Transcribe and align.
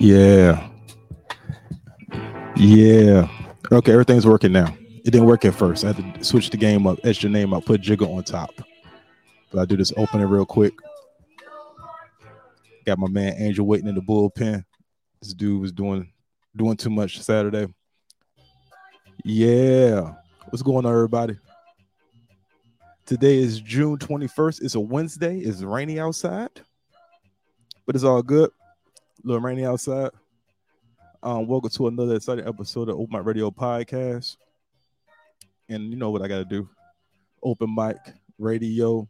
Yeah. 0.00 0.68
Yeah. 2.56 3.28
Okay, 3.70 3.92
everything's 3.92 4.26
working 4.26 4.50
now. 4.52 4.74
It 5.04 5.10
didn't 5.10 5.26
work 5.26 5.44
at 5.44 5.54
first. 5.54 5.84
I 5.84 5.92
had 5.92 6.14
to 6.14 6.24
switch 6.24 6.48
the 6.48 6.56
game 6.56 6.86
up, 6.86 6.98
etch 7.04 7.22
your 7.22 7.30
name 7.30 7.52
up, 7.52 7.66
put 7.66 7.82
Jigga 7.82 8.08
on 8.08 8.24
top. 8.24 8.50
But 9.52 9.60
I 9.60 9.64
do 9.66 9.76
this 9.76 9.92
open 9.98 10.20
it 10.20 10.24
real 10.24 10.46
quick. 10.46 10.72
Got 12.86 12.98
my 12.98 13.08
man 13.08 13.34
Angel 13.36 13.66
waiting 13.66 13.88
in 13.88 13.94
the 13.94 14.00
bullpen. 14.00 14.64
This 15.20 15.34
dude 15.34 15.60
was 15.60 15.70
doing 15.70 16.10
doing 16.56 16.76
too 16.76 16.90
much 16.90 17.20
Saturday. 17.20 17.66
Yeah. 19.22 20.14
What's 20.48 20.62
going 20.62 20.86
on, 20.86 20.92
everybody? 20.92 21.36
Today 23.10 23.38
is 23.38 23.60
June 23.60 23.98
21st. 23.98 24.62
It's 24.62 24.76
a 24.76 24.80
Wednesday. 24.80 25.40
It's 25.40 25.62
rainy 25.62 25.98
outside, 25.98 26.60
but 27.84 27.96
it's 27.96 28.04
all 28.04 28.22
good. 28.22 28.50
A 28.50 29.26
little 29.26 29.42
rainy 29.42 29.66
outside. 29.66 30.12
Um, 31.20 31.48
welcome 31.48 31.70
to 31.70 31.88
another 31.88 32.14
exciting 32.14 32.46
episode 32.46 32.88
of 32.88 32.94
Open 32.94 33.08
Mike 33.10 33.24
Radio 33.24 33.50
Podcast. 33.50 34.36
And 35.68 35.90
you 35.90 35.96
know 35.96 36.12
what 36.12 36.22
I 36.22 36.28
got 36.28 36.38
to 36.38 36.44
do? 36.44 36.68
Open 37.42 37.74
Mike 37.74 38.14
radio 38.38 39.08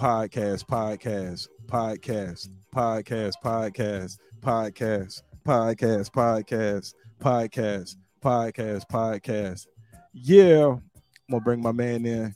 podcast, 0.00 0.64
podcast, 0.64 1.48
podcast, 1.66 2.48
podcast, 2.74 3.34
podcast, 3.42 4.18
podcast, 4.42 5.20
podcast, 5.44 6.10
podcast, 6.10 6.94
podcast, 7.20 7.96
podcast, 8.24 8.86
podcast. 8.90 9.66
Yeah, 10.14 10.68
I'm 10.68 10.82
gonna 11.30 11.44
bring 11.44 11.60
my 11.60 11.72
man 11.72 12.06
in. 12.06 12.34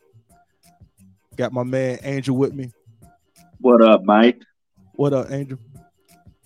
Got 1.41 1.55
my 1.55 1.63
man 1.63 1.99
Angel 2.03 2.37
with 2.37 2.53
me. 2.53 2.71
What 3.63 3.83
up, 3.83 4.05
Mike? 4.05 4.43
What 4.93 5.15
up, 5.15 5.31
Angel? 5.31 5.59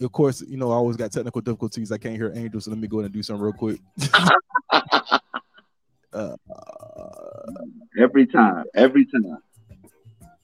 Of 0.00 0.12
course, 0.12 0.40
you 0.40 0.56
know 0.56 0.70
I 0.70 0.74
always 0.74 0.96
got 0.96 1.10
technical 1.10 1.40
difficulties. 1.40 1.90
I 1.90 1.98
can't 1.98 2.14
hear 2.14 2.30
Angel, 2.32 2.60
so 2.60 2.70
let 2.70 2.78
me 2.78 2.86
go 2.86 2.98
ahead 3.00 3.06
and 3.06 3.12
do 3.12 3.20
something 3.20 3.42
real 3.42 3.52
quick. 3.54 3.80
uh, 6.12 6.36
every 7.98 8.24
time, 8.28 8.66
every 8.76 9.04
time. 9.06 9.38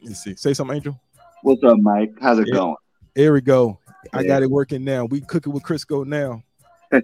Let's 0.03 0.25
see. 0.25 0.35
Say 0.35 0.53
something, 0.53 0.79
Angel. 0.79 1.01
What's 1.43 1.63
up, 1.63 1.79
Mike? 1.79 2.11
How's 2.21 2.41
it 2.41 2.49
Yeah. 2.49 2.55
going? 2.57 2.77
Here 3.15 3.33
we 3.33 3.43
go. 3.43 3.79
I 4.13 4.25
got 4.25 4.43
it 4.43 4.51
working 4.51 4.83
now. 4.83 5.05
We 5.05 5.21
cooking 5.21 5.53
with 5.53 5.63
Crisco 5.63 6.05
now. 6.05 6.43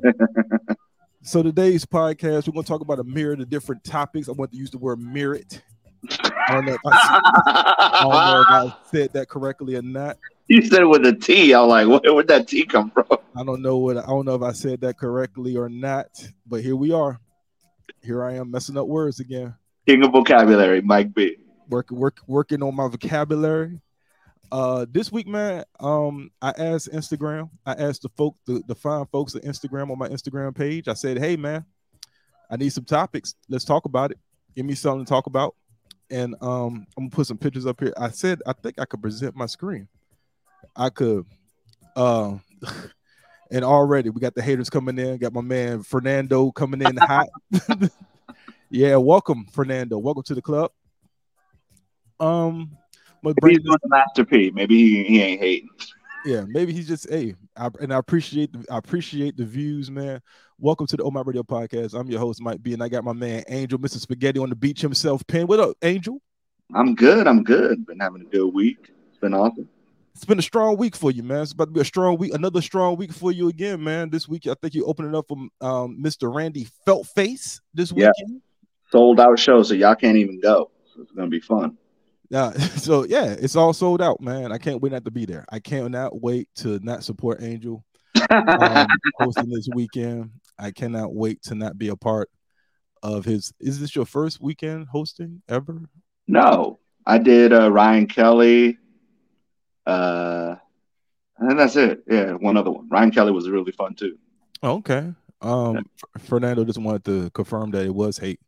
so 1.23 1.45
today's 1.45 1.87
podcast, 1.87 2.49
we're 2.49 2.55
gonna 2.55 2.65
talk 2.65 2.81
about 2.81 2.99
a 2.99 3.05
myriad 3.05 3.41
of 3.41 3.49
different 3.49 3.85
topics. 3.85 4.29
I 4.29 4.33
want 4.33 4.51
to 4.51 4.57
use 4.57 4.73
the 4.73 4.79
word 4.79 4.99
myriad. 4.99 5.47
I 5.55 5.76
don't 6.53 6.67
know 6.67 6.75
if 6.75 6.81
I, 6.85 7.89
I 7.93 8.03
don't 8.03 8.11
know 8.11 8.41
if 8.41 8.73
I 8.73 8.77
said 8.91 9.13
that 9.15 9.29
correctly 9.29 9.77
or 9.77 9.83
not. 9.83 10.19
you 10.49 10.63
said 10.63 10.83
it 10.83 10.87
with 10.87 11.05
a 11.07 11.13
T. 11.13 11.53
I'm 11.53 11.69
like, 11.69 11.89
where, 11.89 12.15
where'd 12.15 12.29
that 12.29 12.49
T 12.49 12.65
come 12.65 12.91
from? 12.91 13.07
I 13.35 13.45
don't 13.45 13.63
know 13.63 13.79
what 13.79 13.97
I 13.97 14.07
don't 14.07 14.25
know 14.25 14.35
if 14.35 14.43
I 14.43 14.53
said 14.53 14.81
that 14.81 14.99
correctly 14.99 15.57
or 15.57 15.69
not, 15.69 16.07
but 16.47 16.63
here 16.63 16.77
we 16.77 16.93
are. 16.93 17.21
Here 18.03 18.25
I 18.25 18.35
am 18.35 18.51
messing 18.51 18.79
up 18.79 18.87
words 18.87 19.21
again. 19.21 19.55
King 19.87 20.05
of 20.05 20.13
vocabulary, 20.13 20.81
Mike 20.81 21.15
B. 21.15 21.37
Work, 21.69 21.91
work, 21.91 22.19
working 22.27 22.63
on 22.63 22.75
my 22.75 22.89
vocabulary. 22.89 23.81
Uh, 24.53 24.87
this 24.91 25.11
week, 25.11 25.27
man, 25.27 25.65
um, 25.81 26.31
I 26.41 26.51
asked 26.57 26.93
Instagram. 26.93 27.51
I 27.65 27.73
asked 27.73 28.03
the 28.03 28.09
folk, 28.11 28.37
the, 28.47 28.63
the 28.69 28.75
fine 28.75 29.07
folks 29.07 29.35
at 29.35 29.43
Instagram 29.43 29.91
on 29.91 29.99
my 29.99 30.09
Instagram 30.09 30.55
page. 30.55 30.87
I 30.89 30.95
said, 30.95 31.19
"Hey, 31.19 31.37
man, 31.37 31.65
I 32.51 32.57
need 32.57 32.73
some 32.73 32.85
topics. 32.85 33.35
Let's 33.49 33.65
talk 33.65 33.85
about 33.85 34.13
it. 34.13 34.19
Give 34.55 34.65
me 34.65 34.75
something 34.75 35.05
to 35.05 35.09
talk 35.09 35.27
about." 35.27 35.57
And 36.11 36.35
um, 36.41 36.87
I'm 36.97 37.05
gonna 37.05 37.11
put 37.11 37.27
some 37.27 37.39
pictures 37.39 37.67
up 37.67 37.81
here. 37.81 37.93
I 37.97 38.11
said, 38.11 38.41
I 38.47 38.53
think 38.53 38.79
I 38.79 38.85
could 38.85 39.03
present 39.03 39.35
my 39.35 39.47
screen. 39.47 39.89
I 40.75 40.91
could. 40.91 41.27
Uh, 41.95 42.37
and 43.51 43.65
already 43.65 44.11
we 44.11 44.21
got 44.21 44.35
the 44.35 44.43
haters 44.43 44.71
coming 44.71 44.99
in. 44.99 45.19
Got 45.19 45.33
my 45.33 45.41
man 45.41 45.83
Fernando 45.83 46.51
coming 46.53 46.83
in 46.83 46.97
hot. 46.97 47.29
yeah, 48.71 48.97
welcome, 48.97 49.47
Fernando. 49.53 49.99
Welcome 49.99 50.23
to 50.25 50.35
the 50.35 50.43
club. 50.43 50.71
Um, 52.21 52.77
but 53.23 53.35
Maybe 53.43 53.55
he's 53.55 53.65
doing 53.65 53.79
the 53.83 53.89
Master 53.89 54.25
P. 54.25 54.51
Maybe 54.51 54.79
he, 54.79 55.05
he 55.05 55.23
ain't 55.23 55.41
hating. 55.41 55.69
Yeah, 56.27 56.45
maybe 56.49 56.73
he's 56.73 56.89
just 56.89 57.09
hey, 57.09 57.35
I, 57.57 57.71
and 57.81 57.95
I 57.95 57.99
appreciate 57.99 58.53
the 58.53 58.65
I 58.71 58.79
appreciate 58.79 59.37
the 59.37 59.45
views, 59.45 59.91
man. 59.91 60.21
Welcome 60.59 60.87
to 60.89 60.97
the 60.97 61.05
Oh 61.05 61.11
My 61.11 61.23
Radio 61.25 61.43
podcast. 61.43 61.99
I'm 61.99 62.09
your 62.11 62.19
host, 62.19 62.43
Mike 62.43 62.63
B, 62.63 62.73
and 62.73 62.83
I 62.83 62.89
got 62.89 63.05
my 63.05 63.13
man 63.13 63.45
Angel, 63.49 63.79
Mr. 63.79 63.99
Spaghetti 63.99 64.41
on 64.41 64.51
the 64.51 64.57
beach 64.57 64.81
himself. 64.81 65.25
Pen, 65.27 65.47
what 65.47 65.61
up, 65.61 65.77
Angel? 65.83 66.21
I'm 66.75 66.95
good. 66.97 67.29
I'm 67.29 67.45
good. 67.45 67.87
Been 67.87 68.01
having 68.01 68.23
a 68.23 68.25
good 68.25 68.53
week. 68.53 68.91
It's 69.09 69.19
been 69.19 69.35
awesome. 69.35 69.69
It's 70.15 70.25
been 70.25 70.39
a 70.39 70.43
strong 70.43 70.77
week 70.79 70.97
for 70.97 71.11
you, 71.11 71.23
man. 71.23 71.43
It's 71.43 71.53
about 71.53 71.67
to 71.67 71.71
be 71.73 71.81
a 71.81 71.85
strong 71.85 72.17
week, 72.17 72.35
another 72.35 72.63
strong 72.63 72.97
week 72.97 73.13
for 73.13 73.31
you 73.31 73.49
again, 73.49 73.85
man. 73.85 74.11
This 74.11 74.27
week, 74.27 74.47
I 74.47 74.55
think 74.61 74.75
you're 74.75 74.89
opening 74.89 75.15
up 75.15 75.29
from 75.29 75.51
um, 75.61 75.99
Mr. 76.03 76.35
Randy 76.35 76.67
Feltface 76.87 77.61
this 77.75 77.93
Yeah. 77.95 78.11
weekend. 78.19 78.43
Sold 78.91 79.21
out 79.21 79.39
show, 79.39 79.63
so 79.63 79.75
y'all 79.75 79.95
can't 79.95 80.17
even 80.17 80.41
go. 80.41 80.71
So 80.93 81.03
it's 81.03 81.13
gonna 81.13 81.29
be 81.29 81.41
fun. 81.41 81.77
Yeah, 82.31 82.53
so 82.53 83.05
yeah, 83.05 83.37
it's 83.39 83.57
all 83.57 83.73
sold 83.73 84.03
out, 84.03 84.21
man. 84.21 84.53
I 84.53 84.59
can't 84.59 84.81
wait 84.81 84.93
not 84.93 85.05
to 85.05 85.11
be 85.11 85.25
there. 85.25 85.45
I 85.51 85.59
cannot 85.59 86.21
wait 86.21 86.49
to 86.57 86.79
not 86.83 87.05
support 87.05 87.43
Angel 87.43 87.85
um, 88.31 88.87
hosting 89.19 89.51
this 89.51 89.69
weekend. 89.75 90.31
I 90.59 90.71
cannot 90.71 91.15
wait 91.15 91.43
to 91.45 91.55
not 91.55 91.79
be 91.79 91.89
a 91.89 91.97
part 91.97 92.31
of 93.03 93.25
his. 93.25 93.53
Is 93.61 93.81
this 93.81 93.95
your 93.95 94.07
first 94.07 94.41
weekend 94.41 94.89
hosting 94.89 95.43
ever? 95.49 95.89
no, 96.27 96.81
I 97.07 97.19
did 97.19 97.53
uh, 97.53 97.71
Ryan 97.71 98.07
Kelly. 98.07 98.79
Uh, 99.87 100.57
and 101.39 101.59
that's 101.59 101.77
it. 101.77 102.03
Yeah, 102.09 102.33
one 102.33 102.57
other 102.57 102.71
one. 102.71 102.89
Ryan 102.89 103.11
Kelly 103.11 103.33
was 103.33 103.49
really 103.49 103.73
fun 103.73 103.95
too. 103.95 104.19
Okay. 104.63 105.13
Um, 105.41 105.85
Fernando 106.19 106.65
just 106.65 106.79
wanted 106.79 107.05
to 107.05 107.31
confirm 107.31 107.71
that 107.73 107.85
it 107.85 107.95
was 107.95 108.19
hate. 108.19 108.41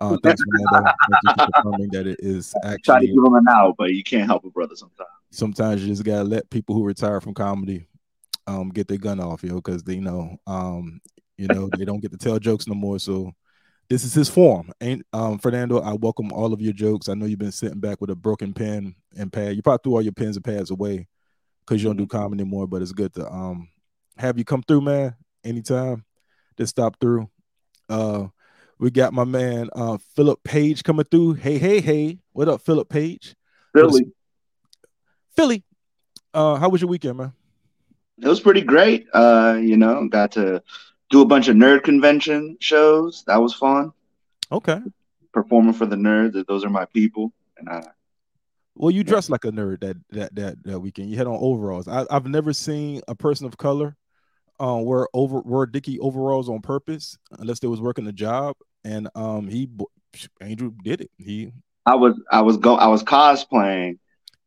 Uh, 0.00 0.16
thanks, 0.22 0.42
Fernando. 0.42 0.90
Thank 1.00 1.22
you 1.22 1.44
for 1.44 1.52
confirming 1.52 1.88
that 1.92 2.06
it 2.06 2.20
is 2.20 2.54
actually. 2.64 2.78
Try 2.84 3.00
to 3.00 3.06
give 3.06 3.16
him 3.16 3.34
an 3.34 3.46
out, 3.48 3.76
but 3.76 3.92
you 3.92 4.02
can't 4.02 4.26
help 4.26 4.44
a 4.44 4.50
brother 4.50 4.76
sometimes. 4.76 5.08
Sometimes 5.30 5.82
you 5.82 5.88
just 5.88 6.04
gotta 6.04 6.24
let 6.24 6.48
people 6.50 6.74
who 6.74 6.84
retire 6.84 7.20
from 7.20 7.34
comedy, 7.34 7.86
um, 8.46 8.70
get 8.70 8.88
their 8.88 8.98
gun 8.98 9.20
off, 9.20 9.42
yo, 9.42 9.56
because 9.56 9.82
they 9.82 9.98
know, 9.98 10.36
um, 10.46 11.00
you 11.36 11.48
know, 11.48 11.68
they 11.76 11.84
don't 11.84 12.00
get 12.00 12.12
to 12.12 12.18
tell 12.18 12.38
jokes 12.38 12.66
no 12.66 12.74
more. 12.74 12.98
So 12.98 13.32
this 13.88 14.04
is 14.04 14.14
his 14.14 14.28
form. 14.28 14.70
Ain't 14.80 15.06
um 15.12 15.38
Fernando, 15.38 15.80
I 15.80 15.94
welcome 15.94 16.32
all 16.32 16.52
of 16.52 16.60
your 16.60 16.72
jokes. 16.72 17.08
I 17.08 17.14
know 17.14 17.26
you've 17.26 17.38
been 17.38 17.52
sitting 17.52 17.80
back 17.80 18.00
with 18.00 18.10
a 18.10 18.16
broken 18.16 18.52
pen 18.52 18.94
and 19.16 19.32
pad. 19.32 19.56
You 19.56 19.62
probably 19.62 19.80
threw 19.82 19.94
all 19.94 20.02
your 20.02 20.12
pens 20.12 20.36
and 20.36 20.44
pads 20.44 20.70
away 20.70 21.08
because 21.60 21.82
you 21.82 21.88
don't 21.88 21.96
do 21.96 22.06
comedy 22.06 22.42
anymore, 22.42 22.66
but 22.66 22.82
it's 22.82 22.92
good 22.92 23.14
to 23.14 23.30
um 23.30 23.68
have 24.16 24.38
you 24.38 24.44
come 24.44 24.62
through, 24.62 24.82
man. 24.82 25.14
Anytime. 25.44 26.04
Just 26.58 26.70
stop 26.70 26.98
through. 27.00 27.30
Uh 27.88 28.26
we 28.78 28.90
got 28.90 29.12
my 29.12 29.24
man 29.24 29.68
uh 29.74 29.98
Philip 30.14 30.42
Page 30.44 30.82
coming 30.84 31.04
through. 31.10 31.34
Hey, 31.34 31.58
hey, 31.58 31.80
hey. 31.80 32.18
What 32.32 32.48
up, 32.48 32.60
Philip 32.62 32.88
Page? 32.88 33.34
Philly, 33.74 34.12
Philly. 35.36 35.64
Uh, 36.32 36.56
how 36.56 36.68
was 36.68 36.80
your 36.80 36.90
weekend, 36.90 37.18
man? 37.18 37.32
it 38.20 38.26
was 38.26 38.40
pretty 38.40 38.62
great. 38.62 39.06
Uh, 39.12 39.58
you 39.60 39.76
know, 39.76 40.08
got 40.08 40.32
to 40.32 40.62
do 41.10 41.22
a 41.22 41.26
bunch 41.26 41.48
of 41.48 41.56
nerd 41.56 41.84
convention 41.84 42.56
shows. 42.60 43.24
That 43.26 43.40
was 43.40 43.54
fun. 43.54 43.92
Okay. 44.50 44.80
Performing 45.32 45.74
for 45.74 45.86
the 45.86 45.96
nerds. 45.96 46.46
Those 46.46 46.64
are 46.64 46.70
my 46.70 46.86
people. 46.86 47.32
And 47.58 47.68
I, 47.68 47.82
Well, 48.74 48.90
you 48.90 49.04
dressed 49.04 49.30
like 49.30 49.44
a 49.44 49.50
nerd 49.50 49.80
that 49.80 49.96
that 50.10 50.34
that 50.34 50.64
that 50.64 50.80
weekend. 50.80 51.10
You 51.10 51.16
had 51.16 51.26
on 51.26 51.38
overalls. 51.40 51.86
I, 51.86 52.06
I've 52.10 52.26
never 52.26 52.52
seen 52.52 53.02
a 53.06 53.14
person 53.14 53.46
of 53.46 53.56
color 53.58 53.96
um 54.60 54.84
wear 54.84 55.08
over 55.14 55.40
wear 55.40 55.66
Dickie 55.66 55.98
overalls 56.00 56.48
on 56.48 56.60
purpose 56.60 57.16
unless 57.38 57.60
they 57.60 57.68
was 57.68 57.80
working 57.80 58.06
a 58.06 58.12
job. 58.12 58.56
And 58.84 59.08
um 59.14 59.48
he 59.48 59.68
Andrew 60.40 60.72
did 60.82 61.00
it. 61.02 61.10
He 61.18 61.52
I 61.86 61.94
was 61.94 62.20
I 62.30 62.42
was 62.42 62.56
go 62.56 62.76
I 62.76 62.86
was 62.88 63.02
cosplaying 63.02 63.98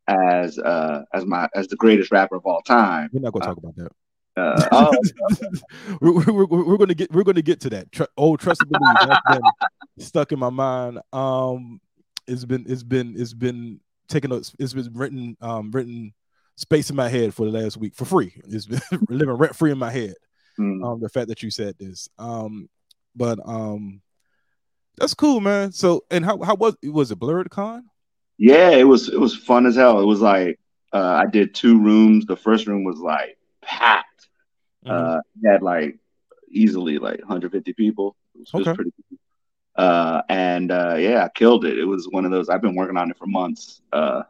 as 0.08 0.58
uh 0.58 1.04
as 1.14 1.26
my 1.26 1.50
as 1.56 1.68
the 1.68 1.76
greatest 1.76 2.12
rapper 2.12 2.36
of 2.36 2.46
all 2.46 2.62
time. 2.62 3.10
we're 3.12 3.22
not 3.22 3.34
gonna 3.34 3.46
talk 3.46 3.58
about 3.58 3.76
that. 3.76 3.92
Uh, 4.38 4.66
oh, 4.72 4.98
we're, 6.00 6.14
we're, 6.32 6.46
we're, 6.46 6.66
we're 6.66 6.78
gonna 6.78 6.94
get 6.94 7.12
we're 7.12 7.24
gonna 7.24 7.42
get 7.42 7.60
to 7.62 7.70
that. 7.70 7.92
Tr- 7.92 8.04
oh, 8.18 8.38
trust 8.38 8.62
and 8.62 8.70
believe 8.70 8.96
that's 9.02 9.22
been 9.28 10.06
stuck 10.06 10.32
in 10.32 10.40
my 10.40 10.50
mind. 10.50 11.00
Um, 11.12 11.82
it's 12.28 12.46
been 12.46 12.66
it's 12.68 12.84
been 12.84 13.16
it's 13.18 13.34
been 13.34 13.82
taking 14.08 14.32
up 14.32 14.44
it's 14.60 14.74
been 14.74 14.94
written 14.94 15.38
um 15.42 15.72
written 15.72 16.14
space 16.62 16.90
in 16.90 16.96
my 16.96 17.10
head 17.10 17.34
for 17.34 17.46
the 17.50 17.52
last 17.60 17.78
week 17.78 17.96
for 17.96 18.06
free. 18.06 18.34
It's 18.48 18.66
been 18.68 18.82
living 19.10 19.36
rent 19.36 19.56
free 19.56 19.72
in 19.72 19.78
my 19.78 19.92
head. 19.92 20.14
mm. 20.60 20.86
Um, 20.86 21.00
the 21.02 21.10
fact 21.10 21.28
that 21.30 21.42
you 21.44 21.50
said 21.52 21.76
this. 21.80 22.08
Um, 22.20 22.70
but 23.16 23.40
um, 23.46 24.02
that's 24.98 25.14
cool, 25.14 25.40
man. 25.42 25.72
So 25.72 26.04
and 26.12 26.24
how 26.24 26.42
how 26.42 26.56
was 26.56 26.76
was 26.84 27.12
it 27.12 27.20
Blerdcon? 27.20 27.82
yeah, 28.38 28.70
it 28.72 28.84
was 28.84 29.10
it 29.10 29.20
was 29.20 29.36
fun 29.36 29.66
as 29.66 29.76
hell. 29.76 30.00
It 30.02 30.06
was 30.06 30.22
like 30.22 30.60
uh, 30.94 31.24
I 31.24 31.26
did 31.26 31.54
two 31.56 31.80
rooms. 31.82 32.26
The 32.26 32.36
first 32.38 32.68
room 32.68 32.84
was 32.84 33.00
like 33.00 33.38
packed. 33.62 34.28
Mm-hmm. 34.86 35.18
Uh, 35.18 35.50
had 35.52 35.62
like 35.64 35.98
easily 36.50 36.98
like 37.00 37.20
150 37.20 37.74
people. 37.74 38.16
It 38.36 38.40
was, 38.40 38.50
it 38.54 38.58
was 38.58 38.68
Okay. 38.68 38.76
pretty 38.76 38.92
cool. 39.10 39.18
Uh, 39.76 40.22
and 40.30 40.72
uh, 40.72 40.96
yeah, 40.98 41.24
I 41.26 41.30
killed 41.30 41.66
it. 41.66 41.78
It 41.80 41.86
was 41.86 42.08
one 42.10 42.26
of 42.26 42.32
those. 42.32 42.50
I've 42.50 42.62
been 42.62 42.76
working 42.76 42.98
on 42.98 43.10
it 43.10 43.18
for 43.18 43.26
months. 43.26 43.82
Uh, 43.94 44.24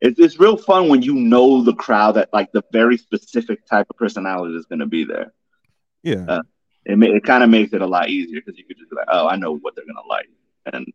it's 0.00 0.18
it's 0.18 0.40
real 0.40 0.56
fun 0.56 0.88
when 0.88 1.02
you 1.02 1.14
know 1.14 1.62
the 1.62 1.74
crowd 1.74 2.12
that 2.12 2.30
like 2.32 2.52
the 2.52 2.64
very 2.72 2.96
specific 2.96 3.66
type 3.66 3.86
of 3.90 3.96
personality 3.96 4.56
is 4.56 4.66
going 4.66 4.78
to 4.78 4.86
be 4.86 5.04
there. 5.04 5.32
Yeah, 6.02 6.24
uh, 6.26 6.42
it 6.86 6.96
ma- 6.96 7.06
it 7.06 7.24
kind 7.24 7.42
of 7.42 7.50
makes 7.50 7.72
it 7.72 7.82
a 7.82 7.86
lot 7.86 8.08
easier 8.08 8.40
because 8.40 8.58
you 8.58 8.64
could 8.64 8.78
just 8.78 8.90
be 8.90 8.96
like, 8.96 9.08
oh, 9.08 9.26
I 9.26 9.36
know 9.36 9.56
what 9.56 9.76
they're 9.76 9.86
gonna 9.86 10.06
like, 10.08 10.28
and 10.72 10.86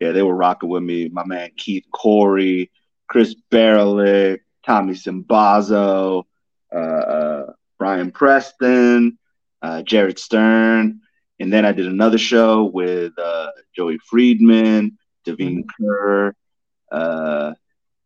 yeah, 0.00 0.12
they 0.12 0.22
were 0.22 0.34
rocking 0.34 0.70
with 0.70 0.82
me. 0.82 1.08
My 1.08 1.24
man 1.24 1.50
Keith 1.56 1.84
Corey, 1.92 2.70
Chris 3.08 3.34
Barelik, 3.50 4.40
Tommy 4.64 4.94
Simbazo, 4.94 6.24
uh, 6.72 6.76
uh, 6.76 7.52
Brian 7.78 8.10
Preston, 8.10 9.18
uh, 9.60 9.82
Jared 9.82 10.18
Stern, 10.18 11.00
and 11.38 11.52
then 11.52 11.66
I 11.66 11.72
did 11.72 11.86
another 11.86 12.18
show 12.18 12.64
with 12.64 13.12
uh, 13.18 13.50
Joey 13.76 13.98
Friedman, 13.98 14.96
Devine 15.24 15.64
mm-hmm. 15.64 15.84
Kerr. 15.84 16.34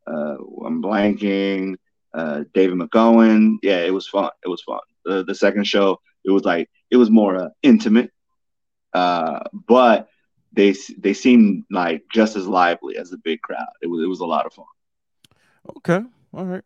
Uh, 0.07 0.11
uh, 0.11 0.37
I'm 0.67 0.83
blanking. 0.83 1.77
David 2.55 2.79
McGowan. 2.79 3.57
Yeah, 3.63 3.79
it 3.79 3.93
was 3.93 4.07
fun. 4.07 4.31
It 4.45 4.49
was 4.49 4.63
fun. 4.63 4.81
The, 5.05 5.25
the 5.25 5.35
second 5.35 5.65
show, 5.67 6.01
it 6.25 6.31
was 6.31 6.45
like 6.45 6.71
it 6.91 6.97
was 6.97 7.11
more 7.11 7.51
intimate, 7.63 8.11
uh, 8.93 9.41
but 9.67 10.09
they 10.53 10.75
they 10.99 11.13
seemed 11.13 11.65
like 11.71 12.05
just 12.13 12.37
as 12.37 12.47
lively 12.47 12.97
as 12.97 13.11
the 13.11 13.19
big 13.19 13.43
crowd. 13.43 13.67
It 13.83 13.89
was 13.89 14.03
it 14.03 14.09
was 14.09 14.21
a 14.21 14.27
lot 14.27 14.47
of 14.47 14.53
fun. 14.53 14.65
Okay, 15.79 16.01
all 16.33 16.45
right. 16.45 16.63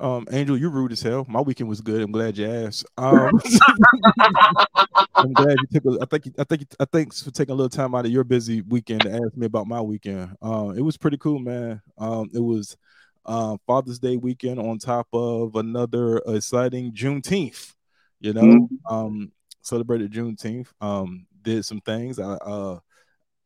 Um, 0.00 0.26
Angel, 0.32 0.58
you're 0.58 0.70
rude 0.70 0.92
as 0.92 1.02
hell. 1.02 1.24
My 1.28 1.40
weekend 1.40 1.68
was 1.68 1.80
good. 1.80 2.02
I'm 2.02 2.12
glad 2.12 2.36
you 2.36 2.46
asked. 2.46 2.84
Um, 2.98 3.40
I'm 5.16 5.32
glad 5.32 5.56
you 5.60 5.80
took. 5.80 5.84
A, 5.86 6.02
I 6.02 6.06
think. 6.06 6.34
I 6.38 6.44
think. 6.44 6.66
I 6.80 6.84
thanks 6.84 7.22
for 7.22 7.30
taking 7.30 7.52
a 7.52 7.56
little 7.56 7.68
time 7.68 7.94
out 7.94 8.06
of 8.06 8.10
your 8.10 8.24
busy 8.24 8.62
weekend 8.62 9.02
to 9.02 9.12
ask 9.12 9.36
me 9.36 9.46
about 9.46 9.66
my 9.66 9.80
weekend. 9.80 10.36
Uh, 10.42 10.72
it 10.76 10.82
was 10.82 10.96
pretty 10.96 11.18
cool, 11.18 11.38
man. 11.38 11.80
Um, 11.98 12.30
it 12.34 12.40
was 12.40 12.76
uh, 13.24 13.56
Father's 13.66 13.98
Day 13.98 14.16
weekend 14.16 14.58
on 14.58 14.78
top 14.78 15.06
of 15.12 15.56
another 15.56 16.18
exciting 16.26 16.92
Juneteenth. 16.92 17.74
You 18.20 18.32
know, 18.32 18.42
mm-hmm. 18.42 18.94
um, 18.94 19.32
celebrated 19.62 20.12
Juneteenth. 20.12 20.68
Um, 20.80 21.26
did 21.42 21.64
some 21.64 21.80
things. 21.80 22.18
I 22.18 22.32
uh, 22.34 22.78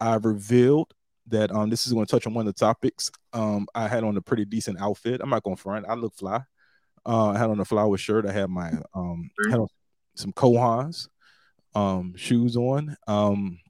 I 0.00 0.14
revealed 0.16 0.94
that 1.26 1.50
um 1.50 1.68
this 1.68 1.86
is 1.86 1.92
going 1.92 2.06
to 2.06 2.10
touch 2.10 2.26
on 2.26 2.34
one 2.34 2.46
of 2.46 2.54
the 2.54 2.58
topics. 2.58 3.10
Um, 3.32 3.66
I 3.74 3.88
had 3.88 4.04
on 4.04 4.16
a 4.16 4.22
pretty 4.22 4.44
decent 4.44 4.80
outfit. 4.80 5.20
I'm 5.22 5.30
not 5.30 5.42
going 5.42 5.56
to 5.56 5.62
front. 5.62 5.86
I 5.86 5.94
look 5.94 6.14
fly. 6.14 6.42
Uh, 7.04 7.30
I 7.30 7.38
had 7.38 7.50
on 7.50 7.60
a 7.60 7.64
flower 7.64 7.96
shirt. 7.98 8.26
I 8.26 8.32
had 8.32 8.48
my 8.48 8.72
um 8.94 9.30
had 9.50 9.60
on 9.60 9.68
some 10.14 10.32
Cole 10.32 10.56
Haans 10.56 11.08
um 11.78 12.14
shoes 12.16 12.56
on. 12.56 12.96
Um, 13.06 13.60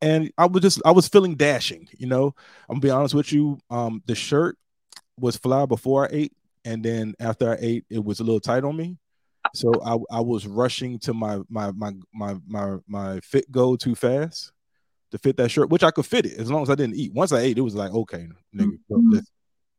and 0.00 0.32
I 0.38 0.46
was 0.46 0.62
just 0.62 0.80
I 0.84 0.92
was 0.92 1.08
feeling 1.08 1.34
dashing. 1.34 1.88
You 1.98 2.06
know, 2.06 2.34
I'm 2.68 2.76
gonna 2.76 2.80
be 2.80 2.90
honest 2.90 3.14
with 3.14 3.32
you. 3.32 3.58
Um, 3.70 4.02
the 4.06 4.14
shirt 4.14 4.56
was 5.18 5.36
fly 5.36 5.66
before 5.66 6.06
I 6.06 6.08
ate, 6.12 6.32
and 6.64 6.82
then 6.82 7.14
after 7.20 7.52
I 7.52 7.56
ate, 7.60 7.84
it 7.90 8.02
was 8.02 8.20
a 8.20 8.24
little 8.24 8.40
tight 8.40 8.64
on 8.64 8.76
me. 8.76 8.96
So 9.54 9.72
I, 9.84 10.18
I 10.18 10.20
was 10.20 10.46
rushing 10.46 10.98
to 11.00 11.14
my 11.14 11.40
my 11.48 11.72
my 11.72 11.92
my 12.14 12.36
my 12.46 12.76
my 12.86 13.20
fit 13.20 13.50
go 13.50 13.76
too 13.76 13.94
fast 13.94 14.52
to 15.10 15.18
fit 15.18 15.36
that 15.36 15.50
shirt, 15.50 15.70
which 15.70 15.82
I 15.82 15.90
could 15.90 16.06
fit 16.06 16.26
it 16.26 16.38
as 16.38 16.50
long 16.50 16.62
as 16.62 16.70
I 16.70 16.74
didn't 16.74 16.96
eat. 16.96 17.12
Once 17.12 17.32
I 17.32 17.40
ate, 17.40 17.58
it 17.58 17.62
was 17.62 17.74
like, 17.74 17.92
okay, 17.92 18.28
nigga, 18.54 18.78
mm-hmm. 18.90 19.10
listen. 19.10 19.26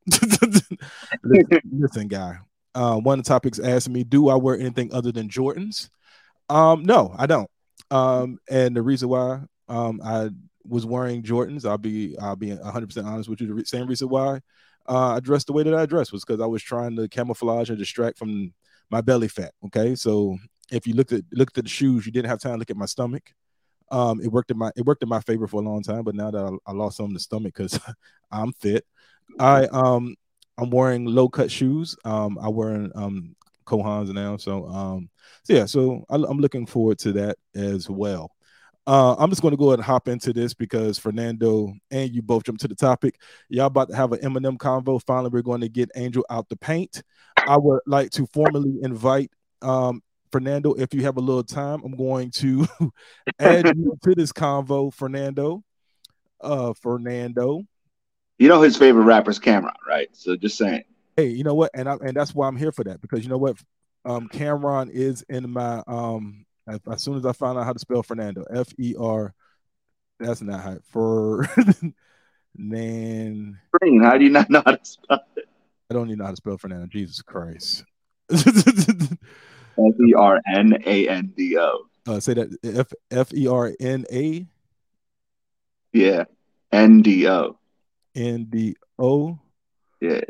listen, 1.24 1.62
listen, 1.72 2.08
guy. 2.08 2.38
Uh, 2.76 2.98
one 2.98 3.20
of 3.20 3.26
the 3.26 3.30
topics 3.30 3.60
asked 3.60 3.90
me, 3.90 4.04
do 4.04 4.30
I 4.30 4.36
wear 4.36 4.58
anything 4.58 4.94
other 4.94 5.12
than 5.12 5.30
Jordans? 5.30 5.90
Um, 6.52 6.84
no, 6.84 7.16
I 7.18 7.28
don't. 7.28 7.50
Um, 7.90 8.38
and 8.50 8.76
the 8.76 8.82
reason 8.82 9.10
why 9.10 9.40
um, 9.70 10.02
I 10.04 10.30
was 10.66 10.86
wearing 10.86 11.24
Jordans, 11.24 11.66
I'll 11.66 11.78
be 11.78 12.18
I'll 12.20 12.36
be 12.36 12.54
100 12.54 12.88
percent 12.88 13.08
honest 13.08 13.30
with 13.30 13.42
you. 13.42 13.56
The 13.56 13.66
same 13.66 13.88
reason 13.88 14.10
why 14.10 14.42
uh, 14.88 15.16
I 15.16 15.20
dressed 15.22 15.48
the 15.48 15.54
way 15.54 15.64
that 15.64 15.74
I 15.74 15.86
dressed 15.86 16.12
was 16.12 16.26
because 16.26 16.42
I 16.42 16.46
was 16.46 16.62
trying 16.62 16.96
to 16.98 17.08
camouflage 17.08 17.70
and 17.70 17.80
distract 17.80 18.18
from 18.18 18.54
my 18.90 19.02
belly 19.02 19.30
fat. 19.30 19.54
Okay, 19.68 19.96
so 19.96 20.38
if 20.72 20.86
you 20.86 20.94
looked 20.94 21.14
at 21.14 21.24
looked 21.32 21.58
at 21.58 21.64
the 21.64 21.70
shoes, 21.70 22.06
you 22.06 22.12
didn't 22.12 22.30
have 22.30 22.42
time 22.42 22.54
to 22.54 22.60
look 22.60 22.70
at 22.70 22.78
my 22.78 22.86
stomach. 22.86 23.34
Um, 23.90 24.22
it 24.22 24.28
worked 24.32 24.52
in 24.52 24.58
my 24.58 24.72
it 24.76 24.86
worked 24.86 25.04
in 25.04 25.10
my 25.10 25.22
favor 25.22 25.48
for 25.48 25.62
a 25.62 25.66
long 25.66 25.84
time, 25.84 26.04
but 26.04 26.16
now 26.16 26.32
that 26.32 26.44
I, 26.44 26.72
I 26.72 26.74
lost 26.74 26.98
some 26.98 27.08
of 27.08 27.14
the 27.14 27.20
stomach 27.20 27.54
because 27.56 27.80
I'm 28.32 28.52
fit, 28.54 28.86
I 29.40 29.66
um 29.68 30.16
I'm 30.58 30.70
wearing 30.70 31.06
low 31.06 31.30
cut 31.30 31.50
shoes. 31.50 31.96
Um, 32.04 32.38
I 32.42 32.50
wear 32.50 32.90
um 32.94 33.36
Cole 33.72 33.84
Haans 33.84 34.14
now, 34.14 34.38
so 34.38 34.68
um 34.68 35.10
so 35.44 35.54
yeah, 35.54 35.66
so 35.66 36.06
I, 36.10 36.16
I'm 36.16 36.40
looking 36.40 36.66
forward 36.66 37.00
to 37.00 37.14
that 37.14 37.38
as 37.56 37.90
well. 37.90 38.32
Uh, 38.88 39.16
I'm 39.20 39.30
just 39.30 39.44
going 39.44 39.52
to 39.52 39.58
go 39.58 39.68
ahead 39.68 39.78
and 39.78 39.86
hop 39.86 40.08
into 40.08 40.34
this 40.34 40.56
because 40.56 40.98
Fernando 40.98 41.72
and 41.92 42.12
you 42.12 42.24
both 42.24 42.44
jumped 42.44 42.62
to 42.62 42.68
the 42.68 42.76
topic. 42.76 43.22
Y'all 43.48 43.68
about 43.68 43.90
to 43.90 43.96
have 43.96 44.12
an 44.12 44.20
Eminem 44.20 44.58
convo. 44.58 45.00
Finally, 45.06 45.30
we're 45.30 45.44
going 45.44 45.62
to 45.62 45.70
get 45.70 45.92
Angel 45.96 46.26
out 46.32 46.50
the 46.50 46.56
paint. 46.56 47.04
I 47.38 47.58
would 47.58 47.82
like 47.86 48.10
to 48.12 48.26
formally 48.34 48.80
invite 48.82 49.32
um, 49.62 50.02
Fernando, 50.32 50.74
if 50.74 50.94
you 50.94 51.04
have 51.04 51.18
a 51.18 51.22
little 51.22 51.44
time, 51.44 51.82
I'm 51.84 51.96
going 51.96 52.32
to 52.32 52.66
add 53.40 53.68
you 53.78 53.98
to 54.02 54.16
this 54.16 54.32
convo, 54.32 54.94
Fernando. 54.94 55.64
Uh, 56.40 56.74
Fernando. 56.74 57.64
You 58.40 58.48
know 58.48 58.62
his 58.62 58.76
favorite 58.76 59.04
rapper 59.04 59.30
is 59.30 59.40
Cam'ron, 59.40 59.76
right? 59.88 60.10
So 60.14 60.36
just 60.36 60.58
saying. 60.58 60.84
Hey, 61.18 61.28
you 61.28 61.44
know 61.44 61.56
what? 61.56 61.72
And 61.74 61.90
I, 61.90 61.94
and 61.96 62.16
that's 62.16 62.34
why 62.34 62.48
I'm 62.48 62.58
here 62.58 62.72
for 62.72 62.84
that 62.86 63.02
because 63.02 63.24
you 63.24 63.30
know 63.30 63.38
what? 63.38 63.58
Um, 64.06 64.30
Cam'ron 64.30 64.90
is 64.92 65.24
in 65.30 65.50
my 65.50 65.84
um. 65.88 66.46
As, 66.68 67.04
soon 67.04 67.18
as 67.18 67.26
I 67.26 67.34
find 67.34 67.58
out 67.58 67.66
how 67.66 67.74
to 67.74 67.80
spell 67.80 68.04
Fernando, 68.04 68.46
F 68.50 68.68
E 68.78 68.96
R. 68.98 69.34
That's 70.20 70.42
not 70.42 70.62
how 70.62 70.78
for. 70.90 71.50
Nan. 72.56 73.60
How 74.02 74.18
do 74.18 74.24
you 74.24 74.30
not 74.30 74.50
know 74.50 74.62
how 74.66 74.72
to 74.72 74.80
spell 74.84 75.24
it? 75.36 75.48
I 75.90 75.94
don't 75.94 76.08
even 76.08 76.20
know 76.20 76.26
how 76.26 76.32
to 76.32 76.38
spell 76.38 76.58
Fernando. 76.58 76.88
Jesus 76.88 77.22
Christ. 77.22 77.84
F 78.32 78.46
E 79.78 80.14
R 80.18 80.42
N 80.54 80.78
A 80.86 81.08
N 81.08 81.34
D 81.36 81.58
O. 81.58 81.86
Uh, 82.08 82.20
say 82.20 82.34
that 82.34 82.58
F 82.64 82.92
F 83.10 83.34
E 83.34 83.48
R 83.48 83.74
N 83.80 84.06
A. 84.12 84.46
Yeah, 85.94 86.26
N 86.72 87.02
D 87.02 87.28
O. 87.28 87.58
N 88.16 88.48
D 88.50 88.76
O. 88.98 89.40
Yeah. 90.00 90.22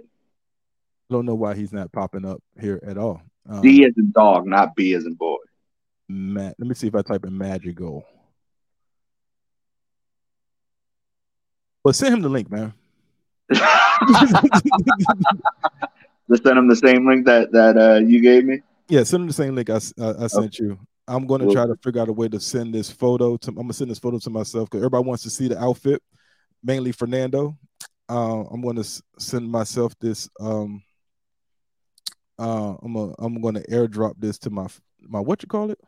Don't 1.12 1.26
know 1.26 1.36
why 1.36 1.56
he's 1.56 1.74
not 1.74 1.92
popping 1.92 2.24
up 2.24 2.42
here 2.58 2.80
at 2.88 2.98
all. 2.98 3.22
Um, 3.50 3.60
D 3.62 3.84
as 3.84 3.92
in 3.98 4.12
dog, 4.12 4.48
not 4.48 4.74
B 4.78 4.94
as 4.94 5.06
in 5.06 5.14
boy. 5.16 5.36
Matt, 6.08 6.56
let 6.58 6.70
me 6.70 6.74
see 6.74 6.88
if 6.88 6.96
I 6.96 7.02
type 7.02 7.26
in 7.26 7.38
Magical. 7.38 8.06
But 11.84 11.96
send 11.96 12.14
him 12.14 12.22
the 12.22 12.30
link, 12.30 12.50
man. 12.50 12.74
Just 16.30 16.44
send 16.44 16.58
him 16.58 16.70
the 16.70 16.78
same 16.82 17.06
link 17.06 17.26
that 17.26 17.52
that 17.52 17.78
uh, 17.78 18.00
you 18.00 18.22
gave 18.22 18.46
me. 18.46 18.62
Yeah, 18.88 19.04
send 19.04 19.24
him 19.24 19.28
the 19.28 19.34
same 19.34 19.54
link 19.54 19.70
I, 19.70 19.82
I, 20.00 20.24
I 20.24 20.28
sent 20.28 20.56
okay. 20.56 20.64
you. 20.64 20.80
I'm 21.10 21.28
going 21.28 21.46
to 21.46 21.52
try 21.52 21.68
to 21.68 21.76
figure 21.84 22.02
out 22.02 22.08
a 22.08 22.14
way 22.14 22.30
to 22.30 22.40
send 22.40 22.74
this 22.74 22.90
photo 22.90 23.36
to. 23.36 23.50
I'm 23.50 23.56
gonna 23.56 23.74
send 23.74 23.92
this 23.92 24.00
photo 24.00 24.18
to 24.20 24.30
myself 24.30 24.70
because 24.70 24.80
everybody 24.82 25.06
wants 25.06 25.24
to 25.24 25.30
see 25.30 25.50
the 25.50 25.62
outfit, 25.62 26.02
mainly 26.64 26.94
Fernando. 26.94 27.58
Uh, 28.08 28.44
I'm 28.50 28.62
going 28.62 28.78
to 28.78 29.04
send 29.18 29.52
myself 29.52 29.94
this. 30.00 30.30
Um, 30.40 30.82
uh, 32.42 32.76
I'm 32.82 32.94
gonna 32.94 33.14
I'm 33.20 33.42
going 33.42 33.56
to 33.56 33.68
airdrop 33.68 34.16
this 34.18 34.40
to 34.40 34.50
my 34.50 34.68
my 35.00 35.20
what 35.20 35.44
you 35.44 35.48
call 35.48 35.70
it. 35.72 35.80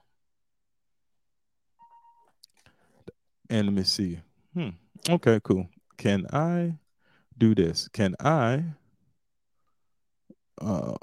And 3.50 3.68
let 3.68 3.74
me 3.74 3.84
see. 3.84 4.20
Hmm. 4.54 4.70
Okay, 5.10 5.40
cool. 5.44 5.68
Can 5.98 6.26
I 6.32 6.76
do 7.38 7.56
this? 7.56 7.88
Can 7.88 8.16
I? 8.20 8.64
Um, 10.62 10.96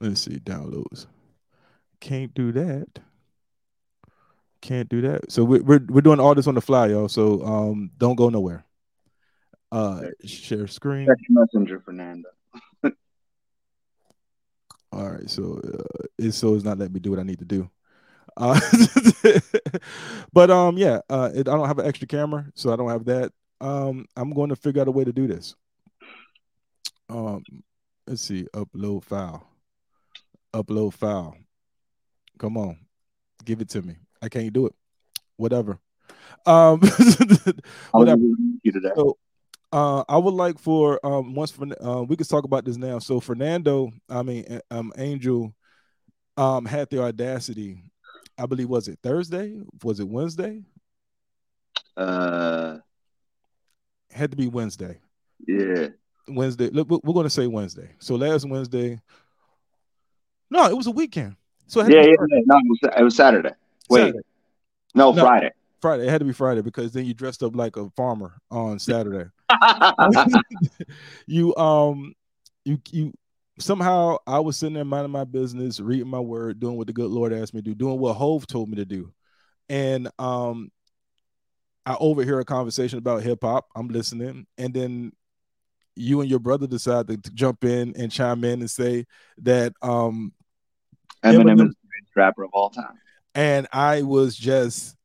Let's 0.00 0.22
see, 0.22 0.38
downloads. 0.38 1.06
Can't 2.00 2.32
do 2.32 2.52
that. 2.52 3.00
Can't 4.60 4.88
do 4.88 5.00
that. 5.02 5.30
So 5.30 5.44
we're 5.44 5.62
we're, 5.62 5.84
we're 5.88 6.00
doing 6.00 6.20
all 6.20 6.34
this 6.34 6.46
on 6.46 6.54
the 6.54 6.60
fly, 6.60 6.88
y'all. 6.88 7.08
So 7.08 7.44
um, 7.44 7.90
don't 7.98 8.14
go 8.16 8.28
nowhere. 8.28 8.64
Uh, 9.70 10.02
share 10.24 10.66
screen. 10.66 11.06
Text 11.06 11.24
messenger, 11.28 11.80
Fernando. 11.80 12.28
All 14.92 15.10
right, 15.10 15.28
so 15.28 15.60
uh, 15.64 16.06
it's 16.18 16.36
so 16.36 16.54
it's 16.54 16.64
not 16.64 16.78
letting 16.78 16.94
me 16.94 17.00
do 17.00 17.10
what 17.10 17.20
I 17.20 17.24
need 17.24 17.38
to 17.40 17.44
do. 17.44 17.70
Uh, 18.36 18.58
but 20.32 20.50
um, 20.50 20.78
yeah, 20.78 21.00
uh, 21.10 21.30
it, 21.34 21.48
I 21.48 21.56
don't 21.56 21.66
have 21.66 21.78
an 21.78 21.86
extra 21.86 22.06
camera, 22.06 22.46
so 22.54 22.72
I 22.72 22.76
don't 22.76 22.88
have 22.88 23.04
that. 23.06 23.32
Um, 23.60 24.06
I'm 24.16 24.32
going 24.32 24.50
to 24.50 24.56
figure 24.56 24.80
out 24.80 24.88
a 24.88 24.92
way 24.92 25.04
to 25.04 25.12
do 25.12 25.26
this. 25.26 25.54
Um, 27.08 27.42
let's 28.06 28.22
see, 28.22 28.46
upload 28.54 29.04
file 29.04 29.48
upload 30.52 30.94
file. 30.94 31.36
Come 32.38 32.56
on, 32.56 32.78
give 33.44 33.60
it 33.60 33.68
to 33.70 33.82
me. 33.82 33.96
I 34.22 34.28
can't 34.28 34.52
do 34.52 34.66
it. 34.66 34.74
Whatever. 35.36 35.78
Um, 36.46 36.80
whatever. 37.92 38.22
So, 38.96 39.18
uh, 39.72 40.04
I 40.08 40.16
would 40.16 40.34
like 40.34 40.58
for 40.58 41.04
um 41.04 41.34
once 41.34 41.50
for 41.50 41.66
uh, 41.80 42.02
we 42.02 42.16
could 42.16 42.28
talk 42.28 42.44
about 42.44 42.64
this 42.64 42.76
now. 42.76 42.98
So 42.98 43.20
Fernando, 43.20 43.90
I 44.08 44.22
mean 44.22 44.60
um 44.70 44.92
Angel, 44.96 45.54
um 46.36 46.64
had 46.64 46.88
the 46.90 47.02
audacity. 47.02 47.82
I 48.38 48.46
believe 48.46 48.68
was 48.68 48.88
it 48.88 48.98
Thursday? 49.02 49.60
Was 49.82 50.00
it 50.00 50.08
Wednesday? 50.08 50.62
Uh, 51.96 52.78
had 54.12 54.30
to 54.30 54.36
be 54.36 54.46
Wednesday. 54.46 54.98
Yeah. 55.44 55.88
Wednesday. 56.28 56.70
Look, 56.70 56.88
we're 56.88 57.14
going 57.14 57.26
to 57.26 57.30
say 57.30 57.48
Wednesday. 57.48 57.90
So 57.98 58.14
last 58.14 58.48
Wednesday. 58.48 59.00
No, 60.50 60.66
it 60.66 60.76
was 60.76 60.86
a 60.86 60.92
weekend. 60.92 61.36
So 61.66 61.82
yeah, 61.82 62.00
yeah, 62.00 62.06
yeah, 62.06 62.40
no, 62.46 62.56
it 62.56 62.64
was, 62.68 62.78
it 62.96 63.02
was 63.02 63.16
Saturday. 63.16 63.50
Wait, 63.90 64.00
Saturday. 64.00 64.18
No, 64.94 65.12
no, 65.12 65.22
Friday. 65.22 65.50
Friday. 65.82 66.06
It 66.06 66.10
had 66.10 66.20
to 66.20 66.24
be 66.24 66.32
Friday 66.32 66.62
because 66.62 66.92
then 66.92 67.04
you 67.04 67.12
dressed 67.12 67.42
up 67.42 67.54
like 67.54 67.76
a 67.76 67.90
farmer 67.90 68.40
on 68.50 68.78
Saturday. 68.78 69.28
you 71.26 71.56
um, 71.56 72.14
you 72.64 72.80
you 72.90 73.12
somehow 73.58 74.16
I 74.26 74.40
was 74.40 74.56
sitting 74.56 74.74
there 74.74 74.84
minding 74.84 75.12
my 75.12 75.24
business, 75.24 75.80
reading 75.80 76.08
my 76.08 76.20
word, 76.20 76.60
doing 76.60 76.76
what 76.76 76.86
the 76.86 76.92
good 76.92 77.10
Lord 77.10 77.32
asked 77.32 77.54
me 77.54 77.62
to 77.62 77.70
do, 77.70 77.74
doing 77.74 77.98
what 77.98 78.14
Hove 78.14 78.46
told 78.46 78.68
me 78.68 78.76
to 78.76 78.84
do, 78.84 79.12
and 79.68 80.10
um, 80.18 80.70
I 81.86 81.96
overhear 81.98 82.40
a 82.40 82.44
conversation 82.44 82.98
about 82.98 83.22
hip 83.22 83.38
hop. 83.42 83.66
I'm 83.74 83.88
listening, 83.88 84.46
and 84.56 84.74
then 84.74 85.12
you 85.96 86.20
and 86.20 86.30
your 86.30 86.38
brother 86.38 86.66
decide 86.66 87.08
to 87.08 87.16
jump 87.16 87.64
in 87.64 87.94
and 87.96 88.12
chime 88.12 88.44
in 88.44 88.60
and 88.60 88.70
say 88.70 89.04
that 89.38 89.72
um 89.82 90.32
Eminem, 91.24 91.42
Eminem 91.42 91.68
is 91.68 91.74
the 91.74 91.88
greatest 91.88 92.16
rapper 92.16 92.44
of 92.44 92.50
all 92.52 92.70
time. 92.70 92.98
And 93.34 93.66
I 93.72 94.02
was 94.02 94.36
just 94.36 94.96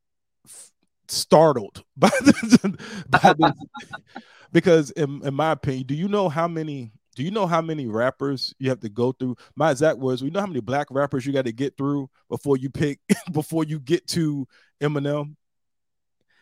startled 1.08 1.82
by 1.96 2.10
this, 2.22 2.56
by 3.08 3.34
this 3.38 3.52
because 4.54 4.90
in, 4.92 5.20
in 5.26 5.34
my 5.34 5.50
opinion, 5.50 5.86
do 5.86 5.94
you 5.94 6.08
know 6.08 6.30
how 6.30 6.48
many 6.48 6.92
do 7.14 7.22
you 7.22 7.30
know 7.30 7.46
how 7.46 7.60
many 7.60 7.86
rappers 7.86 8.54
you 8.58 8.70
have 8.70 8.80
to 8.80 8.88
go 8.88 9.12
through? 9.12 9.36
My 9.54 9.70
exact 9.70 9.98
words, 9.98 10.22
we 10.22 10.30
know 10.30 10.40
how 10.40 10.46
many 10.46 10.60
black 10.60 10.86
rappers 10.90 11.26
you 11.26 11.32
got 11.32 11.44
to 11.44 11.52
get 11.52 11.76
through 11.76 12.08
before 12.28 12.56
you 12.56 12.70
pick 12.70 13.00
before 13.32 13.64
you 13.64 13.78
get 13.78 14.06
to 14.08 14.48
Eminem. 14.80 15.36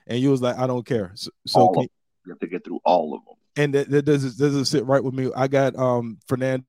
And 0.06 0.18
you 0.20 0.30
was 0.30 0.40
like, 0.40 0.56
I 0.56 0.66
don't 0.66 0.86
care. 0.86 1.12
So, 1.14 1.30
so 1.46 1.68
can, 1.70 1.82
you 1.82 2.30
have 2.30 2.38
to 2.38 2.46
get 2.46 2.64
through 2.64 2.80
all 2.84 3.14
of 3.14 3.24
them 3.24 3.34
and 3.56 3.74
that, 3.74 3.90
that 3.90 4.02
doesn't 4.02 4.38
doesn't 4.38 4.64
sit 4.66 4.86
right 4.86 5.02
with 5.02 5.14
me. 5.14 5.30
I 5.34 5.48
got 5.48 5.76
um 5.76 6.18
Fernando. 6.26 6.64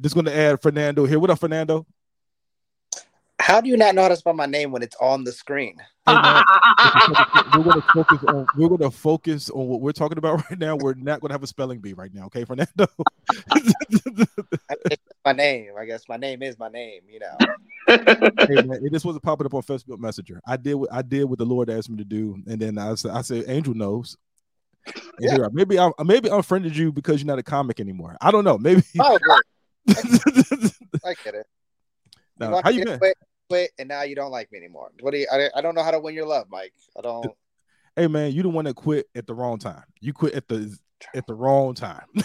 Just 0.00 0.14
going 0.14 0.24
to 0.24 0.34
add 0.34 0.62
Fernando 0.62 1.04
here. 1.04 1.18
What 1.18 1.28
up, 1.28 1.38
Fernando? 1.38 1.86
How 3.42 3.60
do 3.60 3.68
you 3.68 3.76
not 3.76 3.96
know 3.96 4.02
how 4.02 4.08
to 4.08 4.14
spell 4.14 4.34
my 4.34 4.46
name 4.46 4.70
when 4.70 4.84
it's 4.84 4.94
on 5.00 5.24
the 5.24 5.32
screen? 5.32 5.76
Hey, 6.06 6.14
man, 6.14 6.44
we're 7.56 7.64
going 7.64 7.80
to 7.80 7.86
focus 7.92 8.18
on 8.28 8.46
we're 8.56 8.68
going 8.68 8.80
to 8.80 8.90
focus 8.90 9.50
on 9.50 9.66
what 9.66 9.80
we're 9.80 9.90
talking 9.90 10.16
about 10.16 10.44
right 10.50 10.58
now. 10.60 10.76
We're 10.76 10.94
not 10.94 11.20
going 11.20 11.30
to 11.30 11.34
have 11.34 11.42
a 11.42 11.48
spelling 11.48 11.80
bee 11.80 11.92
right 11.92 12.14
now, 12.14 12.26
okay, 12.26 12.44
Fernando? 12.44 12.86
my 15.24 15.32
name, 15.32 15.72
I 15.76 15.86
guess 15.86 16.08
my 16.08 16.16
name 16.16 16.40
is 16.44 16.56
my 16.56 16.68
name. 16.68 17.02
You 17.10 17.18
know. 17.18 17.36
hey, 17.88 18.62
man, 18.62 18.78
this 18.92 19.04
wasn't 19.04 19.24
popping 19.24 19.46
up 19.46 19.54
on 19.54 19.62
Facebook 19.62 19.98
Messenger. 19.98 20.40
I 20.46 20.56
did 20.56 20.74
what 20.74 20.92
I 20.92 21.02
did 21.02 21.24
what 21.24 21.40
the 21.40 21.44
Lord 21.44 21.68
asked 21.68 21.90
me 21.90 21.96
to 21.96 22.04
do, 22.04 22.40
and 22.46 22.60
then 22.60 22.78
I 22.78 22.94
said, 22.94 23.10
I 23.10 23.22
said, 23.22 23.46
Angel 23.48 23.74
knows. 23.74 24.16
Yeah. 25.18 25.48
Maybe 25.52 25.80
I 25.80 25.90
maybe 26.04 26.28
unfriended 26.28 26.76
you 26.76 26.92
because 26.92 27.20
you're 27.20 27.26
not 27.26 27.40
a 27.40 27.42
comic 27.42 27.80
anymore. 27.80 28.16
I 28.20 28.30
don't 28.30 28.44
know. 28.44 28.56
Maybe. 28.56 28.84
Oh, 29.00 29.18
I 29.88 31.14
get 31.24 31.34
it. 31.34 31.46
No, 32.38 32.60
how 32.62 32.70
you 32.70 32.84
been? 32.84 32.98
Quit, 32.98 33.16
quit, 33.52 33.70
and 33.78 33.88
now 33.88 34.02
you 34.02 34.14
don't 34.14 34.30
like 34.30 34.50
me 34.50 34.58
anymore. 34.58 34.90
What 35.00 35.12
do 35.12 35.18
you? 35.18 35.26
I, 35.30 35.50
I 35.54 35.60
don't 35.60 35.74
know 35.74 35.82
how 35.82 35.90
to 35.90 36.00
win 36.00 36.14
your 36.14 36.26
love, 36.26 36.46
Mike. 36.50 36.72
I 36.96 37.02
don't. 37.02 37.26
Hey 37.96 38.06
man, 38.06 38.32
you 38.32 38.42
the 38.42 38.48
one 38.48 38.64
that 38.64 38.74
quit 38.74 39.08
at 39.14 39.26
the 39.26 39.34
wrong 39.34 39.58
time. 39.58 39.84
You 40.00 40.12
quit 40.12 40.34
at 40.34 40.48
the 40.48 40.76
at 41.14 41.26
the 41.26 41.34
wrong 41.34 41.74
time. 41.74 42.06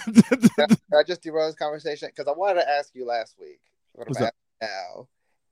I 0.94 1.04
just 1.06 1.22
derailed 1.22 1.50
this 1.50 1.56
conversation 1.56 2.10
because 2.16 2.32
I 2.32 2.38
wanted 2.38 2.62
to 2.62 2.70
ask 2.70 2.96
you 2.96 3.06
last 3.06 3.36
week. 3.40 3.60
What's 3.94 4.22
up? 4.22 4.34
Now, 4.62 5.08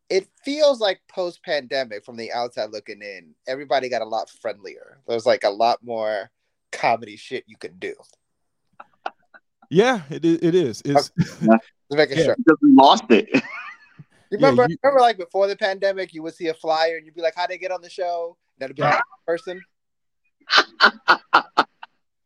it 0.09 0.27
feels 0.43 0.79
like 0.79 1.01
post 1.09 1.43
pandemic 1.43 2.05
from 2.05 2.15
the 2.15 2.31
outside 2.31 2.71
looking 2.71 3.01
in, 3.01 3.33
everybody 3.47 3.89
got 3.89 4.01
a 4.01 4.05
lot 4.05 4.29
friendlier. 4.29 4.99
There's 5.07 5.25
like 5.25 5.43
a 5.43 5.49
lot 5.49 5.79
more 5.83 6.31
comedy 6.71 7.17
shit 7.17 7.43
you 7.47 7.57
can 7.57 7.77
do. 7.77 7.95
Yeah, 9.69 10.01
it 10.09 10.23
is. 10.23 10.39
It 10.41 10.55
is. 10.55 10.81
It's 10.85 11.11
yeah. 11.41 11.57
making 11.91 12.19
yeah. 12.19 12.23
sure. 12.25 12.35
We 12.61 12.71
lost 12.73 13.05
it. 13.09 13.29
You 14.39 14.45
remember? 14.45 14.63
Yeah, 14.63 14.67
you, 14.69 14.77
remember, 14.83 15.01
like 15.01 15.17
before 15.17 15.47
the 15.47 15.55
pandemic, 15.55 16.13
you 16.13 16.21
would 16.23 16.35
see 16.35 16.47
a 16.47 16.53
flyer 16.53 16.97
and 16.97 17.05
you'd 17.05 17.15
be 17.15 17.21
like, 17.21 17.35
"How'd 17.35 17.49
they 17.49 17.57
get 17.57 17.71
on 17.71 17.81
the 17.81 17.89
show?" 17.89 18.37
That'd 18.59 18.75
be 18.75 18.81
like 18.81 19.01
person. 19.27 19.61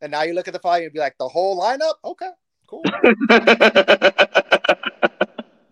and 0.00 0.10
now 0.10 0.22
you 0.22 0.34
look 0.34 0.48
at 0.48 0.54
the 0.54 0.60
flyer 0.60 0.84
and 0.84 0.92
be 0.92 0.98
like, 0.98 1.16
"The 1.18 1.28
whole 1.28 1.60
lineup." 1.60 1.94
Okay, 2.04 2.30
cool. 2.68 2.82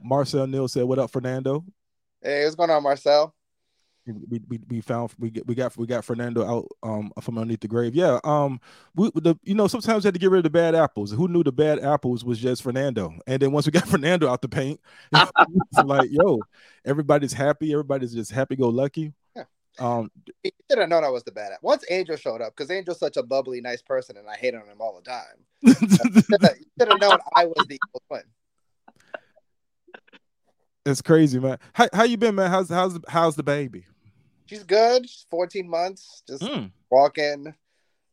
Marcel 0.02 0.46
Neal 0.46 0.68
said, 0.68 0.84
"What 0.84 0.98
up, 0.98 1.10
Fernando?" 1.10 1.64
Hey, 2.22 2.44
what's 2.44 2.54
going 2.54 2.70
on, 2.70 2.82
Marcel? 2.82 3.34
We, 4.28 4.40
we, 4.48 4.60
we 4.68 4.80
found 4.80 5.12
we 5.18 5.32
we 5.46 5.54
got 5.54 5.76
we 5.76 5.86
got 5.86 6.04
Fernando 6.04 6.44
out 6.44 6.68
um 6.82 7.12
from 7.20 7.38
underneath 7.38 7.60
the 7.60 7.68
grave. 7.68 7.94
Yeah. 7.94 8.18
Um 8.24 8.60
we 8.94 9.10
the 9.14 9.36
you 9.42 9.54
know 9.54 9.66
sometimes 9.66 10.04
we 10.04 10.08
had 10.08 10.14
to 10.14 10.20
get 10.20 10.30
rid 10.30 10.38
of 10.38 10.44
the 10.44 10.50
bad 10.50 10.74
apples. 10.74 11.12
Who 11.12 11.28
knew 11.28 11.42
the 11.42 11.52
bad 11.52 11.78
apples 11.80 12.24
was 12.24 12.38
just 12.38 12.62
Fernando? 12.62 13.12
And 13.26 13.40
then 13.40 13.52
once 13.52 13.66
we 13.66 13.72
got 13.72 13.88
Fernando 13.88 14.28
out 14.28 14.42
the 14.42 14.48
paint, 14.48 14.80
it's 15.12 15.84
like 15.84 16.10
yo, 16.10 16.40
everybody's 16.84 17.32
happy, 17.32 17.72
everybody's 17.72 18.14
just 18.14 18.30
happy 18.30 18.56
go 18.56 18.68
lucky. 18.68 19.12
Yeah. 19.36 19.44
Um 19.78 20.10
he 20.42 20.52
should 20.70 20.78
have 20.78 20.88
known 20.88 21.04
I 21.04 21.10
was 21.10 21.24
the 21.24 21.32
bad. 21.32 21.52
Once 21.62 21.84
Angel 21.90 22.16
showed 22.16 22.40
up, 22.40 22.54
because 22.56 22.70
Angel's 22.70 22.98
such 22.98 23.16
a 23.16 23.22
bubbly, 23.22 23.60
nice 23.60 23.82
person 23.82 24.16
and 24.16 24.28
I 24.28 24.36
hate 24.36 24.54
on 24.54 24.66
him 24.66 24.80
all 24.80 25.00
the 25.00 25.10
time. 25.10 25.44
should 25.66 26.88
have 26.88 27.00
known 27.00 27.18
I 27.36 27.46
was 27.46 27.66
the 27.68 27.78
evil 27.88 28.02
twin. 28.08 28.22
It's 30.88 31.02
crazy, 31.02 31.38
man. 31.38 31.58
How 31.74 31.88
how 31.92 32.04
you 32.04 32.16
been, 32.16 32.34
man? 32.34 32.50
How's 32.50 32.70
how's 32.70 32.98
how's 33.08 33.36
the 33.36 33.42
baby? 33.42 33.84
She's 34.48 34.64
good. 34.64 35.08
She's 35.08 35.26
14 35.30 35.68
months, 35.68 36.22
just 36.28 36.42
mm. 36.42 36.70
walking, 36.90 37.54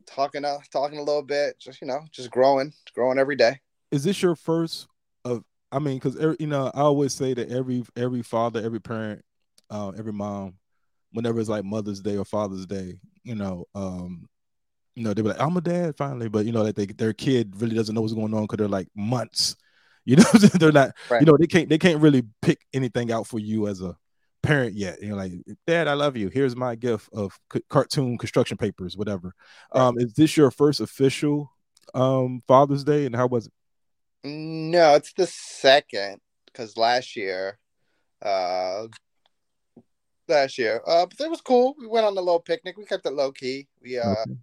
talking, 0.06 0.46
uh, 0.46 0.58
talking 0.72 1.00
a 1.00 1.04
little 1.04 1.24
bit, 1.24 1.60
just 1.60 1.82
you 1.82 1.88
know, 1.88 2.02
just 2.12 2.32
growing, 2.32 2.74
growing 2.94 3.18
every 3.18 3.36
day. 3.36 3.60
Is 3.92 4.04
this 4.04 4.22
your 4.22 4.36
first 4.36 4.88
of? 5.24 5.44
I 5.72 5.80
mean, 5.80 5.98
because 6.00 6.16
you 6.40 6.48
know, 6.48 6.72
I 6.74 6.82
always 6.82 7.14
say 7.14 7.34
that 7.34 7.52
every 7.52 7.84
every 7.96 8.22
father, 8.22 8.62
every 8.64 8.80
parent, 8.80 9.24
uh, 9.70 9.90
every 9.98 10.14
mom, 10.14 10.56
whenever 11.12 11.40
it's 11.40 11.50
like 11.50 11.66
Mother's 11.66 12.02
Day 12.02 12.18
or 12.18 12.26
Father's 12.26 12.66
Day, 12.66 13.00
you 13.24 13.36
know, 13.36 13.66
um, 13.74 14.28
you 14.96 15.04
know, 15.04 15.14
they 15.14 15.22
be 15.22 15.30
like, 15.30 15.42
"I'm 15.42 15.58
a 15.58 15.62
dad 15.62 15.98
finally," 15.98 16.30
but 16.30 16.46
you 16.46 16.52
know, 16.52 16.64
like 16.64 16.76
they, 16.76 16.86
their 16.86 17.14
kid 17.14 17.60
really 17.62 17.76
doesn't 17.76 17.94
know 17.94 18.02
what's 18.02 18.14
going 18.14 18.34
on 18.34 18.44
because 18.44 18.58
they're 18.58 18.68
like 18.68 18.88
months. 18.96 19.56
You 20.08 20.18
know, 20.18 20.24
they're 20.60 20.72
not. 20.72 20.92
Right. 21.10 21.22
You 21.22 21.26
know, 21.26 21.36
they 21.36 21.48
can't 21.48 21.68
they 21.68 21.80
can't 21.80 22.00
really 22.00 22.22
pick 22.40 22.60
anything 22.76 23.12
out 23.12 23.26
for 23.26 23.40
you 23.40 23.68
as 23.68 23.82
a 23.82 23.98
parent 24.46 24.76
yet. 24.76 25.02
you're 25.02 25.16
like, 25.16 25.34
Dad, 25.68 25.88
I 25.88 25.94
love 25.94 26.16
you. 26.18 26.30
Here's 26.30 26.56
my 26.56 26.76
gift 26.76 27.10
of 27.14 27.38
c- 27.52 27.64
cartoon 27.70 28.18
construction 28.18 28.58
papers, 28.58 28.98
whatever. 28.98 29.34
Um, 29.72 29.96
is 29.98 30.14
this 30.14 30.38
your 30.38 30.52
first 30.52 30.80
official 30.80 31.52
um 31.94 32.42
Father's 32.48 32.84
Day, 32.84 33.06
and 33.06 33.16
how 33.16 33.28
was 33.28 33.48
it? 33.48 33.54
No, 34.24 34.96
it's 34.96 35.14
the 35.14 35.28
second 35.28 36.20
because 36.48 36.78
last 36.78 37.16
year, 37.16 37.60
uh, 38.24 38.88
last 40.28 40.58
year, 40.58 40.82
uh, 40.88 41.06
but 41.06 41.24
it 41.24 41.30
was 41.30 41.42
cool. 41.42 41.76
We 41.80 41.88
went 41.88 42.06
on 42.06 42.18
a 42.18 42.22
little 42.22 42.40
picnic. 42.40 42.78
We 42.78 42.86
kept 42.86 43.06
it 43.06 43.14
low 43.14 43.32
key. 43.32 43.68
We 43.82 44.00
uh, 44.00 44.10
okay. 44.10 44.38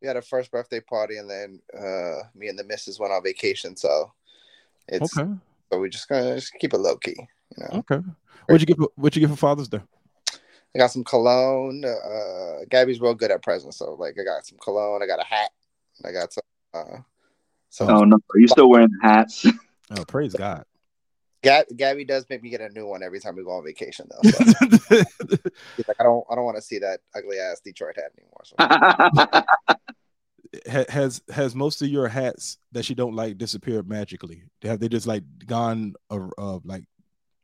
we 0.00 0.08
had 0.08 0.16
a 0.16 0.22
first 0.22 0.50
birthday 0.50 0.80
party, 0.80 1.18
and 1.18 1.28
then 1.28 1.60
uh, 1.78 2.22
me 2.34 2.48
and 2.48 2.58
the 2.58 2.64
missus 2.64 2.98
went 2.98 3.12
on 3.12 3.22
vacation. 3.22 3.76
So 3.76 4.12
it's 4.88 5.16
okay. 5.18 5.30
So 5.70 5.78
we 5.78 5.90
just 5.90 6.08
gonna 6.08 6.36
just 6.36 6.54
keep 6.54 6.72
it 6.72 6.78
low 6.78 6.96
key. 6.96 7.16
You 7.56 7.64
know? 7.64 7.78
Okay. 7.80 8.00
What'd 8.48 8.66
you 8.66 8.74
get? 8.74 8.90
What'd 8.96 9.16
you 9.16 9.20
get 9.20 9.30
for 9.30 9.36
Father's 9.36 9.68
Day? 9.68 9.80
I 10.74 10.78
got 10.78 10.90
some 10.90 11.04
cologne. 11.04 11.84
Uh, 11.84 12.64
Gabby's 12.70 13.00
real 13.00 13.14
good 13.14 13.30
at 13.30 13.42
presents, 13.42 13.76
so 13.76 13.92
like 13.94 14.16
I 14.18 14.24
got 14.24 14.46
some 14.46 14.58
cologne. 14.58 15.02
I 15.02 15.06
got 15.06 15.20
a 15.20 15.24
hat. 15.24 15.50
I 16.04 16.12
got 16.12 16.32
some. 16.32 16.42
Uh, 16.72 16.98
some 17.68 17.90
oh 17.90 18.04
no! 18.04 18.16
Are 18.34 18.38
you 18.38 18.48
still 18.48 18.70
wearing 18.70 18.88
hats? 19.02 19.44
oh, 19.90 20.04
praise 20.06 20.34
God. 20.34 20.64
Gab- 21.42 21.66
Gabby 21.76 22.04
does 22.06 22.24
make 22.30 22.42
me 22.42 22.48
get 22.48 22.62
a 22.62 22.70
new 22.70 22.86
one 22.86 23.02
every 23.02 23.20
time 23.20 23.36
we 23.36 23.44
go 23.44 23.50
on 23.52 23.64
vacation, 23.64 24.08
though. 24.10 24.30
So. 24.30 24.44
like, 24.90 25.96
I 26.00 26.02
don't, 26.02 26.24
I 26.30 26.34
don't 26.34 26.44
want 26.44 26.56
to 26.56 26.62
see 26.62 26.78
that 26.78 27.00
ugly 27.14 27.38
ass 27.38 27.60
Detroit 27.60 27.96
hat 27.96 28.12
anymore. 28.18 28.42
So. 28.44 28.56
has 30.98 31.20
has 31.28 31.54
most 31.54 31.82
of 31.82 31.88
your 31.88 32.08
hats 32.08 32.56
that 32.72 32.88
you 32.88 32.94
don't 32.94 33.14
like 33.14 33.36
disappeared 33.36 33.88
magically? 33.88 34.44
Have 34.62 34.80
they 34.80 34.88
just 34.88 35.06
like 35.06 35.22
gone 35.46 35.94
uh, 36.10 36.28
uh 36.38 36.58
like 36.64 36.84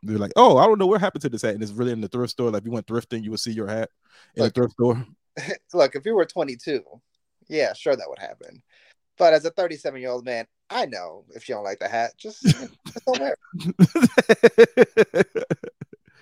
they're 0.05 0.19
like, 0.19 0.33
oh, 0.37 0.59
I 0.59 0.67
don't 0.67 0.79
know 0.79 0.87
what 0.87 1.01
happened 1.01 1.23
to 1.23 1.29
this 1.29 1.43
hat, 1.43 1.55
and 1.55 1.63
it's 1.63 1.73
really 1.73 1.93
in 1.93 2.01
the 2.01 2.09
thrift 2.09 2.33
store. 2.33 2.51
Like 2.51 2.63
if 2.63 2.67
you 2.67 2.73
went 2.73 2.87
thrifting, 2.87 3.25
you 3.25 3.31
would 3.31 3.41
see 3.41 3.53
your 3.53 3.67
hat 3.67 3.91
in 4.35 4.43
look, 4.43 4.51
a 4.51 4.55
thrift 4.55 4.73
store. 4.75 5.07
Look, 5.75 5.97
if 5.97 6.07
you 6.07 6.15
were 6.15 6.25
22, 6.25 6.83
yeah, 7.49 7.73
sure 7.73 7.97
that 7.97 8.09
would 8.09 8.21
happen. 8.21 8.63
But 9.19 9.35
as 9.35 9.45
a 9.45 9.51
37 9.51 10.01
year 10.01 10.11
old 10.11 10.25
man, 10.25 10.47
I 10.71 10.87
know 10.87 11.25
if 11.31 11.49
you 11.49 11.55
don't 11.55 11.65
like 11.65 11.79
the 11.79 11.89
hat, 11.89 12.13
just, 12.17 12.43
just 12.43 13.05
don't 13.07 13.21
wear 13.21 13.37
it. 13.55 15.47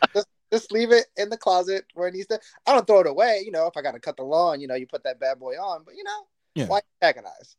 just, 0.15 0.27
just 0.53 0.73
leave 0.73 0.93
it 0.93 1.07
in 1.17 1.29
the 1.29 1.37
closet 1.37 1.85
where 1.95 2.09
it 2.09 2.15
needs 2.15 2.27
to. 2.29 2.41
I 2.67 2.73
don't 2.73 2.87
throw 2.87 3.01
it 3.01 3.07
away. 3.07 3.43
You 3.45 3.53
know, 3.53 3.67
if 3.67 3.77
I 3.77 3.83
got 3.83 3.93
to 3.93 4.01
cut 4.01 4.17
the 4.17 4.25
lawn, 4.25 4.61
you 4.61 4.67
know, 4.67 4.75
you 4.75 4.87
put 4.87 5.05
that 5.05 5.21
bad 5.21 5.39
boy 5.39 5.55
on. 5.55 5.83
But 5.85 5.95
you 5.97 6.05
know, 6.05 6.27
yeah. 6.55 6.67
why 6.67 6.81
agonize? 7.01 7.57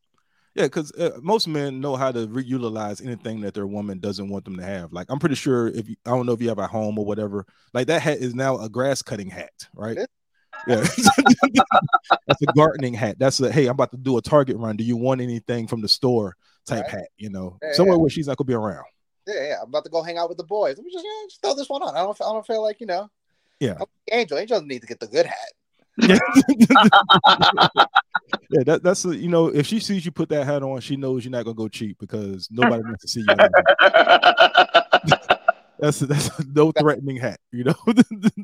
Yeah, 0.56 0.66
because 0.66 0.92
uh, 0.94 1.18
most 1.22 1.48
men 1.48 1.82
know 1.82 1.96
how 1.96 2.12
to 2.12 2.28
reutilize 2.28 3.04
anything 3.04 3.42
that 3.42 3.56
their 3.56 3.66
woman 3.66 4.00
doesn't 4.00 4.30
want 4.30 4.46
them 4.46 4.58
to 4.58 4.64
have. 4.64 4.94
Like 4.94 5.08
I'm 5.10 5.20
pretty 5.20 5.36
sure 5.36 5.68
if 5.70 5.90
you, 5.90 5.96
I 6.06 6.12
don't 6.12 6.28
know 6.28 6.34
if 6.34 6.42
you 6.42 6.50
have 6.50 6.60
a 6.60 6.68
home 6.68 7.00
or 7.00 7.06
whatever, 7.06 7.46
like 7.74 7.88
that 7.88 8.02
hat 8.02 8.20
is 8.20 8.36
now 8.36 8.60
a 8.60 8.70
grass 8.70 9.02
cutting 9.02 9.30
hat, 9.30 9.68
right? 9.74 9.98
Yeah, 10.68 10.76
that's 12.28 12.42
a 12.42 12.54
gardening 12.56 12.94
hat. 12.94 13.18
That's 13.18 13.40
a 13.40 13.52
hey, 13.52 13.66
I'm 13.66 13.72
about 13.72 13.92
to 13.92 13.98
do 13.98 14.18
a 14.18 14.22
Target 14.22 14.58
run. 14.58 14.78
Do 14.78 14.84
you 14.84 14.96
want 14.96 15.22
anything 15.22 15.66
from 15.66 15.82
the 15.82 15.88
store 15.88 16.36
type 16.66 16.84
right. 16.84 16.92
hat, 16.92 17.08
you 17.18 17.30
know, 17.30 17.58
yeah, 17.62 17.74
somewhere 17.74 17.96
yeah. 17.96 18.02
where 18.02 18.10
she's 18.10 18.28
not 18.28 18.38
gonna 18.38 18.48
be 18.48 18.54
around. 18.54 18.86
Yeah, 19.28 19.48
yeah. 19.48 19.56
I'm 19.62 19.70
about 19.70 19.86
to 19.86 19.90
go 19.90 20.04
hang 20.04 20.18
out 20.18 20.30
with 20.30 20.38
the 20.38 20.44
boys. 20.44 20.78
Let 20.78 20.86
me 20.86 20.92
just, 20.92 21.06
yeah, 21.06 21.26
just 21.28 21.42
throw 21.42 21.56
this 21.56 21.70
one 21.70 21.82
on. 21.82 21.96
I 21.96 22.00
don't, 22.00 22.22
I 22.22 22.32
don't 22.32 22.46
feel 22.46 22.62
like 22.62 22.80
you 22.80 22.86
know. 22.88 23.10
Yeah. 23.60 23.78
Angel, 24.12 24.38
Angel 24.38 24.62
needs 24.62 24.82
to 24.82 24.88
get 24.88 25.00
the 25.00 25.08
good 25.08 25.26
hat. 25.26 25.54
yeah, 28.50 28.64
that, 28.66 28.84
that's 28.84 29.06
a, 29.06 29.16
you 29.16 29.30
know, 29.30 29.48
if 29.48 29.66
she 29.68 29.80
sees 29.80 30.06
you 30.06 30.12
put 30.12 30.30
that 30.30 30.46
hat 30.46 30.64
on, 30.64 30.80
she 30.82 30.96
knows 30.96 31.24
you're 31.24 31.32
not 31.32 31.46
gonna 31.46 31.56
go 31.56 31.68
cheap 31.68 31.98
because 32.00 32.48
nobody 32.52 32.84
wants 32.84 33.02
to 33.02 33.08
see 33.08 33.22
you. 33.22 33.26
that's 35.80 36.00
that's 36.00 36.46
no 36.48 36.72
threatening 36.72 37.18
hat, 37.18 37.40
you 37.52 37.64
know. 37.64 37.76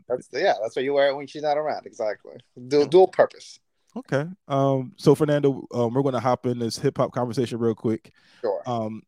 that's 0.07 0.27
yeah, 0.33 0.53
that's 0.61 0.75
what 0.75 0.83
you 0.83 0.93
wear 0.93 1.09
it 1.09 1.15
when 1.15 1.27
she's 1.27 1.43
not 1.43 1.57
around. 1.57 1.85
Exactly, 1.85 2.37
dual, 2.67 2.85
dual 2.85 3.07
purpose. 3.07 3.59
Okay. 3.95 4.25
Um. 4.47 4.93
So 4.97 5.15
Fernando, 5.15 5.65
um, 5.73 5.93
we're 5.93 6.03
gonna 6.03 6.19
hop 6.19 6.45
in 6.45 6.59
this 6.59 6.77
hip 6.77 6.97
hop 6.97 7.11
conversation 7.11 7.59
real 7.59 7.75
quick. 7.75 8.11
Sure. 8.41 8.61
Um, 8.65 9.03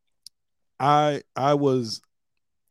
I 0.80 1.22
I 1.36 1.54
was 1.54 2.02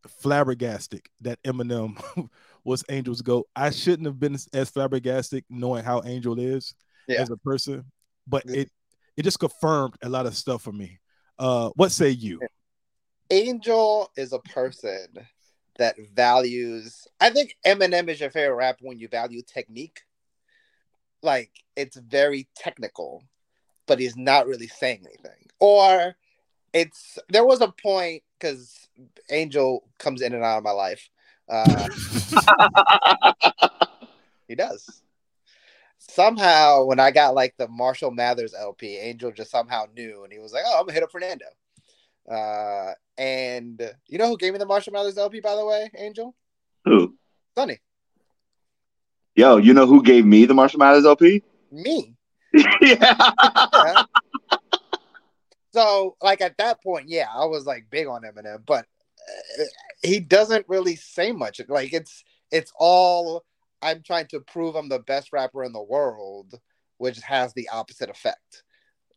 flabbergasted 0.08 1.02
that 1.20 1.42
Eminem 1.42 2.00
was 2.64 2.82
Angel's 2.88 3.22
GOAT. 3.22 3.48
I 3.54 3.70
shouldn't 3.70 4.06
have 4.06 4.18
been 4.18 4.36
as 4.52 4.70
flabbergasted 4.70 5.44
knowing 5.48 5.84
how 5.84 6.02
Angel 6.04 6.38
is 6.38 6.74
yeah. 7.06 7.20
as 7.20 7.30
a 7.30 7.36
person, 7.36 7.84
but 8.26 8.44
it 8.48 8.70
it 9.16 9.22
just 9.22 9.38
confirmed 9.38 9.94
a 10.02 10.08
lot 10.08 10.26
of 10.26 10.36
stuff 10.36 10.62
for 10.62 10.72
me. 10.72 10.98
Uh, 11.38 11.70
what 11.76 11.92
say 11.92 12.10
you? 12.10 12.40
Angel 13.30 14.10
is 14.16 14.32
a 14.32 14.38
person 14.40 15.06
that 15.78 15.96
values. 16.14 17.06
I 17.20 17.30
think 17.30 17.56
Eminem 17.66 18.08
is 18.08 18.20
your 18.20 18.30
favorite 18.30 18.56
rapper 18.56 18.84
when 18.84 18.98
you 18.98 19.08
value 19.08 19.42
technique. 19.42 20.00
Like 21.22 21.50
it's 21.76 21.96
very 21.96 22.48
technical, 22.56 23.22
but 23.86 23.98
he's 23.98 24.16
not 24.16 24.46
really 24.46 24.68
saying 24.68 25.04
anything. 25.06 25.48
Or 25.58 26.16
it's 26.72 27.18
there 27.28 27.44
was 27.44 27.60
a 27.60 27.72
point 27.82 28.22
because 28.38 28.88
Angel 29.30 29.88
comes 29.98 30.22
in 30.22 30.34
and 30.34 30.44
out 30.44 30.58
of 30.58 30.64
my 30.64 30.70
life 30.70 31.08
uh, 31.50 31.88
he 34.48 34.54
does. 34.54 35.02
Somehow, 36.12 36.84
when 36.84 37.00
I 37.00 37.10
got 37.10 37.34
like 37.34 37.54
the 37.56 37.68
Marshall 37.68 38.10
Mathers 38.10 38.54
LP, 38.54 38.96
Angel 38.98 39.30
just 39.32 39.50
somehow 39.50 39.84
knew, 39.94 40.24
and 40.24 40.32
he 40.32 40.38
was 40.38 40.52
like, 40.52 40.64
"Oh, 40.66 40.78
I'm 40.78 40.86
gonna 40.86 40.94
hit 40.94 41.02
up 41.02 41.12
Fernando." 41.12 41.46
Uh, 42.30 42.92
and 43.18 43.80
you 44.08 44.18
know 44.18 44.28
who 44.28 44.36
gave 44.36 44.52
me 44.52 44.58
the 44.58 44.66
Marshall 44.66 44.92
Mathers 44.92 45.18
LP, 45.18 45.40
by 45.40 45.54
the 45.56 45.64
way, 45.64 45.90
Angel? 45.96 46.34
Who? 46.84 47.14
Sonny. 47.56 47.78
Yo, 49.36 49.56
you 49.56 49.72
know 49.72 49.86
who 49.86 50.02
gave 50.02 50.26
me 50.26 50.44
the 50.46 50.54
Marshall 50.54 50.80
Mathers 50.80 51.06
LP? 51.06 51.42
Me. 51.70 52.14
yeah. 52.52 52.74
yeah. 52.82 54.02
So, 55.72 56.16
like 56.20 56.40
at 56.40 56.58
that 56.58 56.82
point, 56.82 57.08
yeah, 57.08 57.28
I 57.32 57.44
was 57.44 57.64
like 57.64 57.86
big 57.90 58.08
on 58.08 58.22
Eminem, 58.22 58.66
but 58.66 58.86
he 60.02 60.20
doesn't 60.20 60.68
really 60.68 60.96
say 60.96 61.32
much. 61.32 61.60
Like 61.68 61.92
it's 61.92 62.24
it's 62.50 62.72
all 62.76 63.44
I'm 63.82 64.02
trying 64.02 64.26
to 64.28 64.40
prove 64.40 64.74
I'm 64.74 64.88
the 64.88 64.98
best 64.98 65.32
rapper 65.32 65.64
in 65.64 65.72
the 65.72 65.82
world, 65.82 66.58
which 66.98 67.20
has 67.20 67.52
the 67.52 67.68
opposite 67.70 68.10
effect. 68.10 68.62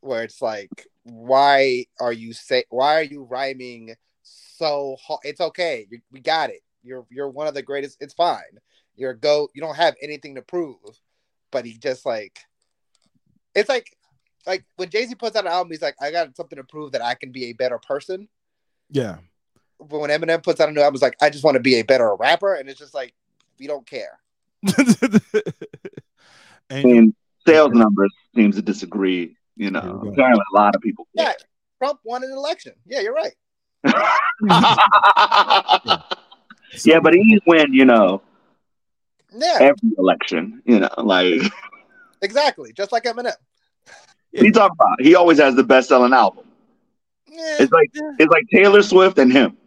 Where 0.02 0.24
it's 0.24 0.42
like, 0.42 0.88
why 1.04 1.86
are 2.00 2.14
you 2.14 2.34
say 2.34 2.66
why 2.70 2.96
are 2.96 3.04
you 3.04 3.24
rhyming 3.24 3.96
so 4.24 4.98
hard? 5.06 5.22
It's 5.24 5.42
okay. 5.42 5.88
You, 5.90 6.00
we 6.12 6.20
got 6.20 6.50
it. 6.50 6.62
You're 6.84 7.06
you're 7.10 7.30
one 7.30 7.48
of 7.48 7.54
the 7.54 7.62
greatest. 7.62 7.98
It's 8.02 8.14
fine. 8.14 8.60
You're 8.96 9.12
a 9.12 9.18
goat. 9.18 9.52
You 9.54 9.62
don't 9.62 9.76
have 9.76 9.96
anything 10.02 10.36
to 10.36 10.42
prove. 10.42 10.78
But 11.52 11.66
he 11.66 11.78
just 11.78 12.06
like 12.06 12.40
it's 13.56 13.70
like 13.70 13.96
like 14.46 14.66
when 14.76 14.90
Jay 14.90 15.06
Z 15.06 15.16
puts 15.16 15.38
out 15.38 15.46
an 15.46 15.52
album, 15.52 15.72
he's 15.72 15.82
like, 15.82 15.96
I 16.02 16.12
got 16.12 16.36
something 16.36 16.58
to 16.58 16.64
prove 16.64 16.92
that 16.92 17.04
I 17.04 17.16
can 17.16 17.32
be 17.32 17.46
a 17.46 17.54
better 17.54 17.80
person. 17.80 18.28
Yeah 18.90 19.20
but 19.90 20.00
when 20.00 20.10
Eminem 20.10 20.44
puts 20.44 20.60
out 20.60 20.70
a 20.70 20.72
new 20.72 20.82
album, 20.82 20.96
it's 20.96 21.02
like 21.02 21.18
I 21.22 21.30
just 21.30 21.44
want 21.44 21.56
to 21.56 21.62
be 21.62 21.76
a 21.76 21.84
better 21.84 22.16
rapper, 22.16 22.56
and 22.56 22.70
it's 22.70 22.80
just 22.80 22.94
like 22.94 23.14
we 23.60 23.68
don't 23.68 23.86
care. 23.86 24.20
and 26.70 27.14
sales 27.46 27.74
numbers 27.74 28.14
seems 28.36 28.56
to 28.56 28.62
disagree. 28.62 29.36
You 29.56 29.72
know, 29.72 30.04
apparently 30.08 30.44
a 30.54 30.56
lot 30.56 30.76
of 30.76 30.82
people. 30.82 31.08
Care. 31.16 31.28
Yeah, 31.28 31.34
Trump 31.80 32.00
won 32.04 32.24
an 32.24 32.32
election. 32.32 32.74
Yeah, 32.86 33.02
you're 33.02 33.14
right. 33.14 33.34
yeah, 36.84 37.00
but 37.00 37.14
he's 37.14 37.40
win. 37.46 37.74
You 37.74 37.86
know. 37.86 38.22
Yeah. 39.36 39.58
Every 39.60 39.92
election, 39.98 40.62
you 40.66 40.80
know, 40.80 40.90
like. 40.98 41.42
Exactly, 42.22 42.72
just 42.72 42.94
like 42.94 43.04
Eminem. 43.04 43.26
What 43.26 44.44
you 44.44 44.54
talk 44.54 44.72
about? 44.72 45.02
He 45.02 45.14
always 45.14 45.40
has 45.40 45.56
the 45.56 45.64
best 45.64 45.90
selling 45.90 46.14
album. 46.14 46.46
Yeah, 47.28 47.58
it's 47.60 47.74
like 47.74 47.90
yeah. 47.94 48.12
it's 48.18 48.32
like 48.32 48.46
Taylor 48.50 48.82
Swift 48.82 49.18
and 49.18 49.30
him. 49.30 49.58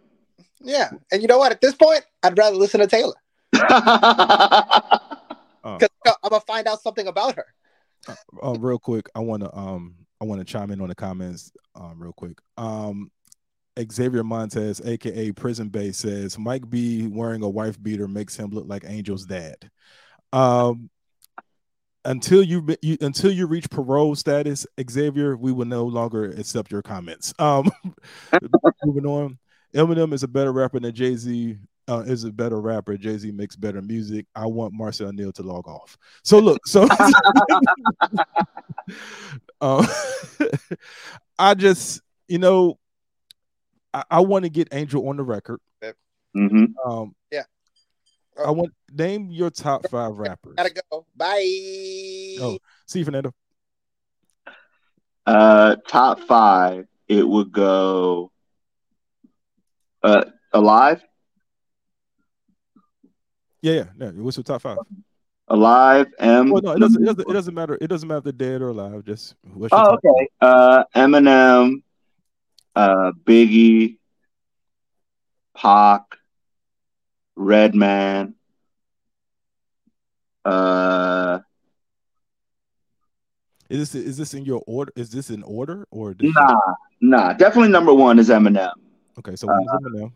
Yeah, 0.63 0.89
and 1.13 1.21
you 1.21 1.29
know 1.29 1.37
what? 1.37 1.53
At 1.53 1.61
this 1.61 1.75
point, 1.75 2.07
I'd 2.23 2.39
rather 2.39 2.57
listen 2.57 2.81
to 2.81 2.87
Taylor 2.87 3.13
because 5.79 5.89
oh. 6.07 6.15
I'm 6.23 6.31
gonna 6.31 6.41
find 6.47 6.67
out 6.67 6.81
something 6.83 7.07
about 7.07 7.37
her. 7.37 7.47
uh, 8.09 8.15
uh, 8.43 8.55
real 8.59 8.79
quick, 8.79 9.09
I 9.15 9.21
want 9.21 9.43
to 9.43 9.57
um 9.57 9.95
I 10.21 10.25
want 10.25 10.41
to 10.41 10.45
chime 10.45 10.71
in 10.71 10.81
on 10.81 10.89
the 10.89 10.95
comments 10.95 11.53
um 11.75 12.03
real 12.03 12.13
quick. 12.13 12.39
Um, 12.57 13.11
Xavier 13.93 14.25
Montez, 14.25 14.81
aka 14.85 15.33
Prison 15.33 15.69
Bay, 15.69 15.93
says 15.93 16.39
Mike 16.39 16.69
B 16.69 17.07
wearing 17.09 17.43
a 17.43 17.49
wife 17.49 17.83
beater 17.83 18.09
makes 18.09 18.37
him 18.37 18.51
look 18.51 18.67
like 18.67 18.85
Angel's 18.85 19.27
dad. 19.27 19.71
Um, 20.33 20.91
until 22.05 22.43
you, 22.43 22.67
you, 22.83 22.97
until 23.01 23.33
you 23.33 23.47
reach 23.47 23.69
parole 23.69 24.15
status, 24.15 24.67
Xavier, 24.89 25.37
we 25.37 25.53
will 25.53 25.67
no 25.67 25.85
longer 25.85 26.31
accept 26.31 26.71
your 26.71 26.83
comments. 26.83 27.35
Um, 27.39 27.71
moving 28.85 29.07
on. 29.07 29.39
Eminem 29.75 30.13
is 30.13 30.23
a 30.23 30.29
better 30.29 30.53
rapper 30.53 30.81
than 30.81 30.95
Jay 30.95 31.17
Z. 31.17 31.59
Uh, 31.89 32.01
is 32.01 32.25
a 32.25 32.33
better 32.33 32.61
rapper. 32.61 32.97
Jay 32.97 33.17
Z 33.17 33.31
makes 33.31 33.55
better 33.55 33.81
music. 33.81 34.27
I 34.35 34.47
want 34.47 34.75
Marcel 34.75 35.13
Neal 35.13 35.31
to 35.33 35.43
log 35.45 35.69
off. 35.69 35.97
So 36.25 36.41
look, 36.41 36.67
so 36.67 36.89
uh, 39.61 39.87
I 41.39 41.55
just, 41.55 42.01
you 42.27 42.39
know, 42.39 42.79
I, 43.95 44.03
I 44.11 44.21
want 44.21 44.45
to 44.45 44.49
get 44.49 44.69
Angel 44.73 45.09
on 45.09 45.17
the 45.17 45.23
record. 45.23 45.61
Mm-hmm. 46.37 46.91
Um, 46.91 47.15
yeah. 47.31 47.45
I 48.45 48.51
want 48.51 48.73
name 48.93 49.31
your 49.31 49.51
top 49.51 49.89
five 49.89 50.13
rappers. 50.19 50.55
Gotta 50.57 50.75
go. 50.91 51.07
Bye. 51.17 52.37
Oh, 52.41 52.59
see 52.87 53.01
you, 53.01 53.05
Fernando. 53.05 53.33
Uh, 55.25 55.77
top 55.89 56.21
five. 56.21 56.87
It 57.09 57.27
would 57.27 57.53
go 57.53 58.31
uh, 60.03 60.25
alive. 60.53 61.03
Yeah, 63.67 63.73
yeah, 63.73 63.85
yeah. 63.99 64.11
What's 64.23 64.37
your 64.37 64.45
top 64.45 64.63
five? 64.63 64.79
Alive, 65.49 66.07
M. 66.21 66.51
Well, 66.51 66.63
no, 66.63 66.71
it 66.73 66.79
doesn't, 66.79 67.03
it 67.03 67.07
doesn't. 67.07 67.29
It 67.29 67.33
doesn't 67.33 67.55
matter. 67.55 67.79
It 67.81 67.89
doesn't 67.89 68.09
matter 68.09 68.19
if 68.19 68.25
they're 68.25 68.33
dead 68.33 68.63
or 68.63 68.69
alive. 68.69 69.05
Just 69.05 69.35
oh, 69.73 69.95
okay. 69.95 70.29
Uh, 70.41 70.85
Eminem, 70.95 71.83
uh, 72.77 73.11
Biggie, 73.25 73.99
Pac, 75.57 76.03
Redman. 77.35 78.37
Uh, 80.45 81.41
is 83.69 83.93
this 83.93 83.95
is 83.97 84.17
this 84.17 84.35
in 84.35 84.45
your 84.45 84.63
order? 84.69 84.93
Is 84.95 85.11
this 85.11 85.31
in 85.31 85.43
order 85.43 85.89
or? 85.91 86.15
Nah, 86.21 86.51
you... 87.01 87.09
nah. 87.09 87.33
Definitely 87.33 87.71
number 87.71 87.93
one 87.93 88.21
is 88.21 88.29
Eminem. 88.29 88.71
Okay, 89.19 89.35
so 89.35 89.49
uh, 89.51 89.59
Eminem. 89.81 90.13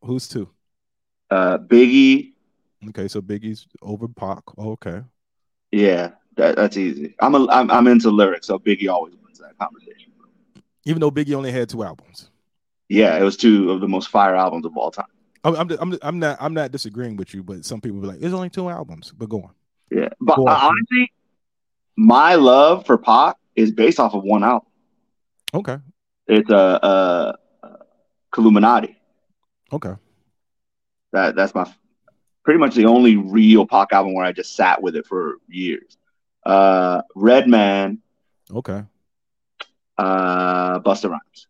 Who's 0.00 0.28
two? 0.28 0.48
Uh, 1.30 1.58
Biggie. 1.58 2.32
Okay, 2.88 3.08
so 3.08 3.20
Biggie's 3.20 3.66
over 3.82 4.08
Pac. 4.08 4.42
Oh, 4.58 4.72
okay. 4.72 5.02
Yeah, 5.72 6.12
that, 6.36 6.56
that's 6.56 6.76
easy. 6.76 7.14
I'm 7.20 7.34
a 7.34 7.46
I'm, 7.48 7.70
I'm 7.70 7.86
into 7.86 8.10
lyrics, 8.10 8.46
so 8.46 8.58
Biggie 8.58 8.88
always 8.88 9.14
wins 9.22 9.38
that 9.38 9.58
conversation. 9.58 10.12
Even 10.84 11.00
though 11.00 11.10
Biggie 11.10 11.34
only 11.34 11.50
had 11.50 11.68
two 11.68 11.82
albums. 11.82 12.30
Yeah, 12.88 13.18
it 13.18 13.22
was 13.22 13.36
two 13.36 13.72
of 13.72 13.80
the 13.80 13.88
most 13.88 14.08
fire 14.08 14.36
albums 14.36 14.64
of 14.64 14.76
all 14.76 14.90
time. 14.90 15.06
I'm 15.42 15.56
I'm 15.56 15.70
I'm, 15.80 15.98
I'm 16.02 16.18
not 16.18 16.36
I'm 16.40 16.54
not 16.54 16.70
disagreeing 16.70 17.16
with 17.16 17.34
you, 17.34 17.42
but 17.42 17.64
some 17.64 17.80
people 17.80 18.00
be 18.00 18.06
like, 18.06 18.18
"It's 18.20 18.34
only 18.34 18.50
two 18.50 18.68
albums." 18.68 19.12
But 19.16 19.28
go 19.28 19.42
on. 19.42 19.54
Yeah, 19.90 20.08
but 20.20 20.38
on. 20.38 20.48
honestly, 20.48 21.10
my 21.96 22.36
love 22.36 22.86
for 22.86 22.98
Pac 22.98 23.36
is 23.56 23.72
based 23.72 23.98
off 23.98 24.14
of 24.14 24.22
one 24.22 24.44
album. 24.44 24.68
Okay. 25.54 25.78
It's 26.28 26.50
a. 26.50 26.84
Uh, 26.84 27.32
Illuminati. 28.36 28.96
Okay. 29.72 29.94
That 31.12 31.36
that's 31.36 31.54
my 31.54 31.72
pretty 32.46 32.60
much 32.60 32.76
the 32.76 32.86
only 32.86 33.16
real 33.16 33.66
Pac 33.66 33.92
album 33.92 34.14
where 34.14 34.24
I 34.24 34.30
just 34.30 34.54
sat 34.54 34.80
with 34.80 34.94
it 34.94 35.04
for 35.04 35.38
years. 35.48 35.98
Uh, 36.46 37.02
Redman. 37.16 38.00
Okay. 38.54 38.84
Uh, 39.98 40.78
Busta 40.78 41.10
Rhymes. 41.10 41.48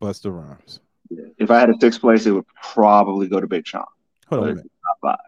Busta 0.00 0.34
Rhymes. 0.34 0.80
Yeah. 1.10 1.26
If 1.36 1.50
I 1.50 1.60
had 1.60 1.68
a 1.68 1.74
sixth 1.78 2.00
place, 2.00 2.24
it 2.24 2.30
would 2.30 2.46
probably 2.62 3.28
go 3.28 3.38
to 3.38 3.46
Big 3.46 3.66
Sean. 3.66 3.84
Hold 4.30 4.48
on, 4.48 4.56
top 4.56 4.64
five. 5.02 5.18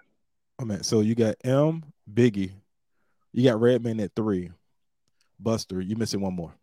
Oh 0.58 0.64
man, 0.64 0.82
so 0.82 1.00
you 1.00 1.14
got 1.14 1.36
M, 1.44 1.84
Biggie, 2.10 2.52
you 3.34 3.44
got 3.44 3.60
Redman 3.60 4.00
at 4.00 4.14
three, 4.16 4.50
Busta. 5.42 5.86
You 5.86 5.96
missing 5.96 6.22
one 6.22 6.34
more. 6.34 6.54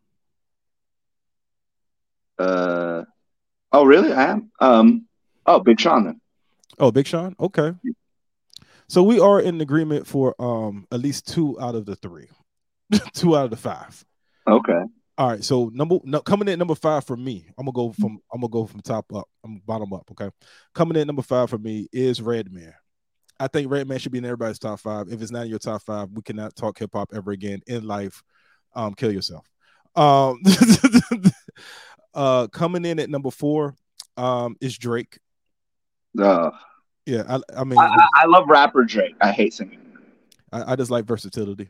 Uh, 2.39 3.04
oh, 3.72 3.86
really? 3.86 4.12
I 4.12 4.32
am. 4.32 4.52
Um, 4.60 5.06
oh, 5.46 5.60
Big 5.60 5.80
Sean 5.80 6.06
then. 6.06 6.20
Oh, 6.80 6.92
Big 6.92 7.08
Sean. 7.08 7.36
Okay. 7.40 7.74
So 8.88 9.04
we 9.04 9.20
are 9.20 9.40
in 9.40 9.60
agreement 9.62 10.08
for 10.08 10.36
um 10.40 10.88
at 10.92 11.00
least 11.00 11.28
two 11.28 11.60
out 11.60 11.76
of 11.76 11.86
the 11.86 11.96
three, 11.96 12.28
two 13.14 13.36
out 13.36 13.46
of 13.46 13.52
the 13.52 13.58
five. 13.58 14.04
Okay. 14.48 14.82
All 15.18 15.30
right. 15.30 15.44
So 15.44 15.70
number 15.74 16.00
no, 16.04 16.22
coming 16.22 16.48
in 16.48 16.60
number 16.60 16.76
five 16.76 17.06
for 17.06 17.16
me, 17.16 17.48
I'm 17.58 17.66
gonna 17.66 17.74
go 17.74 17.94
from 17.94 18.20
I'm 18.32 18.42
gonna 18.42 18.50
go 18.50 18.66
from 18.66 18.82
top 18.82 19.12
up. 19.14 19.28
I'm 19.44 19.62
bottom 19.66 19.94
up. 19.94 20.10
Okay. 20.12 20.30
Coming 20.74 20.98
in 20.98 21.08
number 21.08 21.22
five 21.22 21.50
for 21.50 21.58
me 21.58 21.88
is 21.92 22.22
Redman. 22.22 22.74
I 23.40 23.48
think 23.48 23.72
Redman 23.72 24.00
should 24.00 24.12
be 24.12 24.20
in 24.20 24.26
everybody's 24.26 24.60
top 24.60 24.80
five. 24.80 25.08
If 25.10 25.22
it's 25.22 25.32
not 25.32 25.44
in 25.44 25.50
your 25.50 25.60
top 25.60 25.82
five, 25.82 26.10
we 26.12 26.22
cannot 26.22 26.56
talk 26.56 26.78
hip 26.78 26.92
hop 26.94 27.10
ever 27.14 27.32
again 27.32 27.62
in 27.68 27.86
life. 27.86 28.22
Um, 28.76 28.94
kill 28.94 29.12
yourself. 29.12 29.46
Um, 29.96 30.42
uh, 32.14 32.48
coming 32.48 32.86
in 32.86 33.00
at 33.00 33.10
number 33.10 33.32
four, 33.32 33.76
um, 34.18 34.56
is 34.62 34.78
Drake. 34.78 35.20
Uh, 36.19 36.52
yeah, 37.06 37.23
I, 37.28 37.62
I 37.62 37.63
mean, 37.63 37.78
I, 37.78 38.08
I, 38.15 38.26
love 38.28 38.47
rapper 38.47 38.84
Drake. 38.84 39.15
I 39.19 39.32
hate 39.32 39.54
singing. 39.54 39.80
I, 40.52 40.73
I 40.73 40.76
just 40.76 40.91
like 40.91 41.06
versatility. 41.06 41.69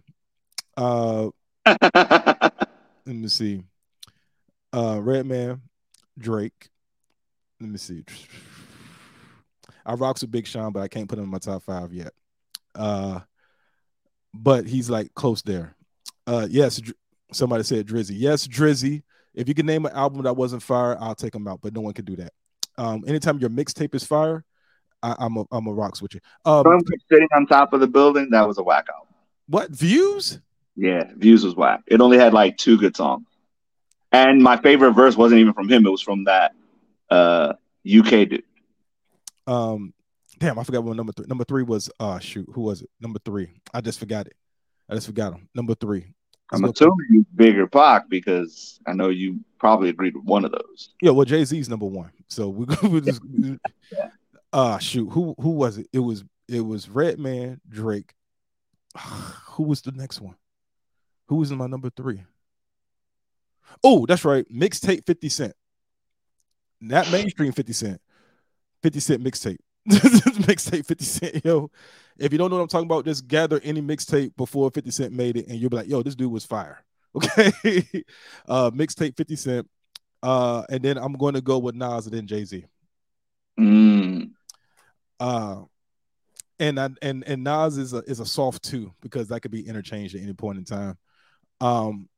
Uh, 0.78 1.30
let 1.66 2.68
me 3.06 3.28
see. 3.28 3.64
Uh, 4.72 5.00
Redman, 5.02 5.62
Drake. 6.18 6.70
Let 7.60 7.70
me 7.70 7.78
see. 7.78 8.04
I 9.86 9.94
rocks 9.96 10.22
with 10.22 10.32
Big 10.32 10.48
Sean, 10.48 10.72
but 10.72 10.82
I 10.82 10.88
can't 10.88 11.10
put 11.10 11.18
him 11.18 11.26
in 11.26 11.32
my 11.32 11.40
top 11.40 11.64
five 11.64 11.94
yet. 11.94 12.14
Uh, 12.76 13.20
but 14.34 14.66
he's 14.66 14.90
like 14.90 15.14
close 15.14 15.42
there. 15.42 15.76
Uh, 16.26 16.48
yes, 16.50 16.82
somebody 17.32 17.64
said 17.64 17.88
Drizzy. 17.88 18.16
Yes, 18.16 18.48
Drizzy. 18.48 19.04
If 19.34 19.48
you 19.48 19.54
can 19.54 19.66
name 19.66 19.86
an 19.86 19.94
album 19.94 20.24
that 20.24 20.36
wasn't 20.36 20.64
fire, 20.64 20.98
I'll 21.00 21.16
take 21.16 21.34
him 21.34 21.48
out, 21.48 21.60
but 21.62 21.74
no 21.74 21.82
one 21.82 21.94
can 21.94 22.06
do 22.06 22.16
that. 22.18 22.34
Um, 22.78 23.04
anytime 23.08 23.40
your 23.40 23.50
mixtape 23.50 23.94
is 23.96 24.04
fire, 24.04 24.44
I, 25.02 25.26
am 25.26 25.38
a 25.38 25.46
I'm 25.52 25.68
a 25.68 25.74
rocks 25.74 26.02
with 26.02 26.14
you. 26.14 26.22
Um, 26.46 26.82
sitting 27.12 27.28
on 27.36 27.46
top 27.46 27.74
of 27.74 27.80
the 27.80 27.88
building, 27.88 28.30
that 28.32 28.48
was 28.48 28.58
a 28.58 28.64
whack 28.64 28.88
album. 28.94 29.14
What 29.48 29.72
views? 29.72 30.40
Yeah, 30.76 31.12
views 31.16 31.44
was 31.44 31.56
whack. 31.56 31.82
It 31.88 32.02
only 32.02 32.18
had 32.18 32.34
like 32.34 32.58
two 32.58 32.78
good 32.78 32.96
songs, 32.96 33.28
and 34.12 34.42
my 34.42 34.58
favorite 34.58 34.94
verse 34.94 35.16
wasn't 35.16 35.42
even 35.42 35.54
from 35.54 35.70
him. 35.70 35.86
It 35.86 35.90
was 35.90 36.02
from 36.02 36.24
that 36.24 36.54
uh, 37.10 37.54
UK 37.88 38.30
dude. 38.30 38.44
Um, 39.46 39.94
damn, 40.40 40.58
I 40.58 40.64
forgot 40.64 40.84
what 40.84 40.96
number 40.96 41.12
three. 41.12 41.26
Number 41.28 41.44
three 41.44 41.64
was 41.64 41.90
uh 42.00 42.20
shoot, 42.20 42.48
who 42.54 42.62
was 42.62 42.82
it? 42.82 42.90
Number 43.00 43.20
three. 43.24 43.50
I 43.74 43.82
just 43.82 44.00
forgot 44.00 44.28
it. 44.28 44.36
I 44.90 44.96
just 44.96 45.08
forgot 45.08 45.34
him. 45.34 45.50
Number 45.54 45.76
three. 45.76 46.14
I'm 46.54 46.64
assuming 46.66 47.08
you 47.10 47.26
bigger 47.36 47.68
Pac 47.68 48.10
because 48.10 48.80
I 48.86 48.94
know 48.94 49.10
you 49.10 49.40
probably 49.60 49.90
agreed 49.90 50.16
with 50.16 50.26
one 50.26 50.46
of 50.46 50.52
those. 50.52 50.90
Yeah, 51.02 51.12
well, 51.12 51.26
Jay 51.26 51.44
Z's 51.44 51.70
number 51.70 51.86
one. 51.86 52.12
So 52.28 52.50
we, 52.50 52.66
we 52.88 53.02
just 53.02 53.22
yeah. 53.32 54.10
uh 54.52 54.78
shoot, 54.78 55.10
who 55.10 55.36
who 55.40 55.52
was 55.52 55.78
it? 55.78 55.88
It 55.92 56.00
was 56.00 56.24
it 56.48 56.62
was 56.62 56.90
Redman, 56.90 57.62
Drake. 57.68 58.14
who 58.98 59.64
was 59.64 59.82
the 59.82 59.92
next 59.92 60.22
one? 60.22 60.36
Who 61.28 61.38
was 61.38 61.52
in 61.52 61.58
my 61.58 61.68
number 61.68 61.90
three? 61.90 62.24
Oh, 63.84 64.06
that's 64.06 64.26
right. 64.26 64.46
Mixtape 64.52 65.06
50 65.06 65.30
Cent. 65.30 65.54
Not 66.82 67.12
mainstream 67.12 67.52
50 67.52 67.74
Cent. 67.74 68.02
50 68.84 69.00
Cent 69.00 69.24
mixtape. 69.24 69.58
mixtape 69.90 70.86
50 70.86 71.06
Cent, 71.06 71.46
yo. 71.46 71.72
If 72.24 72.32
you 72.32 72.38
don't 72.38 72.50
know 72.50 72.56
what 72.56 72.62
I'm 72.64 72.70
talking 72.70 72.88
about, 72.88 73.04
just 73.04 73.28
gather 73.28 73.60
any 73.64 73.82
mixtape 73.82 74.36
before 74.38 74.72
50 74.72 74.92
Cent 74.92 75.14
made 75.14 75.36
it, 75.36 75.48
and 75.48 75.60
you'll 75.60 75.70
be 75.70 75.76
like, 75.76 75.90
yo, 75.90 76.02
this 76.02 76.16
dude 76.16 76.32
was 76.32 76.46
fire. 76.46 76.84
Okay. 77.16 77.52
uh 78.48 78.72
mixtape 78.72 79.16
50 79.16 79.36
Cent. 79.36 79.70
Uh, 80.24 80.64
and 80.70 80.82
then 80.82 80.98
I'm 80.98 81.14
going 81.14 81.36
to 81.36 81.42
go 81.42 81.60
with 81.60 81.76
Nas 81.76 82.08
and 82.08 82.16
then 82.16 82.26
Jay-Z. 82.26 82.66
Mm. 83.60 84.32
Uh 85.20 85.62
and 86.60 86.80
I, 86.80 86.90
and 87.04 87.24
and 87.28 87.44
Nas 87.44 87.78
is 87.78 87.94
a 87.94 87.98
is 88.08 88.20
a 88.20 88.26
soft 88.26 88.64
two 88.64 88.94
because 89.02 89.28
that 89.28 89.42
could 89.42 89.52
be 89.52 89.68
interchanged 89.68 90.16
at 90.16 90.24
any 90.24 90.34
point 90.34 90.58
in 90.58 90.66
time. 90.66 90.98
Um 91.62 92.10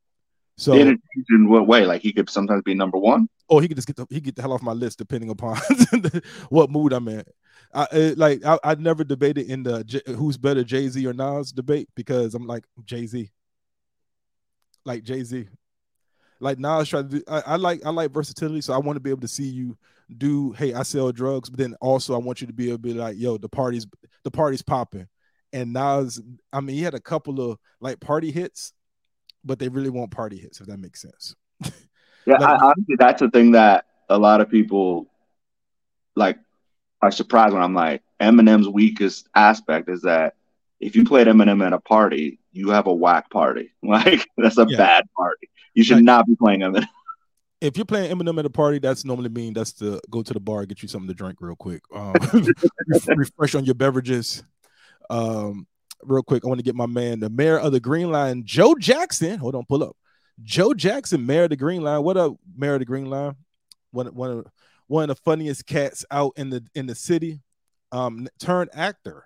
so 0.56 0.74
in 0.74 1.02
what 1.50 1.68
way? 1.68 1.86
Like 1.86 2.02
he 2.02 2.14
could 2.14 2.30
sometimes 2.30 2.62
be 2.64 2.74
number 2.74 2.98
one. 2.98 3.28
Or 3.50 3.62
he 3.62 3.68
could 3.68 3.76
just 3.76 3.88
get 3.88 3.98
the 3.98 4.08
he 4.10 4.22
get 4.22 4.36
the 4.36 4.42
hell 4.42 4.54
off 4.54 4.62
my 4.62 4.72
list 4.72 4.98
depending 4.98 5.30
upon 5.30 5.58
what 6.50 6.72
mood 6.72 6.94
I'm 6.94 7.08
in. 7.10 7.24
I 7.74 7.88
it, 7.92 8.18
like 8.18 8.46
I, 8.46 8.58
I 8.64 8.76
never 8.76 9.04
debated 9.04 9.50
in 9.50 9.64
the 9.64 9.84
J, 9.84 10.02
who's 10.08 10.38
better 10.38 10.64
Jay 10.64 10.88
Z 10.88 11.06
or 11.06 11.14
Nas 11.14 11.52
debate 11.52 11.90
because 11.96 12.36
I'm 12.36 12.48
like 12.48 12.66
Jay 12.86 13.06
Z. 13.06 13.30
Like 14.86 15.04
Jay 15.04 15.24
Z, 15.24 15.48
like 16.40 16.60
Nas 16.60 16.88
try 16.88 17.02
to 17.02 17.08
do. 17.08 17.24
I, 17.28 17.42
I 17.48 17.56
like 17.56 17.86
I 17.86 17.90
like 17.90 18.12
versatility, 18.12 18.62
so 18.62 18.74
I 18.74 18.78
want 18.78 18.98
to 18.98 19.02
be 19.02 19.10
able 19.10 19.22
to 19.22 19.28
see 19.28 19.48
you 19.48 19.78
do. 20.18 20.52
Hey, 20.52 20.74
I 20.74 20.84
sell 20.84 21.12
drugs, 21.12 21.50
but 21.50 21.58
then 21.58 21.76
also 21.82 22.14
I 22.14 22.20
want 22.20 22.42
you 22.42 22.48
to 22.48 22.54
be 22.54 22.68
able 22.68 22.78
to 22.78 22.82
be 22.82 22.94
like, 22.94 23.18
yo, 23.18 23.38
the 23.38 23.50
party's 23.50 23.88
the 24.24 24.32
party's 24.32 24.62
popping. 24.62 25.08
And 25.54 25.74
Nas, 25.74 26.22
I 26.52 26.62
mean, 26.62 26.76
he 26.76 26.84
had 26.84 26.94
a 26.94 27.00
couple 27.00 27.40
of 27.52 27.58
like 27.80 28.00
party 28.00 28.32
hits, 28.32 28.74
but 29.44 29.58
they 29.58 29.70
really 29.70 29.90
want 29.90 30.12
party 30.12 30.38
hits, 30.38 30.60
if 30.60 30.68
that 30.68 30.78
makes 30.78 31.02
sense. 31.02 31.36
yeah, 32.26 32.38
like, 32.38 32.42
I, 32.42 32.66
honestly, 32.66 32.96
that's 32.98 33.22
the 33.22 33.30
thing 33.30 33.52
that 33.52 33.86
a 34.10 34.18
lot 34.18 34.42
of 34.42 34.50
people 34.50 35.08
like 36.16 36.38
are 37.02 37.12
surprised 37.12 37.54
when 37.54 37.64
I'm 37.64 37.74
like, 37.74 38.02
Eminem's 38.20 38.68
weakest 38.68 39.28
aspect 39.36 39.90
is 39.90 40.02
that 40.02 40.36
if 40.80 40.96
you 40.96 41.06
played 41.06 41.28
Eminem 41.28 41.66
at 41.66 41.74
a 41.74 41.80
party, 41.80 42.40
you 42.52 42.70
have 42.70 42.88
a 42.88 42.94
whack 42.94 43.30
party. 43.30 43.72
Like 43.84 44.28
that's 44.38 44.58
a 44.58 44.66
yeah. 44.68 44.78
bad 44.78 45.06
party. 45.16 45.50
You 45.74 45.84
should 45.84 45.98
like, 45.98 46.06
not 46.06 46.28
be 46.28 46.36
playing 46.36 46.62
Eminem. 46.62 46.88
If 47.62 47.78
you're 47.78 47.86
playing 47.86 48.16
Eminem 48.16 48.38
at 48.38 48.46
a 48.46 48.50
party, 48.50 48.80
that's 48.80 49.06
normally 49.06 49.30
mean 49.30 49.54
that's 49.54 49.72
to 49.74 50.00
go 50.10 50.22
to 50.22 50.34
the 50.34 50.42
bar, 50.42 50.66
get 50.66 50.84
you 50.84 50.90
something 50.90 51.08
to 51.08 51.14
drink 51.14 51.38
real 51.40 51.56
quick, 51.56 51.82
um, 51.96 52.14
refresh 53.08 53.56
on 53.56 53.64
your 53.64 53.74
beverages. 53.74 54.44
Um, 55.10 55.66
real 56.04 56.22
quick, 56.22 56.44
I 56.44 56.48
want 56.48 56.60
to 56.60 56.64
get 56.64 56.76
my 56.76 56.86
man, 56.86 57.22
the 57.22 57.30
mayor 57.30 57.58
of 57.58 57.72
the 57.72 57.80
Green 57.80 58.12
Line, 58.12 58.44
Joe 58.46 58.76
Jackson. 58.76 59.40
Hold 59.40 59.56
on, 59.56 59.66
pull 59.66 59.84
up. 59.84 59.96
Joe 60.44 60.74
Jackson, 60.74 61.26
mayor 61.26 61.44
of 61.44 61.50
the 61.50 61.56
Green 61.56 61.82
Line. 61.82 62.04
What 62.04 62.18
up, 62.18 62.36
mayor 62.56 62.74
of 62.74 62.80
the 62.80 62.86
Green 62.86 63.10
Line? 63.10 63.36
One, 63.92 64.08
one 64.08 64.32
of 64.32 64.48
one 64.88 65.10
of 65.10 65.16
the 65.16 65.22
funniest 65.24 65.66
cats 65.66 66.06
out 66.12 66.34
in 66.38 66.50
the 66.50 66.64
in 66.76 66.86
the 66.86 66.96
city. 66.96 67.42
Um, 67.92 68.28
turn 68.40 68.68
actor. 68.74 69.26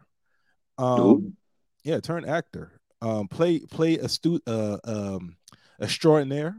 Um, 0.78 1.36
yeah, 1.84 2.00
turn 2.00 2.26
actor. 2.26 2.80
Um, 3.02 3.28
play 3.28 3.60
play 3.60 3.98
a 3.98 4.10
stu 4.10 4.40
uh 4.46 4.78
um 4.84 5.36
extraordinaire. 5.82 6.56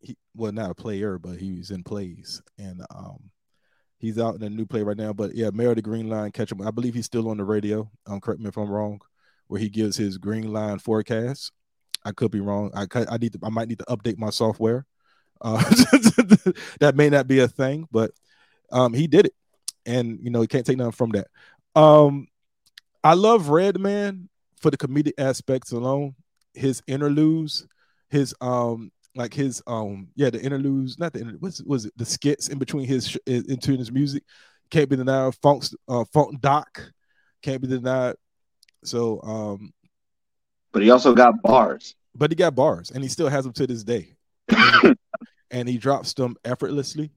He 0.00 0.16
well 0.34 0.52
not 0.52 0.70
a 0.70 0.74
player, 0.74 1.18
but 1.18 1.38
he's 1.38 1.70
in 1.70 1.82
plays 1.82 2.40
and 2.58 2.82
um 2.94 3.30
he's 3.98 4.18
out 4.18 4.36
in 4.36 4.42
a 4.42 4.50
new 4.50 4.66
play 4.66 4.82
right 4.82 4.96
now. 4.96 5.12
But 5.12 5.34
yeah, 5.34 5.50
Mayor 5.52 5.70
of 5.70 5.76
the 5.76 5.82
Green 5.82 6.08
Line, 6.08 6.30
catch 6.30 6.52
him. 6.52 6.66
I 6.66 6.70
believe 6.70 6.94
he's 6.94 7.06
still 7.06 7.28
on 7.28 7.36
the 7.36 7.44
radio. 7.44 7.90
Um, 8.06 8.20
correct 8.20 8.40
me 8.40 8.48
if 8.48 8.56
I'm 8.56 8.70
wrong, 8.70 9.00
where 9.48 9.60
he 9.60 9.68
gives 9.68 9.96
his 9.96 10.18
Green 10.18 10.52
Line 10.52 10.78
forecast. 10.78 11.52
I 12.04 12.12
could 12.12 12.30
be 12.30 12.40
wrong. 12.40 12.70
I 12.74 12.86
could, 12.86 13.08
I 13.08 13.16
need 13.16 13.32
to. 13.32 13.40
I 13.42 13.48
might 13.48 13.68
need 13.68 13.80
to 13.80 13.84
update 13.86 14.18
my 14.18 14.30
software. 14.30 14.86
Uh, 15.40 15.58
that 16.80 16.94
may 16.94 17.08
not 17.10 17.26
be 17.26 17.40
a 17.40 17.48
thing, 17.48 17.88
but 17.90 18.10
um, 18.72 18.92
he 18.92 19.06
did 19.06 19.26
it, 19.26 19.34
and 19.84 20.18
you 20.22 20.30
know 20.30 20.40
he 20.40 20.46
can't 20.46 20.66
take 20.66 20.76
nothing 20.76 20.92
from 20.92 21.10
that. 21.10 21.28
Um, 21.74 22.28
I 23.04 23.14
love 23.14 23.48
Redman 23.48 24.28
for 24.60 24.70
the 24.70 24.76
comedic 24.76 25.12
aspects 25.18 25.72
alone. 25.72 26.14
His 26.54 26.82
interludes, 26.86 27.66
his 28.08 28.34
um, 28.40 28.90
like 29.14 29.34
his 29.34 29.62
um, 29.66 30.08
yeah, 30.14 30.30
the 30.30 30.40
interludes, 30.40 30.98
not 30.98 31.12
the 31.12 31.20
interludes, 31.20 31.42
what's 31.42 31.62
was 31.62 31.86
it 31.86 31.92
the 31.96 32.04
skits 32.04 32.48
in 32.48 32.58
between 32.58 32.86
his 32.86 33.16
into 33.26 33.76
his 33.76 33.92
music 33.92 34.22
can't 34.70 34.88
be 34.88 34.96
denied. 34.96 35.34
Funk 35.36 35.64
uh, 35.88 36.04
Funk 36.12 36.40
Doc 36.40 36.92
can't 37.42 37.60
be 37.60 37.68
denied. 37.68 38.16
So 38.84 39.20
um, 39.22 39.72
but 40.72 40.82
he 40.82 40.90
also 40.90 41.14
got 41.14 41.40
bars. 41.42 41.94
But 42.14 42.30
he 42.30 42.34
got 42.34 42.54
bars, 42.54 42.90
and 42.90 43.02
he 43.02 43.08
still 43.08 43.28
has 43.28 43.44
them 43.44 43.52
to 43.54 43.66
this 43.66 43.84
day. 43.84 44.16
and 45.50 45.68
he 45.68 45.78
drops 45.78 46.14
them 46.14 46.36
effortlessly. 46.44 47.10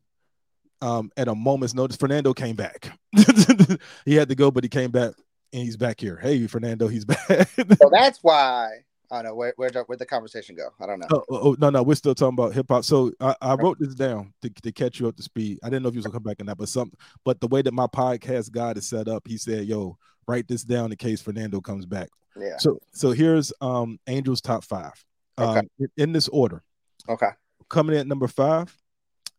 Um, 0.81 1.11
at 1.17 1.27
a 1.27 1.35
moment's 1.35 1.73
notice, 1.73 1.97
Fernando 1.97 2.33
came 2.33 2.55
back. 2.55 2.97
he 4.05 4.15
had 4.15 4.29
to 4.29 4.35
go, 4.35 4.49
but 4.49 4.63
he 4.63 4.69
came 4.69 4.91
back, 4.91 5.13
and 5.51 5.63
he's 5.63 5.75
back 5.75 5.99
here. 5.99 6.17
Hey, 6.17 6.47
Fernando, 6.47 6.87
he's 6.87 7.05
back. 7.05 7.49
so 7.49 7.89
that's 7.91 8.19
why. 8.21 8.69
I 9.11 9.15
don't 9.15 9.25
know 9.25 9.35
where 9.35 9.53
where 9.55 9.71
where'd 9.71 9.99
the 9.99 10.05
conversation 10.05 10.55
go? 10.55 10.69
I 10.79 10.85
don't 10.85 10.99
know. 10.99 11.07
Oh, 11.11 11.23
oh, 11.29 11.39
oh, 11.49 11.55
no, 11.59 11.71
no, 11.71 11.81
we're 11.81 11.95
still 11.95 12.13
talking 12.13 12.35
about 12.35 12.53
hip 12.53 12.67
hop. 12.69 12.83
So 12.83 13.11
I, 13.19 13.35
I 13.41 13.55
wrote 13.55 13.79
this 13.79 13.95
down 13.95 14.33
to, 14.43 14.49
to 14.49 14.71
catch 14.71 14.99
you 14.99 15.07
up 15.07 15.15
to 15.15 15.23
speed. 15.23 15.57
I 15.63 15.67
didn't 15.67 15.81
know 15.81 15.89
if 15.89 15.95
you 15.95 15.99
was 15.99 16.05
gonna 16.05 16.13
come 16.13 16.23
back 16.23 16.37
on 16.39 16.45
that, 16.45 16.57
but 16.57 16.69
some, 16.69 16.91
but 17.25 17.41
the 17.41 17.47
way 17.47 17.63
that 17.63 17.73
my 17.73 17.87
podcast 17.87 18.51
guide 18.51 18.77
is 18.77 18.87
set 18.87 19.07
up, 19.07 19.27
he 19.27 19.37
said, 19.37 19.65
"Yo, 19.65 19.97
write 20.27 20.47
this 20.47 20.63
down 20.63 20.91
in 20.91 20.97
case 20.97 21.21
Fernando 21.21 21.59
comes 21.59 21.87
back." 21.87 22.09
Yeah. 22.39 22.57
So 22.59 22.79
so 22.93 23.11
here's 23.11 23.51
um 23.61 23.99
Angel's 24.05 24.41
top 24.41 24.63
five. 24.63 24.93
Okay. 25.39 25.59
Um, 25.59 25.87
in 25.97 26.11
this 26.11 26.27
order. 26.27 26.61
Okay. 27.07 27.29
Coming 27.69 27.95
in 27.95 28.01
at 28.01 28.07
number 28.07 28.27
five 28.27 28.75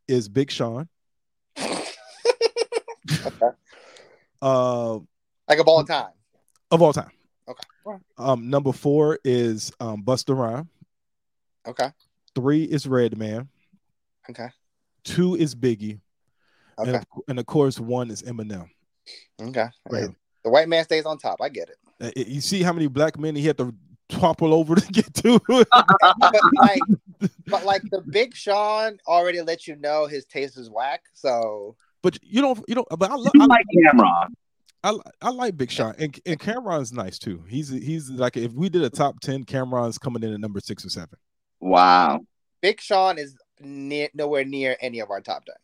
is 0.08 0.28
Big 0.28 0.50
Sean. 0.50 0.88
okay. 1.58 1.84
Uh, 4.42 4.94
like 5.46 5.58
of 5.58 5.68
all 5.68 5.84
time. 5.84 6.12
Of 6.70 6.80
all 6.80 6.94
time. 6.94 7.10
Okay. 7.46 7.98
Um, 8.16 8.48
number 8.48 8.72
four 8.72 9.18
is 9.22 9.70
um 9.80 10.02
Busta 10.02 10.34
Rhyme. 10.34 10.66
Okay. 11.68 11.90
Three 12.34 12.64
is 12.64 12.86
Redman. 12.86 13.50
Okay. 14.30 14.48
two 15.04 15.34
is 15.34 15.54
Biggie, 15.54 16.00
Okay. 16.78 16.88
and, 16.88 16.96
of, 16.96 17.04
and 17.28 17.38
of 17.38 17.44
course 17.44 17.78
one 17.78 18.10
is 18.10 18.22
Eminem. 18.22 18.70
Okay. 19.42 19.66
Right. 19.90 20.08
The 20.42 20.50
white 20.50 20.70
man 20.70 20.84
stays 20.84 21.04
on 21.04 21.18
top. 21.18 21.40
I 21.42 21.50
get 21.50 21.68
it. 21.68 21.76
Uh, 22.00 22.10
You 22.16 22.40
see 22.40 22.62
how 22.62 22.72
many 22.72 22.86
black 22.86 23.18
men 23.18 23.36
he 23.36 23.44
had 23.46 23.58
to 23.58 23.74
topple 24.10 24.52
over 24.52 24.74
to 24.74 24.92
get 24.92 25.12
to? 25.14 25.40
But 26.20 26.42
like, 26.54 26.80
but 27.46 27.64
like 27.64 27.82
the 27.90 28.00
Big 28.00 28.34
Sean 28.34 28.98
already 29.06 29.40
let 29.42 29.66
you 29.66 29.76
know 29.76 30.06
his 30.06 30.24
taste 30.24 30.58
is 30.58 30.70
whack. 30.70 31.02
So 31.12 31.76
but 32.02 32.18
you 32.22 32.40
don't, 32.40 32.62
you 32.68 32.74
don't. 32.74 32.88
But 32.98 33.10
I, 33.10 33.14
lo- 33.14 33.30
I, 33.38 33.44
like 33.46 33.66
Cam'ron. 33.76 34.28
I, 34.82 34.96
I 35.20 35.30
like 35.30 35.56
Big 35.56 35.70
Sean, 35.70 35.94
and, 35.98 36.18
and 36.24 36.38
Cam'ron's 36.40 36.92
nice 36.92 37.18
too. 37.18 37.44
He's 37.48 37.68
he's 37.68 38.10
like 38.10 38.36
if 38.36 38.52
we 38.52 38.68
did 38.68 38.82
a 38.82 38.90
top 38.90 39.20
ten, 39.20 39.44
Cam'ron's 39.44 39.98
coming 39.98 40.22
in 40.22 40.32
at 40.32 40.40
number 40.40 40.60
six 40.60 40.84
or 40.84 40.88
seven. 40.88 41.18
Wow. 41.60 42.20
Big 42.62 42.80
Sean 42.80 43.18
is 43.18 43.36
near, 43.60 44.08
nowhere 44.14 44.44
near 44.44 44.76
any 44.80 45.00
of 45.00 45.10
our 45.10 45.20
top 45.20 45.44
ten. 45.44 45.56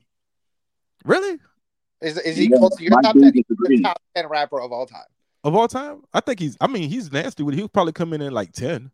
Really, 1.05 1.39
Is, 2.01 2.19
is 2.19 2.37
he 2.37 2.51
Yeah, 2.51 2.59
close 2.59 2.77
to 2.77 2.83
your 2.83 2.95
my 2.95 3.03
top 3.03 3.15
ten? 3.15 3.33
He's 3.33 3.45
the 3.49 3.81
top 3.83 4.01
ten 4.15 4.27
rapper 4.29 4.61
of 4.61 4.73
all 4.73 4.87
time. 4.87 5.03
Of 5.47 5.55
all 5.55 5.69
time, 5.69 6.03
I 6.13 6.21
think 6.21 6.41
he's. 6.41 6.57
I 6.61 6.67
mean, 6.67 6.89
he's 6.91 7.11
nasty. 7.13 7.43
With 7.43 7.55
he'll 7.55 7.69
probably 7.69 7.93
come 7.93 8.13
in 8.13 8.21
at 8.21 8.33
like 8.33 8.53
ten. 8.53 8.91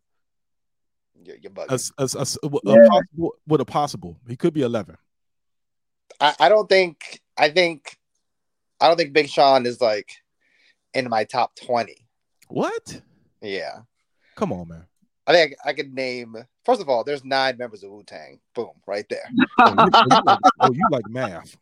You're, 1.23 1.37
you're 1.41 1.51
bugging. 1.51 1.71
As, 1.71 1.91
as, 1.97 2.15
as, 2.15 2.37
a, 2.43 2.49
Yeah. 2.63 2.75
possible, 2.89 3.35
with 3.47 3.61
a 3.61 3.65
possible, 3.65 4.17
he 4.27 4.35
could 4.35 4.53
be 4.53 4.61
eleven. 4.61 4.97
I, 6.21 6.35
I 6.39 6.49
don't 6.49 6.69
think. 6.69 7.21
I 7.37 7.49
think. 7.49 7.97
I 8.79 8.87
don't 8.87 8.97
think 8.97 9.13
Big 9.13 9.29
Sean 9.29 9.65
is 9.65 9.81
like 9.81 10.11
in 10.93 11.09
my 11.09 11.23
top 11.23 11.55
twenty. 11.55 12.07
What? 12.49 13.01
Yeah, 13.41 13.79
Come 14.35 14.53
on, 14.53 14.67
man. 14.67 14.85
I 15.25 15.33
think 15.33 15.55
I 15.65 15.73
could 15.73 15.93
name. 15.93 16.35
First 16.65 16.81
of 16.81 16.89
all, 16.89 17.03
there's 17.03 17.25
nine 17.25 17.57
members 17.57 17.83
of 17.83 17.91
Wu 17.91 18.03
Tang. 18.03 18.39
Boom, 18.53 18.71
right 18.85 19.05
there. 19.09 19.29
Oh, 19.59 19.69
you, 19.69 19.89
oh, 19.93 20.03
you 20.09 20.21
like, 20.25 20.39
oh, 20.59 20.71
you 20.73 20.87
like 20.91 21.09
math. 21.09 21.57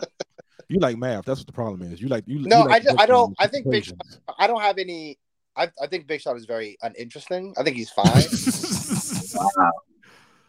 You 0.68 0.78
like 0.80 0.96
math. 0.96 1.24
That's 1.24 1.40
what 1.40 1.46
the 1.46 1.52
problem 1.52 1.82
is. 1.92 2.00
You 2.00 2.08
like 2.08 2.24
you. 2.26 2.40
No, 2.40 2.58
you 2.58 2.64
like 2.68 2.82
I 2.82 2.84
just- 2.84 3.00
I 3.00 3.06
don't- 3.06 3.34
I 3.38 3.46
think 3.46 3.64
Big 3.70 3.84
equations. 3.88 4.20
I 4.38 4.46
don't 4.46 4.60
have 4.60 4.78
any. 4.78 5.18
I, 5.54 5.70
I 5.80 5.86
think 5.86 6.06
Big 6.06 6.20
Sean 6.20 6.36
is 6.36 6.44
very 6.44 6.76
uninteresting. 6.82 7.54
I 7.56 7.62
think 7.62 7.76
he's 7.76 7.88
fine, 7.90 8.04
Wow. 9.56 9.72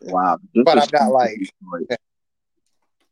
Wow. 0.01 0.37
This 0.53 0.63
But 0.65 0.79
I'm 0.79 0.89
not 0.91 1.11
like- 1.13 1.39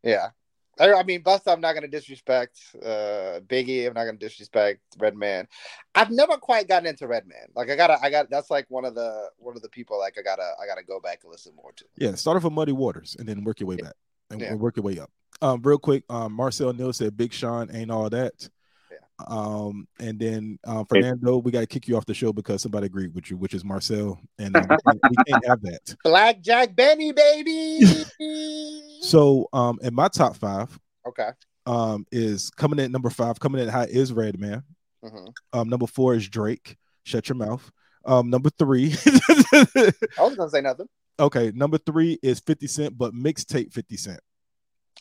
yeah. 0.04 0.30
I, 0.78 0.92
I 0.92 1.04
mean, 1.04 1.24
Busta, 1.24 1.54
I'm 1.54 1.62
not 1.62 1.74
gonna 1.74 1.88
disrespect 1.88 2.60
uh, 2.84 3.40
Biggie. 3.48 3.88
I'm 3.88 3.94
not 3.94 4.04
gonna 4.04 4.18
disrespect 4.18 4.82
Redman. 4.98 5.48
I've 5.94 6.12
never 6.12 6.36
quite 6.36 6.68
gotten 6.68 6.86
into 6.88 7.08
Redman. 7.08 7.48
Like 7.56 7.70
I 7.70 7.78
gotta, 7.78 7.98
I 8.02 8.10
got. 8.10 8.30
That's 8.30 8.52
like 8.52 8.66
one 8.68 8.84
of 8.84 8.94
the 8.94 9.30
one 9.38 9.56
of 9.56 9.62
the 9.62 9.70
people. 9.70 9.98
Like 9.98 10.18
I 10.20 10.22
gotta, 10.22 10.52
I 10.62 10.68
gotta 10.68 10.84
go 10.84 11.00
back 11.00 11.20
and 11.24 11.32
listen 11.32 11.54
more 11.56 11.72
to. 11.78 11.86
yeah, 11.98 12.14
start 12.16 12.36
off 12.36 12.44
with 12.44 12.52
Muddy 12.52 12.74
Waters 12.74 13.16
and 13.18 13.26
then 13.26 13.46
work 13.46 13.62
your 13.62 13.68
way 13.70 13.78
back 13.78 13.94
and 14.32 14.42
Yeah. 14.42 14.52
and 14.52 14.60
work 14.60 14.76
your 14.76 14.84
way 14.84 15.00
up. 15.00 15.10
Um, 15.42 15.62
real 15.64 15.78
quick, 15.78 16.04
um, 16.10 16.34
Marcel 16.34 16.74
Neal 16.74 16.94
said 16.94 17.18
Big 17.18 17.34
Sean 17.34 17.70
ain't 17.76 17.92
all 17.92 18.10
that. 18.10 18.50
Yeah. 18.92 18.98
Um, 19.28 19.88
and 20.00 20.20
then 20.20 20.60
um, 20.66 20.86
Fernando, 20.86 21.38
we 21.38 21.52
got 21.52 21.60
to 21.62 21.68
kick 21.68 21.88
you 21.88 21.98
off 21.98 22.06
the 22.06 22.14
show 22.14 22.32
because 22.34 22.62
somebody 22.62 22.86
agreed 22.86 23.14
with 23.14 23.30
you, 23.30 23.38
which 23.38 23.54
is 23.54 23.64
Marcel, 23.64 24.20
and 24.40 24.56
um, 24.56 24.64
we, 24.70 24.78
can't, 24.78 25.00
we 25.10 25.16
can't 25.32 25.46
have 25.46 25.62
that. 25.62 25.96
Blackjack 26.04 26.76
Benny, 26.76 27.12
baby. 27.12 27.80
So, 29.02 29.48
um, 29.54 29.78
in 29.84 29.94
my 29.94 30.08
top 30.08 30.36
five, 30.36 30.80
okay. 31.08 31.30
um, 31.68 32.08
is 32.12 32.50
coming 32.50 32.80
in 32.80 32.86
at 32.86 32.92
number 32.92 33.12
five, 33.12 33.40
coming 33.40 33.62
in 33.62 33.68
high 33.70 33.86
is 33.86 34.12
Redman. 34.12 34.64
hmm 35.04 35.26
Um, 35.54 35.70
number 35.70 35.86
four 35.86 36.16
is 36.16 36.28
Drake. 36.28 36.76
Shut 37.04 37.30
your 37.30 37.36
mouth. 37.36 37.70
Um, 38.04 38.32
number 38.32 38.50
three. 38.58 38.94
I 39.06 39.94
was 40.20 40.36
gonna 40.36 40.50
say 40.50 40.62
nothing. 40.62 40.88
okay, 41.20 41.52
number 41.54 41.78
three 41.78 42.18
is 42.24 42.40
50 42.40 42.66
Cent, 42.68 42.98
but 42.98 43.14
mixtape 43.14 43.72
50 43.74 43.98
Cent. 43.98 44.20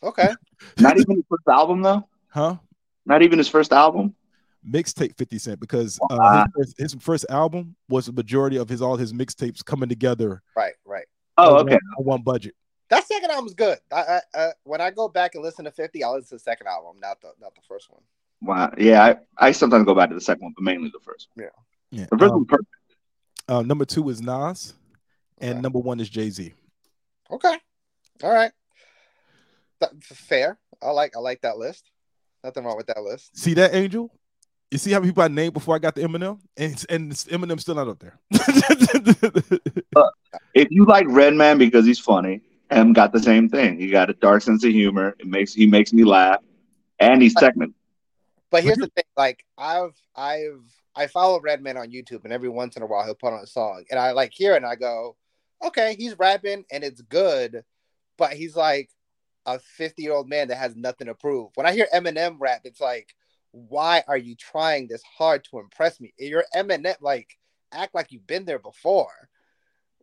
Okay. 0.03 0.29
Not 0.79 0.97
even 0.97 1.15
his 1.17 1.25
first 1.29 1.47
album 1.47 1.81
though. 1.81 2.07
Huh? 2.29 2.55
Not 3.05 3.21
even 3.21 3.37
his 3.37 3.47
first 3.47 3.71
album. 3.71 4.15
Mixtape 4.67 5.15
50 5.17 5.37
Cent 5.37 5.59
because 5.59 5.99
uh, 6.09 6.17
Wow. 6.17 6.45
his, 6.57 6.73
first, 6.73 6.79
his 6.79 6.93
first 7.03 7.25
album 7.29 7.75
was 7.87 8.07
the 8.07 8.11
majority 8.13 8.57
of 8.57 8.67
his 8.67 8.81
all 8.81 8.97
his 8.97 9.13
mixtapes 9.13 9.63
coming 9.63 9.87
together 9.89 10.41
Right. 10.55 10.73
Right. 10.85 11.05
Oh, 11.37 11.57
okay. 11.59 11.73
one, 11.73 11.79
on 11.99 12.05
one 12.05 12.21
budget. 12.23 12.55
That 12.89 13.05
second 13.07 13.29
album's 13.31 13.53
good. 13.53 13.77
I, 13.91 14.01
I, 14.35 14.37
uh, 14.37 14.51
when 14.63 14.79
I 14.81 14.89
go 14.91 15.07
back 15.07 15.35
and 15.35 15.43
listen 15.43 15.65
to 15.65 15.71
Fifty, 15.71 16.03
I'll 16.03 16.13
listen 16.15 16.29
to 16.29 16.35
the 16.35 16.39
second 16.39 16.67
album, 16.67 16.97
not 17.01 17.19
the 17.21 17.31
not 17.41 17.53
the 17.55 17.61
first 17.67 17.89
one. 17.91 18.01
Wow. 18.41 18.71
Yeah, 18.77 19.03
I, 19.03 19.47
I 19.47 19.51
sometimes 19.51 19.85
go 19.85 19.95
back 19.95 20.09
to 20.09 20.15
the 20.15 20.21
second 20.21 20.43
one, 20.43 20.53
but 20.55 20.63
mainly 20.63 20.89
the 20.89 20.99
first 21.03 21.27
one. 21.33 21.47
Yeah. 21.91 22.05
The 22.11 22.17
first 22.17 22.31
Um, 22.31 22.37
one's 22.37 22.47
perfect. 22.47 22.69
uh, 23.47 23.61
number 23.63 23.85
two 23.85 24.07
is 24.09 24.21
Nas, 24.21 24.73
and 25.39 25.53
Okay. 25.53 25.61
number 25.61 25.79
one 25.79 25.99
is 25.99 26.09
Jay 26.09 26.29
Z. 26.29 26.53
Okay. 27.31 27.55
All 28.23 28.31
right. 28.31 28.51
Th- 29.91 30.03
fair. 30.03 30.57
I 30.81 30.91
like 30.91 31.15
I 31.15 31.19
like 31.19 31.41
that 31.41 31.57
list. 31.57 31.89
Nothing 32.43 32.63
wrong 32.63 32.77
with 32.77 32.87
that 32.87 33.01
list. 33.01 33.37
See 33.37 33.53
that 33.55 33.73
Angel? 33.73 34.11
You 34.71 34.77
see 34.77 34.91
how 34.91 34.99
many 34.99 35.11
people 35.11 35.23
I 35.23 35.27
named 35.29 35.53
before 35.53 35.75
I 35.75 35.79
got 35.79 35.95
the 35.95 36.01
Eminem, 36.01 36.39
and 36.57 36.71
it's- 36.71 36.85
and 36.89 37.11
it's- 37.11 37.25
Eminem's 37.25 37.61
still 37.61 37.75
not 37.75 37.87
up 37.87 37.99
there. 37.99 38.19
Uh, 39.95 40.09
if 40.53 40.67
you 40.71 40.85
like 40.85 41.05
Redman 41.09 41.57
because 41.57 41.85
he's 41.85 41.99
funny, 41.99 42.41
M 42.69 42.91
got 42.91 43.13
the 43.13 43.19
same 43.21 43.47
thing. 43.47 43.79
He 43.79 43.89
got 43.89 44.09
a 44.09 44.13
dark 44.13 44.41
sense 44.41 44.63
of 44.65 44.71
humor. 44.71 45.15
It 45.19 45.27
makes 45.27 45.53
he 45.53 45.65
makes 45.67 45.93
me 45.93 46.03
laugh, 46.03 46.41
and 46.99 47.21
he's 47.21 47.33
technical. 47.35 47.73
But 48.51 48.63
here's 48.63 48.77
the 48.77 48.87
thing: 48.87 49.05
like 49.15 49.45
I've 49.57 49.95
I've 50.15 50.61
I 50.95 51.07
follow 51.07 51.39
Redman 51.39 51.77
on 51.77 51.91
YouTube, 51.91 52.23
and 52.25 52.33
every 52.33 52.49
once 52.49 52.75
in 52.75 52.83
a 52.83 52.85
while 52.85 53.05
he'll 53.05 53.15
put 53.15 53.31
on 53.33 53.39
a 53.39 53.47
song, 53.47 53.85
and 53.89 53.97
I 53.99 54.11
like 54.11 54.31
hear 54.33 54.53
it, 54.53 54.57
and 54.57 54.65
I 54.65 54.75
go, 54.75 55.15
okay, 55.63 55.95
he's 55.97 56.17
rapping, 56.19 56.65
and 56.71 56.83
it's 56.83 57.01
good, 57.01 57.63
but 58.17 58.33
he's 58.33 58.55
like 58.55 58.89
a 59.45 59.59
50 59.59 60.01
year 60.01 60.13
old 60.13 60.27
man 60.29 60.47
that 60.49 60.57
has 60.57 60.75
nothing 60.75 61.07
to 61.07 61.13
prove. 61.15 61.51
When 61.55 61.65
I 61.65 61.73
hear 61.73 61.87
Eminem 61.93 62.37
rap, 62.39 62.61
it's 62.63 62.81
like, 62.81 63.15
why 63.51 64.03
are 64.07 64.17
you 64.17 64.35
trying 64.35 64.87
this 64.87 65.01
hard 65.03 65.43
to 65.45 65.59
impress 65.59 65.99
me? 66.01 66.13
You're 66.17 66.45
Eminem, 66.55 66.95
like 67.01 67.37
act 67.71 67.93
like 67.95 68.11
you've 68.11 68.27
been 68.27 68.45
there 68.45 68.59
before. 68.59 69.11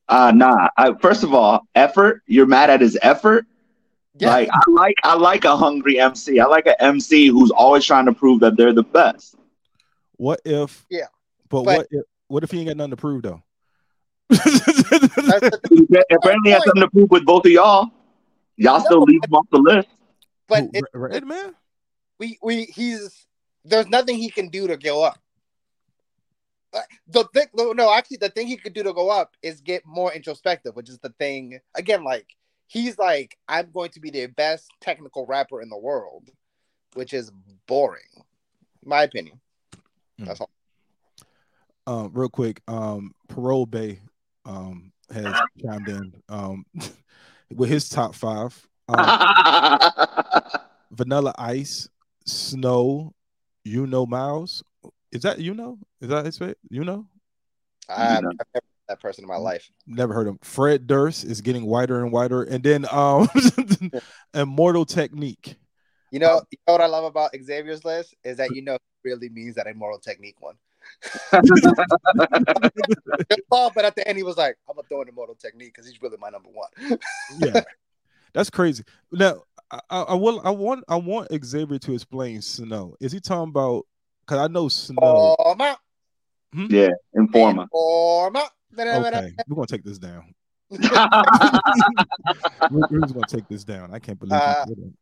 Uh 0.08 0.32
nah. 0.34 0.68
I, 0.76 0.92
first 1.00 1.22
of 1.22 1.32
all, 1.34 1.60
effort. 1.74 2.22
You're 2.26 2.46
mad 2.46 2.70
at 2.70 2.80
his 2.80 2.98
effort. 3.02 3.46
Yeah, 4.18 4.28
Like 4.30 4.48
I 4.52 4.70
like 4.70 4.94
I 5.04 5.14
like 5.14 5.44
a 5.44 5.56
hungry 5.56 5.98
MC. 5.98 6.38
I 6.40 6.44
like 6.46 6.66
an 6.66 6.74
MC 6.80 7.28
who's 7.28 7.50
always 7.50 7.84
trying 7.84 8.06
to 8.06 8.12
prove 8.12 8.40
that 8.40 8.56
they're 8.56 8.72
the 8.74 8.82
best. 8.82 9.36
what 10.16 10.40
if? 10.44 10.84
Yeah. 10.90 11.06
But, 11.48 11.64
But- 11.64 11.76
what 11.78 11.86
if? 11.90 12.02
What 12.28 12.42
if 12.44 12.50
he 12.50 12.58
ain't 12.60 12.68
got 12.68 12.76
nothing 12.78 12.90
to 12.92 12.96
prove 12.96 13.22
though? 13.22 13.42
that's 14.30 14.42
the 14.42 15.60
thing. 15.68 15.86
Apparently, 16.10 16.50
he 16.50 16.52
has 16.52 16.64
something 16.64 16.80
to 16.82 16.90
prove 16.90 17.10
with 17.10 17.24
both 17.26 17.44
of 17.44 17.52
y'all. 17.52 17.90
Y'all 18.56 18.80
still 18.80 19.00
No, 19.00 19.04
leave 19.04 19.22
him 19.24 19.34
off 19.34 19.46
the 19.50 19.58
list. 19.58 19.88
But 20.48 20.60
Who, 20.60 20.70
it, 20.74 20.84
Re- 20.92 21.10
Redman? 21.14 21.54
we 22.18 22.38
we 22.42 22.64
he's 22.64 23.26
there's 23.64 23.88
nothing 23.88 24.16
he 24.16 24.30
can 24.30 24.48
do 24.48 24.66
to 24.68 24.76
go 24.76 25.02
up. 25.02 25.18
The 27.08 27.24
thing, 27.34 27.46
no, 27.54 27.72
no, 27.72 27.92
actually, 27.92 28.16
the 28.16 28.30
thing 28.30 28.46
he 28.46 28.56
could 28.56 28.72
do 28.72 28.82
to 28.82 28.94
go 28.94 29.10
up 29.10 29.36
is 29.42 29.60
get 29.60 29.84
more 29.84 30.10
introspective, 30.12 30.74
which 30.74 30.88
is 30.88 30.98
the 30.98 31.10
thing. 31.18 31.60
Again, 31.74 32.02
like 32.02 32.34
he's 32.66 32.98
like, 32.98 33.36
I'm 33.48 33.70
going 33.72 33.90
to 33.90 34.00
be 34.00 34.10
the 34.10 34.26
best 34.26 34.70
technical 34.80 35.26
rapper 35.26 35.60
in 35.60 35.68
the 35.68 35.76
world, 35.76 36.30
which 36.94 37.12
is 37.12 37.30
boring, 37.66 38.24
my 38.84 39.02
opinion. 39.02 39.38
That's 40.18 40.40
all. 40.40 40.50
um, 41.86 42.10
real 42.14 42.28
quick, 42.30 42.62
um, 42.68 43.12
Parole 43.28 43.66
Bay 43.66 44.00
um, 44.46 44.92
has 45.12 45.34
chimed 45.60 45.88
in 45.88 46.14
um, 46.28 46.64
with 47.56 47.70
his 47.70 47.88
top 47.88 48.14
five: 48.14 48.68
um, 48.88 50.40
Vanilla 50.90 51.34
Ice, 51.38 51.88
Snow, 52.26 53.14
You 53.64 53.86
Know 53.86 54.06
Miles. 54.06 54.62
Is 55.10 55.22
that 55.22 55.38
you 55.38 55.54
know? 55.54 55.78
Is 56.00 56.08
that 56.08 56.24
his 56.24 56.38
fa- 56.38 56.56
You 56.70 56.84
know? 56.84 57.06
I've, 57.88 58.22
No. 58.22 58.30
I've 58.30 58.46
never 58.54 58.64
met 58.64 58.88
that 58.88 59.00
person 59.00 59.24
in 59.24 59.28
my 59.28 59.36
life. 59.36 59.70
Never 59.86 60.14
heard 60.14 60.26
him. 60.26 60.38
Fred 60.42 60.86
Durst 60.86 61.24
is 61.24 61.40
getting 61.40 61.66
whiter 61.66 62.02
and 62.02 62.12
whiter, 62.12 62.42
and 62.42 62.62
then 62.64 62.86
um, 62.90 63.28
Immortal 64.34 64.86
Technique. 64.86 65.56
You 66.10 66.18
know, 66.18 66.42
you 66.50 66.58
know 66.66 66.74
what 66.74 66.82
I 66.82 66.86
love 66.86 67.04
about 67.04 67.30
Xavier's 67.42 67.84
list 67.86 68.14
is 68.22 68.36
that 68.36 68.54
you 68.54 68.62
know 68.62 68.74
it 68.74 68.80
really 69.02 69.30
means 69.30 69.54
that 69.54 69.66
Immortal 69.66 69.98
technique 69.98 70.36
one. 70.40 70.56
Good 71.32 71.42
call, 73.50 73.70
but 73.74 73.84
at 73.84 73.94
the 73.96 74.06
end 74.06 74.16
he 74.16 74.22
was 74.22 74.36
like, 74.36 74.56
"I'm 74.68 74.76
gonna 74.76 74.86
throw 74.88 75.02
in 75.02 75.08
immortal 75.08 75.34
technique 75.34 75.74
because 75.74 75.88
he's 75.88 76.00
really 76.00 76.16
my 76.18 76.30
number 76.30 76.48
one." 76.50 76.68
yeah, 77.38 77.62
that's 78.32 78.50
crazy. 78.50 78.84
Now, 79.10 79.42
I, 79.70 79.80
I, 79.90 80.02
I 80.02 80.14
will. 80.14 80.40
I 80.44 80.50
want. 80.50 80.84
I 80.88 80.96
want 80.96 81.28
Xavier 81.44 81.78
to 81.78 81.94
explain 81.94 82.42
Snow. 82.42 82.96
Is 83.00 83.12
he 83.12 83.20
talking 83.20 83.50
about? 83.50 83.86
Because 84.20 84.38
I 84.38 84.46
know 84.48 84.68
Snow. 84.68 85.34
Forma, 85.42 85.76
yeah, 86.54 86.90
Informa. 87.16 87.68
forma. 87.70 88.48
Okay, 88.78 89.34
we're 89.48 89.54
gonna 89.54 89.66
take 89.66 89.84
this 89.84 89.98
down. 89.98 90.34
We're, 92.70 92.86
we're 92.90 93.00
gonna 93.00 93.26
take 93.26 93.46
this 93.46 93.62
down. 93.62 93.92
I 93.92 93.98
can't 93.98 94.18
believe. 94.18 94.40
Uh, 94.40 94.64
you 94.66 94.74
did 94.74 94.84
it. 94.86 94.92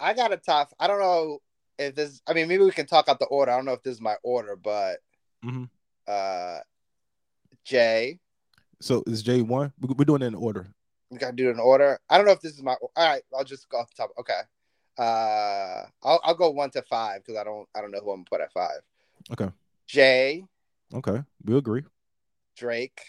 I 0.00 0.14
got 0.14 0.32
a 0.32 0.36
top. 0.36 0.70
I 0.80 0.88
don't 0.88 0.98
know 0.98 1.38
if 1.78 1.94
this. 1.94 2.20
I 2.26 2.32
mean, 2.32 2.48
maybe 2.48 2.64
we 2.64 2.72
can 2.72 2.86
talk 2.86 3.08
out 3.08 3.20
the 3.20 3.26
order. 3.26 3.52
I 3.52 3.56
don't 3.56 3.64
know 3.64 3.72
if 3.72 3.84
this 3.84 3.94
is 3.94 4.00
my 4.00 4.16
order, 4.24 4.56
but 4.56 4.98
Mhm. 5.44 5.68
uh, 6.06 6.60
Jay, 7.64 8.18
So 8.80 9.02
is 9.06 9.22
J 9.22 9.42
one? 9.42 9.72
We're 9.80 10.04
doing 10.04 10.22
it 10.22 10.26
in 10.26 10.34
order. 10.34 10.66
We 11.10 11.18
gotta 11.18 11.36
do 11.36 11.48
it 11.48 11.52
in 11.52 11.60
order. 11.60 12.00
I 12.08 12.16
don't 12.16 12.26
know 12.26 12.32
if 12.32 12.40
this 12.40 12.52
is 12.54 12.62
my. 12.62 12.72
All 12.74 12.90
right, 12.96 13.22
I'll 13.36 13.44
just 13.44 13.68
go 13.68 13.78
off 13.78 13.88
the 13.90 13.96
top. 14.02 14.10
Okay. 14.18 14.40
Uh, 14.98 15.86
I'll 16.02 16.20
I'll 16.24 16.34
go 16.34 16.50
one 16.50 16.70
to 16.70 16.82
five 16.82 17.22
because 17.24 17.38
I 17.40 17.44
don't 17.44 17.68
I 17.74 17.80
don't 17.80 17.90
know 17.92 18.00
who 18.00 18.10
I'm 18.10 18.18
gonna 18.24 18.30
put 18.30 18.40
at 18.40 18.52
five. 18.52 18.80
Okay. 19.30 19.48
Jay, 19.86 20.44
Okay, 20.94 21.22
we 21.44 21.56
agree. 21.56 21.82
Drake, 22.56 23.00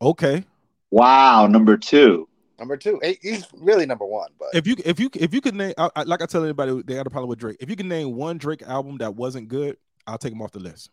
Okay, 0.00 0.44
Wow, 0.90 1.46
number 1.46 1.76
two. 1.76 2.28
number 2.58 2.76
two. 2.76 3.00
He's 3.20 3.46
really 3.54 3.84
number 3.86 4.06
one, 4.06 4.30
but 4.38 4.48
if 4.54 4.66
you 4.66 4.76
if 4.84 4.98
you 5.00 5.10
if 5.14 5.34
you 5.34 5.40
could 5.40 5.54
name 5.54 5.74
I, 5.76 5.90
I- 5.96 6.02
like 6.04 6.22
I 6.22 6.26
tell 6.26 6.44
anybody 6.44 6.82
they 6.82 6.94
had 6.94 7.06
a 7.06 7.10
problem 7.10 7.28
with 7.28 7.38
Drake. 7.38 7.56
If 7.60 7.68
you 7.70 7.76
can 7.76 7.88
name 7.88 8.14
one 8.14 8.38
Drake 8.38 8.62
album 8.62 8.98
that 8.98 9.14
wasn't 9.14 9.48
good, 9.48 9.76
I'll 10.06 10.18
take 10.18 10.32
him 10.32 10.40
off 10.42 10.52
the 10.52 10.60
list. 10.60 10.90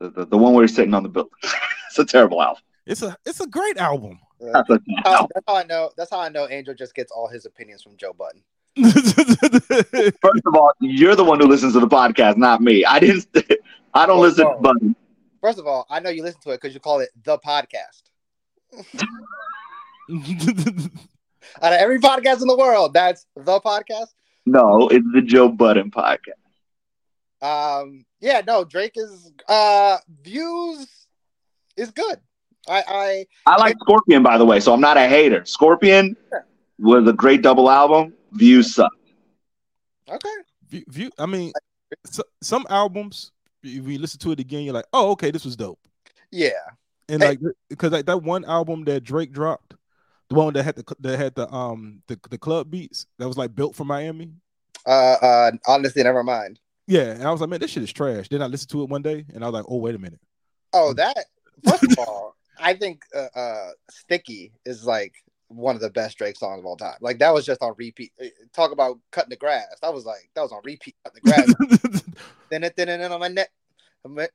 The, 0.00 0.10
the, 0.10 0.26
the 0.26 0.38
one 0.38 0.52
where 0.54 0.62
he's 0.64 0.74
sitting 0.74 0.94
on 0.94 1.02
the 1.02 1.08
building. 1.08 1.32
it's 1.88 1.98
a 1.98 2.04
terrible 2.04 2.40
album. 2.42 2.62
It's 2.86 3.02
a 3.02 3.16
it's 3.26 3.40
a 3.40 3.46
great 3.46 3.76
album. 3.76 4.18
uh, 4.40 4.52
That's 4.52 4.70
a- 4.70 4.80
that's 4.86 5.08
how- 5.08 5.28
that's 5.34 5.44
how 5.46 5.56
I 5.56 5.64
know. 5.64 5.90
That's 5.96 6.10
how 6.10 6.20
I 6.20 6.28
know 6.28 6.48
Angel 6.48 6.74
just 6.74 6.94
gets 6.94 7.10
all 7.12 7.28
his 7.28 7.44
opinions 7.46 7.82
from 7.82 7.96
Joe 7.96 8.12
Budden. 8.12 8.42
First 8.92 10.46
of 10.46 10.54
all, 10.54 10.72
you're 10.80 11.16
the 11.16 11.24
one 11.24 11.40
who 11.40 11.46
listens 11.48 11.72
to 11.74 11.80
the 11.80 11.88
podcast, 11.88 12.36
not 12.36 12.60
me. 12.62 12.84
I 12.84 13.00
didn't. 13.00 13.26
I 13.94 14.06
don't 14.06 14.18
Well, 14.20 14.28
listen 14.28 14.44
no. 14.44 14.54
to 14.54 14.60
Buddy. 14.60 14.94
First 15.40 15.58
of 15.58 15.66
all, 15.66 15.86
I 15.90 15.98
know 16.00 16.10
you 16.10 16.22
listen 16.22 16.40
to 16.42 16.50
it 16.50 16.60
because 16.60 16.74
you 16.74 16.80
call 16.80 17.00
it 17.00 17.10
the 17.24 17.38
podcast. 17.38 18.02
Out 21.62 21.72
of 21.72 21.78
every 21.80 21.98
podcast 21.98 22.40
in 22.40 22.46
the 22.48 22.56
world, 22.56 22.92
that's 22.94 23.26
the 23.36 23.60
podcast. 23.60 24.08
No, 24.46 24.88
it's 24.88 25.06
the 25.12 25.22
Joe 25.22 25.48
Budden 25.48 25.90
podcast. 25.90 26.18
Um, 27.42 28.04
yeah, 28.20 28.42
no, 28.46 28.64
Drake 28.64 28.92
is 28.96 29.32
uh 29.48 29.98
views 30.22 30.86
is 31.76 31.90
good. 31.90 32.18
I 32.68 32.82
I 32.86 33.26
I 33.46 33.56
like 33.58 33.76
Scorpion, 33.80 34.22
by 34.22 34.38
the 34.38 34.44
way, 34.44 34.60
so 34.60 34.72
I'm 34.72 34.80
not 34.80 34.96
a 34.96 35.06
hater. 35.08 35.44
Scorpion 35.44 36.16
was 36.78 37.06
a 37.08 37.12
great 37.12 37.42
double 37.42 37.70
album. 37.70 38.14
Views 38.32 38.74
suck. 38.74 38.92
okay. 40.08 40.28
view, 40.68 40.84
view, 40.88 41.10
I 41.18 41.26
mean, 41.26 41.52
so, 42.04 42.22
some 42.42 42.66
albums, 42.68 43.32
if 43.62 43.86
you 43.88 43.98
listen 43.98 44.20
to 44.20 44.32
it 44.32 44.40
again, 44.40 44.64
you're 44.64 44.74
like, 44.74 44.86
oh, 44.92 45.12
okay, 45.12 45.30
this 45.30 45.44
was 45.44 45.56
dope. 45.56 45.78
Yeah. 46.30 46.50
And 47.08 47.22
Hey. 47.22 47.30
like, 47.30 47.38
because 47.70 47.92
like 47.92 48.06
that 48.06 48.22
one 48.22 48.44
album 48.44 48.84
that 48.84 49.02
Drake 49.02 49.32
dropped, 49.32 49.74
the 50.28 50.34
one 50.34 50.52
that 50.52 50.62
had 50.62 50.76
the 50.76 50.84
that 51.00 51.18
had 51.18 51.34
the 51.34 51.50
um 51.52 52.02
the, 52.06 52.20
the 52.28 52.36
club 52.36 52.70
beats 52.70 53.06
that 53.18 53.26
was 53.26 53.38
like 53.38 53.54
built 53.54 53.74
for 53.74 53.84
Miami. 53.84 54.32
Uh 54.84 55.16
uh 55.22 55.50
honestly, 55.66 56.02
never 56.02 56.22
mind. 56.22 56.60
Yeah, 56.88 57.10
and 57.10 57.22
I 57.22 57.30
was 57.30 57.42
like, 57.42 57.50
man, 57.50 57.60
this 57.60 57.70
shit 57.70 57.82
is 57.82 57.92
trash. 57.92 58.28
Then 58.28 58.40
I 58.40 58.46
listened 58.46 58.70
to 58.70 58.82
it 58.82 58.88
one 58.88 59.02
day, 59.02 59.26
and 59.34 59.44
I 59.44 59.46
was 59.46 59.52
like, 59.52 59.66
oh, 59.68 59.76
wait 59.76 59.94
a 59.94 59.98
minute. 59.98 60.20
Oh, 60.72 60.94
that 60.94 61.26
first 61.62 61.84
of 61.84 61.98
all, 62.08 62.34
I 62.58 62.74
think 62.74 63.02
uh, 63.14 63.28
uh 63.38 63.70
Sticky 63.90 64.52
is 64.64 64.86
like 64.86 65.14
one 65.48 65.74
of 65.74 65.82
the 65.82 65.90
best 65.90 66.16
Drake 66.16 66.36
songs 66.36 66.58
of 66.58 66.66
all 66.66 66.76
time. 66.76 66.96
Like 67.02 67.18
that 67.18 67.34
was 67.34 67.44
just 67.44 67.62
on 67.62 67.74
repeat. 67.76 68.12
Uh, 68.20 68.28
Talk 68.54 68.72
about 68.72 68.98
cutting 69.10 69.30
the 69.30 69.36
grass. 69.36 69.66
That 69.82 69.92
was 69.92 70.06
like 70.06 70.30
that 70.34 70.40
was 70.40 70.50
on 70.50 70.62
repeat 70.64 70.96
cutting 71.04 71.20
the 71.22 71.30
grass. 71.30 72.02
then 72.50 72.64
it 72.64 72.74
then 72.76 72.88
it 72.88 73.12
on 73.12 73.20
my 73.20 73.28
neck 73.28 73.50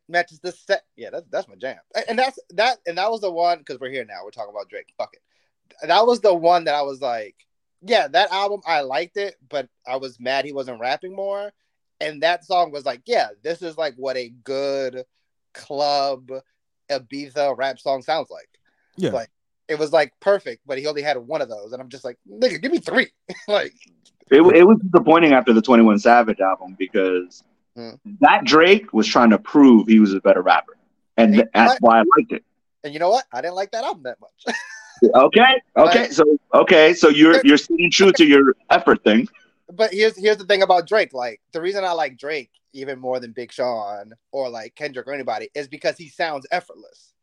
matches 0.08 0.40
the 0.40 0.52
set. 0.52 0.84
Yeah, 0.96 1.10
that's 1.10 1.28
that's 1.32 1.48
my 1.48 1.56
jam. 1.56 1.78
And 2.08 2.20
that's 2.20 2.38
that 2.52 2.78
and 2.86 3.00
that 3.00 3.10
was 3.10 3.22
the 3.22 3.32
one 3.32 3.60
because 3.60 3.80
we're 3.80 3.90
here 3.90 4.06
now. 4.06 4.22
We're 4.24 4.32
talking 4.32 4.54
about 4.54 4.70
Drake. 4.70 4.94
Fuck 4.98 5.14
it. 5.14 5.88
That 5.88 6.06
was 6.06 6.22
the 6.22 6.34
one 6.34 6.66
that 6.66 6.76
I 6.76 6.84
was 6.84 7.02
like, 7.02 7.36
yeah, 7.82 8.08
that 8.10 8.32
album 8.32 8.62
I 8.66 8.82
liked 8.82 9.18
it, 9.18 9.36
but 9.50 9.68
I 9.88 9.98
was 9.98 10.20
mad 10.20 10.46
he 10.46 10.54
wasn't 10.54 10.80
rapping 10.80 11.16
more. 11.16 11.52
And 12.00 12.22
that 12.24 12.44
song 12.46 12.72
was 12.72 12.86
like, 12.86 13.02
yeah, 13.06 13.30
this 13.44 13.62
is 13.62 13.78
like 13.78 13.96
what 13.96 14.18
a 14.18 14.30
good 14.44 15.06
club 15.54 16.30
Ibiza 16.90 17.58
rap 17.58 17.80
song 17.80 18.02
sounds 18.02 18.30
like. 18.30 18.50
yeah, 18.98 19.12
Like 19.12 19.30
it 19.68 19.80
was 19.80 19.92
like 19.94 20.14
perfect, 20.20 20.62
but 20.66 20.78
he 20.78 20.88
only 20.88 21.02
had 21.02 21.18
one 21.18 21.42
of 21.42 21.50
those, 21.50 21.72
and 21.72 21.82
I'm 21.82 21.90
just 21.90 22.04
like, 22.04 22.18
nigga, 22.30 22.62
give 22.62 22.72
me 22.72 22.80
three. 22.80 23.08
like, 23.48 23.74
It, 24.30 24.42
it 24.42 24.64
was 24.64 24.78
disappointing 24.84 25.34
after 25.34 25.54
the 25.54 25.62
21 25.62 26.00
Savage 26.00 26.40
album 26.40 26.76
because 26.78 27.44
Hmm. 27.76 27.92
that 28.22 28.44
Drake 28.46 28.94
was 28.94 29.08
trying 29.08 29.32
to 29.32 29.40
prove 29.40 29.88
he 29.88 30.00
was 30.00 30.14
a 30.14 30.20
better 30.22 30.44
rapper. 30.44 30.78
And 31.18 31.34
Hey, 31.34 31.46
that's 31.54 31.80
why 31.82 32.00
I 32.00 32.04
liked 32.18 32.32
it. 32.32 32.44
and 32.84 32.94
you 32.94 33.00
know 33.00 33.10
what? 33.10 33.26
I 33.34 33.42
didn't 33.42 33.56
like 33.56 33.72
that 33.72 33.84
album 33.84 34.04
that 34.04 34.18
much. 34.20 34.56
Okay. 35.16 35.62
Okay. 35.76 36.10
So 36.12 36.24
okay. 36.54 36.94
So 36.94 37.10
you're 37.10 37.42
you're 37.44 37.58
staying 37.58 37.92
true 37.92 38.14
to 38.14 38.26
your 38.26 38.56
effort 38.70 39.04
thing. 39.04 39.28
But 39.76 39.92
here's 39.94 40.18
here's 40.18 40.38
the 40.38 40.46
thing 40.46 40.62
about 40.62 40.88
Drake. 40.88 41.14
Like 41.14 41.42
the 41.52 41.62
reason 41.62 41.84
I 41.84 41.92
like 41.92 42.18
Drake 42.18 42.52
even 42.74 43.00
more 43.00 43.20
than 43.20 43.32
Big 43.32 43.52
Sean 43.52 44.14
or 44.32 44.50
like 44.50 44.76
Kendrick 44.76 45.08
or 45.08 45.14
anybody 45.14 45.50
is 45.54 45.68
because 45.68 45.98
he 45.98 46.10
sounds 46.10 46.48
effortless. 46.52 47.14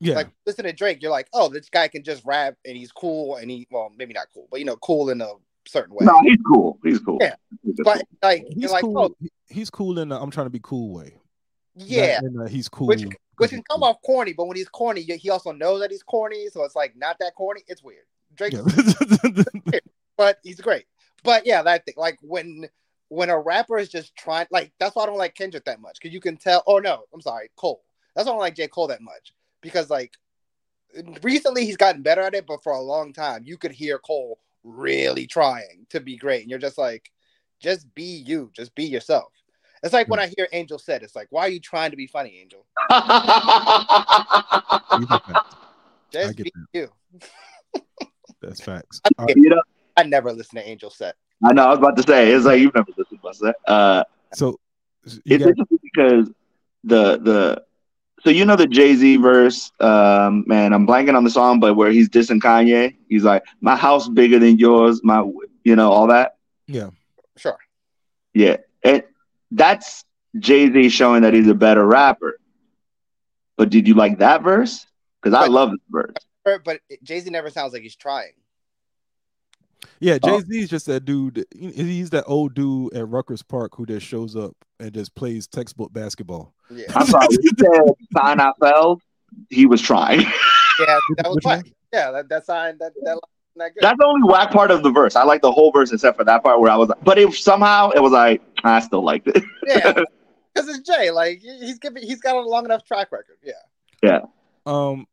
yeah, 0.00 0.14
Like 0.14 0.28
listen 0.46 0.64
to 0.64 0.72
Drake, 0.72 1.02
you're 1.02 1.10
like, 1.10 1.28
oh, 1.34 1.48
this 1.48 1.68
guy 1.68 1.88
can 1.88 2.02
just 2.02 2.24
rap 2.24 2.54
and 2.64 2.76
he's 2.76 2.92
cool 2.92 3.36
and 3.36 3.50
he 3.50 3.66
well 3.70 3.90
maybe 3.96 4.14
not 4.14 4.26
cool, 4.32 4.48
but 4.50 4.60
you 4.60 4.66
know, 4.66 4.76
cool 4.76 5.10
in 5.10 5.20
a 5.20 5.32
certain 5.66 5.94
way. 5.94 6.04
No, 6.06 6.18
he's 6.22 6.38
cool. 6.46 6.78
He's 6.82 6.98
cool. 7.00 7.18
Yeah. 7.20 7.34
He's 7.62 7.74
but 7.84 8.02
like 8.22 8.44
he's 8.48 8.56
you're 8.56 8.70
like, 8.70 8.82
cool. 8.84 8.98
oh 8.98 9.26
He's 9.48 9.70
cool 9.70 9.98
in 9.98 10.08
the 10.08 10.20
I'm 10.20 10.30
trying 10.30 10.46
to 10.46 10.50
be 10.50 10.60
cool 10.62 10.92
way. 10.94 11.18
yeah, 11.76 12.20
Not 12.20 12.24
in 12.24 12.34
the 12.34 12.48
he's 12.48 12.68
cool. 12.68 12.86
which 12.86 13.02
which 13.02 13.16
'cause 13.36 13.50
can 13.50 13.62
come 13.70 13.82
off 13.82 13.96
corny, 14.04 14.32
but 14.32 14.46
when 14.46 14.56
he's 14.56 14.68
corny, 14.68 15.02
he 15.02 15.28
also 15.30 15.52
knows 15.52 15.80
that 15.80 15.90
he's 15.90 16.02
corny, 16.02 16.48
so 16.48 16.62
it's 16.64 16.76
like 16.76 16.96
not 16.96 17.16
that 17.20 17.34
corny. 17.34 17.62
It's 17.66 17.82
weird. 17.82 18.04
Drake, 18.34 18.52
Yeah. 18.54 18.62
but 20.16 20.38
he's 20.42 20.60
great. 20.60 20.84
But 21.24 21.46
yeah, 21.46 21.62
that 21.62 21.84
thing, 21.84 21.94
like 21.96 22.18
when 22.22 22.68
when 23.08 23.30
a 23.30 23.38
rapper 23.38 23.78
is 23.78 23.88
just 23.88 24.14
trying, 24.14 24.46
like 24.50 24.72
that's 24.78 24.94
why 24.94 25.02
I 25.02 25.06
don't 25.06 25.18
like 25.18 25.34
Kendrick 25.34 25.64
that 25.64 25.80
much 25.80 25.98
because 26.00 26.14
you 26.14 26.20
can 26.20 26.36
tell. 26.36 26.62
Oh 26.66 26.78
no, 26.78 27.04
I'm 27.12 27.20
sorry, 27.20 27.50
Cole. 27.56 27.82
That's 28.14 28.26
why 28.26 28.32
I 28.32 28.34
don't 28.34 28.40
like 28.40 28.54
J 28.56 28.68
Cole 28.68 28.88
that 28.88 29.00
much 29.02 29.32
because 29.60 29.90
like 29.90 30.12
recently 31.22 31.64
he's 31.64 31.76
gotten 31.76 32.02
better 32.02 32.20
at 32.20 32.34
it, 32.34 32.46
but 32.46 32.62
for 32.62 32.72
a 32.72 32.80
long 32.80 33.12
time 33.12 33.42
you 33.44 33.56
could 33.56 33.72
hear 33.72 33.98
Cole 33.98 34.38
really 34.62 35.26
trying 35.26 35.86
to 35.90 36.00
be 36.00 36.16
great, 36.16 36.42
and 36.42 36.50
you're 36.50 36.58
just 36.58 36.78
like, 36.78 37.10
just 37.60 37.92
be 37.94 38.22
you, 38.26 38.50
just 38.54 38.74
be 38.74 38.84
yourself. 38.84 39.32
It's 39.82 39.92
like 39.92 40.08
when 40.08 40.20
I 40.20 40.32
hear 40.34 40.48
Angel 40.52 40.78
said, 40.78 41.02
it's 41.02 41.14
like, 41.14 41.26
why 41.30 41.42
are 41.42 41.50
you 41.50 41.60
trying 41.60 41.90
to 41.90 41.96
be 41.96 42.06
funny, 42.06 42.38
Angel? 42.40 42.64
He's 42.88 42.98
a 45.10 45.20
fact. 45.20 45.54
Just 46.10 46.36
be 46.38 46.44
that. 46.44 46.66
you. 46.72 46.88
That's 48.40 48.62
facts. 48.62 49.02
I, 49.18 49.26
you 49.36 49.50
know, 49.50 49.60
I 49.96 50.02
never 50.04 50.32
listen 50.32 50.56
to 50.56 50.68
Angel 50.68 50.90
set. 50.90 51.16
I 51.44 51.52
know. 51.52 51.66
I 51.66 51.70
was 51.70 51.78
about 51.78 51.96
to 51.96 52.02
say 52.02 52.32
it's 52.32 52.44
like 52.44 52.60
you've 52.60 52.74
never 52.74 52.90
listened 52.96 53.20
to 53.22 53.32
that. 53.42 53.70
Uh, 53.70 54.04
so 54.32 54.58
you 55.04 55.20
it's 55.26 55.44
got, 55.44 55.50
interesting 55.50 55.78
because 55.82 56.30
the 56.84 57.18
the 57.18 57.64
so 58.22 58.30
you 58.30 58.44
know 58.44 58.56
the 58.56 58.66
Jay 58.66 58.94
Z 58.94 59.16
verse, 59.16 59.70
um, 59.80 60.44
man. 60.46 60.72
I'm 60.72 60.86
blanking 60.86 61.14
on 61.14 61.24
the 61.24 61.30
song, 61.30 61.60
but 61.60 61.74
where 61.74 61.90
he's 61.90 62.08
dissing 62.08 62.40
Kanye, 62.40 62.96
he's 63.08 63.24
like, 63.24 63.44
"My 63.60 63.76
house 63.76 64.08
bigger 64.08 64.38
than 64.38 64.58
yours," 64.58 65.02
my, 65.04 65.22
you 65.64 65.76
know, 65.76 65.92
all 65.92 66.06
that. 66.06 66.36
yeah, 66.66 66.90
Sure. 67.36 67.58
Yeah, 68.32 68.56
and 68.82 69.02
that's 69.50 70.04
Jay 70.38 70.72
Z 70.72 70.88
showing 70.88 71.22
that 71.22 71.34
he's 71.34 71.48
a 71.48 71.54
better 71.54 71.84
rapper. 71.84 72.38
But 73.56 73.70
did 73.70 73.86
you 73.86 73.94
like 73.94 74.18
that 74.18 74.42
verse? 74.42 74.86
Because 75.20 75.34
I 75.38 75.46
love 75.46 75.70
this 75.70 75.80
verse. 75.90 76.14
But 76.64 76.80
Jay 77.02 77.20
Z 77.20 77.30
never 77.30 77.50
sounds 77.50 77.72
like 77.72 77.82
he's 77.82 77.96
trying. 77.96 78.32
Yeah. 80.00 80.18
Oh. 80.22 80.40
Jay 80.40 80.46
Z 80.46 80.62
is 80.62 80.70
just 80.70 80.86
that 80.86 81.04
dude. 81.04 81.44
He's 81.58 82.10
that 82.10 82.24
old 82.26 82.54
dude 82.54 82.94
at 82.94 83.08
Rucker 83.08 83.36
Park 83.48 83.76
who 83.76 83.86
just 83.86 84.06
shows 84.06 84.36
up 84.36 84.54
and 84.80 84.92
just 84.92 85.14
plays 85.14 85.46
textbook 85.46 85.92
basketball. 85.92 86.52
Yeah. 86.70 86.86
I'm 86.94 87.06
sorry. 87.06 87.26
When 87.28 87.56
said 87.58 87.94
sign 88.16 88.40
I 88.40 88.52
fell, 88.60 89.00
he 89.50 89.66
was 89.66 89.80
trying. 89.80 90.20
Yeah, 90.20 90.98
that 91.16 91.26
was 91.26 91.36
Which 91.36 91.44
whack. 91.44 91.66
Yeah, 91.92 92.10
that, 92.10 92.28
that 92.28 92.44
sign 92.46 92.76
that 92.78 92.92
that 93.02 93.10
line 93.10 93.20
not 93.56 93.74
good. 93.74 93.82
That's 93.82 93.98
the 93.98 94.04
only 94.06 94.28
whack 94.28 94.50
part 94.50 94.70
of 94.70 94.82
the 94.82 94.90
verse. 94.90 95.16
I 95.16 95.22
like 95.24 95.42
the 95.42 95.52
whole 95.52 95.70
verse 95.70 95.92
except 95.92 96.16
for 96.16 96.24
that 96.24 96.42
part 96.42 96.60
where 96.60 96.70
I 96.70 96.76
was. 96.76 96.90
But 97.02 97.18
it 97.18 97.32
somehow 97.34 97.90
it 97.90 98.02
was 98.02 98.12
like 98.12 98.42
I 98.64 98.80
still 98.80 99.02
liked 99.02 99.28
it. 99.28 99.42
yeah, 99.66 99.92
because 99.92 100.68
it's 100.68 100.80
Jay. 100.80 101.10
Like 101.10 101.40
he's 101.40 101.78
giving, 101.78 102.02
he's 102.02 102.20
got 102.20 102.36
a 102.36 102.40
long 102.40 102.64
enough 102.64 102.84
track 102.84 103.12
record. 103.12 103.36
Yeah. 103.42 103.52
Yeah, 104.02 104.20
Um, 104.66 105.06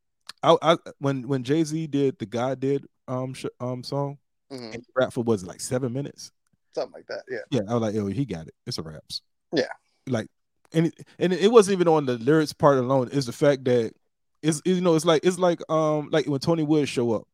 I, 0.43 0.57
I 0.61 0.77
when 0.99 1.27
when 1.27 1.43
Jay 1.43 1.63
Z 1.63 1.88
did 1.88 2.19
the 2.19 2.25
God 2.25 2.59
did 2.59 2.86
um 3.07 3.34
sh- 3.34 3.45
um 3.61 3.84
song 3.84 4.17
Mhm. 4.52 4.74
and 4.74 4.76
he 4.76 4.86
rapped 4.95 5.14
for 5.14 5.24
was 5.24 5.43
it 5.43 5.47
like 5.47 5.62
seven 5.62 5.93
minutes. 5.93 6.32
something 6.76 6.93
like 6.93 7.08
that. 7.08 7.24
Yeah, 7.30 7.39
Yeah, 7.52 7.62
I 7.70 7.74
was 7.74 7.82
like, 7.82 7.95
yo, 7.95 8.08
he 8.08 8.26
got 8.26 8.47
it. 8.47 8.54
It's 8.66 8.78
a 8.78 8.82
raps. 8.82 9.22
Yeah. 9.54 9.66
Like, 10.08 10.28
and 10.74 10.88
it, 10.88 10.93
and 11.20 11.34
it 11.34 11.52
wasn't 11.52 11.74
even 11.74 11.88
on 11.89 12.06
the 12.06 12.18
lyrics 12.18 12.54
part 12.54 12.78
alone. 12.78 13.10
It's 13.12 13.26
the 13.26 13.34
fact 13.34 13.66
that 13.66 13.93
it's 14.41 14.62
you 14.66 14.80
know 14.82 14.95
it's 14.95 15.06
like 15.06 15.26
it's 15.26 15.38
like 15.38 15.60
um 15.70 16.10
like 16.12 16.26
when 16.28 16.39
Tony 16.39 16.64
Wood 16.64 16.88
show 16.88 17.12
up, 17.14 17.28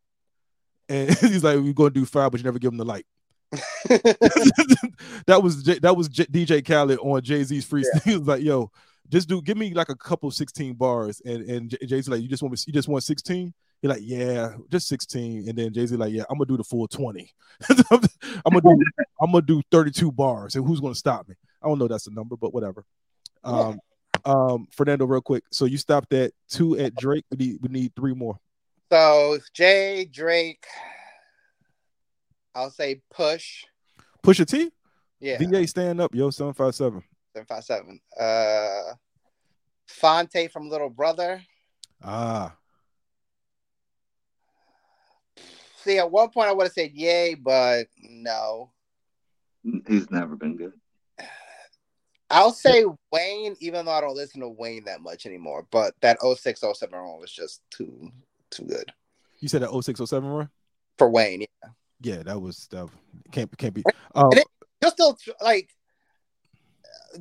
and 0.89 1.09
he's 1.19 1.43
like, 1.43 1.57
we're 1.57 1.73
gonna 1.73 1.91
do 1.91 2.05
fire, 2.05 2.29
but 2.29 2.39
you 2.39 2.43
never 2.43 2.59
give 2.59 2.71
him 2.71 2.77
the 2.77 2.85
light. 2.85 3.05
that 5.27 5.39
was 5.41 5.63
J, 5.63 5.79
that 5.79 5.95
was 5.95 6.07
J, 6.09 6.25
DJ 6.25 6.65
Khaled 6.65 6.99
on 6.99 7.21
Jay 7.21 7.43
Z's 7.43 7.65
freestyle. 7.65 8.01
He 8.03 8.17
was 8.17 8.27
like, 8.27 8.41
yo, 8.43 8.71
just 9.09 9.29
do 9.29 9.41
give 9.41 9.57
me 9.57 9.73
like 9.73 9.89
a 9.89 9.95
couple 9.95 10.29
sixteen 10.31 10.73
bars, 10.73 11.21
and 11.25 11.43
and 11.49 11.77
Jay 11.87 12.01
Z 12.01 12.11
like, 12.11 12.21
you 12.21 12.27
just 12.27 12.41
want 12.43 12.53
me, 12.53 12.57
you 12.67 12.73
just 12.73 12.87
want 12.87 13.03
sixteen. 13.03 13.53
He's 13.81 13.89
like, 13.89 14.01
yeah, 14.03 14.53
just 14.71 14.87
16. 14.87 15.47
And 15.47 15.57
then 15.57 15.73
Jay 15.73 15.85
Z 15.85 15.95
like, 15.95 16.11
yeah, 16.11 16.23
I'm 16.29 16.37
gonna 16.37 16.47
do 16.47 16.57
the 16.57 16.63
full 16.63 16.87
20. 16.87 17.29
I'm 17.69 18.53
gonna 18.53 18.61
do 18.61 18.83
I'm 19.21 19.31
gonna 19.31 19.41
do 19.41 19.61
32 19.71 20.11
bars, 20.11 20.55
and 20.55 20.65
who's 20.65 20.79
gonna 20.79 20.95
stop 20.95 21.27
me? 21.27 21.35
I 21.61 21.67
don't 21.67 21.79
know 21.79 21.87
that's 21.87 22.05
the 22.05 22.11
number, 22.11 22.35
but 22.35 22.53
whatever. 22.53 22.85
Um, 23.43 23.79
um, 24.25 24.67
Fernando, 24.71 25.05
real 25.05 25.21
quick. 25.21 25.43
So 25.51 25.65
you 25.65 25.77
stopped 25.77 26.13
at 26.13 26.31
two 26.49 26.77
at 26.77 26.95
Drake. 26.95 27.25
We 27.31 27.37
need 27.37 27.57
we 27.61 27.69
need 27.69 27.95
three 27.95 28.13
more. 28.13 28.39
So 28.91 29.37
Jay 29.53 30.05
Drake, 30.05 30.65
I'll 32.55 32.71
say 32.71 33.01
push. 33.11 33.63
Pusha 34.23 34.45
T. 34.45 34.71
Yeah. 35.19 35.37
VA 35.39 35.65
stand 35.67 36.01
up, 36.01 36.13
yo, 36.13 36.29
seven 36.29 36.53
five 36.53 36.75
seven. 36.75 37.03
Seven 37.33 37.45
five 37.47 37.63
seven. 37.63 37.99
Uh, 38.19 38.93
Phonte 39.87 40.47
from 40.51 40.69
Little 40.69 40.89
Brother. 40.89 41.41
Ah, 42.03 42.55
See, 45.87 45.97
at 45.99 46.11
one 46.11 46.29
point 46.29 46.49
I 46.49 46.53
would 46.53 46.65
have 46.65 46.73
said 46.73 46.91
yay, 46.93 47.33
but 47.35 47.87
no. 47.97 48.71
He's 49.87 50.11
never 50.11 50.35
been 50.35 50.57
good. 50.57 50.73
I'll 52.29 52.51
say 52.51 52.83
Wayne, 53.11 53.55
even 53.61 53.85
though 53.85 53.91
I 53.93 54.01
don't 54.01 54.15
listen 54.15 54.41
to 54.41 54.49
Wayne 54.49 54.83
that 54.85 55.01
much 55.01 55.25
anymore. 55.25 55.65
But 55.71 55.93
that 56.01 56.17
06, 56.21 56.61
07 56.61 56.93
run 56.93 57.19
was 57.19 57.31
just 57.31 57.61
too 57.71 58.11
too 58.49 58.63
good 58.63 58.91
you 59.39 59.47
said 59.47 59.61
that 59.61 59.69
0607 59.71 60.29
run. 60.29 60.49
for 60.97 61.09
Wayne. 61.09 61.41
Yeah. 61.41 61.69
Yeah, 62.01 62.23
that 62.23 62.39
was 62.39 62.67
that 62.71 62.87
can't 63.31 63.55
can't 63.57 63.73
be. 63.73 63.83
Um, 64.15 64.29
And 64.31 64.39
it- 64.39 64.47
He'll 64.79 64.91
still 64.91 65.17
like 65.41 65.71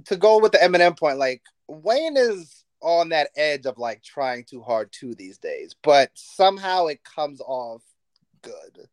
to 0.05 0.17
go 0.17 0.39
with 0.39 0.53
the 0.53 0.59
Eminem 0.59 0.99
point. 0.99 1.17
Like 1.17 1.41
Wayne 1.69 2.19
is 2.19 2.65
on 2.83 3.09
that 3.09 3.31
edge 3.35 3.65
of 3.65 3.79
like 3.79 4.03
trying 4.03 4.45
too 4.45 4.61
hard 4.61 4.93
too 4.93 5.15
these 5.15 5.39
days, 5.39 5.75
but 5.83 6.11
somehow 6.15 6.87
it 6.89 7.03
comes 7.03 7.41
off 7.41 7.83
good. 8.47 8.89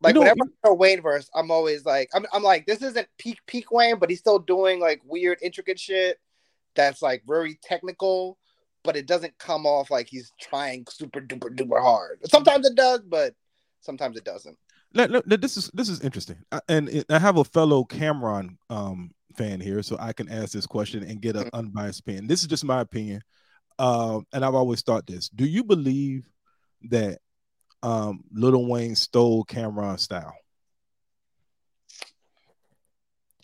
Like 0.00 0.14
know, 0.14 0.20
whenever 0.20 0.42
I 0.42 0.68
hear 0.68 0.74
Wayne 0.74 1.02
verse, 1.02 1.28
I'm 1.34 1.50
always 1.50 1.84
like, 1.84 2.08
I'm, 2.14 2.24
I'm 2.32 2.42
like, 2.42 2.66
this 2.66 2.82
isn't 2.82 3.08
peak 3.18 3.40
peak 3.46 3.72
Wayne, 3.72 3.98
but 3.98 4.10
he's 4.10 4.20
still 4.20 4.38
doing 4.38 4.80
like 4.80 5.00
weird, 5.04 5.38
intricate 5.42 5.78
shit 5.78 6.18
that's 6.74 7.02
like 7.02 7.22
very 7.26 7.58
technical, 7.62 8.38
but 8.84 8.96
it 8.96 9.06
doesn't 9.06 9.36
come 9.38 9.66
off 9.66 9.90
like 9.90 10.08
he's 10.08 10.32
trying 10.40 10.86
super 10.88 11.20
duper 11.20 11.54
duper 11.54 11.82
hard. 11.82 12.20
Sometimes 12.30 12.66
it 12.66 12.76
does, 12.76 13.00
but 13.00 13.34
sometimes 13.80 14.16
it 14.16 14.24
doesn't. 14.24 14.56
let- 14.94 15.10
let- 15.10 15.28
let- 15.28 15.40
this 15.40 15.56
is 15.56 15.70
this 15.74 15.88
is 15.88 16.00
interesting, 16.00 16.38
I, 16.52 16.60
and 16.68 16.88
it, 16.88 17.06
I 17.10 17.18
have 17.18 17.36
a 17.36 17.44
fellow 17.44 17.84
Cam'ron 17.84 18.56
um 18.70 19.10
fan 19.36 19.60
here, 19.60 19.82
so 19.82 19.96
I 19.98 20.12
can 20.12 20.28
ask 20.28 20.52
this 20.52 20.66
question 20.66 21.02
and 21.02 21.20
get 21.20 21.36
an 21.36 21.50
unbiased 21.52 22.00
opinion. 22.00 22.28
This 22.28 22.42
is 22.42 22.46
just 22.46 22.64
my 22.64 22.80
opinion, 22.80 23.22
um, 23.80 24.26
and 24.32 24.44
I've 24.44 24.54
always 24.54 24.82
thought 24.82 25.06
this: 25.08 25.28
Do 25.28 25.44
you 25.44 25.64
believe 25.64 26.28
that 26.90 27.20
um 27.82 28.24
Little 28.32 28.66
Wayne 28.66 28.94
stole 28.94 29.44
Cam'ron's 29.44 30.02
style? 30.02 30.34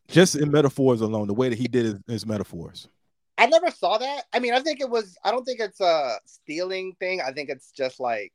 Just 0.09 0.37
in 0.37 0.51
metaphors 0.51 1.01
alone, 1.01 1.26
the 1.26 1.35
way 1.35 1.49
that 1.49 1.59
he 1.59 1.66
did 1.66 1.85
his, 1.87 1.95
his 2.07 2.26
metaphors. 2.26 2.89
I 3.37 3.47
never 3.47 3.70
saw 3.70 3.99
that. 3.99 4.24
I 4.32 4.39
mean, 4.39 4.55
I 4.55 4.61
think 4.61 4.80
it 4.80 4.89
was. 4.89 5.16
I 5.24 5.30
don't 5.30 5.45
think 5.45 5.61
it's 5.61 5.80
a 5.80 6.18
stealing 6.24 6.95
thing. 7.01 7.20
I 7.20 7.32
think 7.32 7.49
it's 7.49 7.72
just 7.72 7.99
like 7.99 8.32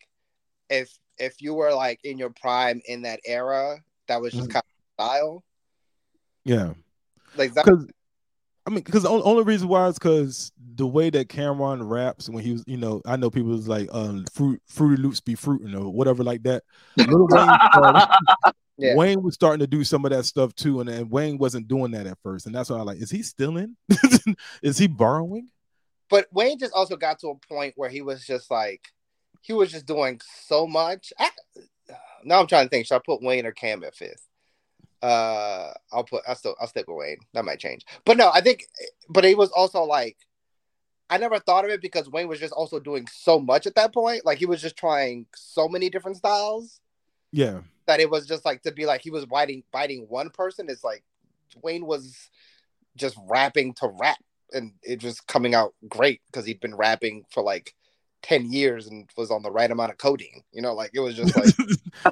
if 0.70 0.92
if 1.18 1.42
you 1.42 1.54
were 1.54 1.74
like 1.74 2.00
in 2.04 2.18
your 2.18 2.32
prime 2.32 2.82
in 2.86 3.04
that 3.04 3.20
era, 3.26 3.78
that 4.08 4.22
was 4.22 4.34
just 4.34 4.50
Mhm. 4.50 4.54
kind 4.54 4.64
of 4.66 5.06
style. 5.06 5.44
Yeah. 6.44 6.74
Like 7.36 7.54
that, 7.54 7.66
I 8.70 8.72
mean, 8.72 8.84
because 8.84 9.04
the 9.04 9.10
only, 9.10 9.24
only 9.24 9.44
reason 9.44 9.68
why 9.68 9.88
is 9.88 9.96
because 9.96 10.52
the 10.76 10.86
way 10.86 11.10
that 11.10 11.28
Cam'ron 11.28 11.90
raps 11.90 12.30
when 12.30 12.44
he 12.44 12.52
was, 12.52 12.64
you 12.68 12.78
know, 12.78 13.02
I 13.06 13.16
know 13.16 13.32
people 13.32 13.50
was 13.50 13.68
like, 13.68 13.90
um, 13.92 14.26
fruit, 14.32 14.62
fruity 14.68 15.02
loops 15.02 15.20
be 15.20 15.34
fruiting 15.34 15.74
or 15.74 15.92
whatever 15.92 16.24
like 16.24 16.44
that. 16.44 16.64
Little 16.96 17.28
Wayne, 17.28 17.50
started, 17.74 18.08
Yeah. 18.78 18.96
Wayne 18.96 19.24
was 19.24 19.34
starting 19.34 19.60
to 19.60 19.68
do 19.68 19.84
some 19.84 20.06
of 20.06 20.12
that 20.12 20.26
stuff 20.26 20.54
too, 20.54 20.80
and 20.82 20.90
then 20.90 21.10
Wayne 21.10 21.40
wasn't 21.40 21.68
doing 21.68 21.92
that 21.92 22.06
at 22.06 22.20
first, 22.22 22.46
and 22.46 22.54
that's 22.54 22.70
why 22.70 22.78
I 22.78 22.82
like, 22.82 23.00
is 23.02 23.10
he 23.10 23.24
stealing? 23.24 23.76
is 24.62 24.78
he 24.78 24.88
borrowing? 24.88 25.50
but 26.10 26.28
Wayne 26.32 26.60
just 26.60 26.74
also 26.74 26.96
got 26.96 27.20
to 27.20 27.30
a 27.30 27.36
point 27.48 27.74
where 27.76 27.90
he 27.90 28.02
was 28.02 28.26
just 28.26 28.52
like 28.52 28.82
he 29.42 29.54
was 29.54 29.72
just 29.72 29.86
doing 29.86 30.20
so 30.46 30.68
much. 30.68 31.14
I, 31.18 31.30
now 32.24 32.40
I'm 32.40 32.48
trying 32.48 32.66
to 32.66 32.70
think. 32.70 32.86
Should 32.86 32.96
I 32.96 33.02
put 33.06 33.22
Wayne 33.24 33.46
or 33.46 33.52
Cam 33.52 33.84
at 33.84 33.96
fifth? 33.96 34.29
Uh, 35.02 35.72
I'll 35.92 36.04
put. 36.04 36.24
I'll 36.28 36.36
still. 36.36 36.56
I'll 36.60 36.68
stick 36.68 36.88
with 36.88 36.98
Wayne. 36.98 37.20
That 37.34 37.46
might 37.46 37.60
change. 37.60 37.86
But 38.06 38.18
no, 38.18 38.32
I 38.34 38.42
think. 38.42 38.66
But 39.10 39.24
he 39.24 39.36
was 39.36 39.50
also 39.52 39.84
like. 39.84 40.18
I 41.12 41.18
never 41.18 41.40
thought 41.40 41.66
of 41.66 41.72
it 41.72 41.82
because 41.82 42.08
Wayne 42.08 42.28
was 42.28 42.40
just 42.40 42.54
also 42.54 42.80
doing 42.80 43.08
so 43.12 43.40
much 43.40 43.66
at 43.66 43.74
that 43.76 43.94
point. 43.94 44.26
Like 44.26 44.38
he 44.38 44.46
was 44.46 44.62
just 44.62 44.78
trying 44.78 45.26
so 45.36 45.68
many 45.68 45.90
different 45.90 46.18
styles 46.18 46.80
Yeah, 47.32 47.62
that 47.88 48.00
it 48.00 48.10
was 48.12 48.28
just 48.28 48.46
like 48.46 48.62
to 48.62 48.72
be 48.72 48.86
like 48.86 49.02
he 49.02 49.10
was 49.10 49.26
biting 49.26 49.64
biting 49.72 50.06
one 50.08 50.30
person. 50.30 50.68
It's 50.70 50.84
like 50.84 51.04
Wayne 51.64 51.86
was 51.88 52.30
just 52.96 53.18
rapping 53.28 53.74
to 53.76 53.88
rap, 54.00 54.20
and 54.54 54.74
it 54.84 55.04
was 55.04 55.20
coming 55.22 55.56
out 55.56 55.74
great 55.88 56.22
because 56.28 56.46
he'd 56.46 56.60
been 56.60 56.76
rapping 56.76 57.26
for 57.32 57.42
like 57.42 57.74
ten 58.22 58.52
years 58.52 58.88
and 58.88 59.10
was 59.18 59.32
on 59.32 59.42
the 59.42 59.52
right 59.52 59.70
amount 59.70 59.92
of 59.92 59.98
codeine. 59.98 60.44
You 60.52 60.62
know, 60.62 60.74
like 60.74 60.92
it 60.94 61.00
was 61.00 61.16
just 61.16 61.36
like 61.36 61.54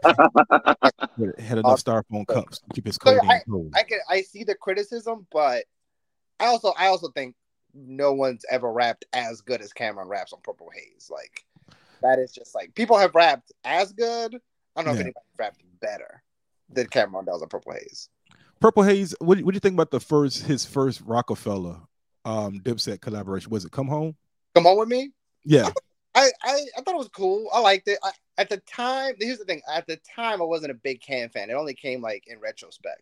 had 1.39 1.57
enough 1.57 1.83
styrofoam 1.83 2.27
cups 2.27 2.59
to 2.59 2.65
keep 2.73 2.85
his 2.85 2.95
So, 2.95 3.17
codeine 3.17 3.41
cold. 3.49 3.73
I 3.75 3.83
can 3.83 3.99
I 4.09 4.21
see 4.21 4.43
the 4.43 4.55
criticism, 4.55 5.27
but 5.31 5.65
I 6.39 6.47
also 6.47 6.73
I 6.77 6.87
also 6.87 7.09
think 7.09 7.35
no 7.73 8.13
one's 8.13 8.45
ever 8.49 8.71
rapped 8.71 9.05
as 9.13 9.41
good 9.41 9.61
as 9.61 9.73
Cam'ron 9.73 10.07
raps 10.07 10.33
on 10.33 10.39
Purple 10.43 10.69
Haze. 10.73 11.09
Like 11.11 11.45
that 12.01 12.19
is 12.19 12.31
just 12.31 12.55
like 12.55 12.73
people 12.75 12.97
have 12.97 13.15
rapped 13.15 13.51
as 13.63 13.91
good. 13.93 14.35
I 14.75 14.83
don't 14.83 14.85
know 14.85 14.93
if 14.93 14.99
anybody 14.99 15.25
rapped 15.37 15.61
better 15.81 16.23
than 16.69 16.87
Cam'ron 16.87 17.25
does 17.25 17.41
on 17.41 17.49
Purple 17.49 17.73
Haze. 17.73 18.09
Purple 18.59 18.83
Haze. 18.83 19.15
What 19.19 19.39
what 19.41 19.51
do 19.51 19.55
you 19.55 19.59
think 19.59 19.73
about 19.73 19.91
the 19.91 19.99
first 19.99 20.43
his 20.43 20.65
first 20.65 21.01
Rockefeller 21.01 21.77
um 22.25 22.59
Dipset 22.59 23.01
collaboration? 23.01 23.51
Was 23.51 23.65
it 23.65 23.71
Come 23.71 23.87
Home? 23.87 24.15
Come 24.55 24.65
on 24.65 24.77
with 24.77 24.89
me. 24.89 25.11
Yeah, 25.43 25.69
I, 26.17 26.31
I, 26.43 26.65
I 26.77 26.81
thought 26.81 26.95
it 26.95 26.97
was 26.97 27.09
cool. 27.09 27.47
I 27.53 27.59
liked 27.59 27.87
it. 27.87 27.99
I, 28.03 28.11
at 28.37 28.49
the 28.49 28.57
time, 28.57 29.13
here's 29.19 29.37
the 29.39 29.45
thing. 29.45 29.61
At 29.71 29.87
the 29.87 29.97
time, 30.15 30.41
I 30.41 30.45
wasn't 30.45 30.71
a 30.71 30.75
big 30.75 31.01
Cam 31.01 31.29
fan. 31.29 31.49
It 31.49 31.53
only 31.53 31.73
came 31.73 32.01
like 32.01 32.25
in 32.27 32.39
retrospect. 32.39 33.01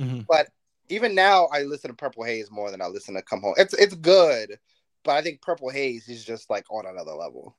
Mhm. 0.00 0.26
But 0.26 0.48
even 0.88 1.14
now, 1.14 1.46
I 1.46 1.62
listen 1.62 1.90
to 1.90 1.96
Purple 1.96 2.24
Haze 2.24 2.50
more 2.50 2.70
than 2.70 2.82
I 2.82 2.86
listen 2.86 3.14
to 3.14 3.22
Come 3.22 3.40
Home. 3.42 3.54
It's 3.56 3.74
it's 3.74 3.94
good, 3.94 4.58
but 5.04 5.12
I 5.12 5.22
think 5.22 5.40
Purple 5.42 5.70
Haze 5.70 6.08
is 6.08 6.24
just 6.24 6.50
like 6.50 6.64
on 6.70 6.86
another 6.86 7.12
level. 7.12 7.56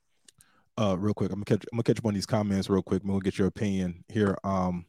uh 0.78 0.96
real 0.98 1.14
quick. 1.14 1.32
I'm 1.32 1.42
gonna 1.42 1.46
catch 1.60 1.66
I'm 1.72 1.78
gonna 1.78 1.84
catch 1.84 2.00
up 2.00 2.06
on 2.06 2.14
these 2.14 2.26
comments 2.26 2.70
real 2.70 2.82
quick. 2.82 3.02
We'll 3.06 3.20
get 3.20 3.38
your 3.38 3.48
opinion 3.48 4.04
here. 4.10 4.38
Um 4.44 4.86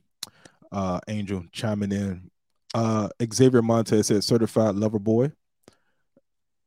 uh 0.72 1.00
Angel 1.08 1.44
chiming 1.52 1.92
in. 1.92 2.30
Uh 2.74 3.08
Xavier 3.32 3.62
Montez 3.62 4.06
said 4.06 4.24
certified 4.24 4.74
lover 4.76 4.98
boy. 4.98 5.32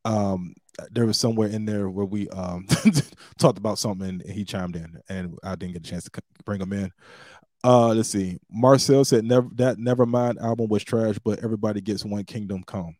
Um 0.05 0.53
there 0.91 1.05
was 1.05 1.17
somewhere 1.17 1.49
in 1.49 1.65
there 1.65 1.89
where 1.89 2.05
we 2.05 2.29
um 2.29 2.67
talked 3.39 3.57
about 3.57 3.79
something 3.79 4.07
and 4.07 4.21
he 4.21 4.45
chimed 4.45 4.75
in 4.75 4.97
and 5.09 5.37
I 5.43 5.55
didn't 5.55 5.73
get 5.73 5.87
a 5.87 5.89
chance 5.89 6.03
to 6.05 6.21
bring 6.45 6.61
him 6.61 6.73
in. 6.73 6.91
Uh 7.63 7.89
let's 7.89 8.09
see. 8.09 8.37
Marcel 8.49 9.03
said 9.03 9.25
never 9.25 9.49
that 9.55 9.77
Nevermind 9.77 10.41
album 10.41 10.69
was 10.69 10.83
trash, 10.83 11.17
but 11.23 11.43
everybody 11.43 11.81
gets 11.81 12.05
one 12.05 12.23
kingdom 12.23 12.63
come. 12.63 12.95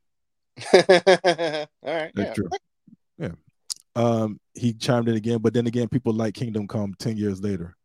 All 0.74 0.82
right, 0.82 1.68
That's 1.84 2.18
yeah. 2.18 2.34
true. 2.34 2.50
Yeah. 3.18 3.32
Um, 3.96 4.40
he 4.54 4.74
chimed 4.74 5.08
in 5.08 5.16
again, 5.16 5.40
but 5.40 5.54
then 5.54 5.68
again, 5.68 5.88
people 5.88 6.14
like 6.14 6.34
Kingdom 6.34 6.68
Come 6.68 6.94
10 7.00 7.18
years 7.18 7.42
later. 7.42 7.76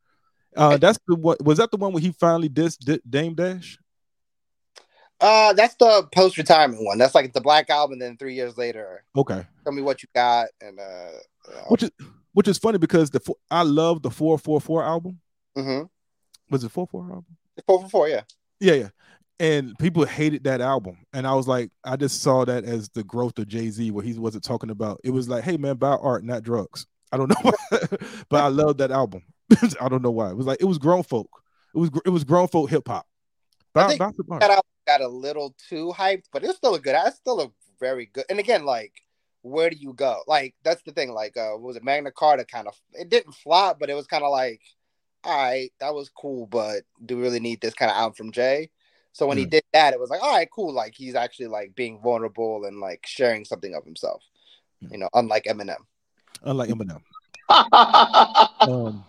Uh, 0.57 0.77
that's 0.77 0.99
the 1.07 1.14
what 1.14 1.43
was 1.45 1.59
that 1.59 1.71
the 1.71 1.77
one 1.77 1.93
where 1.93 2.03
he 2.03 2.11
finally 2.11 2.49
dissed 2.49 3.01
Dame 3.09 3.35
Dash? 3.35 3.79
Uh, 5.21 5.53
that's 5.53 5.75
the 5.77 6.09
post 6.14 6.39
retirement 6.39 6.83
one. 6.85 6.99
That's 6.99 7.14
like 7.14 7.33
the 7.33 7.41
Black 7.41 7.68
Album. 7.71 7.99
Then 7.99 8.16
three 8.16 8.35
years 8.35 8.57
later, 8.57 9.05
Okay. 9.16 9.47
tell 9.64 9.73
me 9.73 9.83
what 9.83 10.03
you 10.03 10.09
got, 10.14 10.49
and 10.61 10.79
uh, 10.79 11.61
Which 11.68 11.83
is 11.83 11.91
which 12.33 12.49
is 12.49 12.59
funny 12.59 12.79
because 12.79 13.11
the 13.11 13.21
I 13.51 13.62
love 13.62 14.03
the 14.03 14.11
444 14.11 14.85
album. 14.85 15.21
mm-hmm. 15.59 15.85
Was 16.51 16.64
it 16.64 16.71
44 16.71 17.03
album? 17.05 17.27
four 17.66 17.83
for 17.83 17.89
four, 17.89 18.09
yeah. 18.09 18.23
Yeah, 18.61 18.75
yeah. 18.75 18.89
And 19.39 19.77
people 19.79 20.05
hated 20.05 20.45
that 20.45 20.61
album. 20.61 20.99
And 21.12 21.27
I 21.27 21.35
was 21.35 21.49
like, 21.49 21.71
I 21.85 21.97
just 21.97 22.23
saw 22.23 22.45
that 22.45 22.64
as 22.64 22.89
the 22.91 23.03
growth 23.05 23.39
of 23.39 23.49
Jay-Z, 23.49 23.91
where 23.91 24.05
he 24.05 24.12
wasn't 24.18 24.45
talking 24.45 24.71
about 24.71 25.01
it 25.05 25.11
was 25.11 25.29
like, 25.29 25.45
hey 25.45 25.57
man, 25.57 25.77
buy 25.77 25.97
art, 25.97 26.25
not 26.25 26.43
drugs. 26.43 26.87
I 27.12 27.16
don't 27.16 27.29
know 27.29 27.53
but 28.29 28.45
I 28.45 28.49
love 28.49 28.79
that 28.79 28.91
album. 28.91 29.23
I 29.81 29.89
don't 29.89 30.03
know 30.03 30.11
why. 30.12 30.31
It 30.31 30.37
was 30.37 30.47
like 30.47 30.59
it 30.61 30.66
was 30.66 30.79
grown 30.79 31.03
folk. 31.03 31.29
It 31.75 31.79
was 31.79 31.91
it 32.07 32.11
was 32.11 32.25
grown 32.25 32.49
folk 32.49 32.71
hip 32.71 32.87
hop. 32.87 33.07
I 33.75 33.87
think 33.87 34.01
buy 34.27 34.39
that 34.39 34.51
album 34.51 34.62
got 34.87 35.01
a 35.01 35.09
little 35.09 35.55
too 35.68 35.93
hyped, 35.97 36.25
but 36.33 36.43
it's 36.45 36.57
still 36.57 36.75
a 36.75 36.81
good. 36.81 36.97
It's 37.07 37.16
still 37.16 37.41
a 37.41 37.51
very 37.79 38.07
good. 38.12 38.25
And 38.29 38.39
again, 38.39 38.64
like, 38.64 38.93
where 39.43 39.71
do 39.71 39.77
you 39.77 39.93
go? 39.93 40.21
Like, 40.27 40.55
that's 40.64 40.83
the 40.83 40.93
thing. 40.93 41.12
Like, 41.12 41.37
uh, 41.37 41.57
was 41.59 41.77
it 41.77 41.85
Magna 41.85 42.11
Carta? 42.11 42.45
Kind 42.45 42.66
of, 42.66 42.75
it 42.93 43.09
didn't 43.09 43.35
flop, 43.35 43.79
but 43.79 43.91
it 43.91 43.95
was 43.95 44.07
kind 44.07 44.25
of 44.25 44.31
like, 44.31 44.61
all 45.25 45.37
right, 45.37 45.73
that 45.81 45.95
was 45.95 46.09
cool, 46.09 46.47
but 46.47 46.83
do 47.05 47.16
we 47.16 47.23
really 47.23 47.41
need 47.41 47.61
this 47.61 47.75
kind 47.75 47.91
of 47.91 47.97
album 47.97 48.14
from 48.14 48.33
Jay? 48.33 48.71
So 49.12 49.27
when 49.27 49.39
he 49.39 49.47
Mm. 49.47 49.51
did 49.51 49.64
that, 49.73 49.93
it 49.93 50.01
was 50.01 50.09
like, 50.09 50.23
all 50.23 50.33
right, 50.33 50.49
cool. 50.51 50.73
Like 50.73 50.95
he's 50.95 51.14
actually 51.14 51.49
like 51.49 51.75
being 51.75 52.01
vulnerable 52.01 52.64
and 52.64 52.81
like 52.81 53.05
sharing 53.07 53.45
something 53.45 53.75
of 53.75 53.85
himself. 53.85 54.23
Mm. 54.83 54.93
You 54.93 54.99
know, 54.99 55.09
unlike 55.14 55.45
Eminem. 55.45 55.85
Unlike 56.43 56.71
Eminem. 56.71 57.03
I 57.49 58.49
Um, 58.62 59.05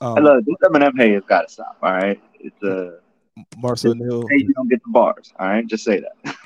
um 0.00 0.24
love 0.24 0.44
this 0.44 0.54
Eminem 0.62 0.92
hey 0.96 1.12
has 1.12 1.24
got 1.24 1.48
to 1.48 1.52
stop. 1.52 1.76
All 1.82 1.92
right, 1.92 2.20
it's 2.40 2.62
uh, 2.62 3.00
Marcel 3.58 3.94
Neal. 3.94 4.26
hey, 4.28 4.38
you 4.38 4.52
don't 4.54 4.68
get 4.68 4.82
the 4.84 4.90
bars. 4.90 5.32
All 5.38 5.48
right, 5.48 5.66
just 5.66 5.84
say 5.84 6.00
that. 6.00 6.36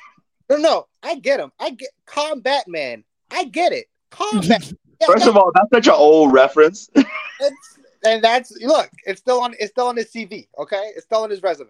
No, 0.49 0.57
no, 0.57 0.87
I 1.03 1.15
get 1.15 1.39
him. 1.39 1.51
I 1.59 1.69
get 1.71 1.89
Combat 2.05 2.67
Man. 2.67 3.03
I 3.31 3.43
get 3.45 3.71
it. 3.71 3.85
Combat 4.09 4.71
First 5.05 5.27
of 5.27 5.37
all, 5.37 5.51
that's 5.53 5.69
such 5.71 5.87
an 5.87 5.93
old 5.93 6.33
reference. 6.33 6.89
It's, 7.41 7.79
and 8.05 8.21
that's 8.21 8.51
look, 8.61 8.89
it's 9.05 9.21
still 9.21 9.39
on 9.39 9.55
it's 9.59 9.71
still 9.71 9.87
on 9.87 9.95
his 9.95 10.11
CV, 10.11 10.47
okay? 10.57 10.91
It's 10.95 11.05
still 11.05 11.23
on 11.23 11.29
his 11.29 11.41
resume. 11.41 11.69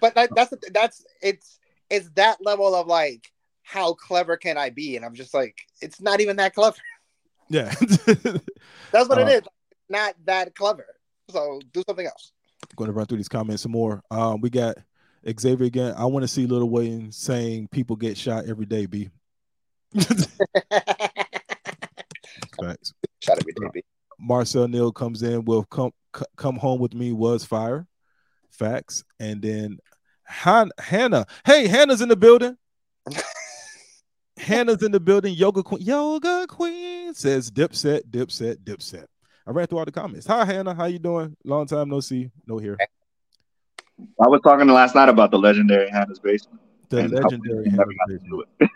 But 0.00 0.14
that, 0.14 0.30
that's 0.36 0.54
that's 0.72 1.04
it's 1.20 1.58
it's 1.90 2.08
that 2.14 2.38
level 2.40 2.72
of 2.76 2.86
like 2.86 3.32
how 3.64 3.94
clever 3.94 4.36
can 4.36 4.56
I 4.56 4.70
be? 4.70 4.94
And 4.94 5.04
I'm 5.04 5.14
just 5.14 5.34
like, 5.34 5.56
it's 5.80 6.00
not 6.00 6.20
even 6.20 6.36
that 6.36 6.54
clever. 6.54 6.76
Yeah. 7.48 7.74
That's 8.92 9.08
what 9.08 9.18
Uh, 9.18 9.22
it 9.22 9.28
is. 9.28 9.42
Not 9.88 10.14
that 10.24 10.54
clever. 10.54 10.86
So 11.30 11.60
do 11.72 11.82
something 11.86 12.06
else. 12.06 12.30
Going 12.76 12.88
to 12.88 12.94
run 12.94 13.06
through 13.06 13.18
these 13.18 13.28
comments 13.28 13.62
some 13.62 13.72
more. 13.72 14.02
Um, 14.10 14.40
we 14.40 14.50
got 14.50 14.76
Xavier 15.38 15.66
again. 15.66 15.94
I 15.96 16.04
want 16.06 16.22
to 16.22 16.28
see 16.28 16.46
Little 16.46 16.70
Wayne 16.70 17.10
saying 17.12 17.68
people 17.68 17.96
get 17.96 18.16
shot 18.16 18.46
every 18.46 18.66
day. 18.66 18.86
B. 18.86 19.10
Facts. 22.60 22.92
Shot 23.20 23.38
at 23.38 23.46
me, 23.46 23.52
baby. 23.56 23.84
Marcel 24.18 24.68
Neal 24.68 24.92
comes 24.92 25.22
in. 25.22 25.44
Will 25.44 25.64
come 25.64 25.92
c- 26.16 26.24
come 26.36 26.56
home 26.56 26.80
with 26.80 26.94
me 26.94 27.12
was 27.12 27.44
fire. 27.44 27.86
Facts. 28.50 29.04
And 29.20 29.42
then 29.42 29.78
Han- 30.24 30.72
Hannah. 30.78 31.26
Hey, 31.44 31.66
Hannah's 31.68 32.00
in 32.00 32.08
the 32.08 32.16
building. 32.16 32.56
Hannah's 34.36 34.82
in 34.82 34.92
the 34.92 35.00
building. 35.00 35.34
Yoga 35.34 35.62
queen. 35.62 35.82
Yoga 35.82 36.46
queen 36.48 37.14
says 37.14 37.50
dipset, 37.50 38.02
dipset, 38.10 38.56
dipset. 38.56 39.06
I 39.46 39.50
ran 39.50 39.66
through 39.66 39.78
all 39.78 39.84
the 39.84 39.92
comments. 39.92 40.26
Hi, 40.26 40.44
Hannah. 40.44 40.74
How 40.74 40.86
you 40.86 40.98
doing? 40.98 41.36
Long 41.44 41.66
time 41.66 41.88
no 41.88 42.00
see, 42.00 42.30
no 42.46 42.58
here. 42.58 42.78
I 42.80 44.28
was 44.28 44.40
talking 44.42 44.66
last 44.68 44.94
night 44.94 45.08
about 45.08 45.30
the 45.30 45.38
legendary 45.38 45.88
Hannah's 45.90 46.18
basement. 46.18 46.60
The 46.88 47.08
legendary 47.08 47.70
Hannah's 47.70 47.94
Basement. 48.08 48.48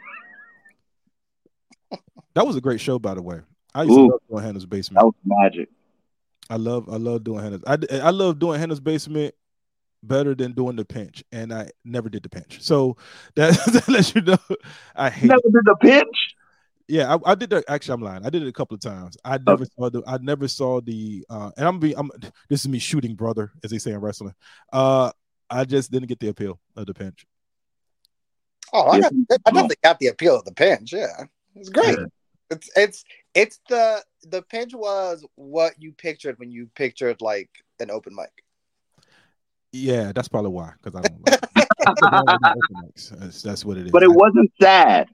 That 2.35 2.47
was 2.47 2.55
a 2.55 2.61
great 2.61 2.81
show, 2.81 3.01
by 3.01 3.15
the 3.15 3.23
way. 3.23 3.41
I 3.75 3.83
used 3.83 3.99
Ooh. 3.99 4.07
to 4.07 4.13
love 4.13 4.21
doing 4.31 4.45
Hannah's 4.45 4.67
basement. 4.67 5.01
That 5.01 5.07
was 5.07 5.15
magic. 5.25 5.69
I 6.49 6.55
love, 6.55 6.89
I 6.89 6.97
love 6.97 7.25
doing 7.25 7.43
Hannah's. 7.43 7.65
I, 7.67 7.79
I 8.01 8.11
love 8.11 8.39
doing 8.39 8.61
Hannah's 8.61 8.79
basement 8.79 9.35
better 10.05 10.37
than 10.37 10.53
doing 10.53 10.77
the 10.77 10.85
pinch, 10.85 11.25
and 11.33 11.53
I 11.53 11.71
never 11.85 12.09
did 12.09 12.23
the 12.23 12.29
pinch. 12.29 12.63
So 12.63 12.97
that, 13.35 13.55
that 13.73 13.89
lets 13.89 14.15
you 14.15 14.21
know 14.21 14.39
I 14.95 15.11
hate. 15.11 15.23
You 15.25 15.29
never 15.31 15.41
did 15.43 15.65
the 15.65 15.77
pinch? 15.81 16.35
Yeah, 16.89 17.15
I, 17.15 17.33
I 17.33 17.35
did 17.35 17.51
that. 17.51 17.65
Actually, 17.69 17.95
I'm 17.95 18.03
lying. 18.03 18.25
I 18.25 18.31
did 18.31 18.43
it 18.43 18.49
a 18.49 18.53
couple 18.53 18.75
of 18.75 18.81
times. 18.81 19.19
I 19.23 19.39
never 19.47 19.67
saw 19.67 19.91
the. 19.91 20.03
I 20.07 20.17
never 20.19 20.49
saw 20.49 20.81
the. 20.81 21.25
Uh, 21.29 21.51
and 21.59 21.69
I'm 21.69 21.79
being. 21.79 21.95
I'm. 21.99 22.11
This 22.49 22.61
is 22.61 22.69
me 22.69 22.79
shooting, 22.79 23.15
brother, 23.15 23.53
as 23.63 23.71
they 23.71 23.79
say 23.79 23.93
in 23.93 24.01
wrestling. 24.01 24.35
Uh, 24.73 25.13
I 25.51 25.65
just 25.65 25.91
didn't 25.91 26.09
get 26.09 26.19
the 26.19 26.29
appeal 26.29 26.59
of 26.77 26.87
the 26.87 26.95
pinch. 26.95 27.27
Oh, 28.73 28.89
I, 28.89 29.01
got, 29.01 29.13
I 29.13 29.37
definitely 29.51 29.77
got 29.83 29.99
the 29.99 30.09
appeal 30.09 30.37
of 30.37 30.45
the 30.47 30.53
pinch. 30.53 30.93
Yeah, 30.93 31.25
it's 31.55 31.69
great. 31.69 31.99
Yeah. 31.99 32.07
It's 32.51 32.71
it's 32.75 33.05
it's 33.35 33.61
the 33.69 34.03
the 34.25 34.41
pinch 34.43 34.75
was 34.75 35.27
what 35.35 35.75
you 35.79 35.93
pictured 35.93 36.39
when 36.39 36.51
you 36.51 36.71
pictured 36.75 37.21
like 37.21 37.51
an 37.81 37.91
open 37.91 38.15
mic. 38.15 38.31
Yeah, 39.73 40.13
that's 40.13 40.29
probably 40.29 40.51
why. 40.51 40.73
Because 40.83 40.99
I 40.99 41.07
don't. 41.07 41.29
Like, 41.29 41.41
I 42.03 42.11
don't 42.11 42.27
like 42.27 42.41
the 42.41 42.49
open 42.51 42.89
mics. 42.89 43.11
That's, 43.11 43.43
that's 43.43 43.65
what 43.67 43.77
it 43.77 43.87
is. 43.87 43.93
But 43.93 44.03
it 44.03 44.11
wasn't 44.11 44.51
sad. 44.61 45.09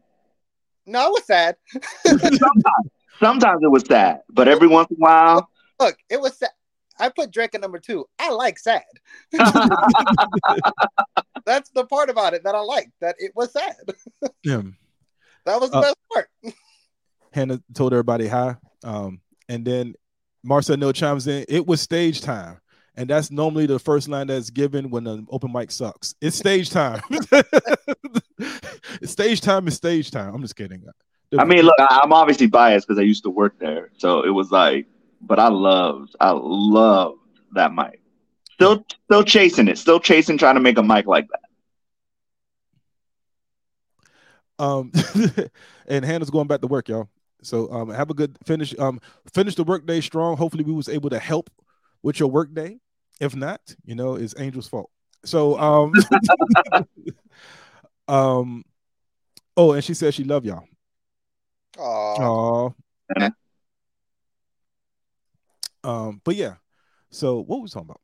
No, 0.86 1.06
it 1.06 1.10
was 1.10 1.24
sad. 1.24 1.56
Sometimes, 2.06 2.40
sometimes 3.20 3.62
it 3.62 3.70
was 3.70 3.84
sad, 3.86 4.20
but 4.28 4.48
every 4.48 4.66
once 4.68 4.90
in 4.90 4.96
a 4.96 5.00
while, 5.00 5.48
Look, 5.80 5.96
it 6.10 6.20
was 6.20 6.36
sad. 6.36 6.50
I 6.98 7.08
put 7.08 7.30
Drake 7.32 7.54
at 7.54 7.60
number 7.60 7.78
two. 7.78 8.06
I 8.18 8.30
like 8.30 8.58
sad. 8.58 8.82
That's 11.44 11.70
the 11.70 11.84
part 11.86 12.10
about 12.10 12.34
it 12.34 12.44
that 12.44 12.54
I 12.54 12.60
like. 12.60 12.90
That 13.00 13.16
it 13.18 13.32
was 13.34 13.52
sad. 13.52 13.74
Yeah. 14.44 14.62
That 15.46 15.60
was 15.60 15.70
the 15.70 15.78
Uh, 15.78 15.82
best 15.82 15.96
part. 16.12 16.28
Hannah 17.32 17.60
told 17.74 17.92
everybody 17.92 18.28
hi. 18.28 18.56
Um, 18.84 19.20
and 19.48 19.64
then 19.64 19.94
Marcel 20.44 20.76
Neal 20.76 20.92
chimes 20.92 21.26
in. 21.26 21.44
It 21.48 21.66
was 21.66 21.80
stage 21.80 22.20
time. 22.20 22.60
And 22.96 23.10
that's 23.10 23.30
normally 23.32 23.66
the 23.66 23.80
first 23.80 24.08
line 24.08 24.28
that's 24.28 24.50
given 24.50 24.88
when 24.88 25.06
an 25.08 25.26
open 25.28 25.50
mic 25.52 25.72
sucks. 25.72 26.14
It's 26.20 26.36
stage 26.36 26.70
time. 26.70 27.00
stage 29.02 29.40
time 29.40 29.68
is 29.68 29.74
stage 29.74 30.10
time. 30.10 30.34
I'm 30.34 30.42
just 30.42 30.56
kidding. 30.56 30.82
I 31.38 31.44
mean, 31.44 31.62
look, 31.64 31.74
I- 31.78 32.00
I'm 32.02 32.12
obviously 32.12 32.46
biased 32.46 32.86
because 32.86 32.98
I 32.98 33.02
used 33.02 33.24
to 33.24 33.30
work 33.30 33.58
there, 33.58 33.90
so 33.96 34.22
it 34.22 34.30
was 34.30 34.50
like, 34.50 34.86
but 35.20 35.38
I 35.38 35.48
loved, 35.48 36.14
I 36.20 36.30
loved 36.30 37.20
that 37.52 37.72
mic. 37.72 38.00
Still, 38.52 38.84
still 39.04 39.24
chasing 39.24 39.68
it, 39.68 39.78
still 39.78 39.98
chasing, 39.98 40.38
trying 40.38 40.54
to 40.54 40.60
make 40.60 40.78
a 40.78 40.82
mic 40.82 41.06
like 41.06 41.26
that. 41.28 41.40
um, 44.58 44.92
and 45.86 46.04
Hannah's 46.04 46.30
going 46.30 46.46
back 46.46 46.60
to 46.60 46.66
work, 46.66 46.88
y'all. 46.88 47.08
So 47.42 47.70
um, 47.72 47.90
have 47.90 48.10
a 48.10 48.14
good 48.14 48.38
finish. 48.46 48.74
Um, 48.78 49.00
finish 49.32 49.54
the 49.54 49.64
work 49.64 49.86
day 49.86 50.00
strong. 50.00 50.36
Hopefully, 50.36 50.64
we 50.64 50.72
was 50.72 50.88
able 50.88 51.10
to 51.10 51.18
help 51.18 51.50
with 52.02 52.18
your 52.18 52.30
work 52.30 52.54
day. 52.54 52.78
If 53.20 53.36
not, 53.36 53.60
you 53.84 53.94
know, 53.94 54.14
it's 54.14 54.34
Angel's 54.34 54.68
fault. 54.68 54.90
So 55.24 55.58
um, 55.58 55.92
um, 58.08 58.64
oh, 59.56 59.72
and 59.72 59.82
she 59.84 59.94
said 59.94 60.14
she 60.14 60.24
love 60.24 60.44
y'all. 60.44 60.64
Oh, 61.78 62.74
Oh. 63.10 63.30
Um, 65.82 66.20
but 66.24 66.36
yeah. 66.36 66.54
So 67.10 67.40
what 67.40 67.60
was 67.60 67.74
we 67.74 67.80
talking 67.80 67.90
about? 67.90 68.00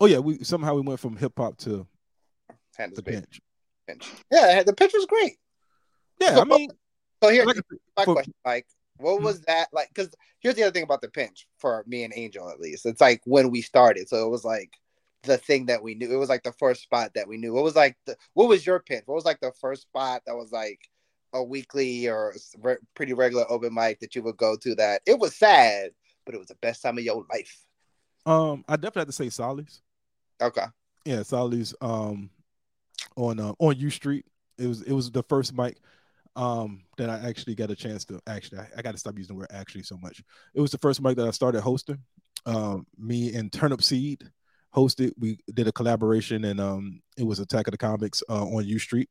Oh 0.00 0.06
yeah, 0.06 0.18
we 0.18 0.42
somehow 0.42 0.74
we 0.74 0.80
went 0.80 1.00
from 1.00 1.16
hip 1.16 1.32
hop 1.36 1.56
to 1.58 1.86
Hannah's 2.76 2.96
the 2.96 3.02
big 3.02 3.14
bench. 3.14 3.40
pinch. 3.86 4.10
Yeah, 4.30 4.62
the 4.62 4.72
pitch 4.74 4.92
was 4.94 5.06
great. 5.06 5.36
Yeah, 6.20 6.40
I 6.40 6.44
mean, 6.44 6.70
So 7.22 7.30
here, 7.30 7.44
like 7.44 7.56
my 7.96 8.04
for- 8.04 8.14
question, 8.14 8.34
Mike. 8.44 8.66
What 8.96 9.18
Hmm. 9.18 9.24
was 9.24 9.40
that 9.42 9.68
like? 9.72 9.88
Because 9.94 10.10
here's 10.40 10.56
the 10.56 10.62
other 10.64 10.72
thing 10.72 10.82
about 10.82 11.00
the 11.00 11.08
pinch 11.08 11.46
for 11.58 11.84
me 11.86 12.04
and 12.04 12.12
Angel, 12.16 12.50
at 12.50 12.60
least. 12.60 12.84
It's 12.84 13.00
like 13.00 13.22
when 13.24 13.50
we 13.50 13.62
started, 13.62 14.08
so 14.08 14.26
it 14.26 14.30
was 14.30 14.44
like 14.44 14.72
the 15.22 15.36
thing 15.38 15.66
that 15.66 15.82
we 15.82 15.94
knew. 15.94 16.12
It 16.12 16.16
was 16.16 16.28
like 16.28 16.42
the 16.42 16.52
first 16.52 16.82
spot 16.82 17.12
that 17.14 17.28
we 17.28 17.36
knew. 17.36 17.52
What 17.52 17.64
was 17.64 17.76
like 17.76 17.96
the 18.06 18.16
what 18.34 18.48
was 18.48 18.66
your 18.66 18.80
pinch? 18.80 19.04
What 19.06 19.16
was 19.16 19.24
like 19.24 19.40
the 19.40 19.52
first 19.60 19.82
spot 19.82 20.22
that 20.26 20.36
was 20.36 20.52
like 20.52 20.80
a 21.32 21.42
weekly 21.42 22.08
or 22.08 22.34
re- 22.58 22.76
pretty 22.94 23.12
regular 23.14 23.50
open 23.50 23.74
mic 23.74 24.00
that 24.00 24.14
you 24.14 24.22
would 24.22 24.36
go 24.36 24.56
to? 24.56 24.74
That 24.74 25.02
it 25.06 25.18
was 25.18 25.36
sad, 25.36 25.90
but 26.24 26.34
it 26.34 26.38
was 26.38 26.48
the 26.48 26.56
best 26.56 26.82
time 26.82 26.98
of 26.98 27.04
your 27.04 27.24
life. 27.30 27.64
um, 28.26 28.64
I 28.68 28.76
definitely 28.76 29.00
have 29.00 29.08
to 29.08 29.12
say 29.12 29.28
Solly's. 29.30 29.82
Okay, 30.40 30.64
Yeah, 31.04 31.22
Solly's 31.22 31.74
um 31.80 32.30
on 33.16 33.40
uh, 33.40 33.52
on 33.58 33.76
U 33.78 33.90
Street. 33.90 34.26
It 34.58 34.66
was 34.66 34.82
it 34.82 34.92
was 34.92 35.10
the 35.10 35.22
first 35.24 35.54
mic 35.54 35.78
um 36.36 36.82
that 36.96 37.10
I 37.10 37.28
actually 37.28 37.54
got 37.54 37.70
a 37.70 37.76
chance 37.76 38.04
to 38.06 38.20
actually 38.26 38.60
I, 38.60 38.68
I 38.78 38.82
got 38.82 38.92
to 38.92 38.98
stop 38.98 39.18
using 39.18 39.34
the 39.34 39.40
word 39.40 39.48
actually 39.50 39.82
so 39.82 39.98
much. 39.98 40.22
It 40.54 40.60
was 40.60 40.70
the 40.70 40.78
first 40.78 41.02
mic 41.02 41.16
that 41.16 41.26
I 41.26 41.30
started 41.32 41.60
hosting. 41.62 41.98
Um, 42.46 42.86
me 42.96 43.34
and 43.34 43.52
Turnip 43.52 43.82
Seed 43.82 44.30
hosted. 44.74 45.12
We 45.18 45.38
did 45.52 45.68
a 45.68 45.72
collaboration 45.72 46.44
and 46.44 46.60
um 46.60 47.02
it 47.16 47.24
was 47.24 47.40
Attack 47.40 47.66
of 47.66 47.72
the 47.72 47.78
Comics 47.78 48.22
uh, 48.28 48.44
on 48.44 48.64
U 48.64 48.78
Street, 48.78 49.08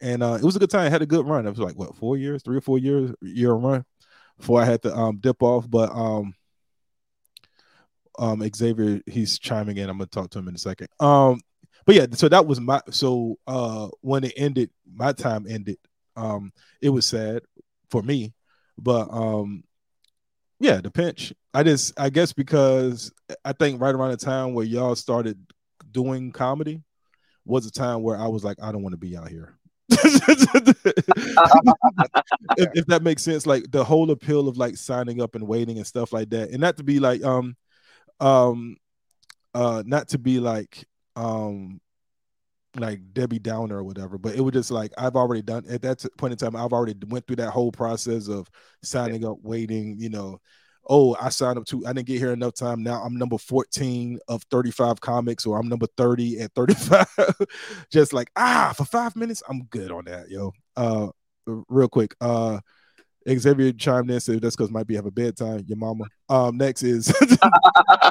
and 0.00 0.22
uh, 0.22 0.34
it 0.34 0.44
was 0.44 0.56
a 0.56 0.58
good 0.58 0.70
time. 0.70 0.86
I 0.86 0.90
had 0.90 1.02
a 1.02 1.06
good 1.06 1.26
run. 1.26 1.46
It 1.46 1.50
was 1.50 1.58
like 1.58 1.76
what 1.76 1.96
four 1.96 2.16
years, 2.16 2.42
three 2.42 2.56
or 2.56 2.60
four 2.60 2.78
years 2.78 3.12
year 3.22 3.52
run 3.52 3.84
before 4.38 4.60
I 4.60 4.64
had 4.64 4.82
to 4.82 4.94
um 4.94 5.18
dip 5.18 5.42
off. 5.42 5.68
But 5.68 5.90
um 5.92 6.34
um 8.18 8.42
Xavier 8.54 9.00
he's 9.06 9.38
chiming 9.38 9.76
in. 9.76 9.88
I'm 9.88 9.98
gonna 9.98 10.06
talk 10.06 10.30
to 10.30 10.38
him 10.38 10.48
in 10.48 10.54
a 10.54 10.58
second. 10.58 10.88
Um 11.00 11.40
but 11.86 11.94
yeah, 11.94 12.06
so 12.12 12.28
that 12.28 12.46
was 12.46 12.60
my 12.60 12.80
so 12.90 13.38
uh 13.46 13.88
when 14.00 14.24
it 14.24 14.32
ended, 14.36 14.70
my 14.90 15.12
time 15.12 15.46
ended. 15.48 15.78
Um 16.16 16.52
it 16.80 16.90
was 16.90 17.06
sad 17.06 17.42
for 17.90 18.02
me, 18.02 18.32
but 18.78 19.08
um 19.10 19.64
yeah, 20.64 20.80
the 20.80 20.90
pinch. 20.90 21.30
I 21.52 21.62
just 21.62 21.92
I 22.00 22.08
guess 22.08 22.32
because 22.32 23.12
I 23.44 23.52
think 23.52 23.82
right 23.82 23.94
around 23.94 24.12
the 24.12 24.16
time 24.16 24.54
where 24.54 24.64
y'all 24.64 24.94
started 24.94 25.38
doing 25.90 26.32
comedy 26.32 26.80
was 27.44 27.66
a 27.66 27.70
time 27.70 28.02
where 28.02 28.16
I 28.16 28.28
was 28.28 28.44
like, 28.44 28.56
I 28.62 28.72
don't 28.72 28.82
want 28.82 28.94
to 28.94 28.98
be 28.98 29.14
out 29.14 29.28
here. 29.28 29.58
if, 29.90 30.70
if 32.56 32.86
that 32.86 33.02
makes 33.02 33.22
sense, 33.22 33.46
like 33.46 33.70
the 33.70 33.84
whole 33.84 34.10
appeal 34.10 34.48
of 34.48 34.56
like 34.56 34.78
signing 34.78 35.20
up 35.20 35.34
and 35.34 35.46
waiting 35.46 35.76
and 35.76 35.86
stuff 35.86 36.14
like 36.14 36.30
that, 36.30 36.48
and 36.48 36.60
not 36.60 36.78
to 36.78 36.82
be 36.82 36.98
like 36.98 37.22
um 37.22 37.54
um 38.18 38.78
uh 39.52 39.82
not 39.84 40.08
to 40.08 40.18
be 40.18 40.40
like 40.40 40.86
um 41.14 41.78
like 42.76 43.00
Debbie 43.12 43.38
Downer 43.38 43.78
or 43.78 43.84
whatever, 43.84 44.18
but 44.18 44.34
it 44.34 44.40
was 44.40 44.52
just 44.52 44.70
like 44.70 44.92
I've 44.98 45.16
already 45.16 45.42
done 45.42 45.64
at 45.68 45.82
that 45.82 46.04
point 46.18 46.32
in 46.32 46.38
time. 46.38 46.56
I've 46.56 46.72
already 46.72 46.94
went 47.08 47.26
through 47.26 47.36
that 47.36 47.50
whole 47.50 47.72
process 47.72 48.28
of 48.28 48.48
signing 48.82 49.24
up, 49.24 49.38
waiting. 49.42 49.96
You 49.98 50.10
know, 50.10 50.40
oh, 50.86 51.16
I 51.20 51.28
signed 51.28 51.58
up 51.58 51.66
to. 51.66 51.86
I 51.86 51.92
didn't 51.92 52.06
get 52.06 52.18
here 52.18 52.32
enough 52.32 52.54
time. 52.54 52.82
Now 52.82 53.02
I'm 53.02 53.16
number 53.16 53.38
14 53.38 54.18
of 54.28 54.42
35 54.50 55.00
comics, 55.00 55.46
or 55.46 55.58
I'm 55.58 55.68
number 55.68 55.86
30 55.96 56.40
at 56.40 56.52
35. 56.54 57.06
just 57.90 58.12
like 58.12 58.30
ah, 58.36 58.72
for 58.76 58.84
five 58.84 59.16
minutes, 59.16 59.42
I'm 59.48 59.64
good 59.64 59.90
on 59.90 60.04
that, 60.06 60.28
yo. 60.30 60.52
Uh, 60.76 61.08
real 61.46 61.88
quick, 61.88 62.14
uh. 62.20 62.60
Xavier 63.26 63.72
chimed 63.72 64.10
in 64.10 64.20
said 64.20 64.42
that's 64.42 64.54
because 64.54 64.70
might 64.70 64.86
be 64.86 64.96
have 64.96 65.06
a 65.06 65.10
bedtime. 65.10 65.64
Your 65.66 65.78
mama. 65.78 66.04
Um, 66.28 66.58
next 66.58 66.82
is 66.82 67.10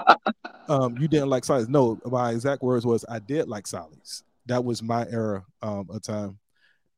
um, 0.68 0.98
you 0.98 1.08
didn't 1.08 1.30
like 1.30 1.46
Silas. 1.46 1.68
No, 1.68 2.00
my 2.06 2.32
exact 2.32 2.64
words 2.64 2.84
was 2.84 3.06
I 3.08 3.20
did 3.20 3.48
like 3.48 3.68
Silas. 3.68 4.24
That 4.48 4.64
was 4.64 4.82
my 4.84 5.08
era 5.10 5.46
um 5.62 5.88
of 5.90 6.02
time. 6.02 6.40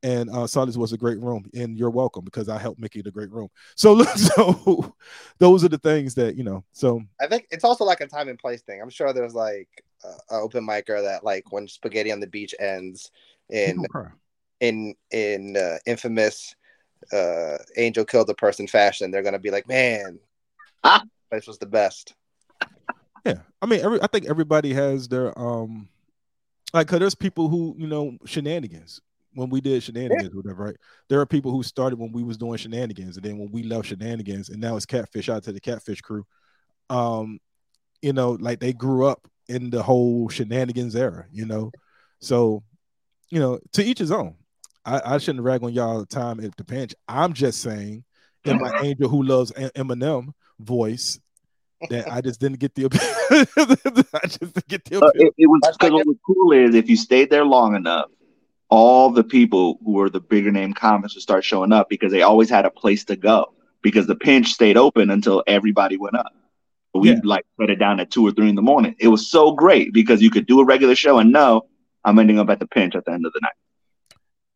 and 0.03 0.29
uh 0.29 0.47
Solly's 0.47 0.77
was 0.77 0.93
a 0.93 0.97
great 0.97 1.19
room, 1.19 1.49
and 1.53 1.77
you're 1.77 1.89
welcome 1.89 2.25
because 2.25 2.49
I 2.49 2.57
helped 2.57 2.79
make 2.79 2.95
it 2.95 3.07
a 3.07 3.11
great 3.11 3.31
room. 3.31 3.49
So 3.75 4.03
so 4.15 4.93
those 5.39 5.63
are 5.63 5.69
the 5.69 5.77
things 5.77 6.15
that 6.15 6.35
you 6.35 6.43
know. 6.43 6.63
So 6.71 7.01
I 7.21 7.27
think 7.27 7.47
it's 7.51 7.63
also 7.63 7.85
like 7.85 8.01
a 8.01 8.07
time 8.07 8.27
and 8.29 8.37
place 8.39 8.61
thing. 8.61 8.81
I'm 8.81 8.89
sure 8.89 9.13
there's 9.13 9.33
like 9.35 9.69
uh, 10.03 10.17
an 10.31 10.41
open 10.41 10.65
micer 10.67 11.01
that 11.01 11.23
like 11.23 11.51
when 11.51 11.67
Spaghetti 11.67 12.11
on 12.11 12.19
the 12.19 12.27
Beach 12.27 12.53
ends 12.59 13.09
in 13.49 13.85
Okay. 13.95 14.09
in 14.61 14.95
in 15.11 15.55
uh, 15.57 15.77
infamous 15.85 16.55
uh 17.13 17.57
Angel 17.77 18.03
killed 18.05 18.29
a 18.29 18.33
person 18.33 18.67
fashion, 18.67 19.11
they're 19.11 19.23
gonna 19.23 19.39
be 19.39 19.51
like, 19.51 19.67
man, 19.67 20.19
Ah. 20.83 21.03
this 21.31 21.47
was 21.47 21.57
the 21.59 21.65
best. 21.67 22.15
Yeah, 23.25 23.39
I 23.61 23.65
mean, 23.65 23.79
every 23.81 24.01
I 24.01 24.07
think 24.07 24.25
everybody 24.27 24.73
has 24.73 25.07
their 25.07 25.37
um, 25.39 25.89
like, 26.75 26.87
cause 26.87 26.99
there's 26.99 27.15
people 27.15 27.47
who 27.47 27.75
you 27.77 27.87
know 27.87 28.17
shenanigans 28.25 29.01
when 29.33 29.49
we 29.49 29.61
did 29.61 29.83
shenanigans, 29.83 30.33
or 30.33 30.37
whatever, 30.37 30.63
right? 30.65 30.75
There 31.09 31.19
are 31.19 31.25
people 31.25 31.51
who 31.51 31.61
started 31.63 31.99
when 31.99 32.11
we 32.11 32.23
was 32.23 32.37
doing 32.37 32.57
shenanigans, 32.57 33.17
and 33.17 33.25
then 33.25 33.37
when 33.37 33.51
we 33.51 33.63
left 33.63 33.87
shenanigans, 33.87 34.49
and 34.49 34.61
now 34.61 34.75
it's 34.75 34.85
catfish. 34.85 35.29
Out 35.29 35.43
to 35.43 35.51
the 35.51 35.59
catfish 35.59 36.01
crew, 36.01 36.25
um, 36.89 37.39
you 38.01 38.13
know, 38.13 38.31
like 38.31 38.59
they 38.59 38.73
grew 38.73 39.05
up 39.05 39.27
in 39.47 39.69
the 39.69 39.83
whole 39.83 40.29
shenanigans 40.29 40.95
era, 40.95 41.25
you 41.31 41.45
know, 41.45 41.71
so 42.19 42.63
you 43.29 43.39
know, 43.39 43.59
to 43.73 43.83
each 43.83 43.99
his 43.99 44.11
own. 44.11 44.35
I, 44.85 45.15
I 45.15 45.17
shouldn't 45.17 45.43
rag 45.43 45.63
on 45.63 45.73
y'all 45.73 45.89
all 45.89 45.99
the 45.99 46.05
time 46.05 46.39
at 46.43 46.55
the 46.57 46.63
pinch. 46.63 46.93
I'm 47.07 47.33
just 47.33 47.61
saying, 47.61 48.03
in 48.43 48.57
my 48.59 48.71
angel 48.83 49.09
who 49.09 49.23
loves 49.23 49.51
Eminem 49.53 50.29
voice, 50.59 51.19
that 51.89 52.11
I 52.11 52.21
just 52.21 52.39
didn't 52.39 52.59
get 52.59 52.75
the. 52.75 52.85
I 54.13 54.27
just 54.27 54.39
didn't 54.53 54.67
get 54.67 54.85
the 54.85 54.97
Uh, 55.05 55.11
it, 55.15 55.33
it 55.37 55.47
was 55.47 55.59
because 55.63 55.77
like 55.81 55.91
what 55.93 56.07
was 56.07 56.17
cool 56.25 56.51
is 56.51 56.75
if 56.75 56.89
you 56.89 56.95
stayed 56.97 57.29
there 57.29 57.45
long 57.45 57.75
enough, 57.75 58.09
all 58.69 59.09
the 59.11 59.23
people 59.23 59.79
who 59.83 59.93
were 59.93 60.09
the 60.09 60.19
bigger 60.19 60.51
name 60.51 60.73
comics 60.73 61.15
would 61.15 61.21
start 61.21 61.43
showing 61.43 61.71
up 61.71 61.89
because 61.89 62.11
they 62.11 62.21
always 62.21 62.49
had 62.49 62.65
a 62.65 62.69
place 62.71 63.05
to 63.05 63.15
go 63.15 63.53
because 63.81 64.07
the 64.07 64.15
pinch 64.15 64.47
stayed 64.47 64.77
open 64.77 65.09
until 65.11 65.43
everybody 65.47 65.97
went 65.97 66.15
up. 66.15 66.33
We 66.93 67.09
Yeah. 67.11 67.19
like 67.23 67.45
shut 67.59 67.69
it 67.69 67.75
down 67.75 67.99
at 67.99 68.09
two 68.09 68.25
or 68.25 68.31
three 68.31 68.49
in 68.49 68.55
the 68.55 68.61
morning. 68.61 68.95
It 68.99 69.09
was 69.09 69.29
so 69.29 69.51
great 69.51 69.93
because 69.93 70.21
you 70.21 70.31
could 70.31 70.47
do 70.47 70.59
a 70.61 70.65
regular 70.65 70.95
show 70.95 71.19
and 71.19 71.31
know 71.31 71.67
I'm 72.03 72.17
ending 72.19 72.39
up 72.39 72.49
at 72.49 72.59
the 72.59 72.67
pinch 72.67 72.95
at 72.95 73.05
the 73.05 73.11
end 73.11 73.25
of 73.25 73.33
the 73.33 73.39
night. 73.41 73.51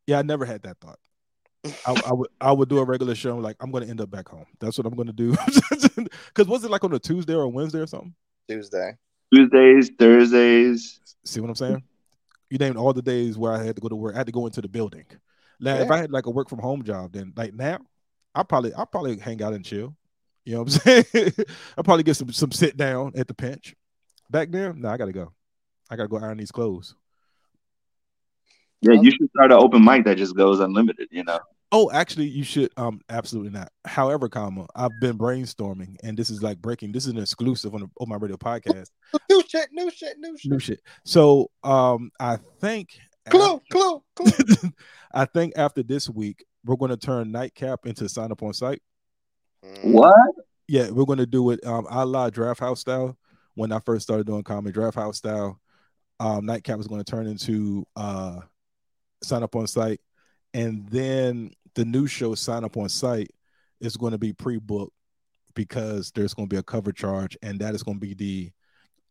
Yeah, 0.07 0.19
I 0.19 0.21
never 0.23 0.45
had 0.45 0.63
that 0.63 0.77
thought. 0.79 0.99
I, 1.65 2.01
I 2.07 2.13
would 2.13 2.29
I 2.39 2.51
would 2.51 2.69
do 2.69 2.79
a 2.79 2.85
regular 2.85 3.15
show 3.15 3.37
like 3.37 3.57
I'm 3.59 3.71
gonna 3.71 3.87
end 3.87 4.01
up 4.01 4.09
back 4.09 4.29
home. 4.29 4.45
That's 4.59 4.77
what 4.77 4.87
I'm 4.87 4.95
gonna 4.95 5.13
do. 5.13 5.35
Because 6.27 6.47
was 6.47 6.63
it 6.63 6.71
like 6.71 6.83
on 6.83 6.93
a 6.93 6.99
Tuesday 6.99 7.33
or 7.33 7.43
a 7.43 7.49
Wednesday 7.49 7.79
or 7.79 7.87
something? 7.87 8.13
Tuesday. 8.47 8.93
Tuesdays, 9.33 9.91
Thursdays. 9.99 10.99
See 11.25 11.39
what 11.41 11.49
I'm 11.49 11.55
saying? 11.55 11.83
You 12.49 12.57
named 12.57 12.77
all 12.77 12.93
the 12.93 13.01
days 13.01 13.37
where 13.37 13.51
I 13.51 13.63
had 13.63 13.75
to 13.75 13.81
go 13.81 13.89
to 13.89 13.95
work. 13.95 14.15
I 14.15 14.19
had 14.19 14.27
to 14.27 14.31
go 14.31 14.45
into 14.45 14.61
the 14.61 14.69
building. 14.69 15.05
Now, 15.59 15.75
if 15.75 15.91
I 15.91 15.97
had 15.97 16.11
like 16.11 16.25
a 16.25 16.31
work 16.31 16.49
from 16.49 16.59
home 16.59 16.83
job, 16.83 17.11
then 17.11 17.33
like 17.35 17.53
now, 17.53 17.79
I 18.33 18.43
probably 18.43 18.73
I 18.73 18.85
probably 18.85 19.17
hang 19.17 19.43
out 19.43 19.53
and 19.53 19.65
chill. 19.65 19.95
You 20.45 20.55
know 20.55 20.63
what 20.63 20.87
I'm 20.87 21.03
saying? 21.13 21.33
I 21.77 21.81
probably 21.81 22.03
get 22.03 22.15
some 22.15 22.31
some 22.31 22.51
sit 22.51 22.77
down 22.77 23.11
at 23.15 23.27
the 23.27 23.33
pinch. 23.33 23.75
Back 24.29 24.51
then, 24.51 24.81
no, 24.81 24.89
I 24.89 24.97
gotta 24.97 25.11
go. 25.11 25.33
I 25.89 25.95
gotta 25.95 26.07
go 26.07 26.17
iron 26.17 26.37
these 26.37 26.51
clothes. 26.51 26.95
Yeah, 28.81 28.93
you 28.93 29.11
should 29.11 29.29
start 29.35 29.51
an 29.51 29.59
open 29.59 29.83
mic 29.83 30.05
that 30.05 30.17
just 30.17 30.35
goes 30.35 30.59
unlimited, 30.59 31.09
you 31.11 31.23
know. 31.23 31.39
Oh, 31.71 31.91
actually, 31.91 32.27
you 32.27 32.43
should. 32.43 32.71
Um, 32.77 33.01
absolutely 33.09 33.51
not. 33.51 33.71
However, 33.85 34.27
comma, 34.27 34.65
I've 34.75 34.97
been 35.01 35.17
brainstorming, 35.17 35.97
and 36.01 36.17
this 36.17 36.29
is 36.29 36.41
like 36.41 36.59
breaking. 36.59 36.93
This 36.93 37.05
is 37.05 37.13
an 37.13 37.19
exclusive 37.19 37.75
on 37.75 37.81
the 37.81 37.87
on 37.99 38.09
my 38.09 38.15
radio 38.15 38.37
podcast. 38.37 38.89
New 39.29 39.43
shit, 39.47 39.69
new 39.71 39.91
shit, 39.91 40.17
new 40.17 40.37
shit. 40.37 40.51
New 40.51 40.59
shit. 40.59 40.81
So, 41.03 41.51
um, 41.63 42.11
I 42.19 42.37
think 42.59 42.89
Clue, 43.29 43.61
clue, 43.71 44.03
clue. 44.15 44.71
I 45.13 45.25
think 45.25 45.53
after 45.55 45.83
this 45.83 46.09
week, 46.09 46.45
we're 46.65 46.75
going 46.75 46.91
to 46.91 46.97
turn 46.97 47.31
Nightcap 47.31 47.85
into 47.85 48.09
sign 48.09 48.31
up 48.31 48.43
on 48.43 48.53
site. 48.53 48.81
Mm. 49.63 49.93
What? 49.93 50.15
Yeah, 50.67 50.89
we're 50.91 51.05
going 51.05 51.19
to 51.19 51.25
do 51.25 51.49
it 51.51 51.65
um, 51.65 51.87
a 51.89 52.05
la 52.05 52.29
Draft 52.29 52.59
House 52.59 52.81
style. 52.81 53.17
When 53.55 53.71
I 53.71 53.79
first 53.79 54.03
started 54.03 54.25
doing 54.25 54.43
comedy, 54.43 54.71
Draft 54.71 54.95
House 54.95 55.17
style, 55.17 55.59
um, 56.19 56.45
Nightcap 56.45 56.77
was 56.77 56.87
going 56.87 57.03
to 57.03 57.11
turn 57.11 57.27
into 57.27 57.85
uh, 57.95 58.39
sign 59.23 59.43
up 59.43 59.55
on 59.55 59.67
site, 59.67 60.01
and 60.53 60.87
then 60.89 61.51
the 61.75 61.85
new 61.85 62.07
show, 62.07 62.35
sign 62.35 62.63
up 62.63 62.77
on 62.77 62.89
site, 62.89 63.29
is 63.79 63.97
going 63.97 64.11
to 64.11 64.17
be 64.17 64.33
pre-booked 64.33 64.93
because 65.55 66.11
there's 66.11 66.33
going 66.33 66.47
to 66.47 66.53
be 66.53 66.59
a 66.59 66.63
cover 66.63 66.91
charge, 66.91 67.37
and 67.41 67.59
that 67.59 67.75
is 67.75 67.83
going 67.83 67.99
to 67.99 68.05
be 68.05 68.13
the 68.13 68.51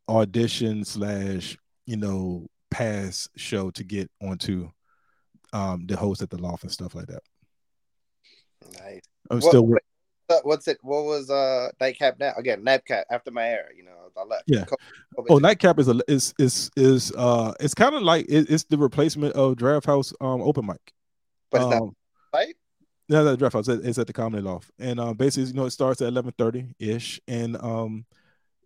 audition 0.09 0.84
slash 0.84 1.56
you 1.86 1.96
know 1.96 2.46
pass 2.70 3.28
show 3.36 3.70
to 3.70 3.84
get 3.84 4.11
onto 4.22 4.68
um, 5.52 5.86
the 5.86 5.96
host 5.96 6.20
at 6.22 6.30
the 6.30 6.36
loft 6.38 6.62
and 6.62 6.72
stuff 6.72 6.94
like 6.94 7.06
that. 7.06 7.22
Nice. 8.80 9.00
I'm 9.30 9.40
What- 9.40 9.48
still 9.48 9.66
What's 10.43 10.68
it? 10.68 10.79
What 10.83 11.05
was 11.05 11.31
uh 11.31 11.70
nightcap 11.81 12.18
now? 12.18 12.33
Again, 12.37 12.62
nightcap 12.62 13.07
after 13.11 13.31
my 13.31 13.49
era. 13.49 13.68
You 13.76 13.85
know, 13.85 13.91
I 14.16 14.24
left. 14.24 14.45
Yeah. 14.47 14.64
COVID. 14.64 15.26
Oh, 15.31 15.39
Nightcap 15.39 15.79
is 15.79 15.89
a 15.89 15.99
is 16.09 16.35
is 16.39 16.70
is 16.76 17.12
uh 17.16 17.53
it's 17.61 17.74
kind 17.74 17.95
of 17.95 18.03
like 18.03 18.26
it, 18.29 18.51
it's 18.51 18.64
the 18.64 18.79
replacement 18.79 19.35
of 19.35 19.57
Draft 19.57 19.87
House 19.87 20.12
um 20.20 20.43
open 20.43 20.66
mic. 20.66 20.93
but 21.51 21.62
it's 21.62 21.70
not 21.70 21.83
um, 21.83 21.97
right. 22.35 22.55
no, 23.09 23.24
no, 23.24 23.37
Draft 23.37 23.55
House. 23.55 23.68
It- 23.68 23.85
It's 23.85 23.99
at 23.99 24.07
the 24.07 24.12
Comedy 24.12 24.43
Loft, 24.43 24.70
and 24.79 25.01
um 25.01 25.16
basically 25.16 25.49
you 25.49 25.55
know 25.55 25.66
it 25.66 25.70
starts 25.70 26.01
at 26.03 26.09
eleven 26.09 26.33
thirty 26.37 26.66
ish, 26.79 27.20
and 27.26 27.57
um 27.62 28.05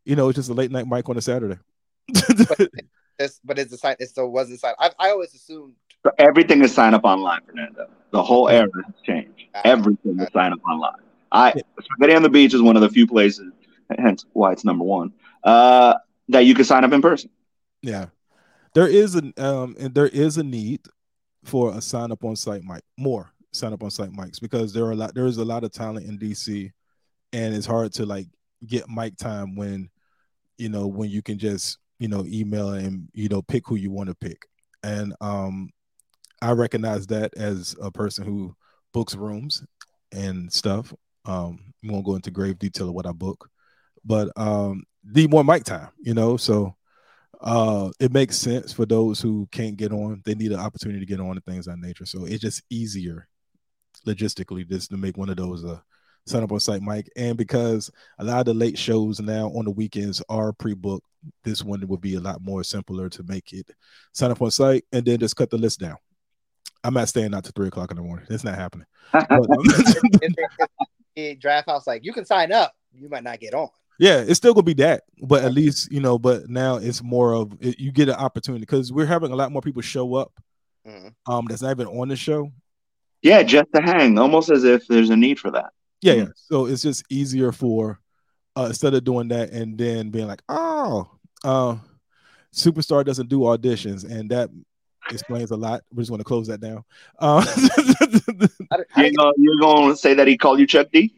you 0.04 0.16
know 0.16 0.28
it's 0.28 0.36
just 0.36 0.50
a 0.50 0.54
late 0.54 0.70
night 0.70 0.86
mic 0.86 1.08
on 1.08 1.16
a 1.16 1.22
Saturday. 1.22 1.58
It's, 3.18 3.40
but 3.44 3.58
it's 3.58 3.70
the 3.70 3.76
site. 3.76 3.98
It 4.00 4.08
still 4.08 4.30
wasn't 4.32 4.58
site. 4.58 4.74
I, 4.80 4.90
I 4.98 5.10
always 5.10 5.32
assumed. 5.34 5.74
So 6.02 6.10
everything 6.18 6.64
is 6.64 6.74
sign 6.74 6.94
up 6.94 7.04
online, 7.04 7.40
Fernando. 7.46 7.88
The 8.10 8.22
whole 8.22 8.48
era 8.48 8.66
has 8.84 8.94
changed. 9.06 9.44
Everything 9.64 10.18
is 10.18 10.28
sign 10.32 10.52
up 10.52 10.58
online. 10.68 11.02
I 11.32 11.54
Spaghetti 11.80 12.14
on 12.14 12.22
the 12.22 12.28
Beach 12.28 12.54
is 12.54 12.62
one 12.62 12.76
of 12.76 12.82
the 12.82 12.88
few 12.88 13.06
places, 13.06 13.52
hence 13.98 14.24
why 14.32 14.52
it's 14.52 14.64
number 14.64 14.84
one, 14.84 15.12
uh, 15.44 15.94
that 16.28 16.40
you 16.40 16.54
can 16.54 16.64
sign 16.64 16.84
up 16.84 16.92
in 16.92 17.02
person. 17.02 17.30
Yeah, 17.80 18.06
there 18.74 18.86
is 18.86 19.14
an 19.14 19.32
um 19.38 19.74
and 19.80 19.94
there 19.94 20.08
is 20.08 20.36
a 20.36 20.42
need 20.42 20.80
for 21.44 21.74
a 21.74 21.80
sign 21.80 22.12
up 22.12 22.24
on 22.24 22.36
site 22.36 22.62
mic, 22.62 22.82
more 22.96 23.32
sign 23.52 23.72
up 23.72 23.82
on 23.82 23.90
site 23.90 24.12
mics 24.12 24.40
because 24.40 24.72
there 24.72 24.84
are 24.84 24.92
a 24.92 24.96
lot 24.96 25.14
there 25.14 25.26
is 25.26 25.38
a 25.38 25.44
lot 25.44 25.64
of 25.64 25.72
talent 25.72 26.06
in 26.06 26.18
DC, 26.18 26.70
and 27.32 27.54
it's 27.54 27.66
hard 27.66 27.92
to 27.94 28.06
like 28.06 28.28
get 28.66 28.88
mic 28.88 29.16
time 29.16 29.56
when 29.56 29.88
you 30.58 30.68
know 30.68 30.86
when 30.86 31.10
you 31.10 31.22
can 31.22 31.38
just 31.38 31.78
you 31.98 32.08
know 32.08 32.24
email 32.26 32.70
and 32.70 33.08
you 33.14 33.28
know 33.28 33.42
pick 33.42 33.66
who 33.66 33.76
you 33.76 33.90
want 33.90 34.08
to 34.08 34.14
pick, 34.14 34.46
and 34.82 35.14
um 35.20 35.70
I 36.40 36.52
recognize 36.52 37.06
that 37.06 37.34
as 37.36 37.76
a 37.80 37.90
person 37.90 38.26
who 38.26 38.54
books 38.92 39.14
rooms 39.14 39.64
and 40.10 40.52
stuff. 40.52 40.92
Um, 41.24 41.72
we 41.82 41.90
won't 41.90 42.04
go 42.04 42.14
into 42.14 42.30
grave 42.30 42.58
detail 42.58 42.88
of 42.88 42.94
what 42.94 43.06
I 43.06 43.12
book, 43.12 43.48
but 44.04 44.30
um, 44.36 44.84
need 45.04 45.30
more 45.30 45.44
mic 45.44 45.64
time, 45.64 45.88
you 46.00 46.14
know. 46.14 46.36
So 46.36 46.74
uh 47.40 47.90
it 47.98 48.12
makes 48.12 48.38
sense 48.38 48.72
for 48.72 48.86
those 48.86 49.20
who 49.20 49.48
can't 49.50 49.76
get 49.76 49.92
on. 49.92 50.22
They 50.24 50.34
need 50.34 50.52
an 50.52 50.60
opportunity 50.60 51.00
to 51.00 51.06
get 51.06 51.18
on 51.18 51.32
and 51.32 51.44
things 51.44 51.66
of 51.66 51.74
that 51.74 51.84
nature. 51.84 52.06
So 52.06 52.24
it's 52.24 52.40
just 52.40 52.62
easier 52.70 53.26
logistically 54.06 54.68
just 54.68 54.90
to 54.90 54.96
make 54.96 55.16
one 55.16 55.28
of 55.28 55.36
those 55.36 55.64
uh 55.64 55.80
sign 56.24 56.44
up 56.44 56.52
on 56.52 56.60
site 56.60 56.82
mic 56.82 57.10
and 57.16 57.36
because 57.36 57.90
a 58.18 58.24
lot 58.24 58.38
of 58.38 58.46
the 58.46 58.54
late 58.54 58.78
shows 58.78 59.20
now 59.20 59.48
on 59.48 59.64
the 59.64 59.70
weekends 59.72 60.22
are 60.28 60.52
pre-booked 60.52 61.04
this 61.44 61.64
one 61.64 61.86
would 61.86 62.00
be 62.00 62.14
a 62.14 62.20
lot 62.20 62.40
more 62.40 62.62
simpler 62.62 63.08
to 63.08 63.22
make 63.24 63.52
it 63.52 63.70
sign 64.12 64.30
up 64.30 64.40
on 64.40 64.50
site 64.50 64.84
and 64.92 65.04
then 65.04 65.18
just 65.18 65.36
cut 65.36 65.50
the 65.50 65.58
list 65.58 65.80
down. 65.80 65.96
I'm 66.84 66.94
not 66.94 67.08
staying 67.08 67.34
out 67.34 67.44
to 67.44 67.52
three 67.52 67.68
o'clock 67.68 67.90
in 67.90 67.96
the 67.96 68.02
morning. 68.02 68.26
It's 68.28 68.44
not 68.44 68.56
happening. 68.56 68.86
But, 69.12 69.30
um, 69.30 69.64
It- 71.16 71.40
draft 71.40 71.68
house 71.68 71.86
like 71.86 72.04
you 72.04 72.12
can 72.12 72.24
sign 72.24 72.52
up. 72.52 72.72
You 72.94 73.08
might 73.08 73.24
not 73.24 73.40
get 73.40 73.54
on. 73.54 73.68
Yeah, 73.98 74.18
it's 74.18 74.38
still 74.38 74.54
gonna 74.54 74.64
be 74.64 74.74
that, 74.74 75.04
but 75.22 75.44
at 75.44 75.52
least 75.52 75.92
you 75.92 76.00
know. 76.00 76.18
But 76.18 76.48
now 76.48 76.76
it's 76.76 77.02
more 77.02 77.34
of 77.34 77.52
it, 77.60 77.78
you 77.78 77.92
get 77.92 78.08
an 78.08 78.14
opportunity 78.16 78.60
because 78.62 78.92
we're 78.92 79.06
having 79.06 79.30
a 79.32 79.36
lot 79.36 79.52
more 79.52 79.62
people 79.62 79.82
show 79.82 80.14
up. 80.14 80.32
Mhm. 80.86 81.14
Um, 81.26 81.46
that's 81.48 81.62
not 81.62 81.70
even 81.70 81.86
on 81.86 82.08
the 82.08 82.16
show. 82.16 82.50
Yeah, 83.22 83.42
just 83.44 83.68
to 83.74 83.80
hang, 83.82 84.18
almost 84.18 84.50
as 84.50 84.64
if 84.64 84.86
there's 84.88 85.10
a 85.10 85.16
need 85.16 85.38
for 85.38 85.50
that. 85.52 85.70
Yeah, 86.00 86.14
yeah. 86.14 86.26
So 86.34 86.66
it's 86.66 86.82
just 86.82 87.04
easier 87.10 87.52
for 87.52 88.00
uh, 88.56 88.64
instead 88.66 88.92
of 88.94 89.04
doing 89.04 89.28
that 89.28 89.50
and 89.52 89.78
then 89.78 90.10
being 90.10 90.26
like, 90.26 90.42
oh, 90.48 91.08
uh, 91.44 91.76
superstar 92.54 93.04
doesn't 93.04 93.28
do 93.28 93.40
auditions, 93.40 94.04
and 94.10 94.30
that 94.30 94.50
explains 95.10 95.50
a 95.50 95.56
lot. 95.56 95.82
We're 95.92 96.02
just 96.02 96.10
going 96.10 96.18
to 96.20 96.24
close 96.24 96.46
that 96.48 96.60
down. 96.60 96.84
Uh, 97.18 97.40
How 98.70 98.76
did- 98.76 98.86
how 98.90 99.02
You 99.02 99.10
did- 99.10 99.16
know, 99.16 99.32
you're 99.36 99.60
going 99.60 99.92
to 99.92 99.96
say 99.96 100.14
that 100.14 100.26
he 100.26 100.36
called 100.36 100.58
you 100.60 100.66
Chuck 100.66 100.88
D? 100.92 101.14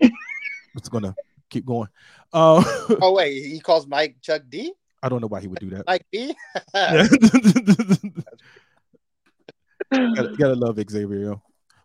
it's 0.77 0.89
going 0.89 1.05
to 1.05 1.15
keep 1.51 1.65
going. 1.67 1.89
Uh, 2.33 2.63
oh 3.03 3.13
wait, 3.15 3.45
he 3.47 3.61
calls 3.61 3.87
Mike 3.87 4.17
Chuck 4.21 4.43
D. 4.49 4.73
I 5.03 5.09
don't 5.09 5.21
know 5.21 5.27
why 5.29 5.41
he 5.41 5.47
would 5.49 5.59
do 5.61 5.71
that. 5.71 5.85
Mike 5.87 6.05
D. 6.13 6.35
Yeah. 9.93 10.09
gotta, 10.17 10.35
gotta 10.37 10.55
love 10.55 10.79
Xavier. 10.91 11.37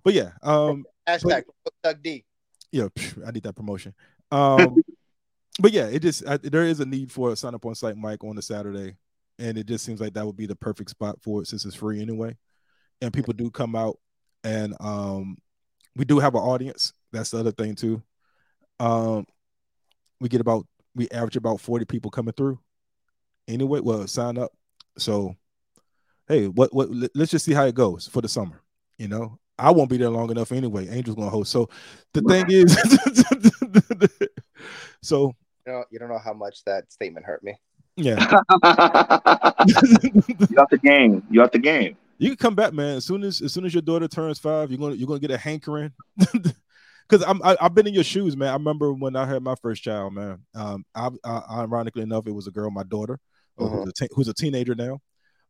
But 0.04 0.14
yeah, 0.14 0.32
um, 0.41 0.86
Hashtag 1.08 1.43
Chuck 1.86 1.97
D. 2.02 2.24
yeah, 2.72 2.88
phew, 2.95 3.24
I 3.26 3.32
need 3.32 3.43
that 3.43 3.56
promotion. 3.56 3.93
Um, 4.32 4.78
but 5.60 5.72
yeah, 5.72 5.88
it 5.88 6.00
just 6.00 6.28
I, 6.28 6.38
there 6.38 6.64
is 6.64 6.80
a 6.80 6.86
need 6.86 7.12
for 7.12 7.32
a 7.32 7.36
sign 7.36 7.54
up 7.56 7.66
on 7.66 7.76
site 7.76 7.97
Mike 7.97 8.24
on 8.24 8.38
a 8.38 8.41
Saturday, 8.41 8.95
and 9.39 9.57
it 9.57 9.65
just 9.65 9.85
seems 9.85 9.99
like 9.99 10.13
that 10.13 10.25
would 10.25 10.37
be 10.37 10.45
the 10.45 10.55
perfect 10.55 10.89
spot 10.89 11.17
for 11.21 11.41
it 11.41 11.47
since 11.47 11.65
it's 11.65 11.75
free 11.75 12.01
anyway, 12.01 12.37
and 13.01 13.13
people 13.13 13.33
do 13.33 13.49
come 13.49 13.75
out 13.75 13.97
and 14.43 14.75
um, 14.79 15.37
we 15.95 16.05
do 16.05 16.19
have 16.19 16.35
an 16.35 16.41
audience. 16.41 16.93
That's 17.11 17.31
the 17.31 17.39
other 17.39 17.51
thing 17.51 17.75
too. 17.75 18.01
Um, 18.79 19.25
we 20.19 20.29
get 20.29 20.41
about 20.41 20.65
we 20.95 21.09
average 21.09 21.35
about 21.35 21.61
forty 21.61 21.85
people 21.85 22.11
coming 22.11 22.33
through. 22.33 22.59
Anyway, 23.47 23.79
well, 23.79 24.07
sign 24.07 24.37
up. 24.37 24.51
So, 24.97 25.35
hey, 26.27 26.47
what 26.47 26.73
what? 26.73 26.89
Let's 27.15 27.31
just 27.31 27.45
see 27.45 27.53
how 27.53 27.65
it 27.65 27.75
goes 27.75 28.07
for 28.07 28.21
the 28.21 28.29
summer. 28.29 28.61
You 28.97 29.07
know, 29.07 29.39
I 29.57 29.71
won't 29.71 29.89
be 29.89 29.97
there 29.97 30.09
long 30.09 30.29
enough 30.29 30.51
anyway. 30.51 30.87
Angel's 30.87 31.15
gonna 31.15 31.29
host. 31.29 31.51
So, 31.51 31.69
the 32.13 32.21
thing 32.21 32.45
is, 32.49 32.77
so 35.01 35.33
you 35.65 35.73
know, 35.73 35.83
you 35.91 35.99
don't 35.99 36.09
know 36.09 36.19
how 36.23 36.33
much 36.33 36.63
that 36.65 36.91
statement 36.91 37.25
hurt 37.25 37.43
me. 37.43 37.57
Yeah. 37.95 38.19
you 38.19 38.27
got 40.53 40.69
the 40.69 40.79
game. 40.81 41.23
You 41.29 41.39
got 41.39 41.51
the 41.51 41.59
game. 41.59 41.97
You 42.17 42.29
can 42.29 42.37
come 42.37 42.55
back, 42.55 42.73
man. 42.73 42.97
As 42.97 43.05
soon 43.05 43.23
as 43.23 43.41
as 43.41 43.53
soon 43.53 43.65
as 43.65 43.73
your 43.73 43.81
daughter 43.81 44.07
turns 44.07 44.39
five, 44.39 44.71
you're 44.71 44.79
gonna 44.79 44.95
you're 44.95 45.07
gonna 45.07 45.19
get 45.19 45.31
a 45.31 45.37
hankering. 45.37 45.91
Because 47.09 47.25
I'm 47.27 47.41
I, 47.41 47.57
i 47.59 47.63
have 47.63 47.73
been 47.73 47.87
in 47.87 47.93
your 47.93 48.03
shoes, 48.03 48.37
man. 48.37 48.49
I 48.49 48.53
remember 48.53 48.93
when 48.93 49.15
I 49.15 49.25
had 49.25 49.41
my 49.41 49.55
first 49.55 49.81
child, 49.81 50.13
man. 50.13 50.39
Um, 50.53 50.85
I, 50.93 51.09
I, 51.23 51.61
ironically 51.61 52.03
enough, 52.03 52.27
it 52.27 52.31
was 52.31 52.45
a 52.45 52.51
girl, 52.51 52.69
my 52.69 52.83
daughter, 52.83 53.19
uh, 53.57 53.65
who's, 53.65 53.73
uh-huh. 53.73 53.89
a 53.89 53.93
te- 53.93 54.13
who's 54.15 54.27
a 54.27 54.33
teenager 54.33 54.75
now. 54.75 54.99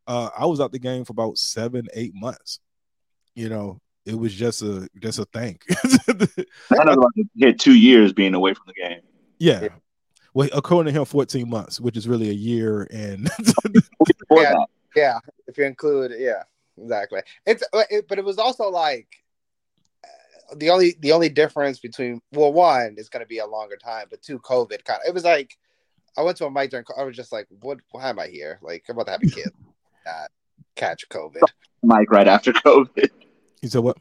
Uh, 0.07 0.29
I 0.37 0.45
was 0.45 0.61
out 0.61 0.71
the 0.71 0.79
game 0.79 1.03
for 1.03 1.11
about 1.11 1.37
seven, 1.37 1.87
eight 1.93 2.13
months. 2.15 2.61
You 3.35 3.49
know, 3.49 3.81
it 4.05 4.17
was 4.17 4.33
just 4.33 4.61
a 4.61 4.87
just 5.01 5.19
a 5.19 5.25
thing. 5.25 5.59
I 6.71 6.83
know 6.85 6.93
about 6.93 7.11
hit 7.37 7.59
two 7.59 7.75
years 7.75 8.13
being 8.13 8.33
away 8.33 8.53
from 8.53 8.65
the 8.67 8.73
game. 8.73 9.01
Yeah. 9.37 9.67
Yeah. 10.39 10.49
Well, 10.51 10.57
according 10.57 10.93
to 10.93 10.99
him, 10.99 11.05
14 11.05 11.49
months, 11.49 11.79
which 11.79 11.97
is 11.97 12.07
really 12.07 12.29
a 12.29 12.33
year 12.33 12.87
and 12.91 13.29
yeah, 14.31 14.53
yeah, 14.95 15.19
if 15.47 15.57
you 15.57 15.65
include, 15.65 16.13
yeah, 16.17 16.43
exactly. 16.81 17.21
It's 17.45 17.63
it, 17.73 18.07
but 18.07 18.17
it 18.17 18.25
was 18.25 18.37
also 18.37 18.69
like 18.69 19.07
uh, 20.03 20.55
the 20.55 20.69
only 20.69 20.95
the 20.99 21.11
only 21.11 21.29
difference 21.29 21.79
between 21.79 22.21
well, 22.31 22.53
one 22.53 22.95
is 22.97 23.09
going 23.09 23.23
to 23.23 23.27
be 23.27 23.39
a 23.39 23.45
longer 23.45 23.77
time, 23.77 24.07
but 24.09 24.21
two, 24.21 24.39
COVID 24.39 24.83
kind 24.83 24.99
of. 25.03 25.07
It 25.07 25.13
was 25.13 25.23
like 25.23 25.57
I 26.17 26.23
went 26.23 26.37
to 26.37 26.45
a 26.45 26.51
mic 26.51 26.71
during. 26.71 26.85
I 26.97 27.03
was 27.03 27.15
just 27.15 27.31
like, 27.31 27.47
what? 27.61 27.79
Why 27.91 28.09
am 28.09 28.19
I 28.19 28.27
here? 28.27 28.59
Like 28.61 28.85
I'm 28.89 28.95
about 28.95 29.05
to 29.05 29.11
have 29.11 29.23
a 29.23 29.27
kid, 29.27 29.51
uh, 30.07 30.27
catch 30.75 31.07
COVID. 31.09 31.41
Mike 31.83 32.11
right 32.11 32.27
after 32.27 32.51
COVID. 32.51 33.09
He 33.61 33.67
said 33.67 33.81
what? 33.81 33.97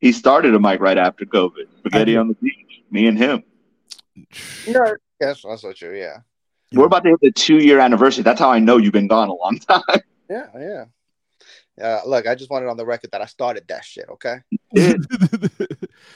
He 0.00 0.12
started 0.12 0.54
a 0.54 0.60
mic 0.60 0.80
right 0.80 0.98
after 0.98 1.24
COVID. 1.24 1.78
Spaghetti 1.78 2.16
on 2.16 2.28
the 2.28 2.34
beach. 2.34 2.82
Me 2.90 3.06
and 3.06 3.18
him. 3.18 3.42
No, 4.68 4.94
that's 5.20 5.44
also 5.44 5.72
true. 5.72 5.96
Yeah. 5.96 6.18
We're 6.72 6.86
about 6.86 7.04
to 7.04 7.10
hit 7.10 7.20
the 7.20 7.32
two 7.32 7.58
year 7.58 7.78
anniversary. 7.78 8.24
That's 8.24 8.40
how 8.40 8.50
I 8.50 8.58
know 8.58 8.78
you've 8.78 8.92
been 8.92 9.06
gone 9.08 9.28
a 9.28 9.34
long 9.34 9.58
time. 9.68 9.82
Yeah, 10.28 10.46
yeah. 10.58 10.84
Uh, 11.80 12.00
look, 12.06 12.26
I 12.26 12.34
just 12.34 12.50
wanted 12.50 12.68
on 12.68 12.76
the 12.76 12.86
record 12.86 13.10
that 13.12 13.20
I 13.20 13.26
started 13.26 13.64
that 13.68 13.84
shit. 13.84 14.06
Okay. 14.08 14.38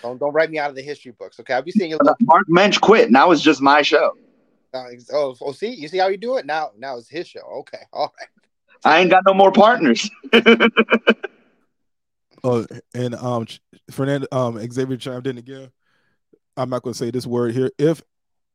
don't 0.03 0.19
don't 0.19 0.33
write 0.33 0.51
me 0.51 0.59
out 0.59 0.71
of 0.71 0.77
the 0.77 0.83
history 0.83 1.13
books. 1.19 1.39
Okay. 1.41 1.55
I'll 1.55 1.63
be 1.63 1.73
seeing 1.73 1.91
you. 1.91 1.99
Mark 2.21 2.49
Mensch 2.49 2.79
quit. 2.79 3.11
Now 3.11 3.31
it's 3.31 3.43
just 3.43 3.61
my 3.61 3.83
show. 3.83 4.13
Uh, 4.73 4.85
oh, 5.13 5.35
oh, 5.41 5.53
see, 5.53 5.71
you 5.71 5.89
see 5.89 5.99
how 5.99 6.09
you 6.09 6.17
do 6.17 6.37
it 6.37 6.47
now. 6.47 6.71
Now 6.77 6.99
it's 6.99 7.09
his 7.09 7.27
show. 7.27 7.41
Okay. 7.61 7.79
All 7.93 8.13
right. 8.19 8.29
I 8.85 9.01
ain't 9.01 9.11
got 9.11 9.25
no 9.27 9.35
more 9.35 9.51
partners. 9.51 10.09
oh, 12.45 12.65
and 12.95 13.15
um, 13.17 13.47
Fernando, 13.91 14.29
um, 14.31 14.59
Xavier 14.71 14.97
chimed 14.97 15.27
in 15.27 15.39
again. 15.39 15.71
I'm 16.57 16.71
not 16.71 16.83
going 16.83 16.93
to 16.93 16.99
say 16.99 17.11
this 17.11 17.27
word 17.27 17.55
here. 17.55 17.73
If 17.79 18.03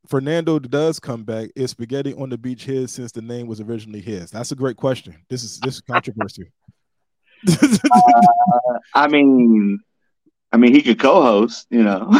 Fernando 0.07 0.59
does 0.59 0.99
come 0.99 1.23
back, 1.23 1.49
is 1.55 1.71
spaghetti 1.71 2.13
on 2.13 2.29
the 2.29 2.37
beach 2.37 2.65
his 2.65 2.91
since 2.91 3.11
the 3.11 3.21
name 3.21 3.47
was 3.47 3.61
originally 3.61 4.01
his? 4.01 4.31
That's 4.31 4.51
a 4.51 4.55
great 4.55 4.75
question. 4.75 5.15
This 5.29 5.43
is 5.43 5.59
this 5.61 5.75
is 5.75 5.81
controversy. 5.81 6.51
uh, 7.47 8.79
I 8.93 9.07
mean, 9.07 9.79
I 10.51 10.57
mean, 10.57 10.73
he 10.73 10.81
could 10.81 10.99
co-host. 10.99 11.67
You 11.69 11.83
know, 11.83 12.11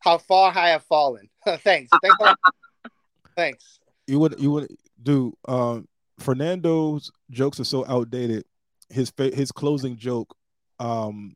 how 0.00 0.18
far 0.18 0.52
I 0.56 0.70
have 0.70 0.84
fallen. 0.84 1.28
Thanks. 1.58 1.90
Thanks. 2.02 2.34
Thanks. 3.36 3.78
You 4.06 4.18
would 4.20 4.40
you 4.40 4.50
would 4.52 4.74
do 5.02 5.36
um 5.46 5.86
Fernando's 6.18 7.10
jokes 7.30 7.60
are 7.60 7.64
so 7.64 7.84
outdated. 7.86 8.44
His 8.88 9.12
his 9.16 9.52
closing 9.52 9.96
joke 9.96 10.34
um 10.78 11.34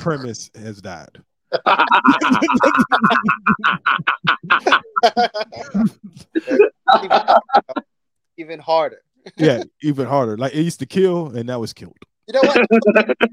premise 0.00 0.50
has 0.54 0.80
died. 0.80 1.22
even 8.36 8.58
harder. 8.58 9.00
yeah, 9.36 9.62
even 9.82 10.06
harder. 10.06 10.36
Like 10.36 10.54
it 10.54 10.62
used 10.62 10.80
to 10.80 10.86
kill, 10.86 11.28
and 11.28 11.46
now 11.46 11.62
it's 11.62 11.72
killed. 11.72 11.96
You 12.26 12.34
know 12.34 12.42
what? 12.42 12.56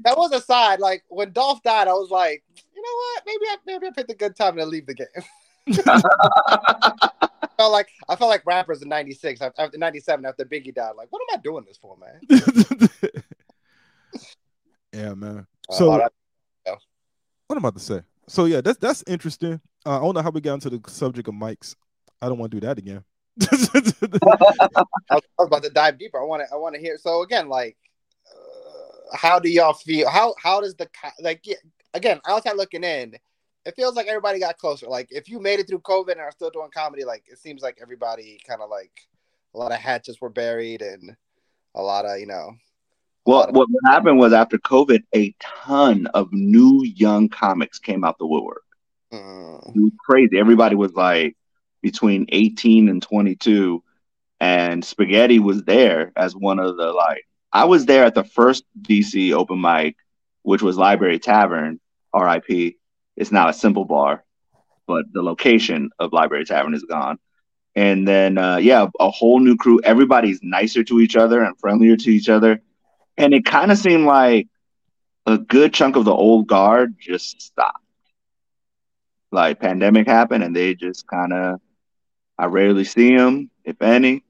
that 0.04 0.16
was 0.16 0.32
a 0.32 0.40
side. 0.40 0.80
Like 0.80 1.04
when 1.08 1.32
Dolph 1.32 1.62
died, 1.62 1.88
I 1.88 1.92
was 1.92 2.10
like, 2.10 2.42
you 2.74 2.82
know 2.82 2.94
what? 2.94 3.22
Maybe 3.26 3.44
I 3.46 3.56
maybe 3.66 3.86
I 3.86 3.90
picked 3.90 4.10
a 4.10 4.14
good 4.14 4.36
time 4.36 4.56
to 4.56 4.66
leave 4.66 4.86
the 4.86 4.94
game. 4.94 5.06
I 5.68 7.48
felt 7.56 7.72
like 7.72 7.88
I 8.08 8.16
felt 8.16 8.30
like 8.30 8.44
rappers 8.46 8.82
in 8.82 8.88
'96 8.88 9.40
after 9.40 9.78
'97 9.78 10.26
after 10.26 10.44
Biggie 10.44 10.74
died. 10.74 10.96
Like, 10.96 11.06
what 11.10 11.22
am 11.22 11.28
I 11.38 11.42
doing 11.42 11.64
this 11.64 11.78
for, 11.78 11.96
man? 11.96 12.20
yeah, 14.92 15.14
man. 15.14 15.46
So, 15.70 15.92
uh, 15.92 16.08
what 17.46 17.56
am 17.56 17.64
I 17.64 17.68
about 17.68 17.78
to 17.78 17.84
say? 17.84 18.02
So 18.28 18.44
yeah, 18.44 18.60
that's 18.60 18.78
that's 18.78 19.04
interesting. 19.06 19.60
Uh, 19.84 19.96
I 19.96 20.00
don't 20.00 20.14
know 20.14 20.22
how 20.22 20.30
we 20.30 20.40
got 20.40 20.54
into 20.54 20.70
the 20.70 20.80
subject 20.90 21.28
of 21.28 21.34
mics. 21.34 21.74
I 22.20 22.28
don't 22.28 22.38
want 22.38 22.52
to 22.52 22.60
do 22.60 22.66
that 22.66 22.78
again. 22.78 23.04
I, 23.42 24.76
was, 25.10 25.22
about 25.38 25.62
to 25.62 25.70
dive 25.70 25.98
deeper. 25.98 26.20
I 26.20 26.24
want 26.24 26.42
to. 26.46 26.54
I 26.54 26.56
want 26.56 26.74
to 26.74 26.80
hear. 26.80 26.98
So 26.98 27.22
again, 27.22 27.48
like, 27.48 27.76
uh, 28.30 29.16
how 29.16 29.38
do 29.38 29.48
y'all 29.48 29.72
feel? 29.72 30.08
How 30.08 30.34
how 30.42 30.60
does 30.60 30.74
the 30.74 30.88
like? 31.20 31.40
Yeah, 31.44 31.56
again, 31.94 32.20
outside 32.26 32.56
looking 32.56 32.84
in, 32.84 33.14
it 33.64 33.74
feels 33.74 33.96
like 33.96 34.06
everybody 34.06 34.38
got 34.38 34.58
closer. 34.58 34.86
Like, 34.86 35.08
if 35.10 35.28
you 35.28 35.40
made 35.40 35.60
it 35.60 35.68
through 35.68 35.80
COVID 35.80 36.12
and 36.12 36.20
are 36.20 36.30
still 36.30 36.50
doing 36.50 36.70
comedy, 36.72 37.04
like 37.04 37.24
it 37.26 37.38
seems 37.38 37.62
like 37.62 37.78
everybody 37.80 38.38
kind 38.46 38.60
of 38.60 38.70
like 38.70 38.92
a 39.54 39.58
lot 39.58 39.72
of 39.72 39.78
hatches 39.78 40.20
were 40.20 40.30
buried 40.30 40.82
and 40.82 41.16
a 41.74 41.82
lot 41.82 42.04
of 42.04 42.18
you 42.18 42.26
know 42.26 42.52
well, 43.24 43.46
what, 43.50 43.68
what 43.70 43.92
happened 43.92 44.18
was 44.18 44.32
after 44.32 44.58
COVID, 44.58 45.04
a 45.14 45.34
ton 45.40 46.06
of 46.08 46.32
new 46.32 46.82
young 46.82 47.28
comics 47.28 47.78
came 47.78 48.02
out 48.04 48.18
the 48.18 48.26
woodwork. 48.26 48.64
Mm. 49.12 49.76
It 49.76 49.80
was 49.80 49.92
crazy. 49.98 50.38
Everybody 50.38 50.74
was 50.74 50.92
like 50.94 51.36
between 51.82 52.26
18 52.30 52.88
and 52.88 53.00
22, 53.00 53.82
and 54.40 54.84
Spaghetti 54.84 55.38
was 55.38 55.62
there 55.62 56.12
as 56.16 56.34
one 56.34 56.58
of 56.58 56.76
the 56.76 56.92
like. 56.92 57.24
I 57.52 57.66
was 57.66 57.86
there 57.86 58.04
at 58.04 58.14
the 58.14 58.24
first 58.24 58.64
DC 58.80 59.32
open 59.32 59.60
mic, 59.60 59.96
which 60.42 60.62
was 60.62 60.76
Library 60.76 61.18
Tavern, 61.18 61.78
RIP. 62.12 62.76
It's 63.16 63.30
now 63.30 63.48
a 63.48 63.54
simple 63.54 63.84
bar, 63.84 64.24
but 64.86 65.04
the 65.12 65.22
location 65.22 65.90
of 66.00 66.12
Library 66.12 66.44
Tavern 66.44 66.74
is 66.74 66.84
gone. 66.84 67.18
And 67.74 68.06
then, 68.06 68.36
uh, 68.36 68.56
yeah, 68.56 68.88
a 68.98 69.10
whole 69.10 69.38
new 69.38 69.56
crew. 69.56 69.80
Everybody's 69.84 70.40
nicer 70.42 70.82
to 70.84 71.00
each 71.00 71.14
other 71.14 71.42
and 71.42 71.58
friendlier 71.58 71.96
to 71.96 72.10
each 72.10 72.28
other 72.28 72.60
and 73.16 73.34
it 73.34 73.44
kind 73.44 73.70
of 73.70 73.78
seemed 73.78 74.06
like 74.06 74.48
a 75.26 75.38
good 75.38 75.72
chunk 75.72 75.96
of 75.96 76.04
the 76.04 76.12
old 76.12 76.46
guard 76.46 76.96
just 76.98 77.40
stopped. 77.40 77.78
Like 79.30 79.60
pandemic 79.60 80.06
happened, 80.06 80.44
and 80.44 80.54
they 80.54 80.74
just 80.74 81.06
kind 81.06 81.32
of. 81.32 81.60
I 82.38 82.46
rarely 82.46 82.84
see 82.84 83.16
them, 83.16 83.50
if 83.64 83.80
any. 83.82 84.24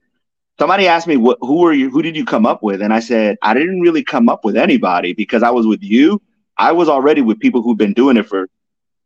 Somebody 0.58 0.86
asked 0.86 1.06
me, 1.06 1.16
"What? 1.16 1.38
Who 1.40 1.66
are 1.66 1.72
you? 1.72 1.90
Who 1.90 2.02
did 2.02 2.16
you 2.16 2.24
come 2.24 2.46
up 2.46 2.62
with?" 2.62 2.82
And 2.82 2.92
I 2.92 3.00
said, 3.00 3.36
"I 3.42 3.54
didn't 3.54 3.80
really 3.80 4.04
come 4.04 4.28
up 4.28 4.44
with 4.44 4.56
anybody 4.56 5.12
because 5.12 5.42
I 5.42 5.50
was 5.50 5.66
with 5.66 5.82
you. 5.82 6.20
I 6.56 6.72
was 6.72 6.88
already 6.88 7.22
with 7.22 7.40
people 7.40 7.62
who've 7.62 7.76
been 7.76 7.94
doing 7.94 8.16
it 8.16 8.28
for 8.28 8.48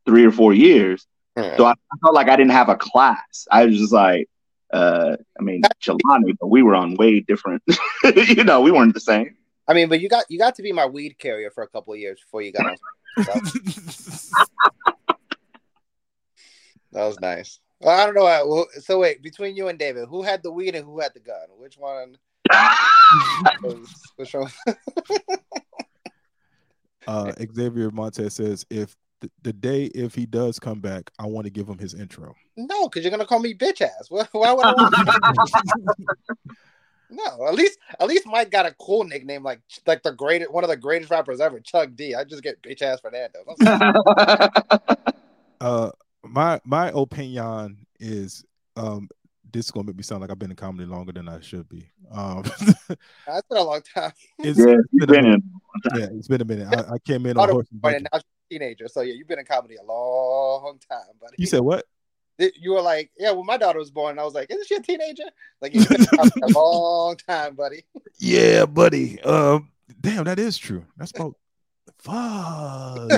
three 0.05 0.25
or 0.25 0.33
four 0.33 0.53
years. 0.53 1.07
So 1.57 1.67
I, 1.67 1.75
felt 2.03 2.15
like 2.15 2.29
I 2.29 2.37
didn't 2.37 2.53
have 2.53 2.69
a 2.69 2.77
class. 2.77 3.47
I 3.51 3.67
was 3.67 3.79
just 3.79 3.93
like, 3.93 4.29
uh, 4.73 5.17
I 5.39 5.43
mean, 5.43 5.63
Jelani, 5.83 6.35
but 6.41 6.49
we 6.49 6.63
were 6.63 6.75
on 6.75 6.95
way 6.95 7.21
different. 7.21 7.63
you 8.05 8.45
know, 8.45 8.63
we 8.63 8.71
weren't 8.71 8.95
the 8.95 9.01
same. 9.01 9.37
I 9.69 9.75
mean, 9.75 9.89
but 9.89 10.01
you 10.01 10.09
got 10.09 10.25
you 10.29 10.39
got 10.39 10.55
to 10.57 10.63
be 10.63 10.73
my 10.73 10.87
weed 10.87 11.19
carrier 11.19 11.51
for 11.51 11.63
a 11.63 11.69
couple 11.69 11.93
of 11.93 11.99
years 11.99 12.21
before 12.21 12.43
you 12.43 12.53
got 12.53 12.67
on. 12.67 12.77
that 16.93 17.05
was 17.07 17.19
nice. 17.21 17.61
Well, 17.81 17.99
I 17.99 18.07
don't 18.07 18.15
know. 18.15 18.67
So 18.81 19.01
wait, 19.01 19.23
between 19.23 19.57
you 19.57 19.69
and 19.69 19.79
David, 19.79 20.09
who 20.09 20.23
had 20.23 20.43
the 20.43 20.51
weed 20.51 20.75
and 20.75 20.85
who 20.85 21.01
had 21.01 21.13
the 21.15 21.21
gun? 21.21 21.47
Which 21.59 21.77
one? 21.77 22.17
which 24.17 24.35
one? 24.35 24.51
uh, 27.07 27.33
Xavier 27.55 27.91
Montez 27.91 28.35
says, 28.35 28.65
"If 28.71 28.97
the, 29.21 29.31
the, 29.43 29.53
day 29.53 29.85
if 29.87 30.15
he 30.15 30.27
does 30.27 30.59
come 30.59 30.81
back, 30.81 31.11
I 31.19 31.27
want 31.27 31.45
to 31.47 31.51
give 31.51 31.69
him 31.69 31.79
his 31.79 31.93
intro." 31.95 32.35
No, 32.57 32.89
because 32.89 33.05
you're 33.05 33.11
gonna 33.11 33.27
call 33.27 33.41
me 33.41 33.53
bitch 33.55 33.83
ass. 33.83 34.07
Why, 34.09 34.27
why 34.33 34.53
would 34.53 34.65
I? 34.67 35.19
Want 37.11 37.39
no, 37.39 37.47
at 37.47 37.55
least 37.55 37.79
at 37.99 38.07
least 38.07 38.27
Mike 38.27 38.51
got 38.51 38.67
a 38.67 38.75
cool 38.79 39.05
nickname 39.05 39.43
like 39.43 39.61
like 39.87 40.03
the 40.03 40.13
greatest 40.13 40.53
one 40.53 40.65
of 40.65 40.71
the 40.71 40.77
greatest 40.77 41.11
rappers 41.11 41.41
ever, 41.41 41.61
Chuck 41.61 41.91
D. 41.95 42.15
I 42.15 42.25
just 42.25 42.43
get 42.43 42.63
bitch 42.63 42.83
ass 42.83 43.01
Fernando. 43.01 43.41
uh, 45.61 45.91
my 46.25 46.61
my 46.65 46.91
opinion 46.95 47.87
is 48.01 48.45
um 48.77 49.09
this 49.53 49.67
is 49.67 49.71
gonna 49.71 49.87
make 49.87 49.97
me 49.97 50.03
sound 50.03 50.21
like 50.21 50.31
I've 50.31 50.39
been 50.39 50.51
in 50.51 50.57
comedy 50.57 50.85
longer 50.85 51.13
than 51.13 51.29
I 51.29 51.41
should 51.41 51.69
be. 51.69 51.89
Um, 52.11 52.43
that's 53.27 53.47
been 53.49 53.59
a 53.59 53.63
long 53.63 53.81
time. 53.95 54.13
it's, 54.39 54.59
yeah, 54.59 54.77
it's 54.79 55.07
been, 55.07 55.07
been 55.07 55.27
a, 55.27 55.99
Yeah, 55.99 56.07
it's 56.13 56.29
been 56.29 56.41
a 56.41 56.45
minute. 56.45 56.69
I, 56.69 56.95
I 56.95 56.99
came 56.99 57.27
in 57.27 57.39
on 57.39 57.49
horse 57.49 57.69
and 57.71 57.95
and 57.95 58.09
now 58.13 58.19
she's 58.19 58.25
a 58.25 58.55
teenager. 58.55 58.89
So 58.89 59.01
yeah, 59.01 59.15
you've 59.15 59.29
been 59.29 59.39
in 59.39 59.45
comedy 59.45 59.77
a 59.77 59.85
long 59.85 60.79
time, 60.91 61.01
buddy. 61.21 61.37
You 61.39 61.47
said 61.47 61.61
what? 61.61 61.87
You 62.39 62.73
were 62.73 62.83
like, 62.83 63.11
yeah, 63.19 63.31
when 63.31 63.47
my 63.47 63.57
daughter 63.57 63.79
was 63.79 63.91
born, 63.91 64.19
I 64.19 64.25
was 64.25 64.35
like, 64.35 64.51
isn't 64.51 64.67
she 64.67 64.75
a 64.75 64.81
teenager? 64.81 65.25
Like, 65.61 65.75
you've 65.75 65.89
been 65.89 66.07
a 66.43 66.47
long 66.49 67.17
time, 67.17 67.55
buddy. 67.55 67.85
Yeah, 68.19 68.67
buddy. 68.67 69.21
Um, 69.23 69.71
damn, 70.01 70.25
that 70.25 70.39
is 70.39 70.59
true. 70.59 70.85
That's 70.97 71.13
about 71.13 71.35
fuck. 71.99 73.11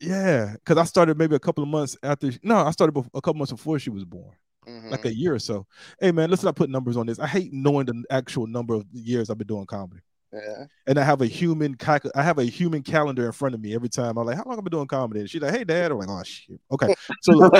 yeah, 0.00 0.54
because 0.54 0.78
I 0.78 0.84
started 0.84 1.18
maybe 1.18 1.34
a 1.34 1.40
couple 1.40 1.64
of 1.64 1.68
months 1.68 1.96
after. 2.02 2.30
No, 2.42 2.58
I 2.58 2.70
started 2.70 2.96
a 2.96 3.20
couple 3.20 3.34
months 3.34 3.52
before 3.52 3.78
she 3.78 3.90
was 3.90 4.04
born 4.04 4.36
mm-hmm. 4.66 4.90
like 4.90 5.04
a 5.04 5.14
year 5.14 5.34
or 5.34 5.38
so. 5.38 5.66
Hey 6.00 6.12
man, 6.12 6.30
let's 6.30 6.42
not 6.42 6.56
put 6.56 6.70
numbers 6.70 6.96
on 6.96 7.06
this. 7.06 7.18
I 7.18 7.26
hate 7.26 7.52
knowing 7.52 7.86
the 7.86 8.04
actual 8.10 8.46
number 8.46 8.74
of 8.74 8.84
years 8.92 9.30
I've 9.30 9.38
been 9.38 9.46
doing 9.46 9.66
comedy. 9.66 10.00
Yeah. 10.32 10.64
And 10.86 10.98
I 10.98 11.04
have 11.04 11.22
a 11.22 11.26
human 11.26 11.76
I 12.14 12.22
have 12.22 12.38
a 12.38 12.44
human 12.44 12.82
calendar 12.82 13.26
in 13.26 13.32
front 13.32 13.54
of 13.54 13.60
me 13.60 13.74
every 13.74 13.88
time. 13.88 14.18
I'm 14.18 14.26
like, 14.26 14.36
how 14.36 14.44
long 14.44 14.52
have 14.52 14.58
I 14.58 14.62
been 14.62 14.72
doing 14.72 14.86
comedy? 14.86 15.20
And 15.20 15.30
she's 15.30 15.40
like, 15.40 15.54
hey 15.54 15.64
dad. 15.64 15.92
I'm 15.92 15.98
like, 15.98 16.08
oh 16.08 16.22
shit. 16.24 16.60
Okay. 16.70 16.94
So 17.22 17.50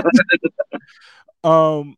um 1.45 1.97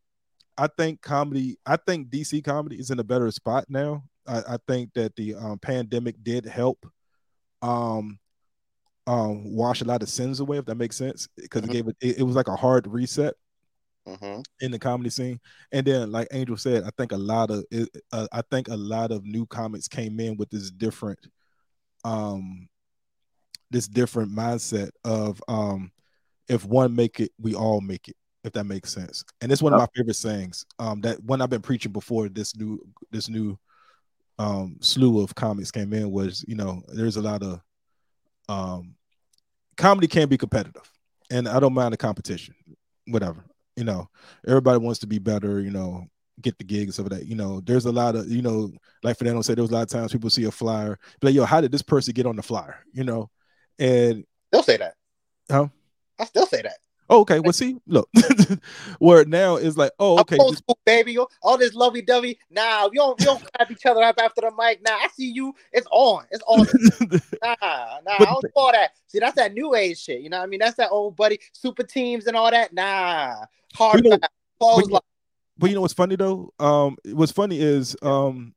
I 0.56 0.66
think 0.66 1.00
comedy, 1.02 1.56
I 1.64 1.76
think 1.76 2.10
DC 2.10 2.44
comedy 2.44 2.76
is 2.76 2.90
in 2.90 2.98
a 2.98 3.04
better 3.04 3.30
spot 3.30 3.66
now. 3.68 4.02
I, 4.26 4.38
I 4.38 4.56
think 4.66 4.92
that 4.94 5.14
the 5.16 5.36
um, 5.36 5.58
pandemic 5.58 6.22
did 6.22 6.44
help 6.44 6.84
um 7.62 8.18
um 9.06 9.52
wash 9.54 9.80
a 9.80 9.84
lot 9.84 10.02
of 10.02 10.08
sins 10.08 10.40
away, 10.40 10.58
if 10.58 10.66
that 10.66 10.76
makes 10.76 10.96
sense. 10.96 11.28
Because 11.36 11.62
mm-hmm. 11.62 11.70
it 11.70 11.74
gave 11.74 11.88
it, 11.88 11.96
it, 12.00 12.18
it 12.18 12.22
was 12.22 12.36
like 12.36 12.48
a 12.48 12.56
hard 12.56 12.86
reset 12.86 13.34
mm-hmm. 14.08 14.40
in 14.60 14.70
the 14.70 14.78
comedy 14.78 15.10
scene. 15.10 15.40
And 15.72 15.86
then, 15.86 16.10
like 16.10 16.28
Angel 16.32 16.56
said, 16.56 16.84
I 16.84 16.90
think 16.96 17.12
a 17.12 17.16
lot 17.16 17.50
of 17.50 17.64
uh, 18.12 18.26
I 18.32 18.42
think 18.50 18.68
a 18.68 18.76
lot 18.76 19.12
of 19.12 19.24
new 19.24 19.46
comics 19.46 19.88
came 19.88 20.18
in 20.20 20.36
with 20.36 20.50
this 20.50 20.70
different, 20.70 21.18
um, 22.04 22.68
this 23.70 23.86
different 23.86 24.32
mindset 24.32 24.90
of 25.04 25.42
um, 25.48 25.92
if 26.48 26.64
one 26.64 26.94
make 26.94 27.20
it, 27.20 27.32
we 27.40 27.54
all 27.54 27.80
make 27.80 28.08
it. 28.08 28.16
If 28.44 28.52
that 28.52 28.64
makes 28.64 28.92
sense, 28.92 29.24
and 29.40 29.50
it's 29.50 29.60
one 29.60 29.74
of 29.74 29.80
my 29.80 29.88
favorite 29.94 30.14
sayings. 30.14 30.64
Um, 30.78 31.00
that 31.02 31.22
when 31.24 31.42
I've 31.42 31.50
been 31.50 31.60
preaching 31.60 31.92
before 31.92 32.28
this 32.28 32.56
new 32.56 32.80
this 33.10 33.28
new 33.28 33.58
um 34.38 34.76
slew 34.80 35.20
of 35.20 35.34
comics 35.34 35.72
came 35.72 35.92
in 35.92 36.12
was 36.12 36.44
you 36.46 36.54
know 36.54 36.80
there's 36.86 37.16
a 37.16 37.20
lot 37.20 37.42
of 37.42 37.60
um 38.48 38.94
comedy 39.76 40.06
can 40.06 40.28
be 40.28 40.38
competitive 40.38 40.88
and 41.30 41.48
I 41.48 41.58
don't 41.58 41.74
mind 41.74 41.92
the 41.92 41.96
competition, 41.96 42.54
whatever 43.06 43.44
you 43.78 43.84
know, 43.84 44.08
everybody 44.46 44.78
wants 44.78 44.98
to 45.00 45.06
be 45.06 45.18
better, 45.18 45.60
you 45.60 45.70
know, 45.70 46.04
get 46.40 46.58
the 46.58 46.64
gigs 46.64 46.94
stuff 46.94 47.08
like 47.08 47.20
that. 47.20 47.26
You 47.28 47.36
know, 47.36 47.60
there's 47.60 47.86
a 47.86 47.92
lot 47.92 48.16
of, 48.16 48.28
you 48.28 48.42
know, 48.42 48.72
like 49.04 49.16
Fernando 49.16 49.40
said, 49.42 49.56
there 49.56 49.62
was 49.62 49.70
a 49.70 49.74
lot 49.74 49.82
of 49.82 49.88
times 49.88 50.12
people 50.12 50.30
see 50.30 50.44
a 50.44 50.50
flyer, 50.50 50.98
be 51.20 51.28
like, 51.28 51.34
yo, 51.34 51.44
how 51.44 51.60
did 51.60 51.70
this 51.70 51.82
person 51.82 52.12
get 52.12 52.26
on 52.26 52.34
the 52.34 52.42
flyer? 52.42 52.84
You 52.92 53.04
know, 53.04 53.30
and 53.78 54.24
they'll 54.50 54.64
say 54.64 54.78
that. 54.78 54.94
Huh? 55.48 55.68
I 56.18 56.24
still 56.24 56.46
say 56.46 56.62
that. 56.62 56.78
Oh, 57.10 57.20
okay. 57.20 57.40
Well, 57.40 57.52
see, 57.52 57.76
look, 57.86 58.08
where 58.98 59.24
now 59.24 59.56
is 59.56 59.78
like, 59.78 59.92
oh, 59.98 60.20
okay, 60.20 60.36
school, 60.36 60.78
baby. 60.84 61.16
All 61.42 61.56
this 61.56 61.74
lovey 61.74 62.02
dovey. 62.02 62.38
Nah, 62.50 62.88
we 62.88 62.96
don't 62.96 63.18
we 63.18 63.24
don't 63.24 63.42
clap 63.54 63.70
each 63.70 63.86
other 63.86 64.02
up 64.02 64.18
after 64.22 64.42
the 64.42 64.52
mic. 64.58 64.82
Nah, 64.82 64.92
I 64.92 65.08
see 65.14 65.30
you. 65.30 65.54
It's 65.72 65.86
on. 65.90 66.24
It's 66.30 66.42
on. 66.46 66.66
nah, 67.42 68.00
nah. 68.04 68.16
I 68.18 68.24
don't 68.24 68.42
do 68.42 68.48
all 68.54 68.72
that. 68.72 68.90
See, 69.06 69.18
that's 69.20 69.36
that 69.36 69.54
new 69.54 69.74
age 69.74 69.98
shit. 69.98 70.20
You 70.20 70.28
know 70.28 70.38
what 70.38 70.44
I 70.44 70.48
mean? 70.48 70.60
That's 70.60 70.76
that 70.76 70.90
old 70.90 71.16
buddy 71.16 71.40
super 71.52 71.82
teams 71.82 72.26
and 72.26 72.36
all 72.36 72.50
that. 72.50 72.74
Nah, 72.74 73.36
hard. 73.74 74.04
You 74.04 74.10
know, 74.10 74.18
but, 74.60 74.90
like- 74.90 75.02
but 75.56 75.70
you 75.70 75.74
know 75.74 75.80
what's 75.80 75.94
funny 75.94 76.16
though? 76.16 76.52
Um, 76.58 76.96
what's 77.06 77.32
funny 77.32 77.60
is 77.60 77.96
um, 78.02 78.54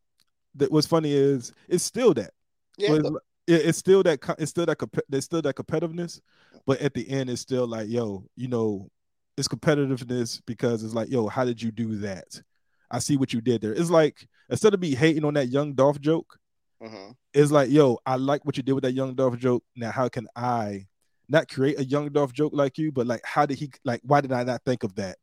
that 0.56 0.72
what's 0.72 0.88
funny 0.88 1.14
is 1.14 1.54
it's 1.70 1.84
still 1.84 2.14
that. 2.16 2.32
Yeah. 2.78 2.96
It's, 2.96 3.10
it's 3.48 3.78
still 3.78 4.04
that. 4.04 4.20
It's 4.38 4.52
still 4.52 4.66
that. 4.66 4.78
It's 5.12 5.26
still 5.26 5.42
that 5.42 5.56
competitiveness 5.56 6.20
but 6.66 6.80
at 6.82 6.94
the 6.94 7.08
end, 7.10 7.30
it's 7.30 7.42
still 7.42 7.68
like, 7.68 7.88
yo, 7.90 8.26
you 8.36 8.48
know, 8.48 8.90
it's 9.38 9.48
competitiveness 9.48 10.42
because 10.46 10.84
it's 10.84 10.94
like, 10.94 11.10
yo, 11.10 11.28
how 11.28 11.46
did 11.46 11.62
you 11.62 11.72
do 11.72 11.98
that? 11.98 12.42
I 12.90 13.00
see 13.00 13.18
what 13.18 13.34
you 13.34 13.42
did 13.42 13.62
there. 13.62 13.74
It's 13.74 13.90
like 13.90 14.28
instead 14.50 14.74
of 14.74 14.82
me 14.82 14.94
hating 14.94 15.26
on 15.26 15.34
that 15.36 15.48
young 15.50 15.74
Dolph 15.74 16.00
joke, 16.00 16.38
mm-hmm. 16.82 17.12
it's 17.34 17.52
like, 17.52 17.70
yo, 17.70 17.98
I 18.06 18.18
like 18.18 18.46
what 18.46 18.58
you 18.58 18.64
did 18.64 18.74
with 18.74 18.84
that 18.84 18.94
young 18.94 19.16
Dolph 19.16 19.38
joke. 19.38 19.64
Now, 19.76 19.92
how 19.92 20.10
can 20.10 20.28
I 20.36 20.88
not 21.30 21.48
create 21.48 21.80
a 21.80 21.86
young 21.86 22.10
Dolph 22.10 22.34
joke 22.34 22.52
like 22.54 22.78
you, 22.78 22.92
but 22.92 23.08
like, 23.08 23.22
how 23.24 23.46
did 23.46 23.58
he 23.58 23.72
like? 23.86 24.02
Why 24.04 24.22
did 24.22 24.34
I 24.34 24.44
not 24.44 24.64
think 24.66 24.84
of 24.84 24.96
that 24.96 25.18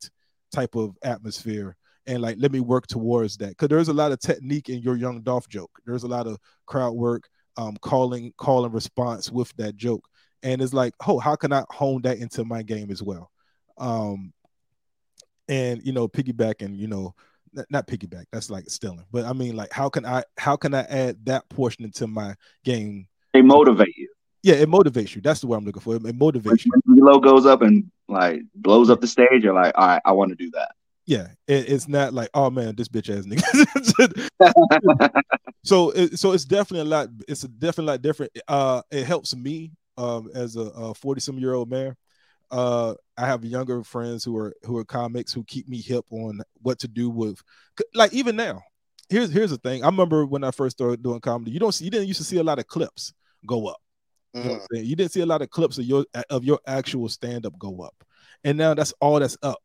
type 0.51 0.75
of 0.75 0.97
atmosphere? 1.03 1.77
And 2.07 2.23
like, 2.23 2.37
let 2.39 2.53
me 2.53 2.61
work 2.61 2.87
towards 2.87 3.37
that 3.37 3.51
because 3.51 3.69
there's 3.69 3.89
a 3.89 3.93
lot 3.93 4.13
of 4.13 4.19
technique 4.19 4.71
in 4.71 4.81
your 4.81 4.97
young 4.97 5.21
Dolph 5.21 5.49
joke. 5.49 5.71
There's 5.85 6.05
a 6.05 6.09
lot 6.09 6.27
of 6.27 6.39
crowd 6.65 6.93
work, 6.93 7.29
um, 7.59 7.77
calling, 7.83 8.33
call 8.39 8.65
and 8.65 8.73
response 8.73 9.31
with 9.31 9.55
that 9.57 9.77
joke 9.77 10.09
and 10.43 10.63
it's 10.63 10.73
like, 10.73 10.95
oh, 11.07 11.19
how 11.19 11.37
can 11.37 11.53
I 11.53 11.65
hone 11.71 12.03
that 12.03 12.19
into 12.19 12.45
my 12.45 12.63
game 12.63 12.91
as 12.91 13.03
well? 13.03 13.31
Um, 13.77 14.33
and 15.49 15.81
you 15.85 15.93
know, 15.93 16.09
piggyback 16.09 16.63
and 16.65 16.77
you 16.77 16.89
know, 16.89 17.15
not 17.71 17.87
piggyback, 17.87 18.27
that's 18.33 18.51
like 18.51 18.69
stealing, 18.69 19.05
but 19.11 19.25
I 19.25 19.33
mean, 19.33 19.57
like, 19.57 19.73
how 19.73 19.89
can 19.89 20.05
I 20.05 20.25
how 20.37 20.57
can 20.57 20.75
I 20.75 20.83
add 20.83 21.25
that 21.27 21.49
portion 21.49 21.85
into 21.85 22.07
my 22.07 22.35
game? 22.65 23.09
They 23.33 23.43
motivate 23.43 23.97
you. 23.97 24.09
Yeah, 24.43 24.55
it 24.55 24.69
motivates 24.69 25.15
you. 25.15 25.21
That's 25.21 25.41
the 25.41 25.47
word 25.47 25.57
I'm 25.57 25.65
looking 25.65 25.83
for. 25.83 25.97
It, 25.97 26.03
motivates 26.03 26.65
you. 26.65 26.73
When 26.85 27.21
goes 27.21 27.45
up 27.45 27.63
and 27.63 27.91
like 28.09 28.41
blows 28.55 28.89
up 28.89 29.01
the 29.01 29.07
stage, 29.07 29.43
you're 29.43 29.55
like, 29.55 29.77
all 29.77 29.87
right, 29.87 30.03
I 30.05 30.13
want 30.13 30.31
to 30.31 30.37
do 30.37 30.51
that. 30.53 30.73
Yeah, 31.07 31.29
it, 31.47 31.71
it's 31.71 31.89
not 31.89 32.13
like, 32.13 32.29
oh 32.35 32.51
man, 32.51 32.77
this 32.77 32.89
bitch 32.89 33.09
ass 33.09 33.25
nigga. 33.25 33.43
so, 35.65 35.91
it, 35.91 36.19
so 36.19 36.33
it's 36.33 36.45
definitely 36.45 36.87
a 36.87 36.97
lot. 36.97 37.09
It's 37.27 37.45
a 37.45 37.49
definitely 37.49 37.85
a 37.85 37.93
lot 37.93 38.03
different. 38.03 38.33
Uh, 38.47 38.83
it 38.91 39.07
helps 39.07 39.35
me 39.35 39.73
um, 39.99 40.31
as 40.35 40.57
a 40.57 40.95
40 40.95 41.21
some 41.21 41.39
year 41.39 41.53
old 41.53 41.69
man. 41.69 41.95
Uh, 42.51 42.95
I 43.19 43.27
have 43.27 43.45
younger 43.45 43.85
friends 43.85 44.25
who 44.25 44.35
are 44.39 44.55
who 44.63 44.79
are 44.79 44.85
comics 44.85 45.35
who 45.35 45.45
keep 45.45 45.69
me 45.69 45.83
hip 45.83 46.07
on 46.11 46.41
what 46.63 46.79
to 46.79 46.89
do 46.89 47.11
with, 47.11 47.43
like 47.95 48.15
even 48.15 48.37
now. 48.37 48.63
Here's 49.11 49.31
here's 49.31 49.51
the 49.51 49.59
thing. 49.59 49.83
I 49.83 49.87
remember 49.87 50.25
when 50.25 50.45
I 50.45 50.51
first 50.51 50.79
started 50.79 51.03
doing 51.03 51.21
comedy. 51.21 51.51
You 51.51 51.61
don't 51.61 51.73
see 51.73 51.85
you 51.85 51.91
didn't 51.91 52.09
used 52.09 52.21
to 52.21 52.25
see 52.25 52.39
a 52.39 52.43
lot 52.43 52.59
of 52.59 52.67
clips 52.67 53.13
go 53.45 53.67
up. 53.67 53.81
You, 54.35 54.45
know 54.45 54.61
mm. 54.73 54.87
you 54.87 54.97
didn't 54.97 55.13
see 55.13 55.21
a 55.21 55.27
lot 55.27 55.43
of 55.43 55.51
clips 55.51 55.79
of 55.79 55.85
your 55.85 56.07
of 56.31 56.45
your 56.45 56.61
actual 56.67 57.09
stand 57.09 57.45
up 57.45 57.59
go 57.59 57.83
up, 57.83 57.95
and 58.45 58.57
now 58.57 58.73
that's 58.73 58.95
all 59.01 59.19
that's 59.19 59.37
up, 59.43 59.59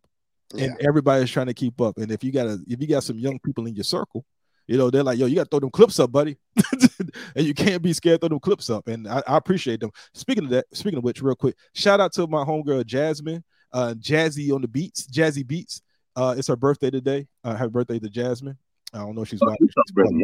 yeah. 0.53 0.65
and 0.65 0.81
everybody's 0.81 1.29
trying 1.29 1.47
to 1.47 1.53
keep 1.53 1.79
up. 1.79 1.97
And 1.97 2.11
if 2.11 2.23
you 2.23 2.31
got 2.31 2.47
a 2.47 2.59
if 2.67 2.81
you 2.81 2.87
got 2.87 3.03
some 3.03 3.19
young 3.19 3.39
people 3.39 3.65
in 3.67 3.75
your 3.75 3.83
circle 3.83 4.25
you 4.67 4.77
know, 4.77 4.89
they're 4.89 5.03
like, 5.03 5.17
yo, 5.17 5.25
you 5.25 5.35
got 5.35 5.43
to 5.43 5.49
throw 5.49 5.59
them 5.59 5.71
clips 5.71 5.99
up, 5.99 6.11
buddy. 6.11 6.37
and 7.35 7.45
you 7.45 7.53
can't 7.53 7.81
be 7.81 7.93
scared 7.93 8.21
to 8.21 8.27
throw 8.27 8.35
them 8.35 8.39
clips 8.39 8.69
up. 8.69 8.87
And 8.87 9.07
I, 9.07 9.21
I, 9.27 9.37
appreciate 9.37 9.79
them. 9.79 9.91
Speaking 10.13 10.45
of 10.45 10.49
that, 10.51 10.65
speaking 10.73 10.97
of 10.97 11.03
which, 11.03 11.21
real 11.21 11.35
quick, 11.35 11.55
shout 11.73 11.99
out 11.99 12.13
to 12.13 12.27
my 12.27 12.43
homegirl, 12.43 12.85
Jasmine, 12.85 13.43
uh, 13.73 13.93
Jazzy 13.97 14.53
on 14.53 14.61
the 14.61 14.67
beats, 14.67 15.07
Jazzy 15.07 15.45
Beats. 15.45 15.81
Uh, 16.15 16.35
it's 16.37 16.47
her 16.47 16.55
birthday 16.55 16.89
today. 16.89 17.27
Uh, 17.43 17.55
happy 17.55 17.71
birthday 17.71 17.99
to 17.99 18.09
Jasmine. 18.09 18.57
I 18.93 18.99
don't 18.99 19.15
know 19.15 19.23
if 19.23 19.29
she's 19.29 19.41
oh, 19.41 19.47
watching. 19.47 20.23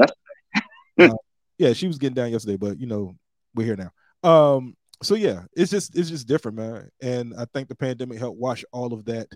uh, 0.99 1.17
yeah, 1.57 1.73
she 1.73 1.87
was 1.87 1.97
getting 1.97 2.13
down 2.13 2.31
yesterday, 2.31 2.57
but 2.57 2.79
you 2.79 2.87
know, 2.87 3.15
we're 3.55 3.65
here 3.65 3.75
now. 3.75 3.91
Um, 4.29 4.75
so 5.01 5.15
yeah, 5.15 5.43
it's 5.53 5.71
just 5.71 5.97
it's 5.97 6.09
just 6.09 6.27
different, 6.27 6.57
man. 6.57 6.89
And 7.01 7.33
I 7.35 7.45
think 7.53 7.67
the 7.67 7.75
pandemic 7.75 8.19
helped 8.19 8.39
wash 8.39 8.63
all 8.71 8.93
of 8.93 9.05
that 9.05 9.27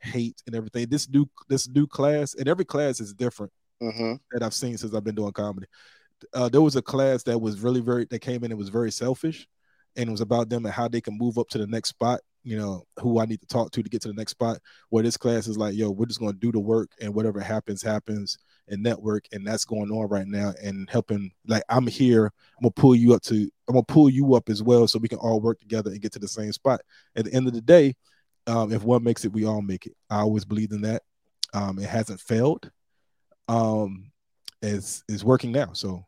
hate 0.00 0.42
and 0.46 0.54
everything. 0.54 0.88
This 0.88 1.08
new 1.08 1.26
this 1.48 1.68
new 1.68 1.86
class, 1.86 2.34
and 2.34 2.48
every 2.48 2.66
class 2.66 3.00
is 3.00 3.14
different 3.14 3.52
mm-hmm. 3.82 4.14
that 4.32 4.42
I've 4.42 4.54
seen 4.54 4.78
since 4.78 4.94
I've 4.94 5.04
been 5.04 5.14
doing 5.14 5.32
comedy. 5.32 5.66
Uh, 6.32 6.48
there 6.48 6.62
was 6.62 6.76
a 6.76 6.82
class 6.82 7.22
that 7.24 7.38
was 7.38 7.60
really 7.60 7.80
very 7.80 8.06
that 8.10 8.20
came 8.20 8.44
in 8.44 8.52
and 8.52 8.58
was 8.58 8.68
very 8.68 8.92
selfish, 8.92 9.48
and 9.96 10.08
it 10.08 10.12
was 10.12 10.20
about 10.20 10.48
them 10.48 10.64
and 10.64 10.72
how 10.72 10.88
they 10.88 11.00
can 11.00 11.18
move 11.18 11.38
up 11.38 11.48
to 11.48 11.58
the 11.58 11.66
next 11.66 11.88
spot. 11.90 12.20
You 12.44 12.58
know, 12.58 12.84
who 12.98 13.20
I 13.20 13.26
need 13.26 13.40
to 13.40 13.46
talk 13.46 13.70
to 13.72 13.82
to 13.82 13.88
get 13.88 14.02
to 14.02 14.08
the 14.08 14.14
next 14.14 14.32
spot. 14.32 14.58
Where 14.88 15.02
this 15.02 15.16
class 15.16 15.46
is 15.46 15.56
like, 15.56 15.74
yo, 15.74 15.90
we're 15.90 16.06
just 16.06 16.20
to 16.20 16.32
do 16.32 16.52
the 16.52 16.60
work, 16.60 16.90
and 17.00 17.14
whatever 17.14 17.40
happens, 17.40 17.82
happens, 17.82 18.38
and 18.68 18.82
network, 18.82 19.26
and 19.32 19.46
that's 19.46 19.64
going 19.64 19.90
on 19.90 20.08
right 20.08 20.26
now, 20.26 20.52
and 20.62 20.88
helping. 20.90 21.30
Like 21.46 21.64
I'm 21.68 21.86
here, 21.86 22.26
I'm 22.26 22.62
gonna 22.62 22.72
pull 22.72 22.94
you 22.94 23.14
up 23.14 23.22
to, 23.22 23.50
I'm 23.68 23.74
gonna 23.74 23.82
pull 23.82 24.08
you 24.08 24.34
up 24.34 24.48
as 24.48 24.62
well, 24.62 24.86
so 24.86 24.98
we 24.98 25.08
can 25.08 25.18
all 25.18 25.40
work 25.40 25.58
together 25.58 25.90
and 25.90 26.00
get 26.00 26.12
to 26.12 26.18
the 26.18 26.28
same 26.28 26.52
spot. 26.52 26.80
At 27.16 27.24
the 27.24 27.34
end 27.34 27.48
of 27.48 27.52
the 27.52 27.60
day, 27.60 27.94
um, 28.46 28.72
if 28.72 28.84
one 28.84 29.02
makes 29.02 29.24
it, 29.24 29.32
we 29.32 29.44
all 29.44 29.62
make 29.62 29.86
it. 29.86 29.96
I 30.08 30.20
always 30.20 30.44
believe 30.44 30.72
in 30.72 30.82
that. 30.82 31.02
Um, 31.54 31.78
it 31.78 31.88
hasn't 31.88 32.20
failed 32.20 32.70
um, 33.48 34.10
is 34.62 35.04
is 35.08 35.24
working 35.24 35.52
now. 35.52 35.72
So, 35.72 36.04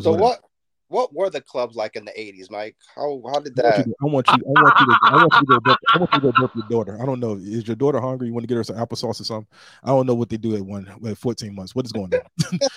so 0.00 0.12
what 0.12 0.40
what 0.88 1.14
were 1.14 1.30
the 1.30 1.40
clubs 1.40 1.74
like 1.76 1.96
in 1.96 2.04
the 2.04 2.20
eighties, 2.20 2.50
Mike? 2.50 2.76
How 2.94 3.22
how 3.32 3.40
did 3.40 3.56
that? 3.56 3.86
I 4.02 4.04
want 4.04 4.28
you. 4.28 4.34
I 4.34 4.62
want 4.62 4.80
you. 4.80 4.86
To, 4.86 4.98
I 5.02 5.16
want 5.16 5.34
you 5.34 5.54
to. 5.54 5.60
Go, 5.60 5.76
I 5.92 5.98
want 5.98 6.12
you 6.12 6.20
to 6.20 6.32
go 6.32 6.50
your 6.54 6.68
daughter. 6.68 7.02
I 7.02 7.06
don't 7.06 7.20
know. 7.20 7.34
Is 7.34 7.66
your 7.66 7.76
daughter 7.76 8.00
hungry? 8.00 8.28
You 8.28 8.34
want 8.34 8.44
to 8.44 8.48
get 8.48 8.56
her 8.56 8.64
some 8.64 8.76
applesauce 8.76 9.20
or 9.20 9.24
something? 9.24 9.48
I 9.82 9.88
don't 9.88 10.06
know 10.06 10.14
what 10.14 10.28
they 10.28 10.36
do 10.36 10.54
at 10.54 10.62
one 10.62 10.86
at 11.06 11.18
fourteen 11.18 11.54
months. 11.54 11.74
What 11.74 11.84
is 11.84 11.92
going 11.92 12.12
on? 12.14 12.20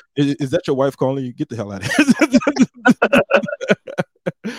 is, 0.15 0.35
is, 0.35 0.49
that 0.51 0.65
your 0.67 0.75
wife 0.75 0.97
calling 0.97 1.25
you? 1.25 1.33
Get 1.33 1.49
the 1.49 1.55
hell 1.55 1.71
out 1.71 1.83
of 1.83 1.91
here. 1.91 2.05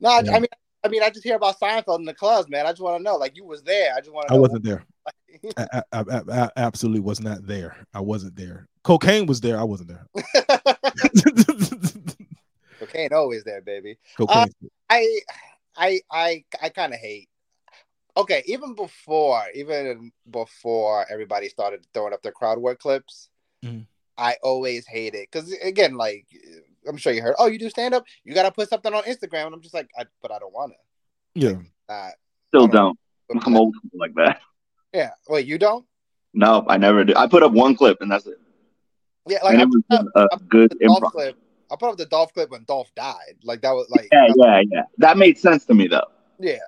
no, 0.00 0.10
I, 0.10 0.20
yeah. 0.22 0.36
I 0.36 0.38
mean, 0.38 0.48
I 0.84 0.88
mean, 0.88 1.02
I 1.02 1.10
just 1.10 1.24
hear 1.24 1.36
about 1.36 1.58
Seinfeld 1.58 1.98
in 1.98 2.04
the 2.04 2.14
clubs, 2.14 2.48
man. 2.48 2.66
I 2.66 2.70
just 2.70 2.80
want 2.80 2.98
to 2.98 3.02
know, 3.02 3.16
like, 3.16 3.36
you 3.36 3.44
was 3.44 3.62
there. 3.62 3.94
I 3.94 4.00
just 4.00 4.12
want 4.12 4.28
to. 4.28 4.34
I 4.34 4.38
wasn't 4.38 4.64
there. 4.64 4.84
I, 5.56 5.82
I, 5.92 6.04
I, 6.10 6.22
I, 6.30 6.50
absolutely 6.56 7.00
was 7.00 7.20
not 7.20 7.46
there. 7.46 7.76
I 7.94 8.00
wasn't 8.00 8.36
there. 8.36 8.68
Cocaine 8.82 9.26
was 9.26 9.40
there. 9.40 9.58
I 9.58 9.64
wasn't 9.64 9.90
there. 9.90 10.06
Cocaine 12.78 13.12
always 13.12 13.44
there, 13.44 13.60
baby. 13.60 13.98
Cocaine. 14.16 14.48
Uh, 14.60 14.66
I 14.88 15.20
I 15.76 16.00
I 16.10 16.44
I 16.62 16.68
kind 16.70 16.92
of 16.94 17.00
hate. 17.00 17.28
Okay, 18.16 18.42
even 18.46 18.74
before, 18.74 19.44
even 19.54 20.10
before 20.30 21.06
everybody 21.10 21.48
started 21.48 21.86
throwing 21.94 22.12
up 22.12 22.22
their 22.22 22.32
crowd 22.32 22.58
work 22.58 22.80
clips, 22.80 23.28
mm-hmm. 23.64 23.82
I 24.18 24.36
always 24.42 24.86
hate 24.86 25.14
it 25.14 25.28
because 25.30 25.52
again, 25.62 25.94
like 25.94 26.26
I'm 26.88 26.96
sure 26.96 27.12
you 27.12 27.22
heard, 27.22 27.36
oh, 27.38 27.46
you 27.46 27.58
do 27.58 27.70
stand 27.70 27.94
up, 27.94 28.04
you 28.24 28.34
got 28.34 28.44
to 28.44 28.52
put 28.52 28.68
something 28.68 28.92
on 28.92 29.04
Instagram, 29.04 29.46
and 29.46 29.54
I'm 29.54 29.62
just 29.62 29.74
like, 29.74 29.90
I, 29.98 30.04
but 30.22 30.32
I 30.32 30.38
don't 30.38 30.52
want 30.52 30.72
to. 30.72 31.40
Yeah. 31.40 31.58
Like, 31.88 32.14
Still 32.48 32.66
don't. 32.66 32.98
don't. 33.28 33.46
I'm 33.46 33.56
old 33.56 33.74
like 33.94 34.14
that. 34.14 34.40
Yeah. 34.92 35.10
Wait, 35.28 35.46
you 35.46 35.58
don't? 35.58 35.84
No, 36.32 36.64
I 36.68 36.76
never 36.76 37.04
do. 37.04 37.14
I 37.16 37.26
put 37.26 37.42
up 37.42 37.52
one 37.52 37.74
clip 37.74 37.98
and 38.00 38.10
that's 38.10 38.26
it. 38.26 38.38
Yeah, 39.26 39.38
like 39.44 39.54
and 39.54 39.62
I 39.62 39.64
it 39.64 39.68
was 39.68 39.82
up, 40.16 40.28
a, 40.32 40.44
good 40.44 40.74
improv. 40.82 41.12
Clip. 41.12 41.36
I 41.70 41.76
put 41.76 41.90
up 41.90 41.96
the 41.96 42.06
Dolph 42.06 42.32
clip 42.32 42.50
when 42.50 42.64
Dolph 42.64 42.92
died. 42.94 43.36
Like 43.44 43.62
that 43.62 43.72
was 43.72 43.88
like 43.90 44.08
yeah, 44.12 44.26
yeah, 44.36 44.62
yeah. 44.70 44.82
That 44.98 45.18
made 45.18 45.38
sense 45.38 45.64
to 45.66 45.74
me 45.74 45.86
though. 45.88 46.06
Yeah, 46.38 46.58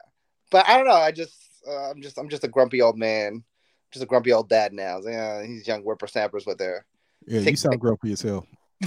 but 0.50 0.68
I 0.68 0.76
don't 0.76 0.86
know. 0.86 0.94
I 0.94 1.12
just 1.12 1.34
uh, 1.66 1.90
I'm 1.90 2.02
just 2.02 2.18
I'm 2.18 2.28
just 2.28 2.44
a 2.44 2.48
grumpy 2.48 2.82
old 2.82 2.98
man, 2.98 3.42
just 3.90 4.02
a 4.02 4.06
grumpy 4.06 4.32
old 4.32 4.48
dad 4.48 4.72
now. 4.72 5.00
Yeah, 5.00 5.44
he's 5.44 5.66
young 5.66 5.82
whippersnappers, 5.82 6.46
with 6.46 6.58
their 6.58 6.84
yeah. 7.26 7.40
yeah. 7.40 7.50
You 7.50 7.56
sound 7.56 7.80
grumpy 7.80 8.12
as 8.12 8.22
hell. 8.22 8.46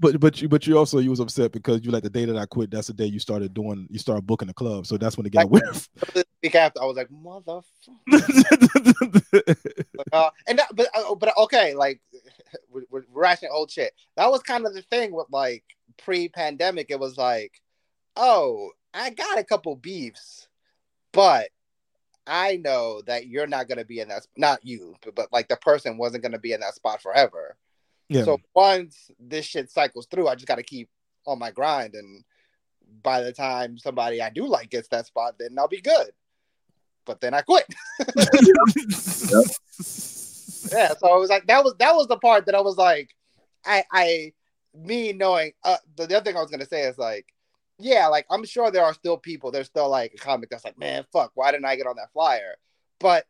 but 0.00 0.18
but 0.18 0.40
you 0.40 0.48
but 0.48 0.66
you 0.66 0.78
also 0.78 0.98
you 0.98 1.10
was 1.10 1.20
upset 1.20 1.52
because 1.52 1.84
you 1.84 1.90
like 1.90 2.02
the 2.02 2.10
day 2.10 2.24
that 2.24 2.36
I 2.36 2.46
quit. 2.46 2.70
That's 2.70 2.86
the 2.86 2.94
day 2.94 3.04
you 3.04 3.18
started 3.18 3.52
doing 3.52 3.86
you 3.90 3.98
started 3.98 4.26
booking 4.26 4.48
the 4.48 4.54
club. 4.54 4.86
So 4.86 4.96
that's 4.96 5.16
when 5.16 5.26
it 5.26 5.32
got 5.32 5.52
like, 5.52 5.62
The 6.14 6.24
week 6.42 6.54
after, 6.54 6.82
I 6.82 6.86
was 6.86 6.96
like, 6.96 7.10
motherfucker. 7.10 7.64
uh, 10.12 10.30
and 10.48 10.58
that, 10.58 10.74
but 10.74 10.88
uh, 10.94 11.14
but 11.14 11.36
okay, 11.36 11.74
like 11.74 12.00
we're, 12.70 12.84
we're 12.90 13.04
rationing 13.12 13.52
old 13.54 13.70
shit. 13.70 13.92
That 14.16 14.30
was 14.30 14.42
kind 14.42 14.66
of 14.66 14.74
the 14.74 14.82
thing 14.82 15.12
with 15.12 15.26
like 15.30 15.64
pre-pandemic. 15.98 16.86
It 16.88 16.98
was 16.98 17.18
like, 17.18 17.60
oh, 18.16 18.70
I 18.94 19.10
got 19.10 19.38
a 19.38 19.44
couple 19.44 19.76
beefs, 19.76 20.48
but 21.12 21.50
I 22.26 22.56
know 22.56 23.02
that 23.06 23.26
you're 23.26 23.46
not 23.46 23.68
gonna 23.68 23.84
be 23.84 24.00
in 24.00 24.08
that. 24.08 24.26
Not 24.34 24.64
you, 24.64 24.96
but, 25.04 25.14
but 25.14 25.28
like 25.30 25.48
the 25.48 25.56
person 25.56 25.98
wasn't 25.98 26.22
gonna 26.22 26.38
be 26.38 26.52
in 26.52 26.60
that 26.60 26.74
spot 26.74 27.02
forever. 27.02 27.58
Yeah. 28.10 28.24
So 28.24 28.40
once 28.54 29.10
this 29.20 29.46
shit 29.46 29.70
cycles 29.70 30.06
through, 30.10 30.28
I 30.28 30.34
just 30.34 30.48
got 30.48 30.56
to 30.56 30.64
keep 30.64 30.90
on 31.26 31.38
my 31.38 31.52
grind, 31.52 31.94
and 31.94 32.24
by 33.02 33.22
the 33.22 33.32
time 33.32 33.78
somebody 33.78 34.20
I 34.20 34.30
do 34.30 34.46
like 34.46 34.68
gets 34.68 34.88
that 34.88 35.06
spot, 35.06 35.36
then 35.38 35.56
I'll 35.56 35.68
be 35.68 35.80
good. 35.80 36.10
But 37.06 37.20
then 37.20 37.34
I 37.34 37.42
quit. 37.42 37.66
yep. 38.16 39.46
Yeah, 40.70 40.92
so 40.98 41.08
I 41.08 41.16
was 41.16 41.30
like 41.30 41.46
that 41.46 41.64
was 41.64 41.74
that 41.78 41.94
was 41.94 42.06
the 42.06 42.18
part 42.18 42.46
that 42.46 42.54
I 42.54 42.60
was 42.60 42.76
like, 42.76 43.14
I 43.64 43.84
I 43.90 44.32
me 44.74 45.12
knowing 45.12 45.52
uh, 45.64 45.76
the, 45.96 46.06
the 46.06 46.16
other 46.16 46.24
thing 46.24 46.36
I 46.36 46.42
was 46.42 46.50
gonna 46.50 46.66
say 46.66 46.82
is 46.82 46.98
like, 46.98 47.26
yeah, 47.78 48.06
like 48.08 48.26
I'm 48.30 48.44
sure 48.44 48.70
there 48.70 48.84
are 48.84 48.94
still 48.94 49.16
people, 49.16 49.50
there's 49.50 49.66
still 49.66 49.88
like 49.88 50.12
a 50.14 50.18
comic 50.18 50.50
that's 50.50 50.64
like, 50.64 50.78
man, 50.78 51.04
fuck, 51.12 51.32
why 51.34 51.50
didn't 51.50 51.64
I 51.64 51.76
get 51.76 51.86
on 51.86 51.96
that 51.96 52.12
flyer? 52.12 52.56
But 52.98 53.24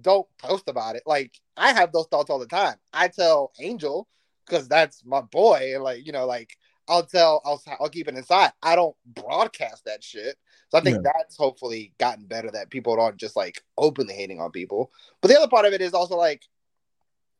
don't 0.00 0.26
post 0.38 0.68
about 0.68 0.96
it. 0.96 1.02
Like 1.06 1.32
I 1.56 1.72
have 1.72 1.92
those 1.92 2.06
thoughts 2.06 2.30
all 2.30 2.38
the 2.38 2.46
time. 2.46 2.76
I 2.92 3.08
tell 3.08 3.52
Angel, 3.60 4.06
because 4.46 4.68
that's 4.68 5.04
my 5.04 5.20
boy. 5.20 5.72
And 5.74 5.82
like, 5.82 6.06
you 6.06 6.12
know, 6.12 6.26
like 6.26 6.56
I'll 6.88 7.04
tell, 7.04 7.42
I'll, 7.44 7.60
I'll 7.80 7.88
keep 7.88 8.08
it 8.08 8.16
inside. 8.16 8.52
I 8.62 8.76
don't 8.76 8.96
broadcast 9.06 9.84
that 9.86 10.04
shit. 10.04 10.36
So 10.68 10.78
I 10.78 10.80
think 10.80 10.96
yeah. 10.96 11.10
that's 11.14 11.36
hopefully 11.36 11.92
gotten 11.98 12.26
better 12.26 12.50
that 12.52 12.70
people 12.70 12.98
aren't 13.00 13.18
just 13.18 13.36
like 13.36 13.62
openly 13.78 14.14
hating 14.14 14.40
on 14.40 14.50
people. 14.50 14.90
But 15.20 15.28
the 15.28 15.38
other 15.38 15.48
part 15.48 15.66
of 15.66 15.72
it 15.72 15.80
is 15.80 15.94
also 15.94 16.16
like, 16.16 16.42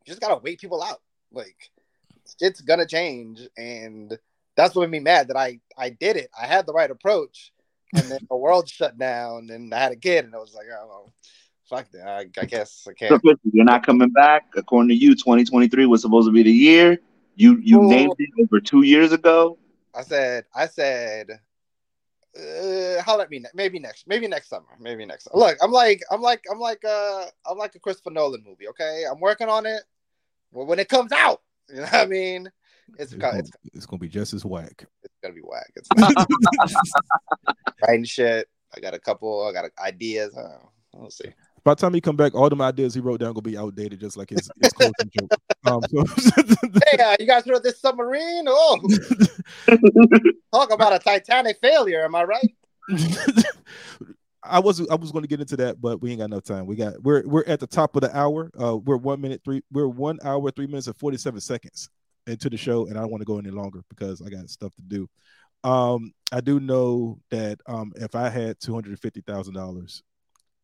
you 0.05 0.13
just 0.13 0.21
gotta 0.21 0.41
wait 0.43 0.61
people 0.61 0.83
out. 0.83 1.01
Like, 1.33 1.71
it's 2.41 2.61
gonna 2.61 2.87
change, 2.87 3.41
and 3.57 4.17
that's 4.57 4.75
what 4.75 4.83
made 4.83 4.99
me 4.99 5.05
mad 5.05 5.29
that 5.29 5.37
I 5.37 5.61
I 5.77 5.91
did 5.91 6.17
it. 6.17 6.31
I 6.41 6.47
had 6.47 6.67
the 6.67 6.73
right 6.73 6.91
approach, 6.91 7.53
and 7.95 8.05
then 8.05 8.21
the 8.29 8.37
world 8.37 8.69
shut 8.69 8.97
down, 8.97 9.51
and 9.51 9.75
I 9.75 9.79
had 9.81 9.93
a 9.93 9.97
kid, 9.97 10.25
and 10.25 10.35
I 10.35 10.39
was 10.39 10.55
like, 10.55 10.67
oh, 10.73 11.13
fuck 11.69 11.91
that. 11.93 12.07
I, 12.07 12.41
I 12.41 12.45
guess 12.45 12.87
I 12.89 12.93
can't. 12.93 13.23
You're 13.53 13.65
not 13.65 13.85
coming 13.85 14.11
back. 14.11 14.47
According 14.57 14.89
to 14.89 14.95
you, 14.95 15.15
2023 15.15 15.87
was 15.87 16.03
supposed 16.03 16.29
to 16.29 16.33
be 16.33 16.43
the 16.43 16.53
year. 16.53 16.99
You 17.35 17.59
you 17.59 17.79
well, 17.79 17.89
named 17.89 18.15
it 18.19 18.31
over 18.43 18.61
two 18.61 18.83
years 18.83 19.13
ago. 19.13 19.59
I 19.95 20.03
said 20.03 20.45
I 20.55 20.67
said 20.67 21.29
uh, 22.37 23.03
how 23.03 23.17
let 23.17 23.31
me 23.31 23.43
maybe 23.55 23.79
next 23.79 24.07
maybe 24.07 24.29
next 24.29 24.49
summer 24.49 24.67
maybe 24.79 25.07
next 25.07 25.29
look 25.33 25.57
i'm 25.63 25.73
like 25.73 26.03
i'm 26.11 26.21
like 26.21 26.45
i'm 26.51 26.59
like 26.59 26.85
uh 26.85 27.25
i'm 27.47 27.57
like 27.57 27.75
a 27.75 27.79
christopher 27.79 28.11
nolan 28.11 28.43
movie 28.47 28.69
okay 28.69 29.05
i'm 29.11 29.21
working 29.21 29.49
on 29.49 29.65
it 29.65 29.83
well 30.53 30.67
when 30.67 30.79
it 30.79 30.89
comes 30.89 31.13
out 31.13 31.43
you 31.71 31.77
know 31.77 31.83
what 31.83 31.95
i 31.95 32.07
mean 32.07 32.51
it's, 32.99 33.13
it's, 33.13 33.15
gonna, 33.15 33.39
it's, 33.39 33.51
it's 33.73 33.87
gonna 33.87 33.99
be 33.99 34.09
just 34.09 34.35
as 34.35 34.45
whack 34.45 34.87
it's 35.03 35.15
gonna 35.23 35.35
be 35.35 35.41
whack 35.41 35.73
it's 35.77 35.89
writing 37.83 38.05
shit 38.05 38.49
i 38.77 38.81
got 38.81 38.95
a 38.95 38.99
couple 38.99 39.47
i 39.47 39.53
got 39.53 39.71
ideas 39.79 40.37
uh, 40.37 40.59
we'll 40.95 41.11
see 41.11 41.33
by 41.67 41.73
the 41.73 41.81
time 41.81 41.95
he 41.95 42.01
come 42.01 42.15
back, 42.15 42.33
all 42.33 42.49
them 42.49 42.61
ideas 42.63 42.95
he 42.95 43.01
wrote 43.01 43.19
down 43.19 43.33
gonna 43.33 43.43
be 43.43 43.59
outdated, 43.59 43.99
just 43.99 44.17
like 44.17 44.31
his, 44.31 44.49
his 44.63 44.73
closing 44.73 45.11
joke. 45.11 45.33
Um, 45.65 45.81
so 45.91 46.05
hey, 46.93 47.03
uh, 47.03 47.17
you 47.19 47.27
guys 47.27 47.45
heard 47.45 47.65
this 47.65 47.81
submarine? 47.81 48.45
Oh, 48.47 48.79
talk 50.55 50.73
about 50.73 50.95
a 50.95 51.01
Titanic 51.01 51.59
failure. 51.61 52.05
Am 52.05 52.15
I 52.15 52.23
right? 52.23 52.55
I 54.45 54.61
was 54.61 54.89
I 54.89 54.95
was 54.95 55.11
going 55.11 55.25
to 55.25 55.29
get 55.29 55.41
into 55.41 55.57
that, 55.57 55.81
but 55.81 56.01
we 56.01 56.11
ain't 56.13 56.21
got 56.21 56.27
enough 56.27 56.45
time. 56.45 56.67
We 56.67 56.77
got 56.77 57.03
we're 57.03 57.27
we're 57.27 57.45
at 57.49 57.59
the 57.59 57.67
top 57.67 57.97
of 57.97 58.03
the 58.03 58.17
hour. 58.17 58.49
Uh, 58.57 58.77
we're 58.77 58.97
one 58.97 59.21
minute 59.21 59.41
three. 59.45 59.61
We're 59.73 59.89
one 59.89 60.21
hour 60.23 60.49
three 60.53 60.69
minutes 60.69 60.87
and 60.87 60.97
forty 60.97 61.17
seven 61.17 61.41
seconds 61.41 61.91
into 62.29 62.49
the 62.49 62.57
show, 62.57 62.87
and 62.87 62.97
I 62.97 63.01
don't 63.01 63.11
want 63.11 63.23
to 63.23 63.27
go 63.27 63.39
any 63.41 63.51
longer 63.51 63.83
because 63.91 64.23
I 64.23 64.29
got 64.29 64.49
stuff 64.51 64.73
to 64.77 64.83
do. 64.83 65.09
Um, 65.65 66.13
I 66.31 66.41
do 66.41 66.61
know 66.61 67.19
that 67.31 67.59
um, 67.67 67.93
if 67.97 68.15
I 68.15 68.29
had 68.29 68.61
two 68.61 68.73
hundred 68.73 68.97
fifty 69.01 69.21
thousand 69.23 69.55
dollars, 69.55 70.05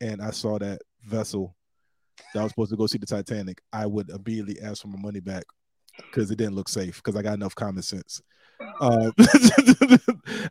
and 0.01 0.23
I 0.23 0.31
saw 0.31 0.61
that 0.61 0.81
vessel 1.05 1.57
that 2.33 2.41
I 2.41 2.43
was 2.43 2.53
supposed 2.53 2.71
to 2.71 2.77
go 2.77 2.87
see 2.87 2.99
the 2.99 3.07
Titanic, 3.07 3.61
I 3.73 3.87
would 3.87 4.11
immediately 4.11 4.61
ask 4.61 4.83
for 4.83 4.89
my 4.89 4.99
money 4.99 5.21
back 5.21 5.45
because 5.97 6.31
it 6.31 6.37
didn't 6.37 6.55
look 6.55 6.69
safe 6.69 6.97
because 7.03 7.17
I 7.17 7.23
got 7.23 7.35
enough 7.35 7.55
common 7.55 7.83
sense. 7.83 8.23
Uh, 8.81 9.11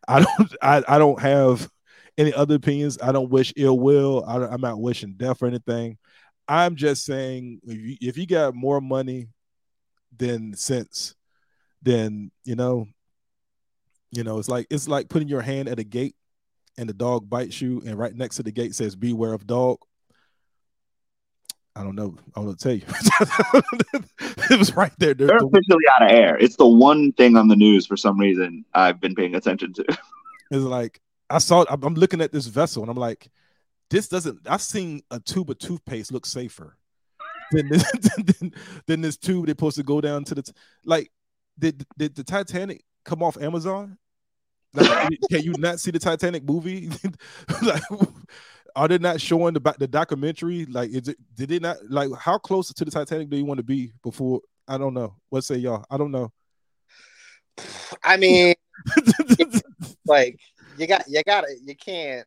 I 0.08 0.20
don't 0.20 0.56
I, 0.62 0.84
I 0.88 0.98
don't 0.98 1.20
have 1.20 1.70
any 2.18 2.34
other 2.34 2.56
opinions. 2.56 2.98
I 3.02 3.12
don't 3.12 3.30
wish 3.30 3.54
ill 3.56 3.80
will. 3.80 4.24
I, 4.26 4.54
am 4.54 4.62
not 4.62 4.80
wishing 4.80 5.16
death 5.18 5.42
or 5.42 5.48
anything. 5.48 5.98
I'm 6.48 6.76
just 6.76 7.06
saying 7.06 7.62
if 7.64 7.78
you, 7.78 7.98
if 8.02 8.18
you 8.18 8.28
got 8.28 8.54
more 8.54 8.82
money 8.82 9.30
than 10.16 10.54
sense, 10.56 11.16
then 11.82 12.32
you 12.44 12.56
know, 12.56 12.88
you 14.12 14.24
know, 14.24 14.38
it's 14.40 14.50
like 14.50 14.68
it's 14.70 14.88
like 14.88 15.10
putting 15.10 15.30
your 15.30 15.42
hand 15.42 15.70
at 15.70 15.80
a 15.80 15.84
gate 15.84 16.16
and 16.78 16.88
the 16.88 16.94
dog 16.94 17.30
bites 17.30 17.62
you, 17.62 17.82
and 17.86 17.98
right 17.98 18.14
next 18.14 18.38
to 18.38 18.44
the 18.44 18.52
gate 18.52 18.76
says 18.76 18.96
"Beware 18.96 19.34
of 19.34 19.48
dog." 19.48 19.78
I 21.76 21.84
don't 21.84 21.96
know. 21.96 22.16
I 22.36 22.42
don't 22.42 22.48
know 22.48 22.54
tell 22.54 22.74
you. 22.74 22.84
it 24.50 24.60
was 24.60 24.76
right 24.76 24.92
there. 24.98 25.14
They're 25.14 25.38
officially 25.38 25.86
out 25.96 26.04
of 26.04 26.12
air. 26.12 26.38
It's 26.38 26.58
the 26.58 26.68
one 26.68 27.14
thing 27.14 27.38
on 27.38 27.48
the 27.48 27.56
news 27.56 27.86
for 27.86 27.96
some 27.96 28.20
reason 28.20 28.66
I've 28.74 29.00
been 29.00 29.16
paying 29.16 29.36
attention 29.36 29.74
to. 29.74 29.86
It's 30.54 30.66
like 30.66 31.00
I 31.30 31.38
saw. 31.38 31.64
I'm 31.70 31.94
looking 31.94 32.20
at 32.20 32.34
this 32.34 32.46
vessel 32.48 32.84
and 32.84 32.92
I'm 32.92 32.98
like, 32.98 33.30
this 33.90 34.10
doesn't. 34.10 34.40
I've 34.50 34.62
seen 34.62 35.02
a 35.10 35.18
tube 35.18 35.50
of 35.50 35.60
toothpaste 35.60 36.12
look 36.12 36.26
safer 36.26 36.76
than 37.52 37.70
this, 37.70 37.90
than, 38.18 38.54
than 38.86 39.00
this 39.00 39.16
tube 39.16 39.46
they're 39.46 39.54
supposed 39.54 39.78
to 39.78 39.84
go 39.84 40.02
down 40.02 40.26
to 40.26 40.36
the. 40.36 40.42
T- 40.42 40.52
like, 40.84 41.10
did 41.58 41.86
did 41.98 42.16
the 42.16 42.26
Titanic 42.26 42.84
come 43.06 43.24
off 43.24 43.42
Amazon? 43.42 43.98
Like, 44.74 45.18
can 45.30 45.42
you 45.42 45.54
not 45.58 45.80
see 45.80 45.92
the 45.92 46.00
Titanic 46.00 46.44
movie? 46.44 46.90
like, 47.62 47.84
are 48.76 48.88
they 48.88 48.98
not 48.98 49.22
showing 49.22 49.54
the 49.54 49.76
the 49.80 49.88
documentary? 49.88 50.66
Like, 50.66 50.92
is 50.92 51.08
it 51.08 51.18
did 51.36 51.50
they 51.50 51.60
not 51.60 51.78
like 51.90 52.10
how 52.18 52.38
close 52.38 52.72
to 52.74 52.86
the 52.86 52.92
Titanic 52.92 53.30
do 53.30 53.38
you 53.38 53.46
want 53.46 53.60
to 53.60 53.64
be 53.64 53.94
before? 54.04 54.42
I 54.68 54.78
don't 54.78 54.94
know. 54.94 55.16
What 55.30 55.44
say 55.44 55.58
y'all? 55.58 55.86
I 55.90 55.98
don't 55.98 56.12
know. 56.12 56.32
I 58.04 58.18
mean, 58.18 58.56
like 60.06 60.40
you 60.78 60.88
got 60.88 61.04
you 61.08 61.22
got 61.24 61.46
it. 61.46 61.60
You 61.64 61.76
can't 61.76 62.26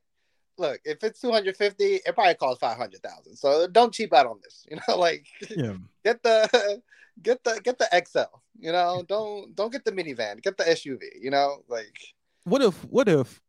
look 0.59 0.81
if 0.85 1.03
it's 1.03 1.21
250 1.21 1.85
it 1.85 2.15
probably 2.15 2.35
costs 2.35 2.61
500000 2.61 3.37
so 3.37 3.67
don't 3.67 3.93
cheap 3.93 4.13
out 4.13 4.27
on 4.27 4.39
this 4.43 4.65
you 4.71 4.77
know 4.77 4.97
like 4.97 5.27
yeah. 5.51 5.75
get 6.05 6.23
the 6.23 6.81
get 7.23 7.43
the 7.45 7.61
get 7.63 7.79
the 7.79 8.05
xl 8.07 8.41
you 8.59 8.73
know 8.73 9.05
don't 9.09 9.55
don't 9.55 9.73
get 9.73 9.85
the 9.85 9.93
minivan 9.93 10.43
get 10.43 10.57
the 10.57 10.65
suv 10.65 11.01
you 11.21 11.31
know 11.31 11.63
like 11.69 11.97
what 12.45 12.63
if 12.63 12.85
what 12.85 13.09
if 13.09 13.41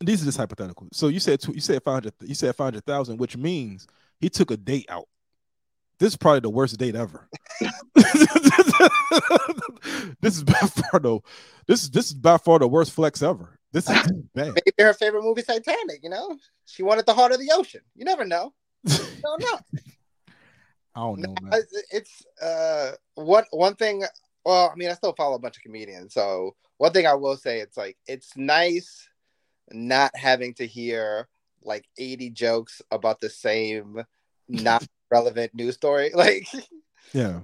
these 0.00 0.22
are 0.22 0.24
just 0.24 0.38
hypothetical. 0.38 0.88
So 0.92 1.08
you 1.08 1.20
said 1.20 1.44
you 1.46 1.60
said 1.60 1.82
five 1.82 1.94
hundred 1.94 2.14
you 2.22 2.34
said 2.34 2.54
five 2.56 2.66
hundred 2.66 2.84
thousand, 2.84 3.18
which 3.18 3.36
means 3.36 3.86
he 4.18 4.28
took 4.28 4.50
a 4.50 4.56
date 4.56 4.86
out. 4.88 5.08
This 5.98 6.14
is 6.14 6.16
probably 6.16 6.40
the 6.40 6.50
worst 6.50 6.78
date 6.78 6.96
ever. 6.96 7.28
this 10.20 10.36
is 10.36 10.44
by 10.44 10.54
far 10.54 11.00
the 11.00 11.20
this 11.66 11.82
is 11.82 11.90
this 11.90 12.06
is 12.06 12.14
by 12.14 12.38
far 12.38 12.58
the 12.58 12.68
worst 12.68 12.92
flex 12.92 13.22
ever. 13.22 13.58
This 13.72 13.88
is 13.88 14.12
bad. 14.34 14.54
Maybe 14.54 14.72
her 14.78 14.94
favorite 14.94 15.22
movie 15.22 15.42
Titanic. 15.42 16.00
You 16.02 16.10
know, 16.10 16.38
she 16.64 16.82
wanted 16.82 17.06
the 17.06 17.14
heart 17.14 17.32
of 17.32 17.38
the 17.38 17.50
ocean. 17.52 17.82
You 17.94 18.04
never 18.04 18.24
know. 18.24 18.54
You 18.84 18.96
don't 19.22 19.42
know. 19.42 19.58
I 20.94 21.00
don't 21.00 21.20
know. 21.20 21.34
Man. 21.42 21.62
It's 21.90 22.24
uh 22.42 22.92
one 23.14 23.44
one 23.50 23.74
thing 23.74 24.04
well, 24.44 24.70
I 24.72 24.74
mean, 24.76 24.88
I 24.88 24.94
still 24.94 25.12
follow 25.12 25.36
a 25.36 25.38
bunch 25.38 25.58
of 25.58 25.62
comedians. 25.62 26.14
So 26.14 26.56
one 26.78 26.92
thing 26.92 27.06
I 27.06 27.14
will 27.14 27.36
say, 27.36 27.60
it's 27.60 27.76
like 27.76 27.98
it's 28.06 28.36
nice 28.36 29.06
not 29.72 30.14
having 30.16 30.54
to 30.54 30.66
hear 30.66 31.28
like 31.62 31.86
80 31.98 32.30
jokes 32.30 32.80
about 32.90 33.20
the 33.20 33.28
same 33.30 34.02
not 34.48 34.86
relevant 35.10 35.54
news 35.54 35.74
story. 35.74 36.10
Like, 36.14 36.46
yeah. 37.12 37.40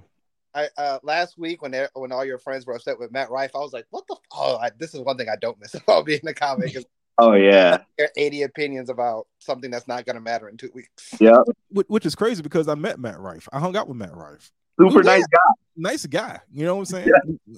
I 0.55 0.69
uh, 0.77 0.99
last 1.03 1.37
week 1.37 1.61
when 1.61 1.75
when 1.93 2.11
all 2.11 2.25
your 2.25 2.39
friends 2.39 2.65
were 2.65 2.73
upset 2.73 2.97
with 2.97 3.11
Matt 3.11 3.29
Rife, 3.29 3.51
I 3.55 3.59
was 3.59 3.73
like, 3.73 3.85
"What 3.91 4.05
the? 4.07 4.15
F- 4.15 4.21
oh, 4.33 4.57
I, 4.57 4.71
this 4.79 4.95
is 4.95 5.01
one 5.01 5.17
thing 5.17 5.27
I 5.29 5.35
don't 5.35 5.59
miss 5.59 5.73
about 5.75 6.05
being 6.05 6.21
a 6.25 6.33
comic 6.33 6.75
Oh 7.19 7.33
yeah. 7.33 7.79
eighty 8.15 8.43
opinions 8.43 8.89
about 8.89 9.27
something 9.39 9.69
that's 9.69 9.87
not 9.87 10.05
going 10.05 10.15
to 10.15 10.21
matter 10.21 10.49
in 10.49 10.57
two 10.57 10.71
weeks." 10.73 11.13
Yeah. 11.19 11.37
Which, 11.69 11.87
which 11.89 12.05
is 12.07 12.15
crazy 12.15 12.41
because 12.41 12.67
I 12.67 12.75
met 12.75 12.99
Matt 12.99 13.19
Rife. 13.19 13.47
I 13.51 13.59
hung 13.59 13.75
out 13.75 13.87
with 13.87 13.97
Matt 13.97 14.15
Rife. 14.15 14.51
Super 14.79 15.03
Yeah. 15.03 15.11
nice 15.11 15.27
guy. 15.27 15.53
Nice 15.75 16.05
guy. 16.07 16.39
You 16.51 16.65
know 16.65 16.75
what 16.75 16.81
I'm 16.81 16.85
saying? 16.85 17.11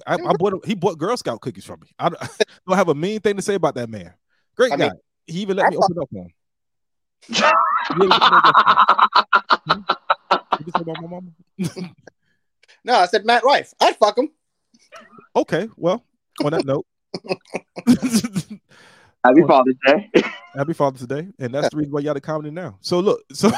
I, 0.06 0.14
I 0.14 0.32
bought 0.38 0.66
he 0.66 0.74
bought 0.74 0.98
Girl 0.98 1.16
Scout 1.16 1.40
cookies 1.40 1.64
from 1.64 1.80
me. 1.80 1.88
I 1.98 2.08
don't, 2.10 2.20
don't 2.66 2.76
have 2.76 2.88
a 2.88 2.94
mean 2.94 3.20
thing 3.20 3.36
to 3.36 3.42
say 3.42 3.54
about 3.54 3.76
that 3.76 3.88
man. 3.88 4.12
Great 4.60 4.72
I 4.72 4.76
guy. 4.76 4.88
mean, 4.88 4.92
he 5.26 5.40
even 5.40 5.56
let 5.56 5.64
I 5.64 5.70
me 5.70 5.76
open 5.78 5.96
up 5.98 6.08
on 6.14 6.20
him. 6.20 6.32
You 7.96 8.04
ever 8.04 8.18
get 8.18 9.78
me 9.78 9.84
You 10.58 10.64
just 10.66 10.80
about 10.80 11.00
my 11.00 11.08
mama? 11.08 11.30
No, 12.84 12.94
I 12.94 13.06
said 13.06 13.24
Matt 13.24 13.42
Rife. 13.42 13.72
I'd 13.80 13.96
fuck 13.96 14.18
him. 14.18 14.28
Okay, 15.34 15.66
well, 15.78 16.04
on 16.44 16.52
that 16.52 16.66
note, 16.66 16.86
Happy 19.24 19.42
Father's 19.46 19.76
Day. 19.86 20.10
happy 20.54 20.74
Father's 20.74 21.06
Day, 21.06 21.28
and 21.38 21.54
that's 21.54 21.70
the 21.70 21.76
reason 21.78 21.92
why 21.92 22.00
y'all 22.00 22.12
the 22.12 22.20
comedy 22.20 22.50
now. 22.50 22.76
So 22.82 23.00
look, 23.00 23.22
so 23.32 23.50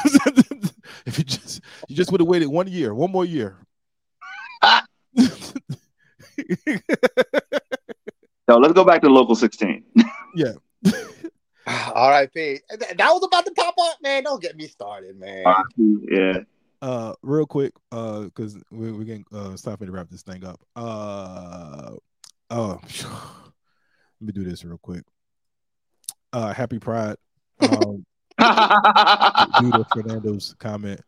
if 1.05 1.17
you 1.17 1.25
just 1.25 1.61
you 1.89 1.97
just 1.97 2.13
would 2.13 2.21
have 2.21 2.29
waited 2.29 2.47
one 2.47 2.67
year, 2.67 2.93
one 2.93 3.11
more 3.11 3.25
year. 3.25 3.57
So 8.49 8.57
let's 8.57 8.73
go 8.73 8.85
back 8.85 9.01
to 9.01 9.09
local 9.09 9.35
16. 9.35 9.83
R.I.P. 11.67 12.59
That 12.69 12.97
that 12.97 13.09
was 13.11 13.23
about 13.23 13.45
to 13.45 13.51
pop 13.51 13.75
up, 13.79 13.97
man. 14.01 14.23
Don't 14.23 14.41
get 14.41 14.55
me 14.55 14.67
started, 14.67 15.19
man. 15.19 15.43
yeah. 15.77 16.39
uh 16.81 17.13
real 17.21 17.45
quick 17.45 17.73
uh 17.91 18.21
because 18.21 18.57
we, 18.69 18.91
we're 18.91 19.05
getting 19.05 19.25
uh 19.33 19.51
it's 19.53 19.61
time 19.61 19.77
for 19.77 19.85
to 19.85 19.91
wrap 19.91 20.09
this 20.09 20.21
thing 20.23 20.43
up 20.43 20.59
uh 20.75 21.91
oh 22.49 22.79
let 22.83 24.27
me 24.27 24.33
do 24.33 24.43
this 24.43 24.65
real 24.65 24.77
quick 24.77 25.03
uh 26.33 26.53
happy 26.53 26.79
pride 26.79 27.15
um 27.61 28.05
due 29.61 29.71
to 29.71 29.85
fernando's 29.93 30.55
comment 30.59 30.99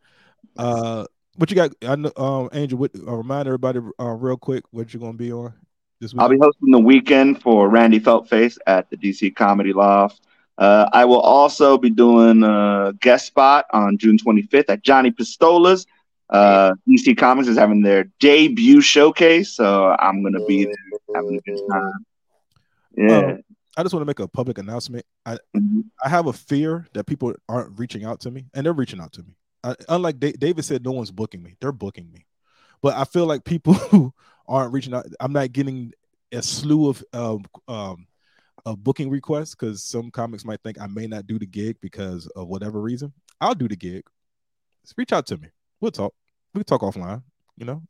uh 0.58 1.06
what 1.36 1.50
you 1.50 1.56
got 1.56 1.72
i 1.82 1.96
know 1.96 2.12
um 2.16 2.50
angel 2.54 2.80
what 2.80 2.92
uh, 2.96 3.12
remind 3.12 3.48
everybody 3.48 3.80
uh 4.00 4.06
real 4.06 4.38
quick 4.38 4.64
what 4.72 4.94
you're 4.94 5.02
gonna 5.02 5.14
be 5.14 5.34
on 5.34 5.54
this 6.00 6.14
I'll 6.18 6.30
be 6.30 6.38
hosting 6.38 6.72
the 6.72 6.80
weekend 6.80 7.42
for 7.42 7.70
Randy 7.70 8.00
Feltface 8.00 8.58
at 8.68 8.90
the 8.90 8.98
DC 8.98 9.36
Comedy 9.36 9.74
Loft. 9.74 10.22
Uh, 10.58 10.90
I 10.94 11.06
will 11.06 11.20
also 11.20 11.78
be 11.78 11.90
doing 11.90 12.44
a 12.44 12.94
guest 13.02 13.28
spot 13.28 13.66
on 13.74 13.98
June 13.98 14.18
25th 14.18 14.66
at 14.70 14.84
Johnny 14.84 15.12
Pistola's. 15.12 15.86
Uh, 16.30 16.74
DC 16.88 17.18
Comics 17.18 17.48
is 17.48 17.58
having 17.58 17.82
their 17.82 18.06
debut 18.20 18.82
showcase, 18.82 19.52
so 19.54 19.96
I'm 20.00 20.22
going 20.22 20.34
to 20.34 20.46
be 20.46 20.66
there 20.66 20.74
having 21.14 21.38
a 21.38 21.42
good 21.42 21.60
time. 21.70 22.06
Yeah. 22.98 23.18
Um, 23.18 23.42
i 23.78 23.84
just 23.84 23.94
want 23.94 24.02
to 24.02 24.06
make 24.06 24.20
a 24.20 24.28
public 24.28 24.58
announcement 24.58 25.06
i 25.26 25.38
Mhm. 25.56 25.84
I 26.02 26.08
have 26.08 26.28
a 26.28 26.34
fear 26.34 26.88
that 26.94 27.06
people 27.06 27.34
aren't 27.50 27.78
reaching 27.78 28.06
out 28.06 28.22
to 28.22 28.32
me, 28.32 28.46
and 28.54 28.66
they're 28.66 28.74
reaching 28.74 29.02
out 29.02 29.12
to 29.14 29.24
me. 29.24 29.36
I, 29.64 29.76
unlike 29.90 30.20
Da- 30.20 30.32
David 30.32 30.64
said, 30.64 30.84
no 30.86 30.92
one's 30.92 31.12
booking 31.12 31.44
me; 31.44 31.56
they're 31.60 31.72
booking 31.72 32.12
me. 32.12 32.26
But 32.82 32.96
I 32.96 33.04
feel 33.04 33.26
like 33.26 33.44
people 33.44 33.74
who 33.92 34.14
aren't 34.48 34.74
reaching 34.74 34.94
out, 34.94 35.06
I'm 35.20 35.34
not 35.34 35.52
getting 35.52 35.94
a 36.32 36.42
slew 36.42 36.90
of 36.90 37.04
um, 37.14 37.46
um, 37.68 38.08
of 38.66 38.84
booking 38.84 39.10
requests 39.10 39.56
because 39.56 39.84
some 39.84 40.10
comics 40.12 40.46
might 40.46 40.62
think 40.64 40.82
I 40.82 40.88
may 40.88 41.08
not 41.08 41.28
do 41.28 41.38
the 41.38 41.46
gig 41.46 41.78
because 41.82 42.28
of 42.36 42.48
whatever 42.48 42.82
reason. 42.82 43.14
I'll 43.40 43.56
do 43.56 43.68
the 43.68 43.76
gig. 43.76 44.04
Just 44.84 44.96
reach 44.98 45.14
out 45.14 45.28
to 45.28 45.38
me. 45.38 45.50
We'll 45.82 45.92
talk. 45.92 46.14
We 46.54 46.60
can 46.60 46.66
talk 46.66 46.82
offline. 46.82 47.24
You 47.58 47.66
know, 47.66 47.82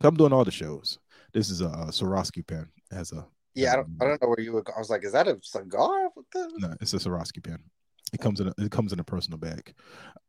I'm 0.00 0.16
doing 0.16 0.32
all 0.32 0.44
the 0.44 0.50
shows. 0.50 0.98
This 1.32 1.50
is 1.50 1.60
a, 1.60 1.68
uh 1.68 1.86
Swarovski 1.86 2.46
pen. 2.46 2.68
as 2.92 3.12
a 3.12 3.26
Yeah, 3.54 3.72
I 3.72 3.76
don't, 3.76 3.88
I 4.00 4.04
don't 4.04 4.22
know 4.22 4.28
where 4.28 4.40
you 4.40 4.52
would 4.52 4.64
go. 4.64 4.72
I 4.76 4.78
was 4.78 4.90
like, 4.90 5.04
is 5.04 5.12
that 5.12 5.28
a 5.28 5.38
cigar? 5.42 6.08
No, 6.58 6.74
it's 6.80 6.94
a 6.94 6.98
Swarovski 6.98 7.42
pen. 7.42 7.58
It 8.12 8.20
comes 8.20 8.40
in 8.40 8.48
a, 8.48 8.54
it 8.58 8.70
comes 8.70 8.92
in 8.92 9.00
a 9.00 9.04
personal 9.04 9.38
bag. 9.38 9.74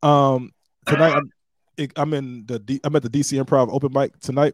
Um, 0.03 0.51
tonight 0.85 1.13
I'm 1.15 1.31
it, 1.77 1.93
I'm 1.95 2.13
in 2.13 2.45
the 2.45 2.59
D, 2.59 2.79
I'm 2.83 2.95
at 2.95 3.03
the 3.03 3.09
DC 3.09 3.41
Improv 3.41 3.69
open 3.71 3.91
mic 3.93 4.19
tonight. 4.19 4.53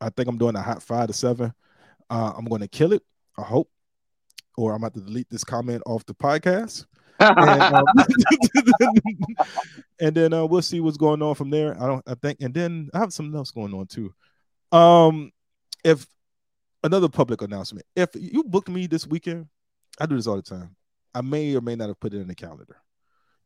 I 0.00 0.10
think 0.10 0.28
I'm 0.28 0.38
doing 0.38 0.56
a 0.56 0.62
hot 0.62 0.82
five 0.82 1.08
to 1.08 1.12
seven. 1.12 1.52
Uh, 2.10 2.32
I'm 2.36 2.44
going 2.44 2.60
to 2.60 2.68
kill 2.68 2.92
it. 2.92 3.02
I 3.36 3.42
hope, 3.42 3.70
or 4.56 4.72
I'm 4.72 4.82
about 4.82 4.94
to 4.94 5.00
delete 5.00 5.28
this 5.30 5.44
comment 5.44 5.82
off 5.86 6.06
the 6.06 6.14
podcast, 6.14 6.86
and, 7.18 7.38
um, 7.74 7.84
and 10.00 10.14
then 10.14 10.32
uh, 10.32 10.46
we'll 10.46 10.62
see 10.62 10.80
what's 10.80 10.96
going 10.96 11.22
on 11.22 11.34
from 11.34 11.50
there. 11.50 11.80
I 11.82 11.86
don't. 11.86 12.02
I 12.06 12.14
think, 12.14 12.40
and 12.40 12.54
then 12.54 12.90
I 12.94 12.98
have 12.98 13.12
something 13.12 13.36
else 13.36 13.50
going 13.50 13.74
on 13.74 13.86
too. 13.86 14.14
Um, 14.70 15.32
if 15.84 16.06
another 16.82 17.08
public 17.08 17.42
announcement, 17.42 17.86
if 17.96 18.10
you 18.14 18.44
booked 18.44 18.68
me 18.68 18.86
this 18.86 19.06
weekend, 19.06 19.48
I 19.98 20.06
do 20.06 20.16
this 20.16 20.26
all 20.26 20.36
the 20.36 20.42
time. 20.42 20.76
I 21.14 21.20
may 21.20 21.54
or 21.54 21.60
may 21.60 21.76
not 21.76 21.88
have 21.88 22.00
put 22.00 22.14
it 22.14 22.20
in 22.20 22.28
the 22.28 22.34
calendar. 22.34 22.76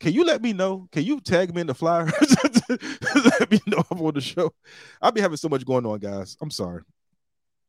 Can 0.00 0.12
you 0.12 0.24
let 0.24 0.40
me 0.42 0.52
know? 0.52 0.88
Can 0.92 1.04
you 1.04 1.20
tag 1.20 1.54
me 1.54 1.60
in 1.60 1.66
the 1.66 1.74
flyer? 1.74 2.06
let 3.38 3.50
me 3.50 3.60
know 3.66 3.82
I'm 3.90 4.00
on 4.00 4.14
the 4.14 4.20
show. 4.20 4.52
I'll 5.00 5.12
be 5.12 5.20
having 5.20 5.36
so 5.36 5.48
much 5.48 5.64
going 5.64 5.86
on, 5.86 5.98
guys. 5.98 6.36
I'm 6.40 6.50
sorry. 6.50 6.82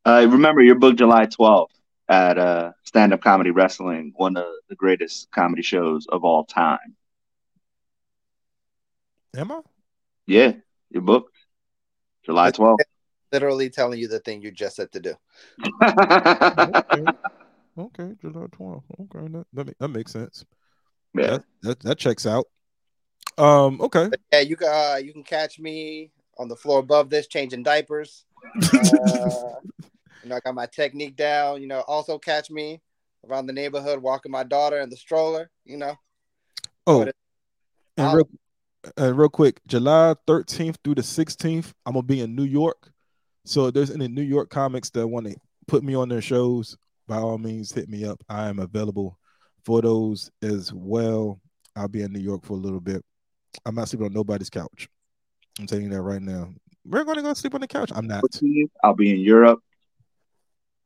Uh, 0.04 0.26
remember, 0.28 0.62
you're 0.62 0.78
booked 0.78 0.98
July 0.98 1.26
12th 1.26 1.68
at 2.08 2.38
uh, 2.38 2.72
Stand 2.84 3.12
Up 3.12 3.22
Comedy 3.22 3.50
Wrestling, 3.50 4.12
one 4.16 4.36
of 4.36 4.46
the 4.68 4.74
greatest 4.74 5.30
comedy 5.30 5.62
shows 5.62 6.06
of 6.06 6.24
all 6.24 6.44
time. 6.44 6.96
Am 9.36 9.52
I? 9.52 9.60
Yeah, 10.26 10.52
you're 10.90 11.02
booked 11.02 11.36
July 12.24 12.50
12th. 12.50 12.78
Literally 13.32 13.70
telling 13.70 14.00
you 14.00 14.08
the 14.08 14.18
thing 14.18 14.42
you 14.42 14.50
just 14.50 14.76
said 14.76 14.90
to 14.92 15.00
do. 15.00 15.14
Okay. 15.82 17.04
Okay, 17.78 18.10
July 18.20 18.46
12th. 18.46 18.82
Okay, 19.00 19.28
that, 19.32 19.46
that, 19.52 19.78
that 19.78 19.88
makes 19.88 20.12
sense. 20.12 20.44
yeah. 21.14 21.26
That, 21.26 21.44
that 21.62 21.80
that 21.80 21.98
checks 21.98 22.26
out. 22.26 22.46
Um, 23.38 23.80
okay. 23.80 24.08
But 24.08 24.20
yeah, 24.32 24.40
you 24.40 24.56
can 24.56 24.68
uh, 24.68 24.96
you 24.96 25.12
can 25.12 25.22
catch 25.22 25.58
me 25.58 26.10
on 26.38 26.48
the 26.48 26.56
floor 26.56 26.80
above 26.80 27.10
this, 27.10 27.26
changing 27.26 27.62
diapers. 27.62 28.24
Uh, 28.72 29.54
you 30.22 30.28
know, 30.28 30.36
I 30.36 30.40
got 30.40 30.54
my 30.54 30.66
technique 30.66 31.16
down. 31.16 31.62
You 31.62 31.66
know, 31.66 31.80
also 31.80 32.18
catch 32.18 32.50
me 32.50 32.82
around 33.26 33.46
the 33.46 33.54
neighborhood 33.54 34.02
walking 34.02 34.30
my 34.30 34.44
daughter 34.44 34.80
in 34.80 34.90
the 34.90 34.96
stroller. 34.96 35.50
You 35.64 35.78
know, 35.78 35.94
oh, 36.86 37.06
and 37.96 38.14
real, 38.14 38.28
uh, 38.98 39.14
real 39.14 39.28
quick, 39.28 39.60
July 39.66 40.14
13th 40.26 40.76
through 40.82 40.96
the 40.96 41.02
16th, 41.02 41.72
I'm 41.84 41.94
gonna 41.94 42.02
be 42.02 42.20
in 42.20 42.34
New 42.34 42.44
York. 42.44 42.90
So 43.44 43.66
if 43.66 43.74
there's 43.74 43.90
any 43.90 44.08
New 44.08 44.22
York 44.22 44.50
comics 44.50 44.90
that 44.90 45.06
want 45.06 45.26
to 45.26 45.36
put 45.66 45.82
me 45.82 45.94
on 45.94 46.08
their 46.08 46.22
shows, 46.22 46.76
by 47.06 47.16
all 47.16 47.38
means, 47.38 47.72
hit 47.72 47.88
me 47.88 48.04
up. 48.04 48.22
I 48.28 48.48
am 48.48 48.58
available 48.58 49.18
for 49.64 49.82
those 49.82 50.30
as 50.42 50.72
well. 50.72 51.40
I'll 51.76 51.88
be 51.88 52.02
in 52.02 52.12
New 52.12 52.20
York 52.20 52.44
for 52.44 52.54
a 52.54 52.60
little 52.60 52.80
bit. 52.80 53.04
I'm 53.64 53.74
not 53.74 53.88
sleeping 53.88 54.06
on 54.06 54.12
nobody's 54.12 54.50
couch. 54.50 54.88
I'm 55.58 55.66
telling 55.66 55.84
you 55.84 55.90
that 55.90 56.02
right 56.02 56.22
now. 56.22 56.52
We're 56.84 57.04
gonna 57.04 57.22
go 57.22 57.34
sleep 57.34 57.54
on 57.54 57.60
the 57.60 57.68
couch. 57.68 57.90
I'm 57.94 58.06
not. 58.06 58.24
I'll 58.82 58.94
be 58.94 59.10
in 59.10 59.20
Europe. 59.20 59.60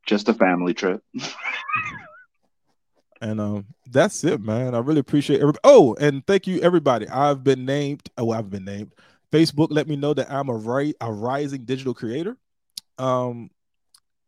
Just 0.05 0.29
a 0.29 0.33
family 0.33 0.73
trip. 0.73 1.01
And 3.21 3.39
um, 3.39 3.65
that's 3.89 4.23
it, 4.23 4.41
man. 4.41 4.75
I 4.75 4.79
really 4.79 4.99
appreciate 4.99 5.37
everybody. 5.37 5.59
Oh, 5.63 5.95
and 5.99 6.25
thank 6.27 6.47
you, 6.47 6.59
everybody. 6.61 7.07
I've 7.07 7.43
been 7.43 7.65
named. 7.65 8.09
Oh, 8.17 8.31
I've 8.31 8.49
been 8.49 8.65
named. 8.65 8.93
Facebook 9.31 9.69
let 9.71 9.87
me 9.87 9.95
know 9.95 10.13
that 10.13 10.31
I'm 10.31 10.49
a 10.49 10.53
right 10.53 10.95
a 11.01 11.11
rising 11.11 11.65
digital 11.65 11.93
creator. 11.93 12.37
Um, 12.97 13.49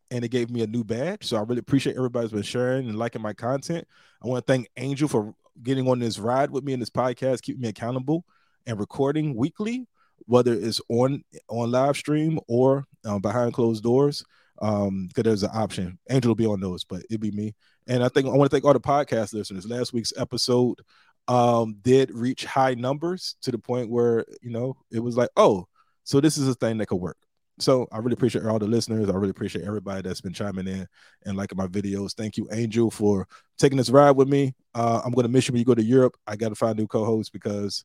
and 0.10 0.24
it 0.24 0.30
gave 0.30 0.50
me 0.50 0.64
a 0.64 0.68
new 0.68 0.84
badge. 0.84 1.26
So 1.26 1.38
I 1.38 1.42
really 1.42 1.60
appreciate 1.60 1.98
everybody's 1.98 2.32
been 2.32 2.42
sharing 2.42 2.88
and 2.88 2.98
liking 2.98 3.22
my 3.22 3.34
content. 3.34 3.88
I 4.24 4.28
want 4.28 4.46
to 4.46 4.52
thank 4.52 4.68
Angel 4.78 5.08
for 5.08 5.36
getting 5.64 5.88
on 5.88 6.00
this 6.00 6.20
ride 6.20 6.52
with 6.52 6.64
me 6.64 6.74
in 6.74 6.80
this 6.80 6.90
podcast, 6.90 7.42
keeping 7.42 7.62
me 7.62 7.70
accountable 7.70 8.26
and 8.66 8.80
recording 8.80 9.36
weekly, 9.36 9.88
whether 10.26 10.54
it's 10.54 10.82
on 10.90 11.24
on 11.50 11.72
live 11.72 11.98
stream 11.98 12.40
or 12.48 12.86
um, 13.06 13.22
behind 13.22 13.54
closed 13.54 13.84
doors. 13.84 14.24
Um, 14.60 15.06
because 15.08 15.24
there's 15.24 15.44
an 15.44 15.52
option. 15.54 16.00
Angel 16.10 16.30
will 16.30 16.36
be 16.36 16.48
on 16.48 16.60
those, 16.60 16.84
but 16.84 17.04
it'll 17.12 17.20
be 17.20 17.30
me. 17.30 17.54
And 17.88 18.04
I 18.04 18.10
think 18.10 18.26
I 18.26 18.32
want 18.32 18.50
to 18.50 18.56
thank 18.56 18.66
all 18.66 18.74
the 18.74 18.80
podcast 18.80 19.34
listeners. 19.34 19.68
Last 19.68 19.94
week's 19.94 20.14
episode 20.18 20.82
um 21.28 21.76
did 21.82 22.10
reach 22.12 22.46
high 22.46 22.74
numbers 22.74 23.36
to 23.42 23.52
the 23.52 23.60
point 23.60 23.90
where 23.90 24.26
you 24.42 24.50
know 24.50 24.78
it 24.92 25.00
was 25.00 25.18
like, 25.18 25.30
oh, 25.38 25.68
so 26.04 26.20
this 26.22 26.38
is 26.38 26.48
a 26.48 26.56
thing 26.56 26.78
that 26.78 26.88
could 26.88 26.96
work. 26.96 27.18
So 27.60 27.88
I 27.92 27.98
really 27.98 28.14
appreciate 28.14 28.46
all 28.46 28.60
the 28.60 28.68
listeners. 28.68 29.10
I 29.10 29.14
really 29.14 29.32
appreciate 29.32 29.66
everybody 29.66 30.02
that's 30.02 30.22
been 30.22 30.34
chiming 30.34 30.68
in 30.68 30.88
and 31.26 31.36
liking 31.36 31.58
my 31.58 31.68
videos. 31.68 32.14
Thank 32.14 32.38
you, 32.38 32.48
Angel, 32.52 32.92
for 32.92 33.28
taking 33.58 33.78
this 33.78 33.90
ride 33.90 34.12
with 34.12 34.28
me. 34.28 34.54
Uh, 34.76 35.02
I'm 35.04 35.12
gonna 35.12 35.28
miss 35.28 35.48
you 35.48 35.54
when 35.54 35.60
you 35.60 35.66
go 35.66 35.74
to 35.76 35.84
Europe. 35.84 36.16
I 36.28 36.36
got 36.36 36.50
to 36.50 36.56
find 36.56 36.78
new 36.78 36.88
co-hosts 36.88 37.32
because 37.32 37.84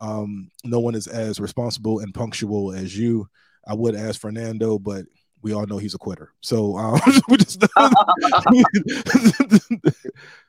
um, 0.00 0.50
no 0.64 0.80
one 0.80 0.94
is 0.94 1.06
as 1.06 1.38
responsible 1.38 2.00
and 2.00 2.14
punctual 2.14 2.72
as 2.72 2.96
you. 2.96 3.28
I 3.66 3.74
would 3.74 3.94
ask 3.94 4.20
Fernando, 4.20 4.78
but 4.78 5.04
we 5.42 5.52
all 5.52 5.66
know 5.66 5.78
he's 5.78 5.94
a 5.94 5.98
quitter. 5.98 6.32
So 6.40 6.76
um, 6.76 7.00
we 7.28 7.36
just 7.36 7.62
I'm 7.76 7.92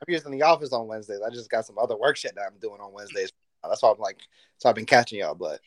just 0.09 0.25
in 0.25 0.31
the 0.31 0.43
office 0.43 0.73
on 0.73 0.87
Wednesdays. 0.87 1.19
I 1.25 1.29
just 1.29 1.49
got 1.49 1.65
some 1.65 1.77
other 1.77 1.97
work 1.97 2.17
shit 2.17 2.35
that 2.35 2.45
I'm 2.45 2.59
doing 2.59 2.79
on 2.81 2.93
Wednesdays. 2.93 3.31
That's 3.63 3.83
why 3.83 3.91
I'm 3.91 3.99
like, 3.99 4.19
so 4.57 4.69
I've 4.69 4.75
been 4.75 4.85
catching 4.85 5.19
y'all. 5.19 5.35
But 5.35 5.59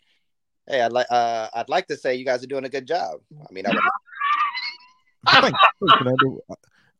hey, 0.68 0.80
I'd 0.82 0.92
like 0.92 1.06
uh, 1.10 1.48
I'd 1.54 1.68
like 1.68 1.86
to 1.88 1.96
say 1.96 2.14
you 2.14 2.24
guys 2.24 2.42
are 2.42 2.46
doing 2.48 2.64
a 2.64 2.68
good 2.68 2.86
job. 2.86 3.20
I 3.38 3.52
mean, 3.52 3.66
I 3.66 3.70
would. 3.70 3.78
Thanks, 5.26 5.58
thanks, 5.80 5.94
Fernando. 5.98 6.40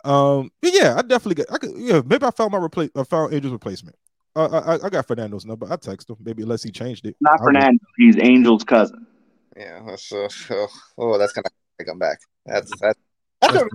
Um, 0.04 0.50
yeah, 0.62 0.96
I 0.96 1.02
definitely 1.02 1.36
get. 1.36 1.52
I 1.52 1.58
could, 1.58 1.72
yeah, 1.76 2.02
maybe 2.04 2.24
I 2.26 2.30
found 2.30 2.52
my 2.52 2.58
replace. 2.58 2.90
I 2.96 3.04
found 3.04 3.32
Angel's 3.34 3.52
replacement. 3.52 3.96
Uh, 4.36 4.78
I, 4.82 4.86
I 4.86 4.88
got 4.90 5.06
Fernando's 5.06 5.46
number. 5.46 5.70
I 5.70 5.76
text 5.76 6.10
him. 6.10 6.16
Maybe 6.20 6.42
unless 6.42 6.62
he 6.62 6.70
changed 6.70 7.06
it. 7.06 7.16
Not 7.20 7.32
I 7.40 7.44
would- 7.44 7.54
Fernando. 7.54 7.84
He's 7.96 8.16
Angel's 8.18 8.64
cousin. 8.64 9.06
Yeah. 9.56 9.80
That's, 9.86 10.12
uh, 10.12 10.28
oh, 10.50 10.68
oh, 10.98 11.18
that's 11.18 11.32
gonna 11.32 11.48
come 11.86 11.98
back. 11.98 12.18
That's 12.44 12.70
that's 12.80 12.98
that's 13.40 13.54
what, 13.54 13.68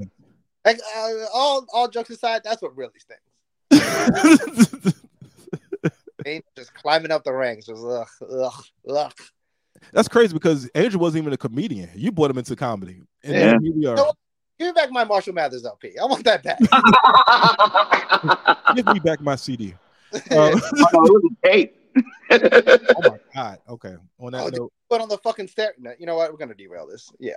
like, 0.65 0.79
uh, 0.97 1.25
all 1.33 1.65
all 1.73 1.87
jokes 1.87 2.09
aside. 2.09 2.41
That's 2.43 2.61
what 2.61 2.75
really 2.75 2.91
stinks. 2.99 3.23
Ain't 6.25 6.45
just 6.57 6.73
climbing 6.73 7.11
up 7.11 7.23
the 7.23 7.33
ranks. 7.33 7.65
Just 7.67 7.83
ugh, 7.83 8.07
ugh, 8.29 8.63
ugh. 8.89 9.13
That's 9.93 10.07
crazy 10.07 10.33
because 10.33 10.69
Angel 10.75 10.99
wasn't 10.99 11.23
even 11.23 11.33
a 11.33 11.37
comedian. 11.37 11.89
You 11.95 12.11
brought 12.11 12.31
him 12.31 12.37
into 12.37 12.55
comedy, 12.55 13.01
and 13.23 13.33
Yeah. 13.33 13.39
then 13.51 13.63
here 13.63 13.73
we 13.75 13.85
are. 13.85 13.95
No. 13.95 14.13
Give 14.57 14.67
me 14.67 14.71
back 14.73 14.91
my 14.91 15.05
Marshall 15.05 15.33
Mathers 15.33 15.65
LP. 15.65 15.97
I 15.97 16.05
want 16.05 16.23
that 16.25 16.43
back. 16.43 16.59
Give 18.75 18.85
me 18.87 18.99
back 18.99 19.21
my 19.21 19.35
CD. 19.35 19.75
Uh, 20.11 20.17
oh, 20.31 20.51
it 20.51 20.93
was 20.93 21.31
a 21.43 21.47
tape. 21.47 21.75
oh 22.31 23.01
my 23.03 23.17
god. 23.35 23.59
Okay. 23.69 23.95
On 24.19 24.31
that 24.31 24.41
Oh, 24.43 24.49
note, 24.49 24.73
Put 24.89 25.01
on 25.01 25.07
the 25.07 25.19
fucking 25.19 25.47
stair. 25.47 25.73
No, 25.77 25.91
you 25.99 26.07
know 26.07 26.15
what? 26.15 26.31
We're 26.31 26.39
gonna 26.39 26.55
derail 26.55 26.87
this. 26.87 27.11
Yeah. 27.19 27.33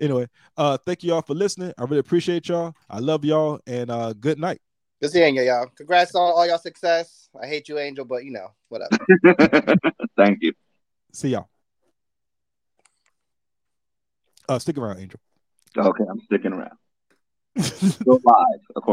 anyway, 0.00 0.26
uh, 0.56 0.78
thank 0.84 1.04
you 1.04 1.14
all 1.14 1.22
for 1.22 1.34
listening. 1.34 1.72
I 1.78 1.84
really 1.84 2.00
appreciate 2.00 2.48
y'all. 2.48 2.74
I 2.90 2.98
love 2.98 3.24
y'all, 3.24 3.60
and 3.68 3.88
uh, 3.88 4.14
good 4.14 4.40
night. 4.40 4.60
Good 5.00 5.12
seeing 5.12 5.36
you, 5.36 5.42
y'all. 5.42 5.68
Congrats 5.76 6.12
on 6.16 6.22
all 6.22 6.44
y'all 6.44 6.58
success. 6.58 7.28
I 7.40 7.46
hate 7.46 7.68
you, 7.68 7.78
Angel, 7.78 8.04
but 8.04 8.24
you 8.24 8.32
know, 8.32 8.48
whatever. 8.68 8.96
Thank 10.16 10.38
you. 10.42 10.54
See 11.16 11.30
y'all. 11.30 11.48
Uh, 14.46 14.58
stick 14.58 14.76
around, 14.76 14.98
Angel. 14.98 15.18
Okay, 15.74 16.04
I'm 16.10 16.20
sticking 16.20 16.52
around. 16.52 16.76
Go 18.04 18.20
live. 18.22 18.84